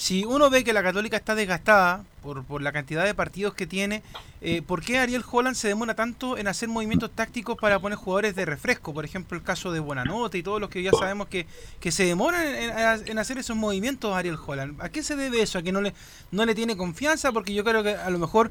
si 0.00 0.24
uno 0.24 0.48
ve 0.48 0.64
que 0.64 0.72
la 0.72 0.82
Católica 0.82 1.18
está 1.18 1.34
desgastada 1.34 2.06
por, 2.22 2.42
por 2.44 2.62
la 2.62 2.72
cantidad 2.72 3.04
de 3.04 3.12
partidos 3.12 3.52
que 3.52 3.66
tiene, 3.66 4.02
eh, 4.40 4.62
¿por 4.62 4.80
qué 4.80 4.98
Ariel 4.98 5.22
Holland 5.30 5.54
se 5.54 5.68
demora 5.68 5.94
tanto 5.94 6.38
en 6.38 6.48
hacer 6.48 6.70
movimientos 6.70 7.10
tácticos 7.14 7.58
para 7.58 7.78
poner 7.80 7.98
jugadores 7.98 8.34
de 8.34 8.46
refresco? 8.46 8.94
Por 8.94 9.04
ejemplo, 9.04 9.36
el 9.36 9.44
caso 9.44 9.72
de 9.72 9.78
Buenanote 9.78 10.38
y 10.38 10.42
todos 10.42 10.58
los 10.58 10.70
que 10.70 10.82
ya 10.82 10.90
sabemos 10.92 11.28
que, 11.28 11.46
que 11.80 11.92
se 11.92 12.06
demoran 12.06 12.46
en, 12.46 13.18
hacer 13.18 13.36
esos 13.36 13.58
movimientos 13.58 14.16
Ariel 14.16 14.38
Holland. 14.44 14.80
¿A 14.80 14.88
qué 14.88 15.02
se 15.02 15.16
debe 15.16 15.42
eso? 15.42 15.58
¿A 15.58 15.62
que 15.62 15.70
no 15.70 15.82
le, 15.82 15.92
no 16.30 16.46
le 16.46 16.54
tiene 16.54 16.78
confianza? 16.78 17.30
Porque 17.30 17.52
yo 17.52 17.62
creo 17.62 17.82
que 17.82 17.94
a 17.94 18.08
lo 18.08 18.18
mejor 18.18 18.50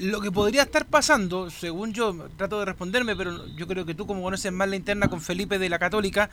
lo 0.00 0.20
que 0.20 0.32
podría 0.32 0.62
estar 0.62 0.86
pasando, 0.86 1.48
según 1.48 1.92
yo 1.92 2.28
trato 2.36 2.58
de 2.58 2.64
responderme, 2.64 3.14
pero 3.14 3.46
yo 3.54 3.68
creo 3.68 3.86
que 3.86 3.94
tú 3.94 4.04
como 4.04 4.20
conoces 4.20 4.50
más 4.50 4.68
la 4.68 4.74
interna 4.74 5.06
con 5.06 5.20
Felipe 5.20 5.60
de 5.60 5.68
la 5.68 5.78
Católica, 5.78 6.28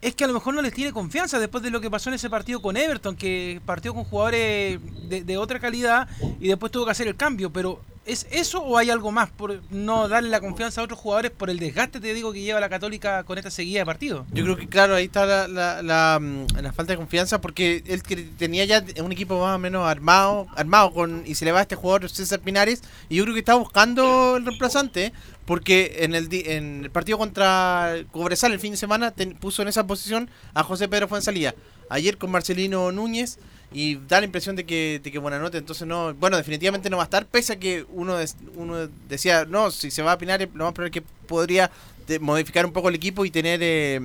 es 0.00 0.14
que 0.14 0.24
a 0.24 0.26
lo 0.26 0.34
mejor 0.34 0.54
no 0.54 0.62
les 0.62 0.72
tiene 0.72 0.92
confianza 0.92 1.38
después 1.38 1.62
de 1.62 1.70
lo 1.70 1.80
que 1.80 1.90
pasó 1.90 2.10
en 2.10 2.14
ese 2.14 2.30
partido 2.30 2.60
con 2.60 2.76
Everton, 2.76 3.16
que 3.16 3.60
partió 3.64 3.94
con 3.94 4.04
jugadores 4.04 4.78
de, 5.08 5.24
de 5.24 5.38
otra 5.38 5.58
calidad 5.58 6.08
y 6.40 6.48
después 6.48 6.70
tuvo 6.70 6.84
que 6.84 6.90
hacer 6.90 7.08
el 7.08 7.16
cambio, 7.16 7.50
pero 7.50 7.80
¿Es 8.06 8.26
eso 8.30 8.62
o 8.62 8.78
hay 8.78 8.88
algo 8.90 9.10
más 9.10 9.30
por 9.30 9.60
no 9.70 10.06
darle 10.08 10.30
la 10.30 10.40
confianza 10.40 10.80
a 10.80 10.84
otros 10.84 10.98
jugadores 11.00 11.32
por 11.32 11.50
el 11.50 11.58
desgaste, 11.58 11.98
te 11.98 12.14
digo, 12.14 12.32
que 12.32 12.40
lleva 12.40 12.60
la 12.60 12.68
Católica 12.68 13.24
con 13.24 13.36
esta 13.36 13.50
seguida 13.50 13.80
de 13.80 13.86
partidos? 13.86 14.26
Yo 14.32 14.44
creo 14.44 14.56
que, 14.56 14.68
claro, 14.68 14.94
ahí 14.94 15.06
está 15.06 15.26
la, 15.26 15.48
la, 15.48 15.82
la, 15.82 16.18
mm, 16.20 16.46
falta 16.72 16.92
de 16.92 16.96
confianza 16.98 17.40
porque 17.40 17.82
él 17.86 18.02
tenía 18.38 18.64
ya 18.64 18.84
un 19.02 19.10
equipo 19.10 19.40
más 19.40 19.56
o 19.56 19.58
menos 19.58 19.86
armado 19.88 20.46
armado 20.56 20.92
con 20.92 21.24
y 21.26 21.34
se 21.34 21.44
le 21.44 21.50
va 21.52 21.58
a 21.58 21.62
este 21.62 21.74
jugador 21.74 22.08
César 22.08 22.38
Pinares 22.40 22.82
y 23.08 23.16
yo 23.16 23.24
creo 23.24 23.34
que 23.34 23.40
está 23.40 23.54
buscando 23.56 24.36
el 24.36 24.46
reemplazante 24.46 25.12
porque 25.44 25.96
en 26.00 26.14
el, 26.14 26.28
en 26.32 26.84
el 26.84 26.90
partido 26.90 27.18
contra 27.18 27.94
Cobresal 28.12 28.52
el 28.52 28.60
fin 28.60 28.70
de 28.72 28.76
semana 28.76 29.10
ten- 29.10 29.34
puso 29.36 29.62
en 29.62 29.68
esa 29.68 29.86
posición 29.86 30.30
a 30.54 30.62
José 30.62 30.88
Pedro 30.88 31.08
Fuenzalía. 31.08 31.54
Ayer 31.88 32.18
con 32.18 32.30
Marcelino 32.30 32.90
Núñez 32.92 33.38
y 33.72 33.96
da 34.08 34.20
la 34.20 34.26
impresión 34.26 34.56
de 34.56 34.64
que, 34.64 35.00
de 35.02 35.10
que 35.12 35.18
Buenanote 35.18 35.58
entonces 35.58 35.86
no, 35.86 36.14
bueno, 36.14 36.36
definitivamente 36.36 36.88
no 36.88 36.96
va 36.96 37.02
a 37.02 37.06
estar, 37.06 37.26
pese 37.26 37.54
a 37.54 37.58
que 37.58 37.84
uno, 37.90 38.16
uno 38.54 38.88
decía, 39.08 39.44
no, 39.44 39.70
si 39.70 39.90
se 39.90 40.02
va 40.02 40.12
a 40.12 40.18
Pinares, 40.18 40.48
lo 40.54 40.64
más 40.64 40.72
probable 40.72 40.96
es 40.98 41.02
que 41.04 41.08
podría 41.26 41.70
de- 42.06 42.18
modificar 42.20 42.64
un 42.64 42.72
poco 42.72 42.88
el 42.88 42.94
equipo 42.94 43.24
y 43.24 43.30
tener 43.30 43.60
eh, 43.62 44.00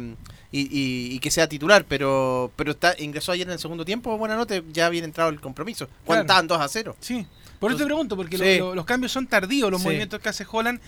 y, 0.52 0.62
y- 0.62 1.16
y 1.16 1.20
que 1.20 1.32
sea 1.32 1.48
titular, 1.48 1.86
pero 1.88 2.52
pero 2.56 2.72
está 2.72 2.96
ingresó 3.00 3.32
ayer 3.32 3.48
en 3.48 3.54
el 3.54 3.60
segundo 3.60 3.86
tiempo, 3.86 4.18
Buenanote, 4.18 4.64
ya 4.74 4.88
había 4.88 5.04
entrado 5.04 5.30
el 5.30 5.40
compromiso. 5.40 5.88
Cuando 6.06 6.06
Claro. 6.06 6.22
estaban 6.24 6.48
2 6.48 6.60
a 6.60 6.68
0. 6.68 6.96
Sí. 7.00 7.26
Por 7.60 7.72
eso 7.72 7.78
te 7.78 7.86
pregunto, 7.86 8.18
porque 8.18 8.38
lo- 8.38 8.44
Sí. 8.46 8.58
lo- 8.58 8.76
los 8.76 8.86
cambios 8.86 9.12
son 9.12 9.28
tardíos, 9.28 9.70
los 9.72 9.80
Sí. 9.82 9.88
movimientos 9.88 10.20
que 10.20 10.28
hace 10.30 10.46
Holland, 10.52 10.82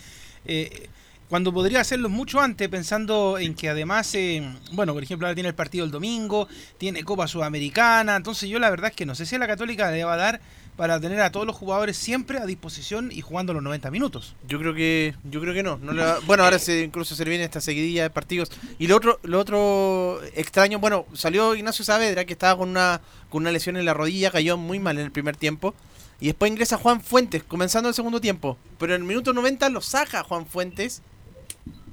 eh, 0.44 0.88
cuando 1.34 1.52
podría 1.52 1.80
hacerlos 1.80 2.12
mucho 2.12 2.40
antes, 2.40 2.68
pensando 2.68 3.38
en 3.40 3.56
que 3.56 3.68
además, 3.68 4.14
eh, 4.14 4.40
bueno, 4.70 4.94
por 4.94 5.02
ejemplo, 5.02 5.26
ahora 5.26 5.34
tiene 5.34 5.48
el 5.48 5.54
partido 5.56 5.84
el 5.84 5.90
domingo, 5.90 6.46
tiene 6.78 7.02
Copa 7.02 7.26
Sudamericana, 7.26 8.14
entonces 8.14 8.48
yo 8.48 8.60
la 8.60 8.70
verdad 8.70 8.90
es 8.90 8.96
que 8.96 9.04
no 9.04 9.16
sé 9.16 9.26
si 9.26 9.34
a 9.34 9.40
la 9.40 9.48
Católica 9.48 9.90
le 9.90 10.04
va 10.04 10.12
a 10.14 10.16
dar 10.16 10.40
para 10.76 11.00
tener 11.00 11.20
a 11.20 11.32
todos 11.32 11.44
los 11.44 11.56
jugadores 11.56 11.96
siempre 11.96 12.38
a 12.38 12.46
disposición 12.46 13.10
y 13.10 13.20
jugando 13.20 13.52
los 13.52 13.64
90 13.64 13.90
minutos. 13.90 14.36
Yo 14.46 14.60
creo 14.60 14.74
que 14.74 15.16
yo 15.24 15.40
creo 15.40 15.52
que 15.52 15.64
no. 15.64 15.80
bueno, 16.24 16.44
ahora 16.44 16.60
se 16.60 16.82
incluso 16.82 17.16
se 17.16 17.24
viene 17.24 17.42
esta 17.42 17.60
seguidilla 17.60 18.04
de 18.04 18.10
partidos. 18.10 18.52
Y 18.78 18.86
lo 18.86 18.94
otro 18.94 19.18
lo 19.24 19.40
otro 19.40 20.20
extraño, 20.36 20.78
bueno, 20.78 21.04
salió 21.14 21.56
Ignacio 21.56 21.84
Saavedra 21.84 22.24
que 22.26 22.34
estaba 22.34 22.56
con 22.56 22.68
una 22.68 23.00
con 23.28 23.42
una 23.42 23.50
lesión 23.50 23.76
en 23.76 23.86
la 23.86 23.94
rodilla, 23.94 24.30
cayó 24.30 24.56
muy 24.56 24.78
mal 24.78 24.98
en 24.98 25.06
el 25.06 25.10
primer 25.10 25.36
tiempo. 25.36 25.74
Y 26.20 26.26
después 26.26 26.48
ingresa 26.48 26.78
Juan 26.78 27.00
Fuentes, 27.00 27.42
comenzando 27.42 27.88
el 27.88 27.94
segundo 27.96 28.20
tiempo. 28.20 28.56
Pero 28.78 28.94
en 28.94 29.02
el 29.02 29.08
minuto 29.08 29.32
90 29.32 29.68
lo 29.70 29.80
saca 29.80 30.22
Juan 30.22 30.46
Fuentes 30.46 31.02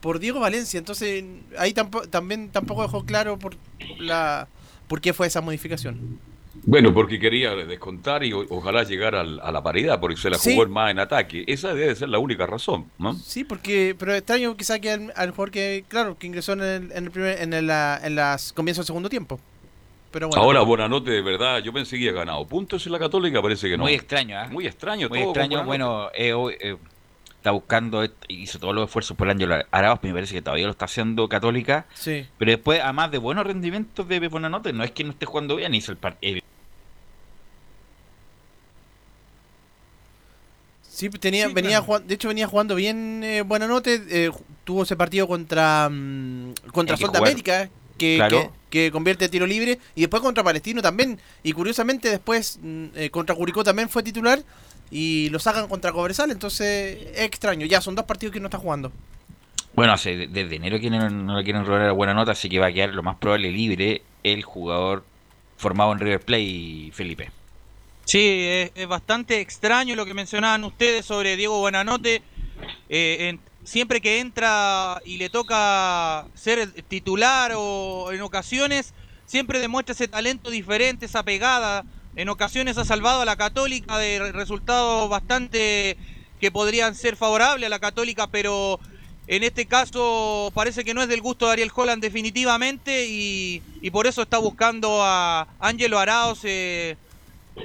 por 0.02 0.20
Diego 0.20 0.40
Valencia. 0.40 0.78
Entonces 0.78 1.24
ahí 1.58 1.74
tampoco, 1.74 2.08
también 2.10 2.50
tampoco 2.50 2.82
dejó 2.82 3.06
claro 3.06 3.40
por 3.40 3.56
la 4.00 4.48
por 4.88 5.00
qué 5.00 5.14
fue 5.14 5.28
esa 5.28 5.40
modificación. 5.42 6.20
Bueno, 6.64 6.94
porque 6.94 7.18
quería 7.18 7.56
descontar 7.56 8.24
y 8.24 8.34
o- 8.34 8.46
ojalá 8.50 8.84
llegar 8.84 9.16
al- 9.16 9.40
a 9.40 9.52
la 9.52 9.64
paridad, 9.64 10.00
porque 10.00 10.18
se 10.18 10.30
la 10.30 10.38
Sí. 10.38 10.54
jugó 10.54 10.68
más 10.68 10.92
en 10.92 11.00
ataque. 11.00 11.44
Esa 11.48 11.74
debe 11.74 11.96
ser 11.96 12.10
la 12.10 12.20
única 12.20 12.46
razón, 12.46 12.86
¿no? 13.00 13.14
Sí, 13.16 13.44
porque, 13.46 13.96
pero 13.98 14.14
extraño 14.14 14.56
que 14.58 14.64
saque 14.64 14.92
al, 14.92 15.14
al 15.16 15.32
jugador 15.32 15.50
que, 15.52 15.86
claro, 15.88 16.18
que 16.20 16.28
ingresó 16.28 16.54
en 16.54 16.62
el, 16.62 16.92
en 16.92 17.06
el 17.06 17.10
primer, 17.12 17.42
en 17.42 17.54
el, 17.54 17.70
en 17.70 18.16
las 18.16 18.54
comienzos 18.54 18.84
del 18.84 18.88
segundo 18.88 19.10
tiempo. 19.10 19.40
Pero 20.12 20.28
bueno. 20.28 20.44
Ahora, 20.44 20.62
Buenanote, 20.62 21.10
de 21.10 21.22
verdad, 21.22 21.60
yo 21.64 21.72
pensé 21.72 21.98
que 21.98 22.10
había 22.10 22.20
ganado 22.20 22.46
puntos 22.46 22.86
en 22.86 22.92
la 22.92 23.00
Católica, 23.00 23.42
parece 23.42 23.70
que 23.70 23.78
no. 23.78 23.84
Muy 23.84 23.94
extraño, 23.94 24.38
¿ah? 24.38 24.48
Muy 24.52 24.68
extraño 24.68 25.08
Muy 25.08 25.20
todo. 25.20 25.30
extraño. 25.30 25.64
Bueno, 25.64 26.10
eh, 26.14 26.34
hoy, 26.34 26.56
eh, 26.60 26.76
está 27.42 27.50
buscando, 27.52 28.08
hizo 28.28 28.60
todos 28.60 28.76
los 28.76 28.86
esfuerzos 28.86 29.18
por 29.18 29.28
Ángelo 29.28 29.56
Arauz, 29.72 30.00
me 30.04 30.14
parece 30.14 30.36
que 30.36 30.44
todavía 30.44 30.66
lo 30.66 30.72
está 30.72 30.86
haciendo 30.86 31.28
Católica. 31.28 31.88
Sí. 31.96 32.28
Pero 32.38 32.52
después, 32.52 32.80
además 32.82 33.10
de 33.10 33.18
buenos 33.18 33.48
rendimientos 33.48 34.08
de 34.08 34.28
Buenanote, 34.28 34.72
no 34.74 34.84
es 34.84 34.92
que 34.92 35.04
no 35.04 35.10
esté 35.10 35.26
jugando 35.26 35.56
bien, 35.56 35.74
hizo 35.74 35.92
el 35.92 35.98
partido. 35.98 36.40
Sí, 40.88 41.10
pues 41.10 41.20
tenía, 41.20 41.48
Sí, 41.48 41.54
venía 41.54 41.70
claro. 41.72 41.86
jugando- 41.86 42.08
de 42.10 42.14
hecho 42.14 42.28
venía 42.28 42.46
jugando 42.48 42.76
bien 42.76 43.22
eh, 43.24 43.42
Buenanote, 43.42 44.04
eh, 44.10 44.32
tuvo 44.64 44.84
ese 44.84 44.96
partido 44.96 45.28
contra 45.28 45.90
mm, 45.90 46.54
contra 46.72 46.96
Sol 46.96 47.12
de. 47.12 47.18
América, 47.18 47.70
que, 47.98 48.18
Claro. 48.18 48.54
que, 48.70 48.84
que 48.86 48.92
convierte 48.92 49.30
tiro 49.30 49.48
libre, 49.48 49.80
y 49.96 50.02
después 50.02 50.22
contra 50.22 50.44
Palestino 50.44 50.82
también, 50.84 51.20
y 51.42 51.54
curiosamente 51.54 52.08
después 52.10 52.60
mm, 52.62 52.86
eh, 52.96 53.10
contra 53.10 53.34
Curicó 53.36 53.64
también 53.64 53.90
fue 53.90 54.04
titular, 54.04 54.44
y 54.92 55.30
lo 55.30 55.40
sacan 55.40 55.68
contra 55.68 55.92
Cobresal, 55.92 56.30
entonces 56.32 56.98
es 57.16 57.22
extraño, 57.22 57.66
ya 57.66 57.82
son 57.82 57.96
dos 57.96 58.06
partidos 58.06 58.34
que 58.34 58.40
no 58.40 58.48
está 58.48 58.58
jugando. 58.58 58.92
Bueno, 59.74 59.94
hace 59.94 60.28
desde 60.28 60.56
enero 60.58 60.80
que 60.80 60.90
no, 60.90 61.10
no 61.10 61.38
le 61.38 61.44
quieren 61.46 61.66
robar 61.66 61.84
a 61.88 61.92
buena 61.94 62.14
nota, 62.14 62.34
así 62.34 62.50
que 62.50 62.60
va 62.60 62.68
a 62.68 62.74
quedar 62.74 62.90
lo 62.94 63.04
más 63.04 63.16
probable 63.16 63.52
libre 63.52 64.02
el 64.24 64.44
jugador 64.44 65.06
formado 65.58 65.94
en 65.94 66.00
River 66.00 66.20
Plate, 66.20 66.92
Felipe. 66.94 67.32
Sí, 68.04 68.20
es, 68.20 68.72
es 68.76 68.88
bastante 68.88 69.40
extraño 69.40 69.96
lo 69.96 70.06
que 70.06 70.14
mencionaban 70.14 70.64
ustedes 70.66 71.06
sobre 71.06 71.38
Diego 71.38 71.60
Buenanote. 71.60 72.22
Eh, 72.90 73.30
en- 73.30 73.40
siempre 73.64 74.02
que 74.02 74.20
entra 74.20 75.00
y 75.06 75.18
le 75.18 75.30
toca 75.30 76.26
ser 76.34 76.70
titular 76.90 77.54
o 77.56 78.12
en 78.12 78.22
ocasiones, 78.22 78.94
siempre 79.28 79.60
demuestra 79.60 79.94
ese 79.94 80.08
talento 80.08 80.50
diferente, 80.50 81.06
esa 81.06 81.24
pegada. 81.24 81.86
En 82.16 82.30
ocasiones 82.30 82.78
ha 82.78 82.86
salvado 82.86 83.22
a 83.22 83.26
la 83.26 83.36
Católica 83.38 83.98
de 83.98 84.20
re- 84.20 84.32
resultados 84.34 85.10
bastante 85.10 85.98
que 86.40 86.52
podrían 86.52 86.96
ser 86.96 87.16
favorables 87.16 87.68
a 87.68 87.70
la 87.70 87.80
Católica, 87.80 88.28
pero 88.28 88.80
en 89.28 89.44
este 89.44 89.68
caso 89.68 90.52
parece 90.54 90.84
que 90.84 90.94
no 90.94 91.02
es 91.02 91.08
del 91.10 91.22
gusto 91.22 91.46
de 91.48 91.54
Ariel 91.54 91.72
Holland 91.74 92.02
definitivamente 92.02 93.06
y, 93.08 93.64
por 93.92 94.08
eso 94.08 94.22
está 94.24 94.38
buscando 94.40 95.04
a 95.04 95.48
Ángelo 95.60 96.00
Arauz. 96.00 96.42
eh, 96.44 96.98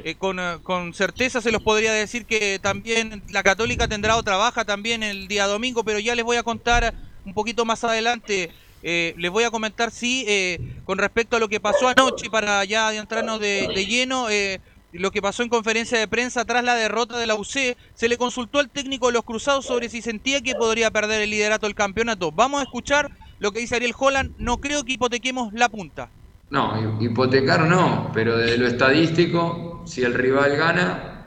eh, 0.03 0.17
con, 0.17 0.39
eh, 0.41 0.59
con 0.63 0.95
certeza 0.95 1.41
se 1.41 1.51
los 1.53 1.63
podría 1.63 1.93
decir 1.93 2.27
que 2.27 2.59
también 2.61 3.25
la 3.29 3.43
Católica 3.43 3.89
tendrá 3.89 4.17
otra 4.17 4.37
baja 4.37 4.65
también 4.65 5.03
el 5.03 5.27
día 5.29 5.47
domingo, 5.47 5.85
pero 5.85 5.99
ya 5.99 6.15
les 6.15 6.25
voy 6.25 6.37
a 6.37 6.43
contar 6.43 6.95
un 7.25 7.35
poquito 7.35 7.65
más 7.65 7.83
adelante. 7.85 8.53
Eh, 8.83 9.15
les 9.17 9.31
voy 9.31 9.45
a 9.45 9.51
comentar, 9.51 9.91
sí, 9.91 10.25
eh, 10.29 10.61
con 10.85 10.99
respecto 10.99 11.37
a 11.37 11.41
lo 11.41 11.49
que 11.49 11.61
pasó 11.61 11.89
anoche, 11.89 12.31
para 12.31 12.65
ya 12.65 12.89
adentrarnos 12.89 13.41
de, 13.41 13.87
lleno, 13.89 14.29
eh, 14.31 14.61
lo 14.93 15.11
que 15.11 15.21
pasó 15.21 15.43
en 15.43 15.49
conferencia 15.49 15.99
de 15.99 16.09
prensa 16.09 16.45
tras 16.45 16.63
la 16.63 16.75
derrota 16.75 17.19
de 17.19 17.27
la 17.27 17.35
UC, 17.35 17.77
se 17.95 18.09
le 18.09 18.17
consultó 18.17 18.59
al 18.59 18.71
técnico 18.71 19.09
de 19.09 19.15
los 19.15 19.25
Cruzados 19.25 19.67
sobre 19.67 19.89
si 19.89 20.03
sentía 20.03 20.41
que 20.41 20.55
podría 20.55 20.91
perder 20.91 21.23
el 21.23 21.31
liderato 21.31 21.67
del 21.67 21.75
campeonato. 21.75 22.33
Vamos 22.33 22.61
a 22.61 22.65
escuchar 22.65 23.11
lo 23.39 23.53
que 23.53 23.61
dice 23.61 23.77
Ariel 23.77 23.95
Holland, 23.99 24.35
no 24.39 24.59
creo 24.59 24.85
que 24.85 24.93
hipotequemos 24.93 25.53
la 25.53 25.69
punta. 25.69 26.09
No, 26.49 27.03
hipotecar 27.03 27.67
no, 27.67 28.11
pero 28.15 28.39
desde 28.39 28.57
lo 28.57 28.69
estadístico, 28.69 29.83
si 29.85 30.03
el 30.03 30.15
rival 30.15 30.57
gana, 30.57 31.27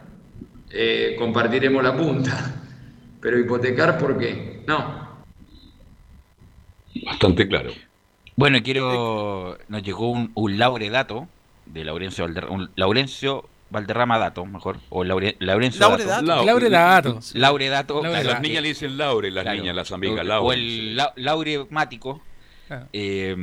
compartiremos 1.17 1.83
la 1.83 1.95
punta. 1.95 2.55
Pero 3.21 3.37
hipotecar, 3.37 3.97
¿por 3.97 4.17
qué? 4.17 4.63
No. 4.65 5.08
Bastante 7.05 7.47
claro. 7.47 7.71
Bueno, 8.35 8.57
y 8.57 8.61
quiero. 8.61 9.57
Nos 9.67 9.83
llegó 9.83 10.09
un, 10.11 10.31
un 10.33 10.57
lauredato 10.57 11.27
de 11.65 11.83
Laurencio 11.83 12.25
Valderrama. 12.25 12.53
Un 12.55 12.69
Laurencio 12.75 13.49
Valderrama 13.69 14.17
Dato, 14.17 14.45
mejor. 14.45 14.77
O 14.89 15.03
Laure, 15.03 15.35
Laurencio 15.39 15.81
Lauredato. 15.81 16.25
Dato. 16.25 16.41
Lau- 16.41 16.45
Lauredato. 16.45 17.19
Lauredato. 17.33 17.97
A 17.99 18.01
claro, 18.09 18.29
las 18.31 18.41
niñas 18.41 18.63
le 18.63 18.69
dicen 18.69 18.97
Laure, 18.97 19.29
las 19.31 19.43
Claro. 19.43 19.59
niñas, 19.59 19.75
las 19.75 19.91
amigas 19.91 20.21
O- 20.21 20.23
Laure. 20.23 20.47
O 20.47 20.53
el 20.53 20.95
la- 20.95 21.13
lauremático. 21.15 22.21
Ah. 22.71 22.83
eh, 22.93 23.35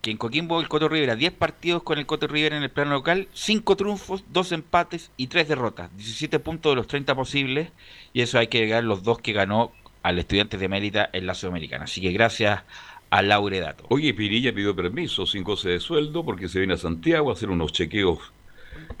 que 0.00 0.10
en 0.10 0.16
Coquimbo 0.16 0.58
el 0.60 0.68
Coto 0.68 0.88
Rivera, 0.88 1.16
10 1.16 1.32
partidos 1.34 1.82
con 1.82 1.98
el 1.98 2.06
Coto 2.06 2.26
Rivera 2.26 2.56
en 2.56 2.62
el 2.62 2.70
plano 2.70 2.92
local, 2.92 3.28
5 3.34 3.76
triunfos, 3.76 4.24
2 4.30 4.52
empates 4.52 5.10
y 5.18 5.26
3 5.26 5.48
derrotas. 5.48 5.94
17 5.96 6.38
puntos 6.38 6.72
de 6.72 6.76
los 6.76 6.86
30 6.86 7.14
posibles. 7.14 7.68
Y 8.14 8.22
eso 8.22 8.38
hay 8.38 8.46
que 8.48 8.58
agregar 8.58 8.84
los 8.84 9.02
dos 9.02 9.18
que 9.18 9.32
ganó 9.34 9.70
al 10.04 10.18
Estudiantes 10.18 10.60
de 10.60 10.68
Mérida 10.68 11.10
en 11.12 11.26
la 11.26 11.34
Sudamericana. 11.34 11.84
Así 11.84 12.00
que 12.00 12.12
gracias 12.12 12.60
a 13.08 13.22
Lauredato. 13.22 13.86
Oye, 13.88 14.12
Pirilla 14.12 14.54
pidió 14.54 14.76
permiso 14.76 15.24
sin 15.24 15.42
goce 15.42 15.70
de 15.70 15.80
sueldo 15.80 16.24
porque 16.24 16.46
se 16.46 16.58
viene 16.58 16.74
a 16.74 16.76
Santiago 16.76 17.30
a 17.30 17.32
hacer 17.32 17.48
unos 17.48 17.72
chequeos 17.72 18.18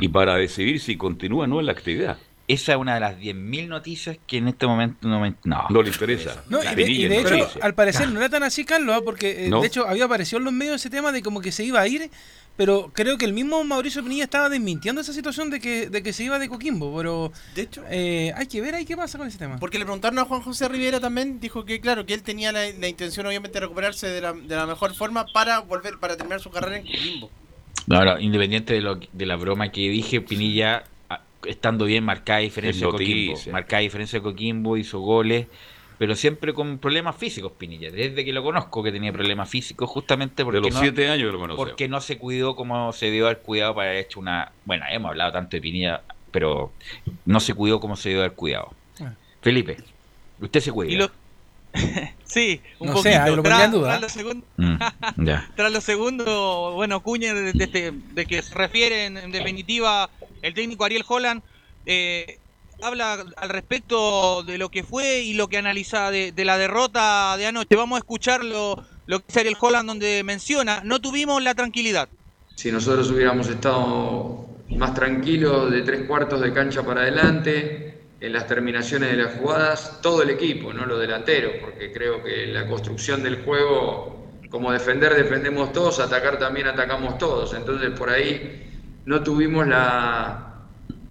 y 0.00 0.08
para 0.08 0.36
decidir 0.36 0.80
si 0.80 0.96
continúa 0.96 1.44
o 1.44 1.46
no 1.46 1.60
en 1.60 1.66
la 1.66 1.72
actividad. 1.72 2.16
Esa 2.46 2.72
es 2.72 2.78
una 2.78 2.94
de 2.94 3.00
las 3.00 3.16
10.000 3.16 3.68
noticias 3.68 4.18
que 4.26 4.36
en 4.36 4.48
este 4.48 4.66
momento 4.66 5.08
no 5.08 5.18
me... 5.20 5.34
No, 5.44 5.64
No 5.70 5.82
le 5.82 5.88
interesa. 5.88 6.44
No, 6.50 6.62
y 6.62 6.74
de, 6.74 6.90
y 6.90 7.04
hecho, 7.06 7.48
al 7.62 7.74
parecer 7.74 8.10
no 8.10 8.20
era 8.20 8.28
tan 8.28 8.42
así, 8.42 8.64
Carlos, 8.66 8.94
¿ah? 8.98 9.00
porque 9.02 9.46
eh, 9.46 9.48
No. 9.48 9.62
de 9.62 9.66
hecho 9.68 9.88
había 9.88 10.04
aparecido 10.04 10.38
en 10.38 10.44
los 10.44 10.52
medios 10.52 10.76
ese 10.76 10.90
tema 10.90 11.10
de 11.10 11.22
como 11.22 11.40
que 11.40 11.50
se 11.52 11.64
iba 11.64 11.80
a 11.80 11.88
ir, 11.88 12.10
pero 12.56 12.90
creo 12.92 13.16
que 13.16 13.24
el 13.24 13.32
mismo 13.32 13.64
Mauricio 13.64 14.02
Pinilla 14.02 14.24
estaba 14.24 14.50
desmintiendo 14.50 15.00
esa 15.00 15.14
situación 15.14 15.48
de 15.48 15.58
que, 15.58 15.88
de 15.88 16.02
que 16.02 16.12
se 16.12 16.24
iba 16.24 16.38
de 16.38 16.50
Coquimbo, 16.50 16.94
pero 16.96 17.32
de 17.54 17.62
hecho 17.62 17.82
hay 17.88 18.46
que 18.46 18.60
ver 18.60 18.74
ahí 18.74 18.84
qué 18.84 18.94
pasa 18.96 19.16
con 19.16 19.26
ese 19.26 19.38
tema. 19.38 19.58
Porque 19.58 19.78
le 19.78 19.86
preguntaron 19.86 20.18
a 20.18 20.26
Juan 20.26 20.42
José 20.42 20.68
Rivera 20.68 21.00
también, 21.00 21.40
dijo 21.40 21.64
que 21.64 21.80
claro, 21.80 22.04
que 22.04 22.12
él 22.12 22.22
tenía 22.22 22.52
la, 22.52 22.60
la 22.78 22.88
intención 22.88 23.26
obviamente 23.26 23.54
de 23.54 23.60
recuperarse 23.60 24.06
de 24.08 24.20
la, 24.20 24.34
de 24.34 24.54
la 24.54 24.66
mejor 24.66 24.94
forma 24.94 25.24
para 25.32 25.60
volver, 25.60 25.98
para 25.98 26.14
terminar 26.16 26.40
su 26.40 26.50
carrera 26.50 26.76
en 26.76 26.82
Coquimbo. 26.86 27.30
No, 27.86 28.04
no, 28.04 28.18
independiente 28.20 28.74
de, 28.74 28.80
lo, 28.82 28.96
de 28.96 29.26
la 29.26 29.36
broma 29.36 29.70
que 29.72 29.80
dije, 29.88 30.20
Pinilla, 30.20 30.84
estando 31.46 31.84
bien, 31.84 32.04
marcada 32.04 32.40
diferencia 32.40 32.86
de 32.86 32.92
Coquimbo. 32.92 33.40
Marcada 33.52 33.80
diferencia 33.80 34.18
de 34.18 34.22
Coquimbo, 34.22 34.76
hizo 34.76 35.00
goles, 35.00 35.46
pero 35.98 36.14
siempre 36.16 36.52
con 36.52 36.78
problemas 36.78 37.16
físicos, 37.16 37.52
Pinilla. 37.52 37.90
Desde 37.90 38.24
que 38.24 38.32
lo 38.32 38.42
conozco 38.42 38.82
que 38.82 38.92
tenía 38.92 39.12
problemas 39.12 39.48
físicos, 39.48 39.88
justamente 39.88 40.44
porque 40.44 40.58
De 40.60 40.66
los 40.66 40.74
no, 40.74 40.80
siete 40.80 41.08
años 41.08 41.32
lo 41.32 41.56
porque 41.56 41.88
no 41.88 42.00
se 42.00 42.18
cuidó 42.18 42.56
como 42.56 42.92
se 42.92 43.06
debió 43.06 43.26
haber 43.26 43.40
cuidado 43.40 43.74
para 43.74 43.90
haber 43.90 44.04
hecho 44.04 44.20
una... 44.20 44.52
Bueno, 44.64 44.84
hemos 44.90 45.10
hablado 45.10 45.32
tanto 45.32 45.56
de 45.56 45.60
Pinilla, 45.60 46.02
pero 46.30 46.72
no 47.24 47.40
se 47.40 47.54
cuidó 47.54 47.80
como 47.80 47.96
se 47.96 48.08
debió 48.08 48.24
haber 48.24 48.36
cuidado. 48.36 48.72
Ah. 49.00 49.12
Felipe, 49.40 49.76
usted 50.40 50.60
se 50.60 50.72
cuida. 50.72 50.92
Y 50.92 50.96
lo- 50.96 51.10
Sí, 52.24 52.60
un 52.80 52.88
No 52.88 52.96
sé, 52.96 53.10
poquito. 53.10 53.26
yo 53.28 53.36
lo 53.36 53.42
Tras- 53.42 53.50
pondría 53.52 53.64
en 53.66 53.70
duda. 53.70 53.88
tras 53.90 54.00
lo 54.02 54.08
segundo- 54.08 54.46
Mm, 54.56 54.76
ya. 55.24 55.50
Tras 55.56 55.72
lo 55.72 55.80
segundo, 55.80 56.72
bueno, 56.74 57.00
Cuña, 57.02 57.32
de, 57.34 57.52
de 57.52 57.64
este- 57.64 57.92
de 57.92 58.26
que 58.26 58.42
se 58.42 58.54
refiere 58.54 59.06
en, 59.06 59.16
en 59.18 59.30
definitiva 59.30 60.10
el 60.42 60.54
técnico 60.54 60.84
Ariel 60.84 61.04
Holland, 61.06 61.42
eh, 61.86 62.38
habla 62.82 63.24
al 63.36 63.48
respecto 63.50 64.42
de 64.42 64.58
lo 64.58 64.68
que 64.70 64.82
fue 64.82 65.20
y 65.22 65.34
lo 65.34 65.48
que 65.48 65.58
analiza 65.58 66.10
de, 66.10 66.32
de 66.32 66.44
la 66.44 66.58
derrota 66.58 67.36
de 67.36 67.46
anoche. 67.46 67.76
Vamos 67.76 67.96
a 67.96 68.00
escuchar 68.00 68.44
lo, 68.44 68.82
lo 69.06 69.20
que 69.20 69.26
dice 69.28 69.40
Ariel 69.40 69.56
Holland 69.60 69.86
donde 69.88 70.22
menciona, 70.24 70.80
no 70.84 71.00
tuvimos 71.00 71.42
la 71.42 71.54
tranquilidad. 71.54 72.08
Si 72.56 72.72
nosotros 72.72 73.10
hubiéramos 73.10 73.48
estado 73.48 74.46
más 74.70 74.94
tranquilos 74.94 75.70
de 75.70 75.82
tres 75.82 76.06
cuartos 76.06 76.40
de 76.40 76.52
cancha 76.52 76.82
para 76.82 77.02
adelante, 77.02 77.93
en 78.24 78.32
las 78.32 78.46
terminaciones 78.46 79.10
de 79.10 79.22
las 79.22 79.34
jugadas, 79.34 80.00
todo 80.00 80.22
el 80.22 80.30
equipo, 80.30 80.72
no 80.72 80.86
los 80.86 80.98
delanteros, 80.98 81.56
porque 81.60 81.92
creo 81.92 82.22
que 82.22 82.46
la 82.46 82.66
construcción 82.66 83.22
del 83.22 83.42
juego, 83.44 84.30
como 84.48 84.72
defender, 84.72 85.14
defendemos 85.14 85.72
todos, 85.72 86.00
atacar 86.00 86.38
también 86.38 86.66
atacamos 86.66 87.18
todos. 87.18 87.52
Entonces 87.52 87.90
por 87.90 88.08
ahí 88.08 88.80
no 89.04 89.22
tuvimos 89.22 89.66
la, 89.66 90.54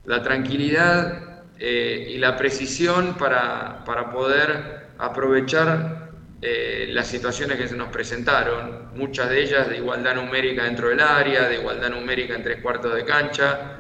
la 0.06 0.23
tranquilidad 0.23 1.44
eh, 1.60 2.14
y 2.15 2.18
la 2.18 2.35
precisión 2.35 3.14
para, 3.14 3.84
para 3.85 4.10
poder 4.10 4.88
aprovechar 4.98 6.10
eh, 6.41 6.88
las 6.90 7.07
situaciones 7.07 7.57
que 7.57 7.68
se 7.68 7.77
nos 7.77 7.90
presentaron, 7.90 8.90
muchas 8.95 9.30
de 9.30 9.44
ellas 9.44 9.69
de 9.69 9.77
igualdad 9.77 10.15
numérica 10.15 10.64
dentro 10.64 10.90
del 10.90 10.99
área, 10.99 11.48
de 11.48 11.60
igualdad 11.60 11.90
numérica 11.91 12.34
en 12.34 12.44
tres 12.44 12.60
cuartos 12.60 12.95
de 12.95 13.06
cancha, 13.06 13.77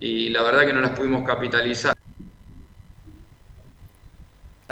y 0.00 0.30
la 0.30 0.42
verdad 0.42 0.66
que 0.66 0.72
no 0.72 0.80
las 0.80 0.90
pudimos 0.90 1.24
capitalizar. 1.24 2.01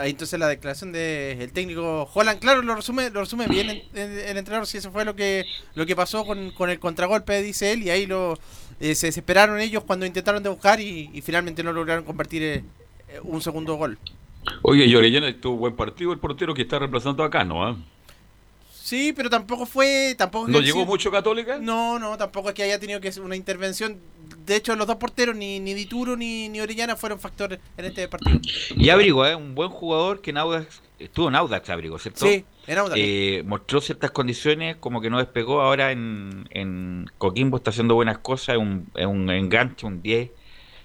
Ahí 0.01 0.11
entonces 0.11 0.39
la 0.39 0.47
declaración 0.47 0.91
del 0.91 1.51
técnico 1.53 2.09
Holland, 2.13 2.39
claro, 2.39 2.61
lo 2.61 2.75
resume, 2.75 3.09
lo 3.11 3.21
resume 3.21 3.47
bien 3.47 3.69
el, 3.69 3.83
el- 3.93 4.37
entrenador, 4.37 4.67
si 4.67 4.77
eso 4.79 4.91
fue 4.91 5.05
lo 5.05 5.15
que 5.15 5.45
lo 5.75 5.85
que 5.85 5.95
pasó 5.95 6.25
con, 6.25 6.51
con 6.51 6.69
el 6.69 6.79
contragolpe, 6.79 7.41
dice 7.41 7.71
él, 7.71 7.83
y 7.83 7.89
ahí 7.91 8.05
lo 8.07 8.37
eh, 8.79 8.95
se 8.95 9.07
desesperaron 9.07 9.59
ellos 9.59 9.83
cuando 9.83 10.05
intentaron 10.05 10.41
de 10.43 10.49
buscar 10.49 10.79
y, 10.81 11.09
y 11.13 11.21
finalmente 11.21 11.63
no 11.63 11.71
lograron 11.71 12.03
convertir 12.03 12.41
eh, 12.43 12.63
un 13.23 13.41
segundo 13.41 13.75
gol. 13.75 13.97
Oye, 14.63 14.85
y 14.85 14.95
Orellana 14.95 15.31
tuvo 15.39 15.57
buen 15.57 15.75
partido 15.75 16.11
el 16.13 16.19
portero 16.19 16.53
que 16.53 16.63
está 16.63 16.79
reemplazando 16.79 17.23
acá, 17.23 17.43
¿no? 17.43 17.77
Sí, 18.91 19.13
pero 19.15 19.29
tampoco 19.29 19.65
fue, 19.65 20.15
tampoco 20.17 20.49
¿No 20.49 20.59
llegó 20.59 20.81
sí- 20.81 20.85
mucho 20.85 21.09
Católica? 21.11 21.57
No, 21.59 21.97
no, 21.97 22.17
tampoco 22.17 22.49
es 22.49 22.55
que 22.55 22.63
haya 22.63 22.77
tenido 22.77 22.99
que 22.99 23.07
hacer 23.07 23.23
una 23.23 23.37
intervención. 23.37 24.01
De 24.45 24.57
hecho, 24.57 24.75
los 24.75 24.85
dos 24.85 24.97
porteros, 24.97 25.33
ni, 25.33 25.61
ni 25.61 25.73
Dituro 25.73 26.17
ni, 26.17 26.49
ni 26.49 26.59
Orellana, 26.59 26.97
fueron 26.97 27.17
factores 27.17 27.59
en 27.77 27.85
este 27.85 28.09
partido. 28.09 28.41
Y 28.75 28.89
Abrigo, 28.89 29.25
¿eh? 29.25 29.33
un 29.33 29.55
buen 29.55 29.69
jugador 29.69 30.19
que 30.19 30.31
en 30.31 30.39
Audax, 30.39 30.81
estuvo 30.99 31.29
en 31.29 31.35
Audax 31.35 31.69
Abrigo, 31.69 31.97
¿cierto? 31.99 32.25
Sí, 32.25 32.43
en 32.67 32.77
Audax. 32.79 32.95
Eh, 32.99 33.43
mostró 33.45 33.79
ciertas 33.79 34.11
condiciones, 34.11 34.75
como 34.75 34.99
que 34.99 35.09
no 35.09 35.19
despegó. 35.19 35.61
Ahora 35.61 35.93
en, 35.93 36.49
en 36.49 37.09
Coquimbo 37.17 37.55
está 37.57 37.69
haciendo 37.69 37.95
buenas 37.95 38.17
cosas, 38.17 38.55
es 38.55 38.61
un, 38.61 38.87
es 38.95 39.05
un 39.05 39.29
enganche, 39.29 39.87
un 39.87 40.01
10. 40.01 40.31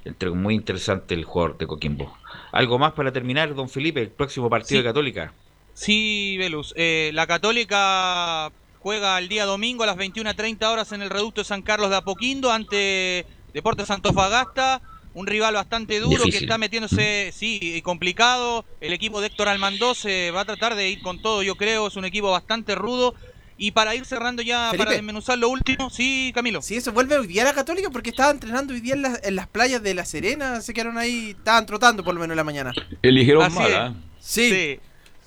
Entre, 0.05 0.31
muy 0.31 0.55
interesante 0.55 1.15
el 1.15 1.25
jugador 1.25 1.59
de 1.59 1.67
Coquimbo. 1.67 2.17
¿Algo 2.53 2.79
más 2.79 2.93
para 2.93 3.11
terminar, 3.11 3.53
don 3.57 3.69
Felipe? 3.69 4.01
El 4.01 4.11
próximo 4.11 4.49
partido 4.49 4.79
Sí. 4.79 4.85
de 4.85 4.85
Católica. 4.85 5.33
Sí, 5.77 6.37
Velus. 6.39 6.73
eh, 6.77 7.11
la 7.13 7.27
Católica 7.27 8.51
juega 8.81 9.19
el 9.19 9.29
día 9.29 9.45
domingo 9.45 9.83
a 9.83 9.87
las 9.87 9.97
21.30 9.97 10.65
horas 10.73 10.91
en 10.93 11.03
el 11.03 11.11
Reducto 11.11 11.43
de 11.43 11.45
San 11.45 11.61
Carlos 11.63 11.91
de 11.91 11.97
Apoquindo 11.97 12.51
ante 12.51 13.27
Deportes 13.53 13.91
Antofagasta. 13.91 14.81
Un 15.13 15.27
rival 15.27 15.55
bastante 15.55 15.99
duro 16.01 16.25
que 16.25 16.37
está 16.37 16.59
metiéndose, 16.59 17.31
sí, 17.35 17.59
y 17.63 17.81
complicado. 17.83 18.65
El 18.81 18.93
equipo 18.93 19.21
de 19.21 19.29
Héctor 19.29 19.49
Almandó 19.49 19.95
se 19.95 20.31
va 20.31 20.43
a 20.43 20.45
tratar 20.45 20.75
de 20.75 20.91
ir 20.91 21.01
con 21.03 21.21
todo, 21.23 21.43
yo 21.43 21.57
creo. 21.57 21.87
Es 21.89 21.97
un 21.97 22.05
equipo 22.05 22.31
bastante 22.31 22.75
rudo. 22.75 23.15
Y 23.59 23.71
para 23.71 23.95
ir 23.95 24.05
cerrando 24.05 24.43
ya, 24.43 24.67
Felipe. 24.67 24.79
para 24.85 24.91
desmenuzar 24.97 25.39
lo 25.39 25.49
último, 25.49 25.89
sí, 25.89 26.31
Camilo. 26.35 26.61
Sí, 26.61 26.77
eso 26.77 26.93
vuelve 26.93 27.17
hoy 27.17 27.27
día 27.27 27.43
a 27.43 27.45
la 27.47 27.55
Católica 27.55 27.89
porque 27.91 28.11
estaba 28.11 28.31
entrenando 28.31 28.75
hoy 28.75 28.81
día 28.81 28.93
en, 28.93 29.01
las- 29.03 29.21
en 29.25 29.35
las 29.37 29.47
playas 29.47 29.83
de 29.83 29.95
La 29.95 30.05
Serena. 30.05 30.61
Se 30.61 30.75
quedaron 30.75 30.99
ahí, 30.99 31.31
estaban 31.31 31.65
trotando 31.65 32.05
por 32.05 32.15
lo 32.15 32.21
menos 32.21 32.35
en 32.35 32.37
la 32.37 32.45
mañana. 32.45 32.73
Eligieron 33.01 33.53
mal, 33.55 33.71
es. 33.71 33.75
¿ah? 33.77 33.95
Sí. 34.21 34.79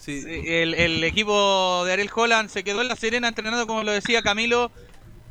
El, 0.10 1.04
equipo 1.04 1.84
de 1.86 1.94
Ariel 1.94 2.10
Holland 2.14 2.50
se 2.50 2.64
quedó 2.64 2.82
en 2.82 2.88
La 2.88 2.96
Serena 2.96 3.28
entrenando, 3.28 3.68
como 3.68 3.84
lo 3.84 3.92
decía 3.92 4.22
Camilo, 4.22 4.72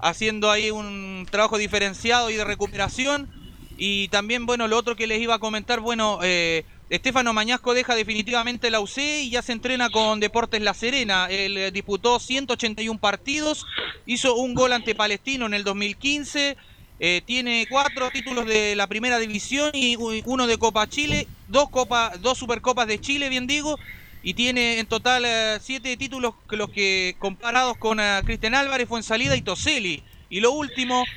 haciendo 0.01 0.51
ahí 0.51 0.71
un 0.71 1.27
trabajo 1.31 1.59
diferenciado 1.59 2.31
y 2.31 2.35
de 2.35 2.45
recuperación. 2.45 3.29
Y 3.77 4.09
también, 4.09 4.47
bueno, 4.47 4.67
lo 4.67 4.77
otro 4.77 4.97
que 4.97 5.07
les 5.07 5.21
iba 5.21 5.35
a 5.35 5.39
comentar, 5.39 5.81
bueno, 5.81 6.19
eh, 6.23 6.65
Estefano 6.91 7.35
Mañasco 7.35 7.75
deja 7.75 7.95
definitivamente 7.95 8.71
la 8.71 8.81
UC 8.81 8.99
y 8.99 9.31
ya 9.31 9.43
se 9.43 9.53
entrena 9.53 9.91
con 9.91 10.21
Deportes 10.21 10.63
La 10.63 10.75
Serena. 10.75 11.27
Él 11.31 11.57
eh, 11.57 11.71
disputó 11.71 12.19
181 12.19 12.99
partidos, 12.99 13.67
hizo 14.07 14.35
un 14.37 14.55
gol 14.55 14.73
ante 14.73 14.95
Palestino 14.95 15.47
en 15.47 15.55
el 15.55 15.65
2015. 15.65 16.57
eh, 17.01 17.23
tiene 17.25 17.67
cuatro 17.71 18.11
títulos 18.11 18.47
de 18.47 18.75
la 18.75 18.87
primera 18.87 19.19
división 19.19 19.71
y 19.75 19.97
uno 19.97 20.47
de 20.47 20.59
Copa 20.59 20.89
Chile, 20.89 21.29
dos 21.47 21.69
copa, 21.69 22.13
dos 22.21 22.39
supercopas 22.39 22.89
de 22.89 23.01
Chile, 23.01 23.29
bien 23.29 23.47
digo, 23.47 23.79
y 24.23 24.35
tiene 24.35 24.79
en 24.81 24.87
total 24.87 25.25
eh, 25.25 25.59
siete 25.61 25.97
títulos 25.97 26.35
que 26.49 26.57
los 26.57 26.71
que 26.71 27.17
comparados 27.19 27.79
con 27.79 28.01
eh, 28.01 28.23
Cristian 28.25 28.55
Álvarez, 28.55 28.89
Fuensalida 28.89 29.37
y 29.37 29.43
Toseli. 29.43 30.05
Y 30.29 30.41
lo 30.41 30.53
último, 30.53 31.11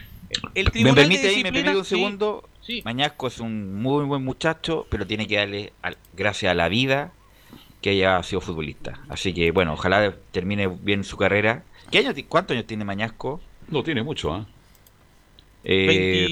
el 0.54 0.72
¿Me 0.78 0.94
Tribunal 0.94 0.94
permite 0.94 1.28
de 1.28 1.30
ahí, 1.30 1.40
me 1.40 1.54
Disciplina... 1.54 1.54
permite 1.54 1.78
un 1.78 1.86
Sí, 1.86 2.20
segundo? 2.26 2.50
Mañasco 2.84 3.28
es 3.28 3.40
un 3.40 3.76
muy 3.76 4.06
buen 4.06 4.24
muchacho, 4.24 4.88
pero 4.90 5.06
tiene 5.08 5.28
que 5.28 5.38
darle 5.38 5.74
al- 5.82 6.00
gracias 6.14 6.52
a 6.52 6.56
la 6.56 6.70
vida 6.70 7.16
que 7.82 7.92
haya 7.92 8.22
sido 8.24 8.42
futbolista. 8.42 9.06
Así 9.10 9.34
que, 9.34 9.52
bueno, 9.52 9.74
ojalá 9.74 10.18
termine 10.32 10.68
bien 10.68 11.04
su 11.04 11.18
carrera. 11.18 11.68
¿Qué 11.92 12.00
años, 12.00 12.16
ti- 12.16 12.26
¿Cuántos 12.26 12.56
años 12.56 12.68
tiene 12.68 12.86
Mañasco? 12.86 13.44
No 13.68 13.84
tiene 13.84 14.04
mucho, 14.04 14.34
¿ah? 14.34 14.50
Eh, 15.64 16.28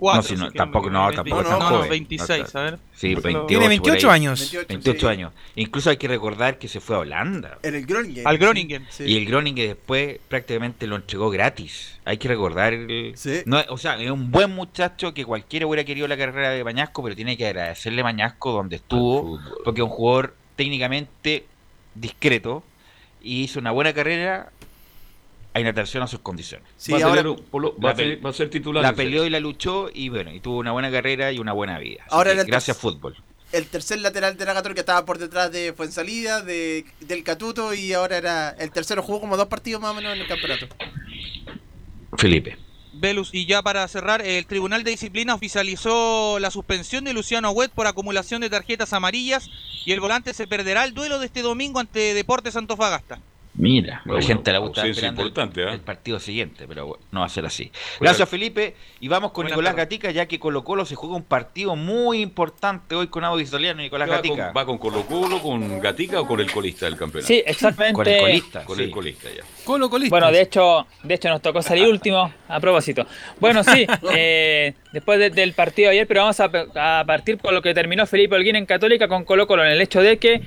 24, 0.00 0.16
no, 0.16 0.22
si 0.22 0.36
no, 0.36 0.50
si 0.50 0.56
tampoco, 0.56 0.90
no, 0.90 1.06
20, 1.06 1.16
tampoco 1.16 1.42
no, 1.42 1.48
tan 1.48 1.58
no, 1.58 1.68
joven. 1.68 1.88
26, 1.90 2.54
a 2.56 2.60
ver. 2.62 2.78
Sí, 2.94 3.00
Tiene 3.00 3.20
28. 3.22 3.46
Tiene 3.46 3.68
28 3.68 4.06
por 4.06 4.10
ahí. 4.14 4.20
años. 4.20 4.40
28, 4.40 4.66
28 4.68 4.98
sí. 5.00 5.06
años. 5.06 5.32
Incluso 5.56 5.90
hay 5.90 5.96
que 5.96 6.08
recordar 6.08 6.58
que 6.58 6.68
se 6.68 6.80
fue 6.80 6.96
a 6.96 6.98
Holanda. 7.00 7.58
En 7.62 7.74
el 7.74 7.86
Groningen. 7.86 8.26
Al 8.26 8.38
Groningen. 8.38 8.86
Sí. 8.90 9.04
Y 9.04 9.16
el 9.16 9.26
Groningen 9.26 9.68
después 9.68 10.18
prácticamente 10.28 10.86
lo 10.86 10.96
entregó 10.96 11.30
gratis. 11.30 11.98
Hay 12.04 12.18
que 12.18 12.28
recordar. 12.28 12.72
el- 12.72 13.14
no, 13.46 13.62
o 13.68 13.78
sea, 13.78 14.00
es 14.00 14.10
un 14.10 14.30
buen 14.30 14.50
muchacho 14.50 15.12
que 15.14 15.24
cualquiera 15.24 15.66
hubiera 15.66 15.84
querido 15.84 16.08
la 16.08 16.16
carrera 16.16 16.50
de 16.50 16.64
Mañasco, 16.64 17.02
pero 17.02 17.14
tiene 17.14 17.36
que 17.36 17.46
agradecerle 17.46 18.00
a 18.00 18.04
Mañasco 18.04 18.52
donde 18.52 18.76
estuvo, 18.76 19.38
porque 19.64 19.80
es 19.80 19.84
un 19.84 19.90
jugador 19.90 20.34
técnicamente 20.56 21.44
discreto 21.94 22.62
y 23.22 23.42
hizo 23.42 23.58
una 23.58 23.70
buena 23.70 23.92
carrera 23.92 24.50
en 25.54 25.66
atención 25.66 26.02
a 26.02 26.06
sus 26.06 26.20
condiciones. 26.20 26.66
Sí, 26.76 26.92
va, 26.92 26.98
a 26.98 27.04
ahora- 27.04 27.22
polo- 27.50 27.74
va 27.82 27.90
a 27.90 27.94
pe- 27.94 28.16
va 28.16 28.30
a 28.30 28.32
ser 28.32 28.50
titular. 28.50 28.82
La 28.82 28.92
peleó 28.92 29.24
y 29.26 29.30
la 29.30 29.40
luchó 29.40 29.90
y 29.92 30.08
bueno, 30.08 30.32
y 30.32 30.40
tuvo 30.40 30.58
una 30.58 30.72
buena 30.72 30.90
carrera 30.90 31.32
y 31.32 31.38
una 31.38 31.52
buena 31.52 31.78
vida. 31.78 32.04
Ahora 32.10 32.34
que 32.34 32.44
gracias 32.44 32.76
fútbol. 32.76 33.16
El 33.52 33.66
tercer 33.66 33.98
lateral 33.98 34.36
de 34.36 34.44
la 34.44 34.54
Católica 34.54 34.80
estaba 34.80 35.04
por 35.04 35.18
detrás 35.18 35.50
de 35.50 35.72
Fuensalida, 35.72 36.40
de, 36.40 36.84
del 37.00 37.24
Catuto, 37.24 37.74
y 37.74 37.92
ahora 37.92 38.16
era 38.18 38.50
el 38.50 38.70
tercero. 38.70 39.02
Jugó 39.02 39.20
como 39.20 39.36
dos 39.36 39.48
partidos 39.48 39.82
más 39.82 39.90
o 39.90 39.94
menos 39.94 40.14
en 40.14 40.20
el 40.20 40.28
campeonato. 40.28 40.66
Felipe. 42.16 42.56
Velus, 42.92 43.30
y 43.32 43.46
ya 43.46 43.62
para 43.62 43.86
cerrar, 43.88 44.20
el 44.20 44.46
Tribunal 44.46 44.84
de 44.84 44.90
Disciplina 44.90 45.34
oficializó 45.34 46.38
la 46.38 46.50
suspensión 46.50 47.04
de 47.04 47.12
Luciano 47.12 47.50
Huet 47.50 47.70
por 47.72 47.86
acumulación 47.86 48.40
de 48.40 48.50
tarjetas 48.50 48.92
amarillas 48.92 49.48
y 49.86 49.92
el 49.92 50.00
volante 50.00 50.34
se 50.34 50.46
perderá 50.46 50.84
el 50.84 50.92
duelo 50.92 51.18
de 51.18 51.26
este 51.26 51.40
domingo 51.42 51.78
ante 51.80 52.14
Deportes 52.14 52.56
Antofagasta. 52.56 53.20
Mira, 53.54 54.00
Bueno, 54.04 54.20
la 54.20 54.26
gente 54.26 54.52
la 54.52 54.58
gusta 54.60 54.86
esperando 54.86 55.22
el- 55.22 55.28
importante, 55.28 55.64
¿ah? 55.64 55.72
el, 55.74 55.80
partido 55.80 56.20
siguiente, 56.20 56.66
pero 56.68 56.86
bueno, 56.86 57.04
no 57.10 57.20
va 57.20 57.26
a 57.26 57.28
ser 57.28 57.44
así. 57.44 57.70
Gracias 58.00 58.28
Felipe 58.28 58.76
y 59.00 59.08
vamos 59.08 59.32
con 59.32 59.42
Buenas 59.42 59.56
Nicolás. 59.58 59.74
Gatica 59.76 60.10
ya 60.12 60.26
que 60.26 60.38
Colo 60.38 60.62
Colo 60.62 60.84
se 60.84 60.94
juega 60.94 61.16
un 61.16 61.24
partido 61.24 61.74
muy 61.74 62.20
importante 62.20 62.94
hoy 62.94 63.08
con 63.08 63.24
Audio 63.24 63.44
Italiano 63.44 63.82
Nicolás 63.82 64.08
¿Va 64.08 64.16
Gatica. 64.16 64.52
con, 64.52 64.56
¿Va 64.62 64.66
con 64.66 64.78
Colo 64.78 65.04
Colo, 65.04 65.40
con 65.42 65.80
Gatica 65.80 66.20
o 66.20 66.26
con 66.28 66.38
el 66.40 66.50
colista 66.50 66.86
del 66.86 66.96
campeonato? 66.96 67.26
Sí, 67.26 67.42
exactamente. 67.44 67.94
Con 67.96 68.06
el 68.06 68.20
colista. 68.20 68.64
Con 68.64 68.76
sí. 68.76 68.82
el 68.84 68.90
colista, 68.92 69.28
ya. 69.36 69.42
Colo 69.64 69.90
colista. 69.90 70.14
Bueno, 70.14 70.30
de 70.30 70.40
hecho, 70.42 70.86
de 71.02 71.14
hecho 71.14 71.28
nos 71.28 71.42
tocó 71.42 71.60
salir 71.60 71.88
último 71.88 72.32
a 72.48 72.60
propósito. 72.60 73.04
Bueno, 73.40 73.64
sí, 73.64 73.84
eh, 74.14 74.74
después 74.92 75.18
de- 75.18 75.30
del 75.30 75.54
partido 75.54 75.88
de 75.90 75.96
ayer, 75.96 76.06
pero 76.06 76.20
vamos 76.22 76.38
a, 76.38 77.00
a 77.00 77.04
partir 77.04 77.36
por 77.38 77.52
lo 77.52 77.60
que 77.62 77.74
terminó 77.74 78.06
Felipe 78.06 78.36
Holguín 78.36 78.54
en 78.56 78.64
Católica 78.66 79.08
con 79.08 79.24
Colo 79.24 79.46
Colo, 79.48 79.64
en 79.64 79.72
el 79.72 79.80
hecho 79.80 80.00
de 80.00 80.18
que 80.18 80.40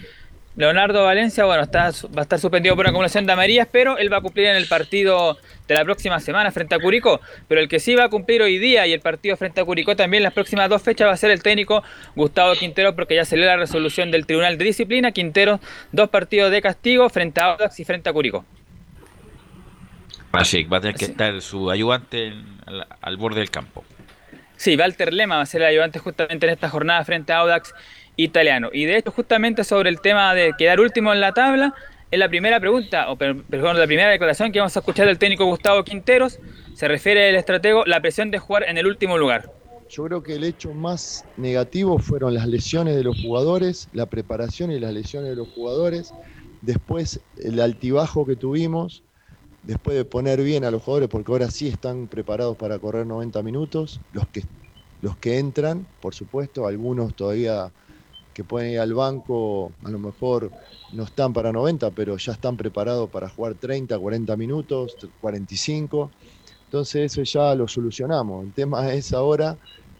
Leonardo 0.55 1.03
Valencia, 1.03 1.45
bueno, 1.45 1.63
está, 1.63 1.89
va 2.15 2.19
a 2.19 2.21
estar 2.21 2.39
suspendido 2.39 2.75
por 2.75 2.85
acumulación 2.85 3.25
de 3.25 3.33
amarillas, 3.33 3.67
pero 3.71 3.97
él 3.97 4.13
va 4.13 4.17
a 4.17 4.21
cumplir 4.21 4.45
en 4.47 4.55
el 4.55 4.67
partido 4.67 5.37
de 5.67 5.73
la 5.73 5.83
próxima 5.83 6.19
semana 6.19 6.51
frente 6.51 6.75
a 6.75 6.79
Curicó. 6.79 7.19
Pero 7.47 7.59
el 7.59 7.67
que 7.67 7.79
sí 7.79 7.95
va 7.95 8.05
a 8.05 8.09
cumplir 8.09 8.43
hoy 8.43 8.59
día 8.59 8.85
y 8.85 8.93
el 8.93 8.99
partido 8.99 9.35
frente 9.35 9.61
a 9.61 9.65
Curicó 9.65 9.95
también 9.95 10.21
las 10.21 10.31
próximas 10.31 10.69
dos 10.69 10.83
fechas 10.83 11.07
va 11.07 11.13
a 11.13 11.17
ser 11.17 11.31
el 11.31 11.41
técnico 11.41 11.83
Gustavo 12.15 12.53
Quintero, 12.53 12.95
porque 12.95 13.15
ya 13.15 13.25
salió 13.25 13.45
la 13.45 13.57
resolución 13.57 14.11
del 14.11 14.27
Tribunal 14.27 14.59
de 14.59 14.65
Disciplina. 14.65 15.11
Quintero, 15.11 15.59
dos 15.91 16.09
partidos 16.09 16.51
de 16.51 16.61
castigo 16.61 17.09
frente 17.09 17.41
a 17.41 17.53
Audax 17.53 17.79
y 17.79 17.85
frente 17.85 18.11
a 18.11 18.13
Curicó. 18.13 18.45
Así 20.33 20.63
va 20.63 20.77
a 20.77 20.81
tener 20.81 20.95
que 20.95 21.05
estar 21.05 21.41
su 21.41 21.71
ayudante 21.71 22.33
al, 22.67 22.87
al 23.01 23.17
borde 23.17 23.39
del 23.39 23.49
campo. 23.49 23.83
Sí, 24.55 24.77
Walter 24.77 25.11
Lema 25.13 25.37
va 25.37 25.41
a 25.41 25.45
ser 25.45 25.61
el 25.61 25.67
ayudante 25.67 25.99
justamente 25.99 26.45
en 26.45 26.53
esta 26.53 26.69
jornada 26.69 27.03
frente 27.03 27.33
a 27.33 27.39
Audax 27.39 27.73
italiano. 28.15 28.69
Y 28.71 28.85
de 28.85 28.97
hecho, 28.97 29.11
justamente 29.11 29.63
sobre 29.63 29.89
el 29.89 30.01
tema 30.01 30.33
de 30.33 30.53
quedar 30.57 30.79
último 30.79 31.13
en 31.13 31.21
la 31.21 31.31
tabla, 31.31 31.73
es 32.11 32.19
la 32.19 32.29
primera 32.29 32.59
pregunta, 32.59 33.09
o 33.09 33.15
per- 33.15 33.43
perdón, 33.43 33.79
la 33.79 33.87
primera 33.87 34.09
declaración 34.09 34.51
que 34.51 34.59
vamos 34.59 34.75
a 34.75 34.79
escuchar 34.79 35.07
del 35.07 35.17
técnico 35.17 35.45
Gustavo 35.45 35.83
Quinteros. 35.83 36.39
Se 36.75 36.87
refiere 36.87 37.29
el 37.29 37.35
estratego 37.35 37.85
la 37.85 38.01
presión 38.01 38.29
de 38.31 38.39
jugar 38.39 38.63
en 38.69 38.77
el 38.77 38.85
último 38.85 39.17
lugar. 39.17 39.51
Yo 39.89 40.05
creo 40.05 40.23
que 40.23 40.35
el 40.35 40.43
hecho 40.43 40.73
más 40.73 41.25
negativo 41.37 41.99
fueron 41.99 42.33
las 42.33 42.47
lesiones 42.47 42.95
de 42.95 43.03
los 43.03 43.19
jugadores, 43.21 43.89
la 43.93 44.05
preparación 44.07 44.71
y 44.71 44.79
las 44.79 44.93
lesiones 44.93 45.29
de 45.31 45.35
los 45.35 45.49
jugadores, 45.49 46.13
después 46.61 47.19
el 47.37 47.59
altibajo 47.59 48.25
que 48.25 48.35
tuvimos, 48.35 49.03
después 49.63 49.95
de 49.97 50.05
poner 50.05 50.41
bien 50.41 50.65
a 50.65 50.71
los 50.71 50.81
jugadores, 50.81 51.09
porque 51.09 51.31
ahora 51.31 51.51
sí 51.51 51.67
están 51.67 52.07
preparados 52.07 52.57
para 52.57 52.79
correr 52.79 53.05
90 53.05 53.41
minutos, 53.43 53.99
los 54.13 54.27
que, 54.27 54.43
los 55.01 55.15
que 55.17 55.37
entran, 55.37 55.85
por 56.01 56.15
supuesto, 56.15 56.65
algunos 56.65 57.15
todavía 57.15 57.71
que 58.33 58.43
pueden 58.43 58.71
ir 58.71 58.79
al 58.79 58.93
banco, 58.93 59.73
a 59.83 59.89
lo 59.89 59.99
mejor 59.99 60.51
no 60.91 61.03
están 61.03 61.33
para 61.33 61.51
90, 61.51 61.91
pero 61.91 62.17
ya 62.17 62.33
están 62.33 62.57
preparados 62.57 63.09
para 63.09 63.29
jugar 63.29 63.55
30, 63.55 63.97
40 63.99 64.35
minutos, 64.37 64.97
45. 65.19 66.11
Entonces 66.65 67.11
eso 67.17 67.23
ya 67.23 67.55
lo 67.55 67.67
solucionamos. 67.67 68.45
El 68.45 68.53
tema 68.53 68.93
es 68.93 69.13
ahora 69.13 69.57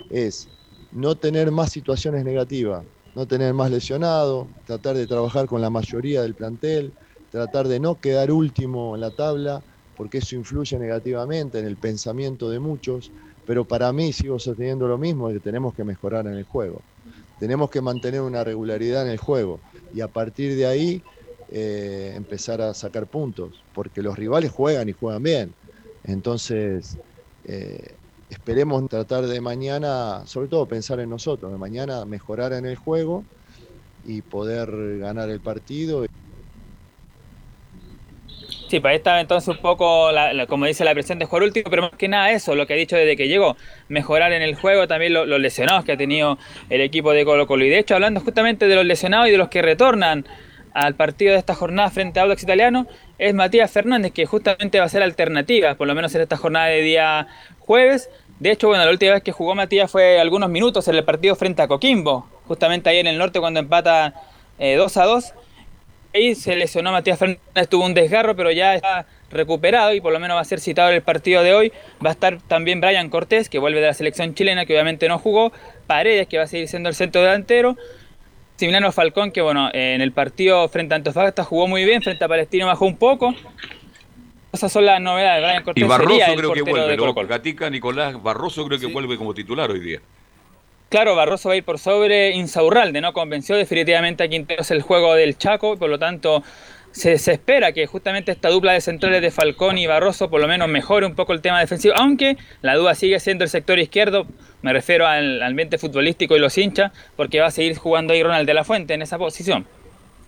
es 0.09 0.49
no 0.91 1.15
tener 1.17 1.51
más 1.51 1.71
situaciones 1.71 2.23
negativas, 2.23 2.85
no 3.15 3.27
tener 3.27 3.53
más 3.53 3.71
lesionados, 3.71 4.49
tratar 4.65 4.95
de 4.95 5.07
trabajar 5.07 5.45
con 5.47 5.61
la 5.61 5.69
mayoría 5.69 6.21
del 6.21 6.35
plantel, 6.35 6.93
tratar 7.29 7.67
de 7.67 7.79
no 7.79 7.99
quedar 7.99 8.31
último 8.31 8.95
en 8.95 9.01
la 9.01 9.11
tabla, 9.11 9.63
porque 9.95 10.19
eso 10.19 10.35
influye 10.35 10.77
negativamente 10.79 11.59
en 11.59 11.65
el 11.65 11.77
pensamiento 11.77 12.49
de 12.49 12.59
muchos, 12.59 13.11
pero 13.45 13.65
para 13.67 13.91
mí 13.93 14.13
sigo 14.13 14.39
sosteniendo 14.39 14.87
lo 14.87 14.97
mismo, 14.97 15.29
que 15.29 15.39
tenemos 15.39 15.73
que 15.73 15.83
mejorar 15.83 16.27
en 16.27 16.33
el 16.33 16.43
juego. 16.43 16.85
Tenemos 17.43 17.69
que 17.69 17.81
mantener 17.81 18.21
una 18.21 18.41
regularidad 18.45 19.05
en 19.05 19.09
el 19.11 19.17
juego 19.17 19.59
y 19.93 19.99
a 19.99 20.07
partir 20.07 20.55
de 20.55 20.65
ahí 20.65 21.03
eh, 21.49 22.13
empezar 22.15 22.61
a 22.61 22.73
sacar 22.73 23.09
puntos, 23.09 23.65
porque 23.73 24.01
los 24.01 24.17
rivales 24.17 24.49
juegan 24.49 24.87
y 24.87 24.93
juegan 24.93 25.21
bien. 25.23 25.55
Entonces, 26.05 26.97
eh, 27.43 27.97
esperemos 28.29 28.87
tratar 28.87 29.27
de 29.27 29.41
mañana, 29.41 30.23
sobre 30.25 30.47
todo 30.47 30.65
pensar 30.69 31.01
en 31.01 31.09
nosotros, 31.09 31.51
de 31.51 31.57
mañana 31.57 32.05
mejorar 32.05 32.53
en 32.53 32.65
el 32.65 32.77
juego 32.77 33.25
y 34.05 34.21
poder 34.21 34.99
ganar 34.99 35.29
el 35.29 35.41
partido. 35.41 36.05
Sí, 38.73 38.79
para 38.79 38.93
ahí 38.93 38.97
estaba 38.97 39.21
entonces 39.21 39.47
un 39.49 39.57
poco, 39.57 40.11
la- 40.11 40.33
la- 40.33 40.47
como 40.47 40.65
dice, 40.65 40.83
la 40.83 40.93
presión 40.95 41.19
de 41.19 41.25
jugar 41.25 41.43
último, 41.43 41.69
pero 41.69 41.83
más 41.83 41.91
que 41.91 42.07
nada 42.07 42.31
eso, 42.31 42.55
lo 42.55 42.65
que 42.65 42.73
ha 42.73 42.75
dicho 42.75 42.95
desde 42.95 43.15
que 43.15 43.27
llegó, 43.27 43.55
mejorar 43.87 44.33
en 44.33 44.41
el 44.41 44.55
juego, 44.55 44.87
también 44.87 45.13
lo- 45.13 45.27
los 45.27 45.39
lesionados 45.39 45.85
que 45.85 45.91
ha 45.91 45.97
tenido 45.97 46.39
el 46.71 46.81
equipo 46.81 47.11
de 47.13 47.23
Colo 47.23 47.45
Colo. 47.45 47.63
Y 47.65 47.69
de 47.69 47.77
hecho, 47.77 47.93
hablando 47.93 48.19
justamente 48.21 48.67
de 48.67 48.75
los 48.75 48.83
lesionados 48.83 49.27
y 49.27 49.31
de 49.31 49.37
los 49.37 49.49
que 49.49 49.61
retornan 49.61 50.25
al 50.73 50.95
partido 50.95 51.33
de 51.33 51.37
esta 51.37 51.53
jornada 51.53 51.91
frente 51.91 52.19
a 52.19 52.23
Audax 52.23 52.41
Italiano, 52.41 52.87
es 53.19 53.35
Matías 53.35 53.69
Fernández, 53.69 54.11
que 54.11 54.25
justamente 54.25 54.79
va 54.79 54.85
a 54.85 54.89
ser 54.89 55.03
alternativa, 55.03 55.75
por 55.75 55.85
lo 55.85 55.93
menos 55.93 56.15
en 56.15 56.21
esta 56.21 56.35
jornada 56.37 56.65
de 56.65 56.81
día 56.81 57.27
jueves. 57.59 58.09
De 58.39 58.49
hecho, 58.49 58.69
bueno, 58.69 58.83
la 58.85 58.89
última 58.89 59.13
vez 59.13 59.21
que 59.21 59.31
jugó 59.31 59.53
Matías 59.53 59.91
fue 59.91 60.19
algunos 60.19 60.49
minutos 60.49 60.87
en 60.87 60.95
el 60.95 61.03
partido 61.03 61.35
frente 61.35 61.61
a 61.61 61.67
Coquimbo, 61.67 62.27
justamente 62.47 62.89
ahí 62.89 62.97
en 62.97 63.05
el 63.05 63.19
norte 63.19 63.39
cuando 63.39 63.59
empata 63.59 64.15
eh, 64.57 64.77
2 64.77 64.97
a 64.97 65.05
2. 65.05 65.33
Ahí 66.13 66.35
se 66.35 66.55
lesionó 66.55 66.91
Matías 66.91 67.17
Fernández, 67.17 67.67
tuvo 67.69 67.85
un 67.85 67.95
desgarro, 67.95 68.35
pero 68.35 68.51
ya 68.51 68.75
está 68.75 69.07
recuperado 69.31 69.93
y 69.93 70.01
por 70.01 70.13
lo 70.13 70.19
menos 70.19 70.37
va 70.37 70.41
a 70.41 70.45
ser 70.45 70.59
citado 70.59 70.89
en 70.89 70.95
el 70.95 71.01
partido 71.01 71.41
de 71.41 71.53
hoy. 71.55 71.73
Va 72.05 72.09
a 72.09 72.13
estar 72.13 72.39
también 72.41 72.81
Brian 72.81 73.09
Cortés, 73.09 73.49
que 73.49 73.57
vuelve 73.57 73.81
de 73.81 73.87
la 73.87 73.93
selección 73.95 74.35
chilena, 74.35 74.65
que 74.65 74.73
obviamente 74.73 75.07
no 75.07 75.17
jugó. 75.17 75.51
Paredes, 75.87 76.27
que 76.27 76.37
va 76.37 76.43
a 76.43 76.47
seguir 76.47 76.67
siendo 76.67 76.87
el 76.89 76.95
centro 76.95 77.21
delantero. 77.21 77.75
Similiano 78.57 78.91
Falcón, 78.91 79.31
que 79.31 79.41
bueno, 79.41 79.71
en 79.73 80.01
el 80.01 80.11
partido 80.11 80.67
frente 80.69 80.93
a 80.93 80.97
Antofagasta 80.97 81.43
jugó 81.43 81.67
muy 81.67 81.83
bien, 81.83 82.03
frente 82.03 82.23
a 82.23 82.27
Palestino 82.27 82.67
bajó 82.67 82.85
un 82.85 82.97
poco. 82.97 83.33
Esas 84.51 84.71
son 84.71 84.85
las 84.85 85.01
novedades. 85.01 85.43
Brian 85.43 85.63
Cortés 85.63 85.83
Y 85.83 85.87
Barroso 85.87 86.09
sería 86.11 86.27
el 86.27 86.37
creo 86.37 86.53
que 86.53 86.61
vuelve, 86.61 87.71
Nicolás 87.71 88.21
Barroso 88.21 88.67
creo 88.67 88.79
que 88.79 88.85
vuelve 88.85 89.17
como 89.17 89.33
titular 89.33 89.71
hoy 89.71 89.79
día. 89.79 89.99
Claro, 90.93 91.15
Barroso 91.15 91.49
va 91.49 91.55
a 91.55 91.57
ir 91.57 91.63
por 91.63 91.79
sobre 91.79 92.35
Insaurralde, 92.35 93.01
¿no? 93.01 93.13
Convenció 93.13 93.55
definitivamente 93.55 94.23
a 94.23 94.27
Quinteros 94.27 94.69
el 94.69 94.83
juego 94.83 95.15
del 95.15 95.39
Chaco, 95.39 95.75
por 95.75 95.89
lo 95.89 95.97
tanto 95.97 96.43
se, 96.91 97.17
se 97.17 97.31
espera 97.31 97.71
que 97.71 97.87
justamente 97.87 98.31
esta 98.31 98.49
dupla 98.49 98.73
de 98.73 98.81
centrales 98.81 99.23
de 99.23 99.31
Falcón 99.31 99.79
y 99.79 99.87
Barroso 99.87 100.29
por 100.29 100.39
lo 100.39 100.47
menos 100.47 100.67
mejore 100.69 101.07
un 101.07 101.15
poco 101.15 101.33
el 101.33 101.41
tema 101.41 101.59
defensivo, 101.59 101.95
aunque 101.97 102.37
la 102.61 102.75
duda 102.75 102.93
sigue 102.93 103.19
siendo 103.19 103.43
el 103.43 103.49
sector 103.49 103.79
izquierdo, 103.79 104.27
me 104.61 104.71
refiero 104.71 105.07
al 105.07 105.41
ambiente 105.41 105.79
futbolístico 105.79 106.35
y 106.35 106.39
los 106.39 106.55
hinchas, 106.59 106.91
porque 107.15 107.39
va 107.39 107.47
a 107.47 107.51
seguir 107.51 107.75
jugando 107.75 108.13
ahí 108.13 108.21
Ronald 108.21 108.45
de 108.45 108.53
la 108.53 108.63
Fuente 108.63 108.93
en 108.93 109.01
esa 109.01 109.17
posición. 109.17 109.65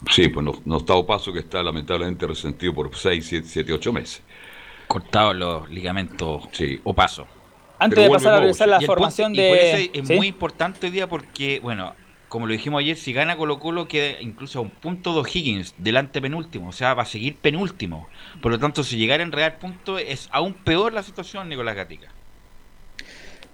Sí, 0.10 0.30
pues 0.30 0.44
no, 0.44 0.64
no 0.66 0.78
está 0.78 0.96
Opaso 0.96 1.32
que 1.32 1.42
está 1.42 1.62
lamentablemente 1.62 2.26
resentido 2.26 2.74
por 2.74 2.90
6, 2.96 3.44
7, 3.46 3.72
8 3.72 3.94
meses. 3.94 4.24
Cortado 4.88 5.32
los 5.32 5.70
ligamentos 5.70 6.46
sí. 6.54 6.82
Opaso. 6.84 7.28
Antes 7.86 8.04
de 8.04 8.10
pasar 8.10 8.34
a 8.34 8.40
revisar 8.40 8.68
la 8.68 8.82
Y 8.82 8.86
formación 8.86 9.28
punto- 9.34 9.42
y 9.42 9.44
de... 9.44 9.92
es 9.94 10.08
¿Sí? 10.08 10.14
muy 10.16 10.28
importante 10.28 10.88
hoy 10.88 10.92
día 10.92 11.08
porque, 11.08 11.60
bueno, 11.62 11.96
como 12.28 12.48
lo 12.48 12.54
dijimos 12.54 12.80
ayer, 12.82 12.98
si 12.98 13.14
gana 13.14 13.38
Colo 13.38 13.60
Colo 13.60 13.88
queda 13.88 14.20
incluso 14.22 14.60
a 14.60 14.62
un 14.64 14.70
punto 14.70 15.22
de 15.22 15.30
Higgins, 15.32 15.74
delante 15.78 16.22
penúltimo, 16.22 16.70
o 16.70 16.74
sea, 16.74 16.94
va 16.94 17.04
a 17.04 17.06
seguir 17.06 17.38
penúltimo. 17.38 18.10
Por 18.42 18.52
lo 18.52 18.60
tanto, 18.60 18.84
si 18.84 18.98
llegara 18.98 19.24
a 19.24 19.26
enredar 19.26 19.58
puntos, 19.60 20.02
es 20.06 20.28
aún 20.32 20.54
peor 20.54 20.92
la 20.94 21.04
situación, 21.04 21.48
Nicolás 21.48 21.76
Gatica. 21.76 22.08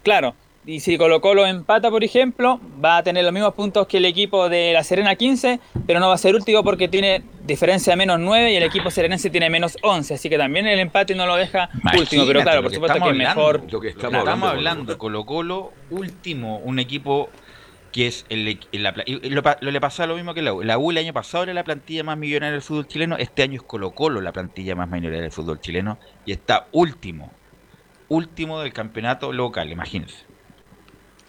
Claro, 0.03 0.35
y 0.65 0.79
si 0.79 0.97
Colo 0.97 1.21
Colo 1.21 1.45
empata, 1.47 1.89
por 1.89 2.03
ejemplo, 2.03 2.59
va 2.83 2.97
a 2.97 3.03
tener 3.03 3.23
los 3.23 3.33
mismos 3.33 3.53
puntos 3.55 3.87
que 3.87 3.97
el 3.97 4.05
equipo 4.05 4.47
de 4.47 4.73
La 4.73 4.83
Serena 4.83 5.15
15, 5.15 5.59
pero 5.87 5.99
no 5.99 6.07
va 6.09 6.13
a 6.13 6.17
ser 6.19 6.35
último 6.35 6.63
porque 6.63 6.87
tiene 6.87 7.23
diferencia 7.43 7.93
de 7.93 7.97
menos 7.97 8.19
9 8.19 8.51
y 8.53 8.55
el 8.55 8.63
equipo 8.63 8.91
serenense 8.91 9.29
tiene 9.31 9.49
menos 9.49 9.77
11, 9.81 10.13
así 10.13 10.29
que 10.29 10.37
también 10.37 10.67
el 10.67 10.79
empate 10.79 11.15
no 11.15 11.25
lo 11.25 11.35
deja 11.35 11.69
último, 11.97 12.25
pero 12.27 12.41
claro, 12.41 12.61
por 12.61 12.73
supuesto 12.73 12.93
que 12.93 12.99
estamos 12.99 13.21
es 13.21 13.27
hablando, 13.27 13.41
mejor. 13.41 13.71
Lo 13.73 13.79
que 13.81 13.87
estamos, 13.89 14.49
hablando, 14.49 14.97
Colo 14.97 15.25
Colo, 15.25 15.73
último, 15.89 16.57
un 16.59 16.77
equipo 16.79 17.29
que 17.91 18.07
es 18.07 18.25
el, 18.29 18.47
equ- 18.47 18.67
la 18.71 18.93
pla- 18.93 19.03
y 19.05 19.29
lo, 19.29 19.41
lo 19.59 19.71
le 19.71 19.81
pasaba 19.81 20.07
lo 20.07 20.15
mismo 20.15 20.33
que 20.33 20.41
la 20.41 20.53
U. 20.53 20.61
La 20.63 20.77
U 20.77 20.91
el 20.91 20.97
año 20.99 21.11
pasado 21.11 21.43
era 21.43 21.53
la 21.53 21.63
plantilla 21.65 22.03
más 22.03 22.17
millonaria 22.17 22.53
del 22.53 22.61
fútbol 22.61 22.87
chileno, 22.87 23.17
este 23.17 23.43
año 23.43 23.55
es 23.55 23.63
Colo 23.63 23.91
Colo 23.91 24.21
la 24.21 24.31
plantilla 24.31 24.75
más 24.75 24.87
millonaria 24.89 25.23
del 25.23 25.31
fútbol 25.31 25.59
chileno 25.59 25.97
y 26.25 26.31
está 26.31 26.67
último, 26.71 27.31
último 28.07 28.61
del 28.61 28.71
campeonato 28.73 29.33
local, 29.33 29.71
imagínense. 29.71 30.30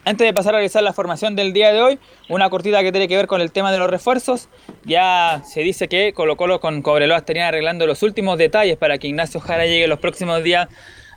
Antes 0.04 0.26
de 0.26 0.34
pasar 0.34 0.54
a 0.54 0.58
realizar 0.58 0.82
la 0.82 0.92
formación 0.92 1.36
del 1.36 1.52
día 1.52 1.72
de 1.72 1.80
hoy, 1.80 1.98
una 2.28 2.50
cortita 2.50 2.82
que 2.82 2.90
tiene 2.90 3.06
que 3.06 3.14
ver 3.14 3.28
con 3.28 3.40
el 3.40 3.52
tema 3.52 3.70
de 3.70 3.78
los 3.78 3.88
refuerzos. 3.88 4.48
Ya 4.84 5.42
se 5.44 5.60
dice 5.60 5.86
que 5.86 6.12
Colo 6.12 6.36
Colo 6.36 6.58
con 6.58 6.82
Cobreloa 6.82 7.18
estarían 7.18 7.46
arreglando 7.46 7.86
los 7.86 8.02
últimos 8.02 8.36
detalles 8.36 8.76
para 8.76 8.98
que 8.98 9.06
Ignacio 9.06 9.38
Jara 9.38 9.64
llegue 9.64 9.86
los 9.86 10.00
próximos 10.00 10.42
días 10.42 10.68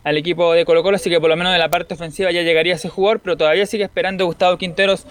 al 0.03 0.18
equipo 0.18 0.53
de 0.53 0.66
Colo 0.66 0.84
Colo, 0.84 0.98
así 0.98 1.10
que 1.10 1.20
por 1.20 1.32
lo 1.32 1.36
menos 1.36 1.52
en 1.52 1.60
la 1.60 1.70
parte 1.70 1.95
ofensiva 1.95 2.30
ya 2.30 2.44
llegaría 2.44 2.76
ese 2.76 2.88
jugador, 2.90 3.22
pero 3.22 3.36
todavía 3.36 3.66
sigue 3.66 3.84
esperando 3.84 4.28
Gustavo 4.28 4.60
Quinteros 4.60 5.07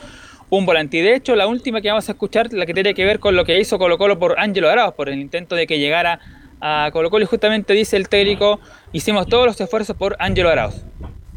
un 0.51 0.67
volante. 0.67 0.99
Y 0.99 1.01
de 1.01 1.17
hecho, 1.17 1.35
la 1.35 1.49
última 1.49 1.81
que 1.81 1.89
vamos 1.89 2.09
a 2.09 2.13
escuchar, 2.13 2.53
la 2.53 2.67
que 2.67 2.75
tiene 2.75 2.95
que 2.95 3.05
ver 3.05 3.19
con 3.19 3.35
lo 3.35 3.45
que 3.45 3.59
hizo 3.59 3.77
Colo 3.79 3.99
Colo 3.99 4.21
por 4.21 4.39
Ángelo 4.39 4.71
Arauz, 4.71 4.95
por 4.95 5.09
el 5.09 5.19
intento 5.19 5.57
de 5.57 5.67
que 5.67 5.81
llegara 5.81 6.21
a 6.61 6.91
Colo 6.93 7.11
Colo, 7.11 7.25
y 7.25 7.27
justamente 7.27 7.73
dice 7.73 7.97
el 7.97 8.09
técnico, 8.09 8.61
hicimos 8.93 9.27
todos 9.27 9.47
los 9.47 9.61
esfuerzos 9.61 9.97
por 9.97 10.15
Ángelo 10.21 10.49
Arauz. 10.49 10.85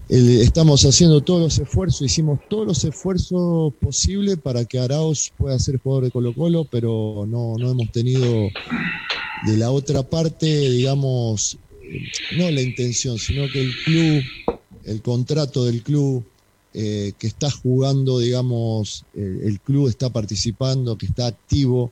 El- 0.07 0.39
estamos 0.41 0.84
haciendo 0.85 1.21
todos 1.23 1.41
los 1.41 1.59
esfuerzos, 1.59 2.01
hicimos 2.01 2.39
todos 2.47 2.65
los 2.65 2.84
esfuerzos 2.84 3.73
posibles 3.79 4.38
para 4.41 4.65
que 4.65 4.79
Arauz 4.79 5.31
pueda 5.38 5.59
ser 5.59 5.79
jugador 5.79 6.05
de 6.05 6.11
Colo 6.11 6.34
Colo, 6.34 6.65
pero 6.65 7.25
no, 7.27 7.57
no 7.57 7.69
hemos 7.71 7.91
tenido 7.91 8.55
de 9.41 9.57
la 9.57 9.71
otra 9.71 10.03
parte, 10.03 10.45
digamos, 10.69 11.59
no 12.29 12.51
la 12.51 12.61
intención, 12.61 13.19
sino 13.19 13.49
que 13.51 13.61
el 13.61 13.77
club, 13.79 14.31
el 14.84 15.01
contrato 15.01 15.65
del 15.65 15.84
club 15.84 16.27
eh, 16.73 17.13
que 17.19 17.27
está 17.27 17.49
jugando, 17.51 18.19
digamos, 18.19 19.05
eh, 19.13 19.39
el 19.43 19.61
club 19.61 19.88
está 19.89 20.11
participando, 20.11 20.97
que 20.97 21.07
está 21.07 21.27
activo. 21.27 21.91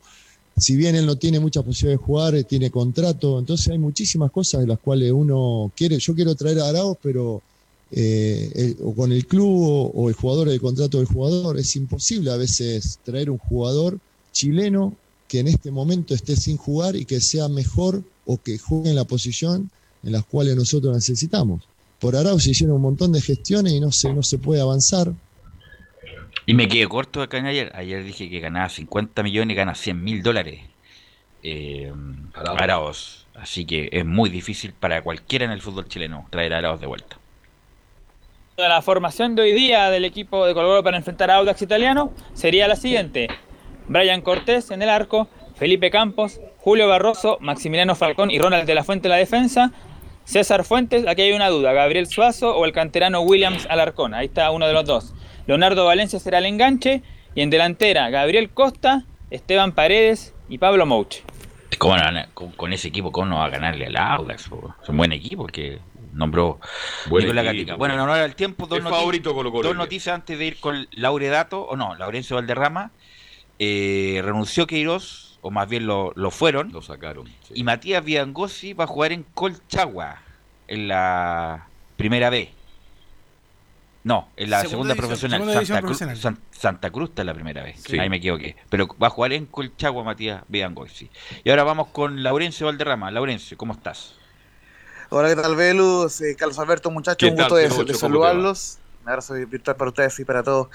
Si 0.56 0.76
bien 0.76 0.96
él 0.96 1.06
no 1.06 1.16
tiene 1.18 1.40
mucha 1.40 1.62
posibilidad 1.62 2.00
de 2.00 2.04
jugar, 2.04 2.34
eh, 2.34 2.44
tiene 2.44 2.70
contrato, 2.70 3.38
entonces 3.38 3.68
hay 3.68 3.78
muchísimas 3.78 4.30
cosas 4.30 4.62
de 4.62 4.66
las 4.68 4.78
cuales 4.80 5.12
uno 5.12 5.72
quiere, 5.76 5.98
yo 5.98 6.14
quiero 6.14 6.34
traer 6.34 6.60
a 6.60 6.68
Arauz, 6.68 6.96
pero 7.02 7.44
eh, 7.90 8.50
el- 8.54 8.76
o 8.82 8.94
con 8.94 9.12
el 9.12 9.26
club 9.26 9.48
o, 9.48 9.90
o 9.90 10.08
el 10.08 10.14
jugador, 10.14 10.48
el 10.48 10.60
contrato 10.60 10.98
del 10.98 11.06
jugador. 11.06 11.58
Es 11.58 11.76
imposible 11.76 12.30
a 12.30 12.36
veces 12.36 13.00
traer 13.04 13.30
un 13.30 13.38
jugador 13.38 14.00
chileno 14.32 14.98
que 15.28 15.40
en 15.40 15.48
este 15.48 15.70
momento 15.70 16.14
esté 16.14 16.36
sin 16.36 16.56
jugar 16.56 16.96
y 16.96 17.04
que 17.04 17.20
sea 17.20 17.48
mejor 17.48 18.04
o 18.24 18.42
que 18.42 18.58
juegue 18.58 18.90
en 18.90 18.96
la 18.96 19.04
posición 19.06 19.70
en 20.02 20.12
las 20.12 20.24
cuales 20.24 20.56
nosotros 20.56 20.94
necesitamos. 20.94 21.68
Por 21.98 22.14
Arau 22.16 22.38
se 22.38 22.50
hicieron 22.50 22.76
un 22.76 22.82
montón 22.82 23.12
de 23.12 23.20
gestiones 23.20 23.72
y 23.72 23.80
no 23.80 23.90
se, 23.90 24.12
no 24.12 24.22
se 24.22 24.38
puede 24.38 24.60
avanzar. 24.60 25.14
Y 26.46 26.54
me 26.54 26.68
quedé 26.68 26.86
corto 26.86 27.22
acá 27.22 27.38
en 27.38 27.46
ayer. 27.46 27.72
Ayer 27.74 28.04
dije 28.04 28.30
que 28.30 28.40
ganaba 28.40 28.68
50 28.68 29.22
millones 29.22 29.54
y 29.54 29.56
gana 29.56 29.74
100 29.74 30.02
mil 30.02 30.22
dólares. 30.22 30.60
Eh, 31.42 31.92
Araos. 32.34 33.28
Así 33.34 33.66
que 33.66 33.88
es 33.92 34.04
muy 34.04 34.30
difícil 34.30 34.74
para 34.74 35.02
cualquiera 35.02 35.44
en 35.44 35.50
el 35.52 35.62
fútbol 35.62 35.88
chileno 35.88 36.26
traer 36.30 36.54
a 36.54 36.58
Araos 36.58 36.80
de 36.80 36.86
vuelta. 36.86 37.20
La 38.58 38.80
formación 38.80 39.34
de 39.34 39.42
hoy 39.42 39.52
día 39.52 39.90
del 39.90 40.06
equipo 40.06 40.46
de 40.46 40.54
Colo 40.54 40.82
para 40.82 40.96
enfrentar 40.96 41.30
a 41.30 41.36
Audax 41.36 41.60
Italiano 41.60 42.14
sería 42.32 42.66
la 42.66 42.76
siguiente. 42.76 43.28
Brian 43.86 44.22
Cortés 44.22 44.70
en 44.70 44.80
el 44.80 44.88
arco, 44.88 45.28
Felipe 45.56 45.90
Campos, 45.90 46.40
Julio 46.56 46.88
Barroso, 46.88 47.36
Maximiliano 47.42 47.94
Falcón 47.94 48.30
y 48.30 48.38
Ronald 48.38 48.66
de 48.66 48.74
la 48.74 48.82
Fuente 48.82 49.08
en 49.08 49.10
la 49.10 49.18
defensa. 49.18 49.72
César 50.24 50.64
Fuentes, 50.64 51.06
aquí 51.06 51.20
hay 51.20 51.32
una 51.34 51.50
duda, 51.50 51.74
Gabriel 51.74 52.06
Suazo 52.06 52.56
o 52.56 52.64
el 52.64 52.72
canterano 52.72 53.20
Williams 53.20 53.66
Alarcón, 53.68 54.14
ahí 54.14 54.24
está 54.24 54.50
uno 54.50 54.66
de 54.66 54.72
los 54.72 54.86
dos. 54.86 55.14
Leonardo 55.46 55.84
Valencia 55.84 56.18
será 56.18 56.38
el 56.38 56.46
enganche 56.46 57.02
y 57.34 57.42
en 57.42 57.50
delantera 57.50 58.08
Gabriel 58.08 58.48
Costa, 58.48 59.04
Esteban 59.30 59.72
Paredes 59.72 60.34
y 60.48 60.56
Pablo 60.56 60.86
Mouche. 60.86 61.24
¿Cómo 61.76 61.92
ganar? 61.92 62.30
con, 62.32 62.72
ese 62.72 62.88
equipo, 62.88 63.12
¿cómo 63.12 63.26
no 63.26 63.36
va 63.36 63.44
a 63.44 63.50
ganarle 63.50 63.84
al 63.84 63.98
Audax? 63.98 64.48
Es 64.82 64.88
un 64.88 64.96
buen 64.96 65.12
equipo 65.12 65.46
que 65.46 65.78
nombró 66.16 66.60
Buen 67.08 67.24
Nicolás 67.24 67.44
equipo, 67.44 67.56
Gatica. 67.58 67.74
Bueno, 67.76 67.94
en 67.94 68.00
honor 68.00 68.18
al 68.18 68.34
tiempo, 68.34 68.66
dos, 68.66 68.80
favorito 68.80 69.32
dos 69.32 69.76
noticias 69.76 70.14
antes 70.14 70.38
de 70.38 70.44
ir 70.44 70.60
con 70.60 70.88
Lauredato, 70.92 71.62
o 71.62 71.76
no, 71.76 71.94
Laurencio 71.94 72.36
Valderrama. 72.36 72.90
Eh, 73.58 74.20
renunció 74.24 74.66
Queiroz, 74.66 75.38
o 75.40 75.50
más 75.50 75.68
bien 75.68 75.86
lo, 75.86 76.12
lo 76.16 76.30
fueron. 76.30 76.72
Lo 76.72 76.82
sacaron. 76.82 77.28
Y 77.54 77.64
Matías 77.64 78.04
Viangosi 78.04 78.72
va 78.74 78.84
a 78.84 78.86
jugar 78.86 79.12
en 79.12 79.22
Colchagua, 79.22 80.20
en 80.68 80.88
la 80.88 81.66
primera 81.96 82.28
B. 82.30 82.50
No, 84.04 84.28
en 84.36 84.50
la 84.50 84.60
segunda, 84.60 84.94
Segunda 84.94 84.94
división, 84.94 85.30
profesional. 85.30 85.40
segunda 85.40 85.66
Santa, 85.66 85.80
Cruz. 86.14 86.20
San- 86.20 86.38
Santa 86.52 86.90
Cruz 86.90 87.08
está 87.08 87.22
en 87.22 87.26
la 87.26 87.34
primera 87.34 87.62
vez. 87.64 87.82
Sí. 87.84 87.98
Ahí 87.98 88.08
me 88.08 88.18
equivoqué. 88.18 88.54
Pero 88.68 88.86
va 89.02 89.08
a 89.08 89.10
jugar 89.10 89.32
en 89.32 89.46
Colchagua 89.46 90.04
Matías 90.04 90.44
Viangosi. 90.46 91.10
Y 91.42 91.50
ahora 91.50 91.64
vamos 91.64 91.88
con 91.88 92.22
Laurencio 92.22 92.66
Valderrama. 92.66 93.10
Laurencio, 93.10 93.56
¿cómo 93.56 93.72
estás? 93.72 94.14
Hola, 95.08 95.28
¿qué 95.28 95.36
tal, 95.40 95.54
Velus? 95.54 96.20
Eh, 96.20 96.34
Carlos 96.36 96.58
Alberto, 96.58 96.90
muchachos, 96.90 97.18
¿Qué 97.18 97.28
un 97.28 97.36
gusto 97.36 97.56
de, 97.56 97.94
saludarlos. 97.94 98.78
Un 99.04 99.10
abrazo 99.10 99.34
virtual 99.34 99.76
para 99.76 99.90
ustedes 99.90 100.18
y 100.18 100.24
para 100.24 100.42
todos 100.42 100.66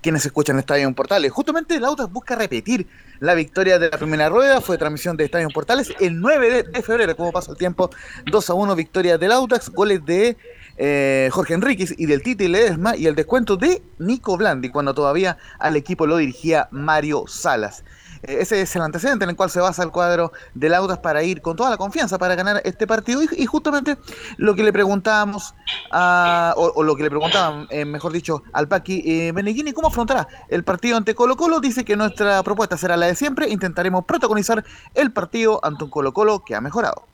quienes 0.00 0.24
escuchan 0.24 0.58
Estadio 0.60 0.86
en 0.86 0.94
Portales. 0.94 1.32
Justamente 1.32 1.74
el 1.74 1.84
Audax 1.84 2.12
busca 2.12 2.36
repetir 2.36 2.86
la 3.18 3.34
victoria 3.34 3.80
de 3.80 3.90
la 3.90 3.98
primera 3.98 4.28
rueda, 4.28 4.60
fue 4.60 4.78
transmisión 4.78 5.16
de 5.16 5.24
Estadio 5.24 5.48
en 5.48 5.52
Portales 5.52 5.92
el 5.98 6.20
9 6.20 6.50
de, 6.50 6.62
de 6.62 6.82
febrero, 6.82 7.16
como 7.16 7.32
pasa 7.32 7.50
el 7.50 7.58
tiempo, 7.58 7.90
2 8.30 8.50
a 8.50 8.54
1 8.54 8.76
victoria 8.76 9.18
del 9.18 9.32
Audax, 9.32 9.70
goles 9.70 10.04
de 10.06 10.36
eh, 10.82 11.28
Jorge 11.32 11.54
Enríquez 11.54 11.94
y 11.98 12.06
del 12.06 12.22
Titi 12.22 12.48
Ledesma 12.48 12.96
y 12.96 13.06
el 13.06 13.14
descuento 13.14 13.56
de 13.56 13.82
Nico 13.98 14.36
Blandi, 14.36 14.70
cuando 14.70 14.94
todavía 14.94 15.36
al 15.58 15.74
equipo 15.74 16.06
lo 16.06 16.16
dirigía 16.16 16.68
Mario 16.70 17.24
Salas. 17.26 17.84
Eh, 18.22 18.38
Ese 18.40 18.60
es 18.62 18.74
el 18.76 18.82
antecedente 18.82 19.24
en 19.24 19.30
el 19.30 19.36
cual 19.36 19.50
se 19.50 19.60
basa 19.60 19.82
el 19.82 19.90
cuadro 19.90 20.32
del 20.54 20.74
Audax 20.74 21.00
para 21.00 21.22
ir 21.22 21.40
con 21.40 21.56
toda 21.56 21.70
la 21.70 21.76
confianza 21.76 22.18
para 22.18 22.34
ganar 22.34 22.60
este 22.64 22.86
partido. 22.86 23.22
Y, 23.22 23.46
justamente 23.46 23.96
lo 24.36 24.54
que 24.54 24.62
le 24.62 24.72
preguntábamos, 24.72 25.54
o, 25.92 26.82
lo 26.82 26.96
que 26.96 27.02
le 27.02 27.10
preguntaban, 27.10 27.66
eh, 27.70 27.84
mejor 27.84 28.12
dicho, 28.12 28.42
al 28.52 28.68
Paqui 28.68 29.02
eh, 29.04 29.72
¿cómo 29.74 29.88
afrontará 29.88 30.28
el 30.48 30.64
partido 30.64 30.96
ante 30.96 31.14
Colo 31.14 31.36
Colo? 31.36 31.60
Dice 31.60 31.84
que 31.84 31.96
nuestra 31.96 32.42
propuesta 32.42 32.76
será 32.76 32.96
la 32.96 33.06
de 33.06 33.14
siempre. 33.14 33.48
Intentaremos 33.48 34.04
protagonizar 34.04 34.64
el 34.94 35.12
partido 35.12 35.60
ante 35.62 35.84
un 35.84 35.90
Colo 35.90 36.12
Colo 36.12 36.44
que 36.44 36.54
ha 36.54 36.60
mejorado. 36.60 37.04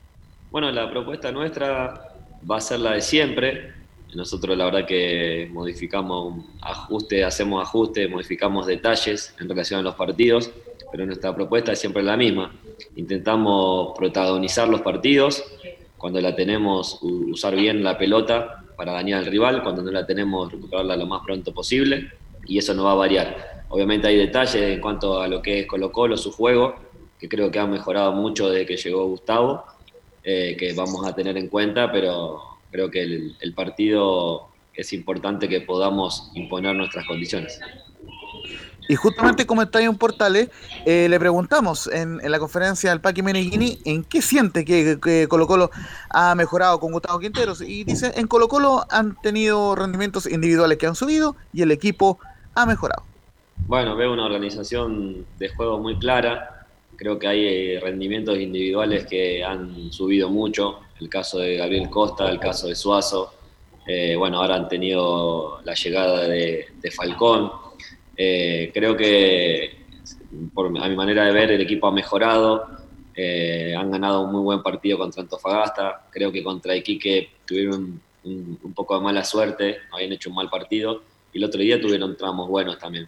Bueno, 0.51 0.71
la 0.71 0.89
propuesta 0.89 1.31
nuestra 1.31 2.13
va 2.49 2.57
a 2.57 2.61
ser 2.61 2.79
la 2.79 2.93
de 2.93 3.01
siempre. 3.01 3.73
Nosotros 4.15 4.57
la 4.57 4.65
verdad 4.65 4.85
que 4.85 5.49
modificamos 5.51 6.45
ajustes, 6.61 7.23
hacemos 7.25 7.61
ajustes, 7.61 8.09
modificamos 8.09 8.65
detalles 8.65 9.35
en 9.39 9.49
relación 9.49 9.81
a 9.81 9.83
los 9.83 9.95
partidos, 9.95 10.49
pero 10.91 11.05
nuestra 11.05 11.35
propuesta 11.35 11.71
es 11.71 11.79
siempre 11.79 12.03
la 12.03 12.17
misma. 12.17 12.53
Intentamos 12.95 13.97
protagonizar 13.97 14.67
los 14.67 14.81
partidos, 14.81 15.43
cuando 15.97 16.21
la 16.21 16.35
tenemos 16.35 16.99
usar 17.01 17.55
bien 17.55 17.83
la 17.83 17.97
pelota 17.97 18.63
para 18.75 18.93
dañar 18.93 19.19
al 19.19 19.25
rival, 19.25 19.63
cuando 19.63 19.81
no 19.81 19.91
la 19.91 20.05
tenemos 20.05 20.51
recuperarla 20.51 20.95
lo 20.95 21.07
más 21.07 21.23
pronto 21.25 21.53
posible 21.53 22.11
y 22.45 22.57
eso 22.57 22.73
no 22.73 22.83
va 22.83 22.91
a 22.91 22.95
variar. 22.95 23.65
Obviamente 23.69 24.07
hay 24.07 24.17
detalles 24.17 24.55
en 24.55 24.79
cuanto 24.79 25.19
a 25.19 25.27
lo 25.27 25.41
que 25.41 25.61
es 25.61 25.67
Colo 25.67 25.91
Colo, 25.91 26.15
su 26.15 26.31
juego, 26.31 26.75
que 27.19 27.27
creo 27.27 27.49
que 27.49 27.59
ha 27.59 27.65
mejorado 27.65 28.13
mucho 28.13 28.49
desde 28.49 28.65
que 28.65 28.77
llegó 28.77 29.07
Gustavo 29.07 29.63
eh, 30.29 30.57
que 30.59 30.73
vamos 30.73 31.07
a 31.07 31.15
tener 31.15 31.37
en 31.37 31.47
cuenta, 31.47 31.89
pero 31.89 32.41
creo 32.69 32.91
que 32.91 33.01
el, 33.01 33.37
el 33.39 33.53
partido 33.53 34.49
es 34.73 34.91
importante 34.91 35.47
que 35.47 35.61
podamos 35.61 36.31
imponer 36.35 36.75
nuestras 36.75 37.07
condiciones. 37.07 37.61
Y 38.89 38.95
justamente 38.95 39.45
como 39.45 39.61
está 39.61 39.81
en 39.81 39.97
Portales, 39.97 40.49
eh, 40.85 41.07
le 41.09 41.19
preguntamos 41.19 41.87
en, 41.87 42.19
en 42.23 42.31
la 42.31 42.39
conferencia 42.39 42.91
al 42.91 43.01
Paqui 43.01 43.21
Meneghini 43.21 43.79
en 43.85 44.03
qué 44.03 44.21
siente 44.21 44.63
que, 44.63 45.27
Colo 45.27 45.47
Colo 45.47 45.71
ha 46.09 46.35
mejorado 46.35 46.79
con 46.79 46.91
Gustavo 46.91 47.19
Quinteros. 47.19 47.61
Y 47.61 47.83
dice, 47.83 48.13
en 48.15 48.27
Colo 48.27 48.47
Colo 48.47 48.85
han 48.89 49.15
tenido 49.21 49.75
rendimientos 49.75 50.25
individuales 50.25 50.77
que 50.77 50.87
han 50.87 50.95
subido 50.95 51.35
y 51.53 51.61
el 51.61 51.71
equipo 51.71 52.19
ha 52.55 52.65
mejorado. 52.65 53.03
Bueno, 53.67 53.95
veo 53.95 54.13
una 54.13 54.25
organización 54.25 55.25
de 55.37 55.49
juego 55.49 55.79
muy 55.79 55.97
clara. 55.97 56.65
Creo 56.95 57.19
que 57.19 57.27
hay 57.27 57.45
eh, 57.45 57.79
rendimientos 57.81 58.37
individuales 58.37 59.05
que 59.05 59.43
han 59.43 59.91
subido 59.91 60.29
mucho. 60.29 60.79
El 60.99 61.09
caso 61.09 61.39
de 61.39 61.57
Gabriel 61.57 61.89
Costa, 61.89 62.29
el 62.29 62.39
caso 62.39 62.67
de 62.67 62.75
Suazo. 62.75 63.33
Eh, 63.85 64.15
bueno, 64.17 64.41
ahora 64.41 64.55
han 64.55 64.67
tenido 64.67 65.61
la 65.63 65.73
llegada 65.73 66.27
de, 66.27 66.67
de 66.81 66.91
Falcón. 66.91 67.51
Eh, 68.17 68.71
creo 68.73 68.97
que, 68.97 69.85
por, 70.53 70.65
a 70.67 70.89
mi 70.89 70.95
manera 70.95 71.25
de 71.25 71.31
ver, 71.31 71.51
el 71.51 71.61
equipo 71.61 71.87
ha 71.87 71.91
mejorado. 71.91 72.65
Eh, 73.15 73.75
han 73.77 73.91
ganado 73.91 74.21
un 74.21 74.31
muy 74.31 74.41
buen 74.41 74.63
partido 74.63 74.97
contra 74.97 75.21
Antofagasta. 75.21 76.07
Creo 76.09 76.31
que 76.31 76.43
contra 76.43 76.75
Iquique 76.75 77.29
tuvieron 77.45 78.01
un, 78.23 78.59
un 78.61 78.73
poco 78.73 78.97
de 78.97 79.03
mala 79.03 79.23
suerte, 79.23 79.77
habían 79.91 80.11
hecho 80.11 80.29
un 80.29 80.35
mal 80.35 80.49
partido. 80.49 81.03
Y 81.31 81.37
el 81.37 81.43
otro 81.43 81.61
día 81.61 81.79
tuvieron 81.79 82.17
tramos 82.17 82.49
buenos 82.49 82.79
también. 82.79 83.07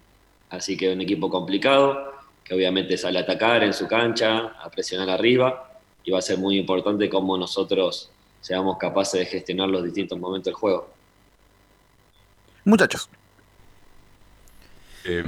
Así 0.49 0.77
que 0.77 0.91
un 0.93 1.01
equipo 1.01 1.29
complicado, 1.29 2.13
que 2.43 2.53
obviamente 2.53 2.97
sale 2.97 3.19
a 3.19 3.23
atacar 3.23 3.63
en 3.63 3.73
su 3.73 3.87
cancha, 3.87 4.53
a 4.61 4.69
presionar 4.69 5.09
arriba. 5.09 5.79
Y 6.03 6.11
va 6.11 6.19
a 6.19 6.21
ser 6.21 6.37
muy 6.37 6.57
importante 6.57 7.09
cómo 7.09 7.37
nosotros 7.37 8.09
seamos 8.41 8.77
capaces 8.77 9.19
de 9.19 9.25
gestionar 9.25 9.69
los 9.69 9.83
distintos 9.83 10.17
momentos 10.17 10.45
del 10.45 10.55
juego. 10.55 10.89
Muchachos. 12.63 13.09
Eh, 15.05 15.23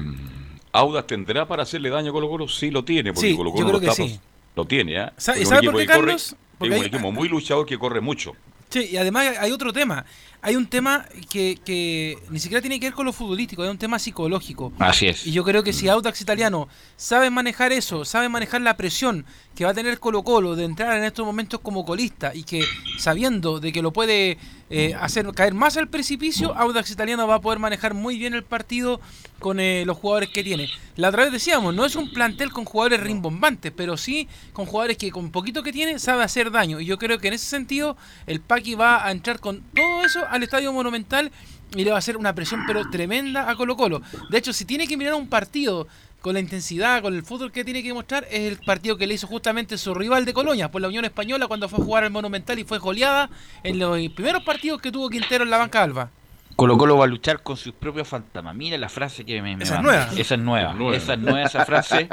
Audas 0.74 1.06
tendrá 1.06 1.46
para 1.48 1.64
hacerle 1.64 1.90
daño 1.90 2.12
a 2.12 2.14
Colo 2.14 2.30
Colo, 2.30 2.48
sí 2.48 2.72
lo 2.72 2.84
tiene, 2.86 3.12
porque 3.14 3.30
Sí, 3.32 3.36
Colo 3.36 3.50
yo 3.50 3.56
Colo 3.66 3.80
creo 3.80 3.80
lo, 3.82 3.96
que 3.96 4.08
sí. 4.10 4.20
lo 4.56 4.66
tiene, 4.66 5.00
¿ah? 5.00 5.14
Es 5.18 5.28
un 5.28 5.46
¿sabe 5.46 5.58
equipo 5.58 5.72
por 5.74 5.82
qué, 5.82 5.88
que 5.88 5.94
corre- 5.94 6.06
Carlos? 6.08 6.36
Porque 6.58 6.74
es 6.74 6.80
un 6.80 6.84
hay- 6.86 6.90
equipo 6.90 7.12
muy 7.12 7.28
luchador 7.28 7.66
que 7.66 7.78
corre 7.78 8.00
mucho. 8.02 8.34
Sí, 8.70 8.88
y 8.92 8.96
además 8.98 9.36
hay 9.38 9.52
otro 9.52 9.74
tema. 9.74 10.06
Hay 10.44 10.56
un 10.56 10.66
tema 10.66 11.06
que, 11.30 11.60
que 11.64 12.18
ni 12.30 12.40
siquiera 12.40 12.62
tiene 12.62 12.80
que 12.80 12.88
ver 12.88 12.94
con 12.94 13.06
lo 13.06 13.14
futbolístico, 13.14 13.62
hay 13.62 13.70
un 13.70 13.78
tema 13.78 14.00
psicológico. 14.00 14.74
Así 14.80 15.08
es. 15.08 15.28
Y 15.28 15.32
yo 15.32 15.44
creo 15.44 15.64
que 15.64 15.72
si 15.72 15.88
Audax 15.88 16.20
Italiano 16.22 16.68
sabe 16.96 17.30
manejar 17.30 17.72
eso, 17.72 18.06
sabe 18.06 18.28
manejar 18.28 18.62
la 18.62 18.76
presión 18.76 19.26
que 19.56 19.66
va 19.66 19.72
a 19.72 19.74
tener 19.74 20.00
Colo 20.00 20.24
Colo 20.24 20.56
de 20.56 20.66
entrar 20.66 20.98
en 20.98 21.04
estos 21.04 21.26
momentos 21.26 21.60
como 21.60 21.86
colista 21.86 22.34
y 22.34 22.44
que 22.44 22.64
sabiendo 22.98 23.60
de 23.60 23.72
que 23.72 23.82
lo 23.82 23.92
puede 23.92 24.38
eh, 24.70 24.96
hacer 25.00 25.30
caer 25.34 25.54
más 25.54 25.76
al 25.78 25.90
precipicio, 25.90 26.56
Audax 26.56 26.90
Italiano 26.92 27.28
va 27.28 27.36
a 27.36 27.42
poder 27.42 27.60
manejar 27.60 27.94
muy 27.94 28.18
bien 28.18 28.34
el 28.34 28.44
partido 28.44 29.02
con 29.40 29.60
eh, 29.60 29.84
los 29.86 29.98
jugadores 29.98 30.30
que 30.30 30.44
tiene. 30.44 30.70
La 30.96 31.10
otra 31.10 31.24
vez 31.24 31.34
decíamos, 31.34 31.76
no 31.76 31.86
es 31.86 31.96
un 31.96 32.14
plantel 32.14 32.54
con 32.54 32.64
jugadores 32.64 33.02
rimbombantes, 33.02 33.74
pero 33.76 33.98
sí 33.98 34.30
con 34.54 34.66
jugadores 34.66 34.98
que 34.98 35.12
con 35.12 35.32
poquito 35.32 35.64
que 35.64 35.74
tiene 35.74 36.00
sabe 36.00 36.24
hacer 36.24 36.52
daño. 36.52 36.80
Y 36.80 36.86
yo 36.86 36.98
creo 36.98 37.20
que 37.20 37.28
en 37.28 37.34
ese 37.34 37.48
sentido 37.48 37.98
el 38.28 38.40
Paqui 38.40 38.76
va 38.76 39.06
a 39.06 39.12
entrar 39.12 39.40
con 39.40 39.62
todo 39.76 40.06
eso 40.06 40.22
al 40.32 40.44
Estadio 40.44 40.74
Monumental 40.74 41.32
y 41.76 41.84
le 41.84 41.92
va 41.92 41.98
a 41.98 42.00
hacer 42.00 42.18
una 42.18 42.34
presión 42.34 42.64
pero 42.68 42.90
tremenda 42.90 43.50
a 43.50 43.56
Colo 43.56 43.76
Colo. 43.76 44.02
De 44.30 44.38
hecho, 44.38 44.54
si 44.54 44.66
tiene 44.66 44.88
que 44.88 44.98
mirar 44.98 45.14
un 45.14 45.28
partido 45.28 45.88
con 46.22 46.34
la 46.34 46.40
intensidad, 46.40 47.02
con 47.02 47.16
el 47.16 47.24
fútbol 47.24 47.52
que 47.52 47.66
tiene 47.66 47.82
que 47.82 47.94
mostrar, 47.94 48.26
es 48.30 48.42
el 48.52 48.58
partido 48.58 48.98
que 48.98 49.08
le 49.08 49.16
hizo 49.16 49.28
justamente 49.28 49.78
su 49.78 49.94
rival 49.94 50.24
de 50.24 50.34
Colonia, 50.34 50.70
por 50.70 50.82
la 50.82 50.88
Unión 50.88 51.04
Española, 51.04 51.48
cuando 51.48 51.68
fue 51.68 51.80
a 51.80 51.84
jugar 51.84 52.04
al 52.04 52.12
Monumental 52.12 52.60
y 52.60 52.64
fue 52.64 52.78
goleada 52.78 53.30
en 53.64 53.80
los 53.80 53.98
primeros 54.10 54.44
partidos 54.44 54.82
que 54.82 54.92
tuvo 54.92 55.10
Quintero 55.10 55.44
en 55.44 55.50
la 55.50 55.58
banca 55.58 55.82
alba. 55.82 56.12
Colo 56.56 56.78
Colo 56.78 56.98
va 56.98 57.06
a 57.06 57.08
luchar 57.08 57.42
con 57.42 57.58
sus 57.58 57.74
propios 57.74 58.08
fantasmas. 58.08 58.54
Mira 58.56 58.78
la 58.78 58.90
frase 58.90 59.26
que 59.26 59.42
me, 59.42 59.56
me 59.56 59.64
Esa 59.64 59.78
es 59.78 59.82
nueva. 59.82 60.10
Esa 60.16 60.36
es 60.36 60.42
nueva. 60.42 60.74
Nueva. 60.74 60.98
Esa 60.98 61.14
es 61.14 61.20
nueva 61.20 61.44
esa 61.44 61.66
frase. 61.66 62.08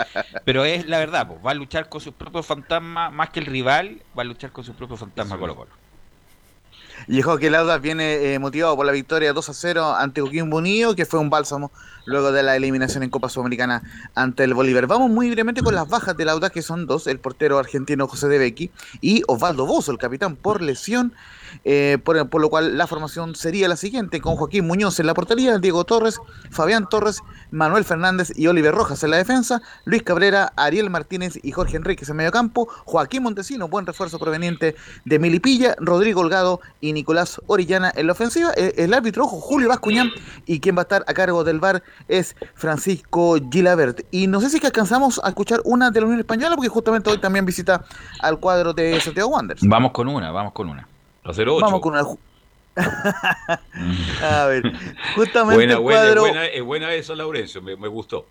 pero 0.44 0.64
es 0.64 0.86
la 0.86 0.98
verdad, 0.98 1.26
pues, 1.26 1.40
va 1.44 1.50
a 1.50 1.54
luchar 1.54 1.88
con 1.90 2.00
sus 2.00 2.14
propios 2.14 2.46
fantasmas, 2.46 3.12
más 3.12 3.28
que 3.30 3.40
el 3.40 3.46
rival, 3.46 4.00
va 4.16 4.22
a 4.22 4.24
luchar 4.24 4.50
con 4.50 4.64
sus 4.64 4.74
propios 4.74 5.00
fantasmas 5.00 5.38
Colo 5.38 5.54
Colo. 5.54 5.87
Y 7.06 7.16
dijo 7.16 7.38
que 7.38 7.46
el 7.46 7.54
Audax 7.54 7.80
viene 7.80 8.34
eh, 8.34 8.38
motivado 8.38 8.76
por 8.76 8.86
la 8.86 8.92
victoria 8.92 9.32
2 9.32 9.48
a 9.48 9.54
0 9.54 9.94
ante 9.96 10.20
Coquimbo 10.20 10.58
Unido, 10.58 10.94
que 10.94 11.06
fue 11.06 11.20
un 11.20 11.30
bálsamo 11.30 11.70
luego 12.08 12.32
de 12.32 12.42
la 12.42 12.56
eliminación 12.56 13.02
en 13.02 13.10
Copa 13.10 13.28
Sudamericana 13.28 13.82
ante 14.14 14.44
el 14.44 14.54
Bolívar. 14.54 14.86
Vamos 14.86 15.10
muy 15.10 15.28
brevemente 15.28 15.62
con 15.62 15.74
las 15.74 15.88
bajas 15.88 16.16
del 16.16 16.30
Audax, 16.30 16.52
que 16.52 16.62
son 16.62 16.86
dos, 16.86 17.06
el 17.06 17.20
portero 17.20 17.58
argentino 17.58 18.08
José 18.08 18.28
De 18.28 18.38
Becchi 18.38 18.70
y 19.00 19.22
Osvaldo 19.28 19.66
Bozo, 19.66 19.92
el 19.92 19.98
capitán 19.98 20.34
por 20.36 20.62
lesión, 20.62 21.12
eh, 21.64 21.98
por, 22.02 22.28
por 22.28 22.40
lo 22.40 22.48
cual 22.48 22.76
la 22.78 22.86
formación 22.86 23.34
sería 23.34 23.68
la 23.68 23.76
siguiente, 23.76 24.20
con 24.20 24.36
Joaquín 24.36 24.66
Muñoz 24.66 24.98
en 25.00 25.06
la 25.06 25.14
portería, 25.14 25.58
Diego 25.58 25.84
Torres, 25.84 26.18
Fabián 26.50 26.88
Torres, 26.88 27.20
Manuel 27.50 27.84
Fernández 27.84 28.32
y 28.34 28.46
Oliver 28.46 28.74
Rojas 28.74 29.02
en 29.04 29.10
la 29.10 29.18
defensa, 29.18 29.60
Luis 29.84 30.02
Cabrera, 30.02 30.52
Ariel 30.56 30.90
Martínez 30.90 31.38
y 31.42 31.52
Jorge 31.52 31.76
Enríquez 31.76 32.08
en 32.08 32.16
medio 32.16 32.32
campo, 32.32 32.68
Joaquín 32.84 33.22
Montesino, 33.22 33.68
buen 33.68 33.86
refuerzo 33.86 34.18
proveniente 34.18 34.76
de 35.04 35.18
Milipilla, 35.18 35.76
Rodrigo 35.78 36.22
Holgado 36.22 36.60
y 36.80 36.92
Nicolás 36.92 37.40
Orellana 37.46 37.92
en 37.94 38.06
la 38.06 38.12
ofensiva, 38.12 38.52
el, 38.52 38.72
el 38.76 38.94
árbitro 38.94 39.24
ojo, 39.24 39.40
Julio 39.40 39.68
Bascuñán, 39.68 40.10
y 40.46 40.60
quien 40.60 40.76
va 40.76 40.80
a 40.80 40.82
estar 40.82 41.04
a 41.06 41.14
cargo 41.14 41.44
del 41.44 41.60
VAR 41.60 41.82
es 42.06 42.36
Francisco 42.54 43.36
Gilabert. 43.50 44.00
Y 44.10 44.26
no 44.26 44.40
sé 44.40 44.50
si 44.50 44.56
es 44.56 44.60
que 44.60 44.66
alcanzamos 44.68 45.20
a 45.24 45.28
escuchar 45.28 45.60
una 45.64 45.90
de 45.90 46.00
la 46.00 46.06
Unión 46.06 46.20
Española, 46.20 46.54
porque 46.54 46.68
justamente 46.68 47.10
hoy 47.10 47.18
también 47.18 47.44
visita 47.44 47.84
al 48.20 48.38
cuadro 48.38 48.72
de 48.72 49.00
Santiago 49.00 49.30
Wanderers. 49.30 49.66
Vamos 49.66 49.92
con 49.92 50.08
una, 50.08 50.30
vamos 50.30 50.52
con 50.52 50.68
una. 50.68 50.86
A 51.24 51.30
08. 51.30 51.58
Vamos 51.60 51.80
con 51.80 51.92
una. 51.94 52.06
a 54.22 54.46
ver, 54.46 54.72
justamente 55.16 55.56
Buena, 55.56 55.74
el 55.74 55.80
buena, 55.80 56.00
cuadro. 56.00 56.26
es 56.26 56.32
buena, 56.32 56.46
es 56.46 56.62
buena 56.62 56.92
eso, 56.92 57.14
Laurencio, 57.14 57.60
me, 57.60 57.76
me 57.76 57.88
gustó. 57.88 58.26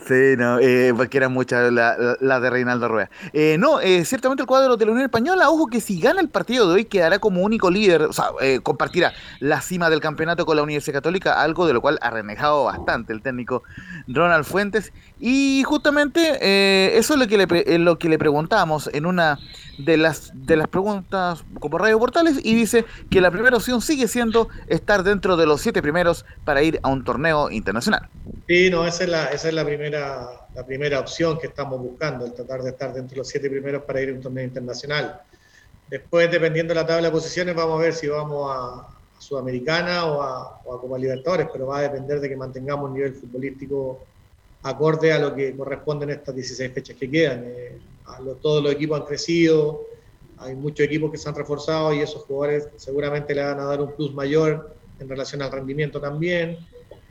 Sí, 0.00 0.34
no, 0.36 0.58
eh, 0.58 0.92
porque 0.96 1.18
eran 1.18 1.32
muchas 1.32 1.72
las 1.72 1.96
la, 2.20 2.40
de 2.40 2.50
Reinaldo 2.50 2.88
Rueda. 2.88 3.10
Eh, 3.32 3.56
no, 3.60 3.80
eh, 3.80 4.04
ciertamente 4.04 4.42
el 4.42 4.46
cuadro 4.48 4.76
de 4.76 4.84
la 4.84 4.90
Unión 4.90 5.04
Española, 5.04 5.48
ojo 5.48 5.68
que 5.68 5.80
si 5.80 6.00
gana 6.00 6.20
el 6.20 6.28
partido 6.28 6.66
de 6.66 6.74
hoy 6.74 6.84
quedará 6.84 7.20
como 7.20 7.42
único 7.42 7.70
líder, 7.70 8.02
o 8.02 8.12
sea, 8.12 8.30
eh, 8.40 8.58
compartirá 8.60 9.12
la 9.38 9.60
cima 9.60 9.90
del 9.90 10.00
campeonato 10.00 10.46
con 10.46 10.56
la 10.56 10.64
Universidad 10.64 10.94
Católica, 10.94 11.40
algo 11.40 11.64
de 11.68 11.74
lo 11.74 11.80
cual 11.80 12.00
ha 12.02 12.10
renegado 12.10 12.64
bastante 12.64 13.12
el 13.12 13.22
técnico 13.22 13.62
Ronald 14.08 14.44
Fuentes. 14.44 14.92
Y 15.20 15.62
justamente 15.64 16.38
eh, 16.40 16.98
eso 16.98 17.14
es 17.14 17.20
lo 17.20 17.28
que 17.28 17.38
le, 17.38 17.46
pre- 17.46 17.64
eh, 17.64 17.78
lo 17.78 17.96
que 17.96 18.08
le 18.08 18.18
preguntamos 18.18 18.90
en 18.92 19.06
una 19.06 19.38
de 19.78 19.96
las, 19.96 20.30
de 20.34 20.56
las 20.56 20.68
preguntas 20.68 21.44
como 21.60 21.78
Radio 21.78 21.98
Portales 21.98 22.38
y 22.42 22.54
dice 22.54 22.84
que 23.10 23.20
la 23.20 23.30
primera 23.30 23.56
opción 23.56 23.80
sigue 23.80 24.08
siendo 24.08 24.48
estar 24.68 25.02
dentro 25.02 25.36
de 25.36 25.46
los 25.46 25.60
siete 25.60 25.82
primeros 25.82 26.24
para 26.44 26.62
ir 26.62 26.80
a 26.82 26.88
un 26.88 27.04
torneo 27.04 27.50
internacional. 27.50 28.08
Sí, 28.46 28.70
no, 28.70 28.86
esa 28.86 29.04
es 29.04 29.10
la, 29.10 29.24
esa 29.26 29.48
es 29.48 29.54
la 29.54 29.64
primera, 29.64 30.28
la 30.54 30.66
primera 30.66 31.00
opción 31.00 31.38
que 31.38 31.48
estamos 31.48 31.80
buscando, 31.80 32.24
el 32.24 32.32
tratar 32.32 32.62
de 32.62 32.70
estar 32.70 32.92
dentro 32.92 33.14
de 33.14 33.18
los 33.18 33.28
siete 33.28 33.50
primeros 33.50 33.82
para 33.84 34.00
ir 34.00 34.10
a 34.10 34.12
un 34.12 34.20
torneo 34.20 34.44
internacional. 34.44 35.20
Después, 35.88 36.30
dependiendo 36.30 36.74
de 36.74 36.80
la 36.80 36.86
tabla 36.86 37.08
de 37.08 37.12
posiciones, 37.12 37.54
vamos 37.54 37.78
a 37.78 37.82
ver 37.82 37.94
si 37.94 38.08
vamos 38.08 38.50
a, 38.50 38.88
Sudamericana 39.18 40.04
o 40.04 40.22
a, 40.22 40.60
o 40.64 40.80
Copa 40.80 40.98
Libertadores, 40.98 41.48
pero 41.52 41.66
va 41.66 41.78
a 41.78 41.82
depender 41.82 42.20
de 42.20 42.28
que 42.28 42.36
mantengamos 42.36 42.88
un 42.90 42.94
nivel 42.94 43.14
futbolístico 43.14 44.04
acorde 44.62 45.12
a 45.12 45.18
lo 45.18 45.34
que 45.34 45.56
corresponde 45.56 46.04
en 46.04 46.10
estas 46.10 46.34
16 46.34 46.72
fechas 46.72 46.96
que 46.96 47.10
quedan. 47.10 47.44
Eh, 47.46 47.78
todos 48.42 48.62
los 48.62 48.72
equipos 48.72 49.00
han 49.00 49.06
crecido, 49.06 49.86
hay 50.38 50.54
muchos 50.54 50.86
equipos 50.86 51.10
que 51.10 51.18
se 51.18 51.28
han 51.28 51.34
reforzado 51.34 51.94
y 51.94 52.00
esos 52.00 52.22
jugadores 52.24 52.68
seguramente 52.76 53.34
le 53.34 53.42
van 53.42 53.60
a 53.60 53.64
dar 53.64 53.80
un 53.80 53.94
plus 53.94 54.12
mayor 54.12 54.74
en 54.98 55.08
relación 55.08 55.42
al 55.42 55.52
rendimiento 55.52 56.00
también. 56.00 56.58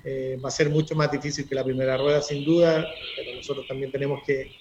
Eh, 0.06 0.38
va 0.44 0.49
a 0.49 0.52
ser 0.52 0.70
mucho 0.70 0.95
más 0.95 1.11
difícil 1.11 1.48
que 1.48 1.56
la 1.56 1.64
primera 1.64 1.98
rueda, 1.98 2.22
sin 2.22 2.44
duda, 2.44 2.86
pero 3.15 3.38
nosotros 3.38 3.65
también 3.68 3.91
tenemos 3.91 4.22
que, 4.26 4.52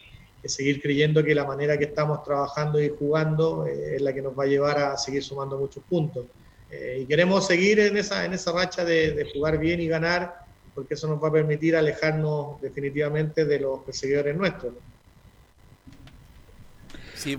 que 0.40 0.48
seguir 0.48 0.80
creyendo 0.80 1.22
que 1.24 1.34
la 1.34 1.44
manera 1.44 1.76
que 1.76 1.84
estamos 1.84 2.22
trabajando 2.22 2.80
y 2.80 2.90
jugando 2.90 3.66
eh, 3.66 3.96
es 3.96 4.02
la 4.02 4.12
que 4.12 4.22
nos 4.22 4.38
va 4.38 4.44
a 4.44 4.46
llevar 4.46 4.78
a 4.78 4.96
seguir 4.96 5.22
sumando 5.22 5.58
muchos 5.58 5.82
puntos. 5.84 6.26
Eh, 6.70 7.00
y 7.02 7.06
queremos 7.06 7.46
seguir 7.46 7.80
en 7.80 7.96
esa, 7.96 8.24
en 8.24 8.32
esa 8.32 8.52
racha 8.52 8.84
de, 8.84 9.12
de 9.12 9.30
jugar 9.32 9.58
bien 9.58 9.80
y 9.80 9.88
ganar, 9.88 10.34
porque 10.74 10.94
eso 10.94 11.08
nos 11.08 11.22
va 11.22 11.28
a 11.28 11.32
permitir 11.32 11.76
alejarnos 11.76 12.60
definitivamente 12.62 13.44
de 13.44 13.58
los 13.58 13.80
perseguidores 13.80 14.36
nuestros. 14.36 14.72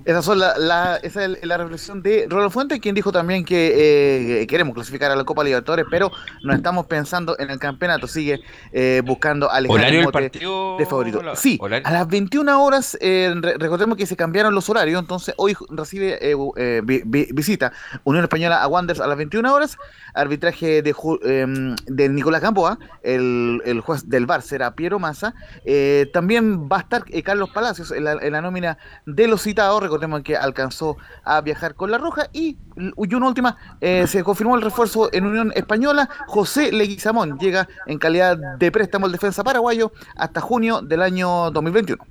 Esa, 0.06 0.22
son 0.22 0.40
la, 0.40 0.58
la- 0.58 0.98
esa 1.04 1.26
es 1.26 1.46
la 1.46 1.58
reflexión 1.58 2.02
de 2.02 2.26
Ronald 2.30 2.52
Fuentes, 2.52 2.80
quien 2.80 2.96
dijo 2.96 3.12
también 3.12 3.44
que 3.46 4.42
eh, 4.42 4.48
queremos 4.48 4.74
clasificar 4.74 5.12
a 5.12 5.16
la 5.16 5.24
Copa 5.24 5.44
Libertadores, 5.44 5.86
pero 5.90 6.12
no 6.44 6.54
estamos 6.54 6.86
pensando 6.88 7.36
en 7.40 7.50
el 7.50 7.60
campeonato. 7.60 8.08
Sigue 8.08 8.40
eh, 8.72 9.02
buscando 9.06 9.50
alejar 9.52 9.76
¿Horario 9.78 9.90
el 9.90 9.96
del 9.98 10.06
mote 10.06 10.30
partido, 10.30 10.78
de 10.78 10.86
favorito. 10.86 11.20
Hola- 11.20 11.36
Sí, 11.36 11.58
horario? 11.62 11.88
a 11.88 11.92
las 11.92 12.08
21 12.08 12.64
horas, 12.64 12.98
eh, 13.02 13.34
re- 13.42 13.56
recordemos 13.58 13.98
que 13.98 14.06
se 14.06 14.16
cambiaron 14.16 14.54
los 14.56 14.70
horarios, 14.70 15.00
entonces 15.02 15.34
hoy 15.38 15.56
recibe 15.70 16.18
eh, 16.22 16.36
bu- 16.36 16.54
eh, 16.58 16.82
vi- 16.84 17.02
vi- 17.06 17.28
visita 17.34 17.72
Unión 18.04 18.24
Española 18.24 18.62
a 18.62 18.68
Wanderers 18.68 19.02
a 19.02 19.08
las 19.08 19.18
21 19.18 19.54
horas, 19.54 19.78
arbitraje 20.14 20.82
de, 20.82 20.96
em, 21.24 21.76
de 21.88 22.10
Nicolás 22.10 22.42
Gamboa, 22.42 22.78
el, 23.02 23.62
el 23.66 23.82
juez 23.82 24.08
del 24.08 24.26
VAR 24.26 24.42
será 24.42 24.76
Piero 24.76 25.00
Massa, 25.00 25.34
Eh, 25.66 26.10
también 26.14 26.68
va 26.70 26.78
a 26.78 26.80
estar 26.82 27.04
eh, 27.08 27.24
Carlos 27.24 27.50
Palacios 27.52 27.92
en 27.92 28.04
la, 28.04 28.14
en 28.14 28.32
la 28.34 28.42
nómina 28.42 28.78
de 29.06 29.28
los 29.28 29.42
citados, 29.42 29.73
recordemos 29.80 30.22
que 30.22 30.36
alcanzó 30.36 30.98
a 31.24 31.42
viajar 31.42 31.76
con 31.76 31.92
la 31.92 31.98
Roja 31.98 32.30
y, 32.34 32.58
y 32.78 33.16
una 33.16 33.28
última, 33.28 33.58
eh, 33.82 34.06
se 34.08 34.24
confirmó 34.24 34.56
el 34.56 34.62
refuerzo 34.62 35.10
en 35.14 35.26
Unión 35.26 35.52
Española, 35.56 36.10
José 36.28 36.72
Leguizamón 36.72 37.38
llega 37.40 37.68
en 37.88 37.98
calidad 38.00 38.38
de 38.58 38.72
préstamo 38.72 39.06
al 39.06 39.12
defensa 39.12 39.44
paraguayo 39.44 39.92
hasta 40.16 40.42
junio 40.42 40.82
del 40.82 41.02
año 41.02 41.52
2021. 41.52 42.04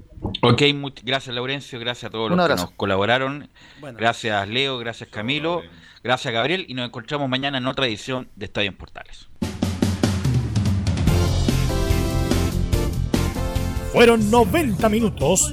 Ok, 0.42 0.62
much- 0.74 1.02
gracias 1.04 1.34
Laurencio, 1.34 1.80
gracias 1.80 2.08
a 2.08 2.10
todos 2.12 2.30
los 2.30 2.46
que 2.48 2.54
nos 2.54 2.70
colaboraron. 2.72 3.48
Bueno. 3.80 3.98
Gracias 3.98 4.48
Leo, 4.48 4.78
gracias 4.78 5.08
Camilo, 5.10 5.62
gracias 6.04 6.32
Gabriel 6.32 6.64
y 6.68 6.74
nos 6.74 6.86
encontramos 6.86 7.28
mañana 7.28 7.58
en 7.58 7.66
otra 7.66 7.86
edición 7.86 8.28
de 8.36 8.46
Estadio 8.46 8.68
en 8.70 8.76
Portales. 8.76 9.28
Fueron 13.92 14.30
90 14.30 14.88
minutos 14.88 15.52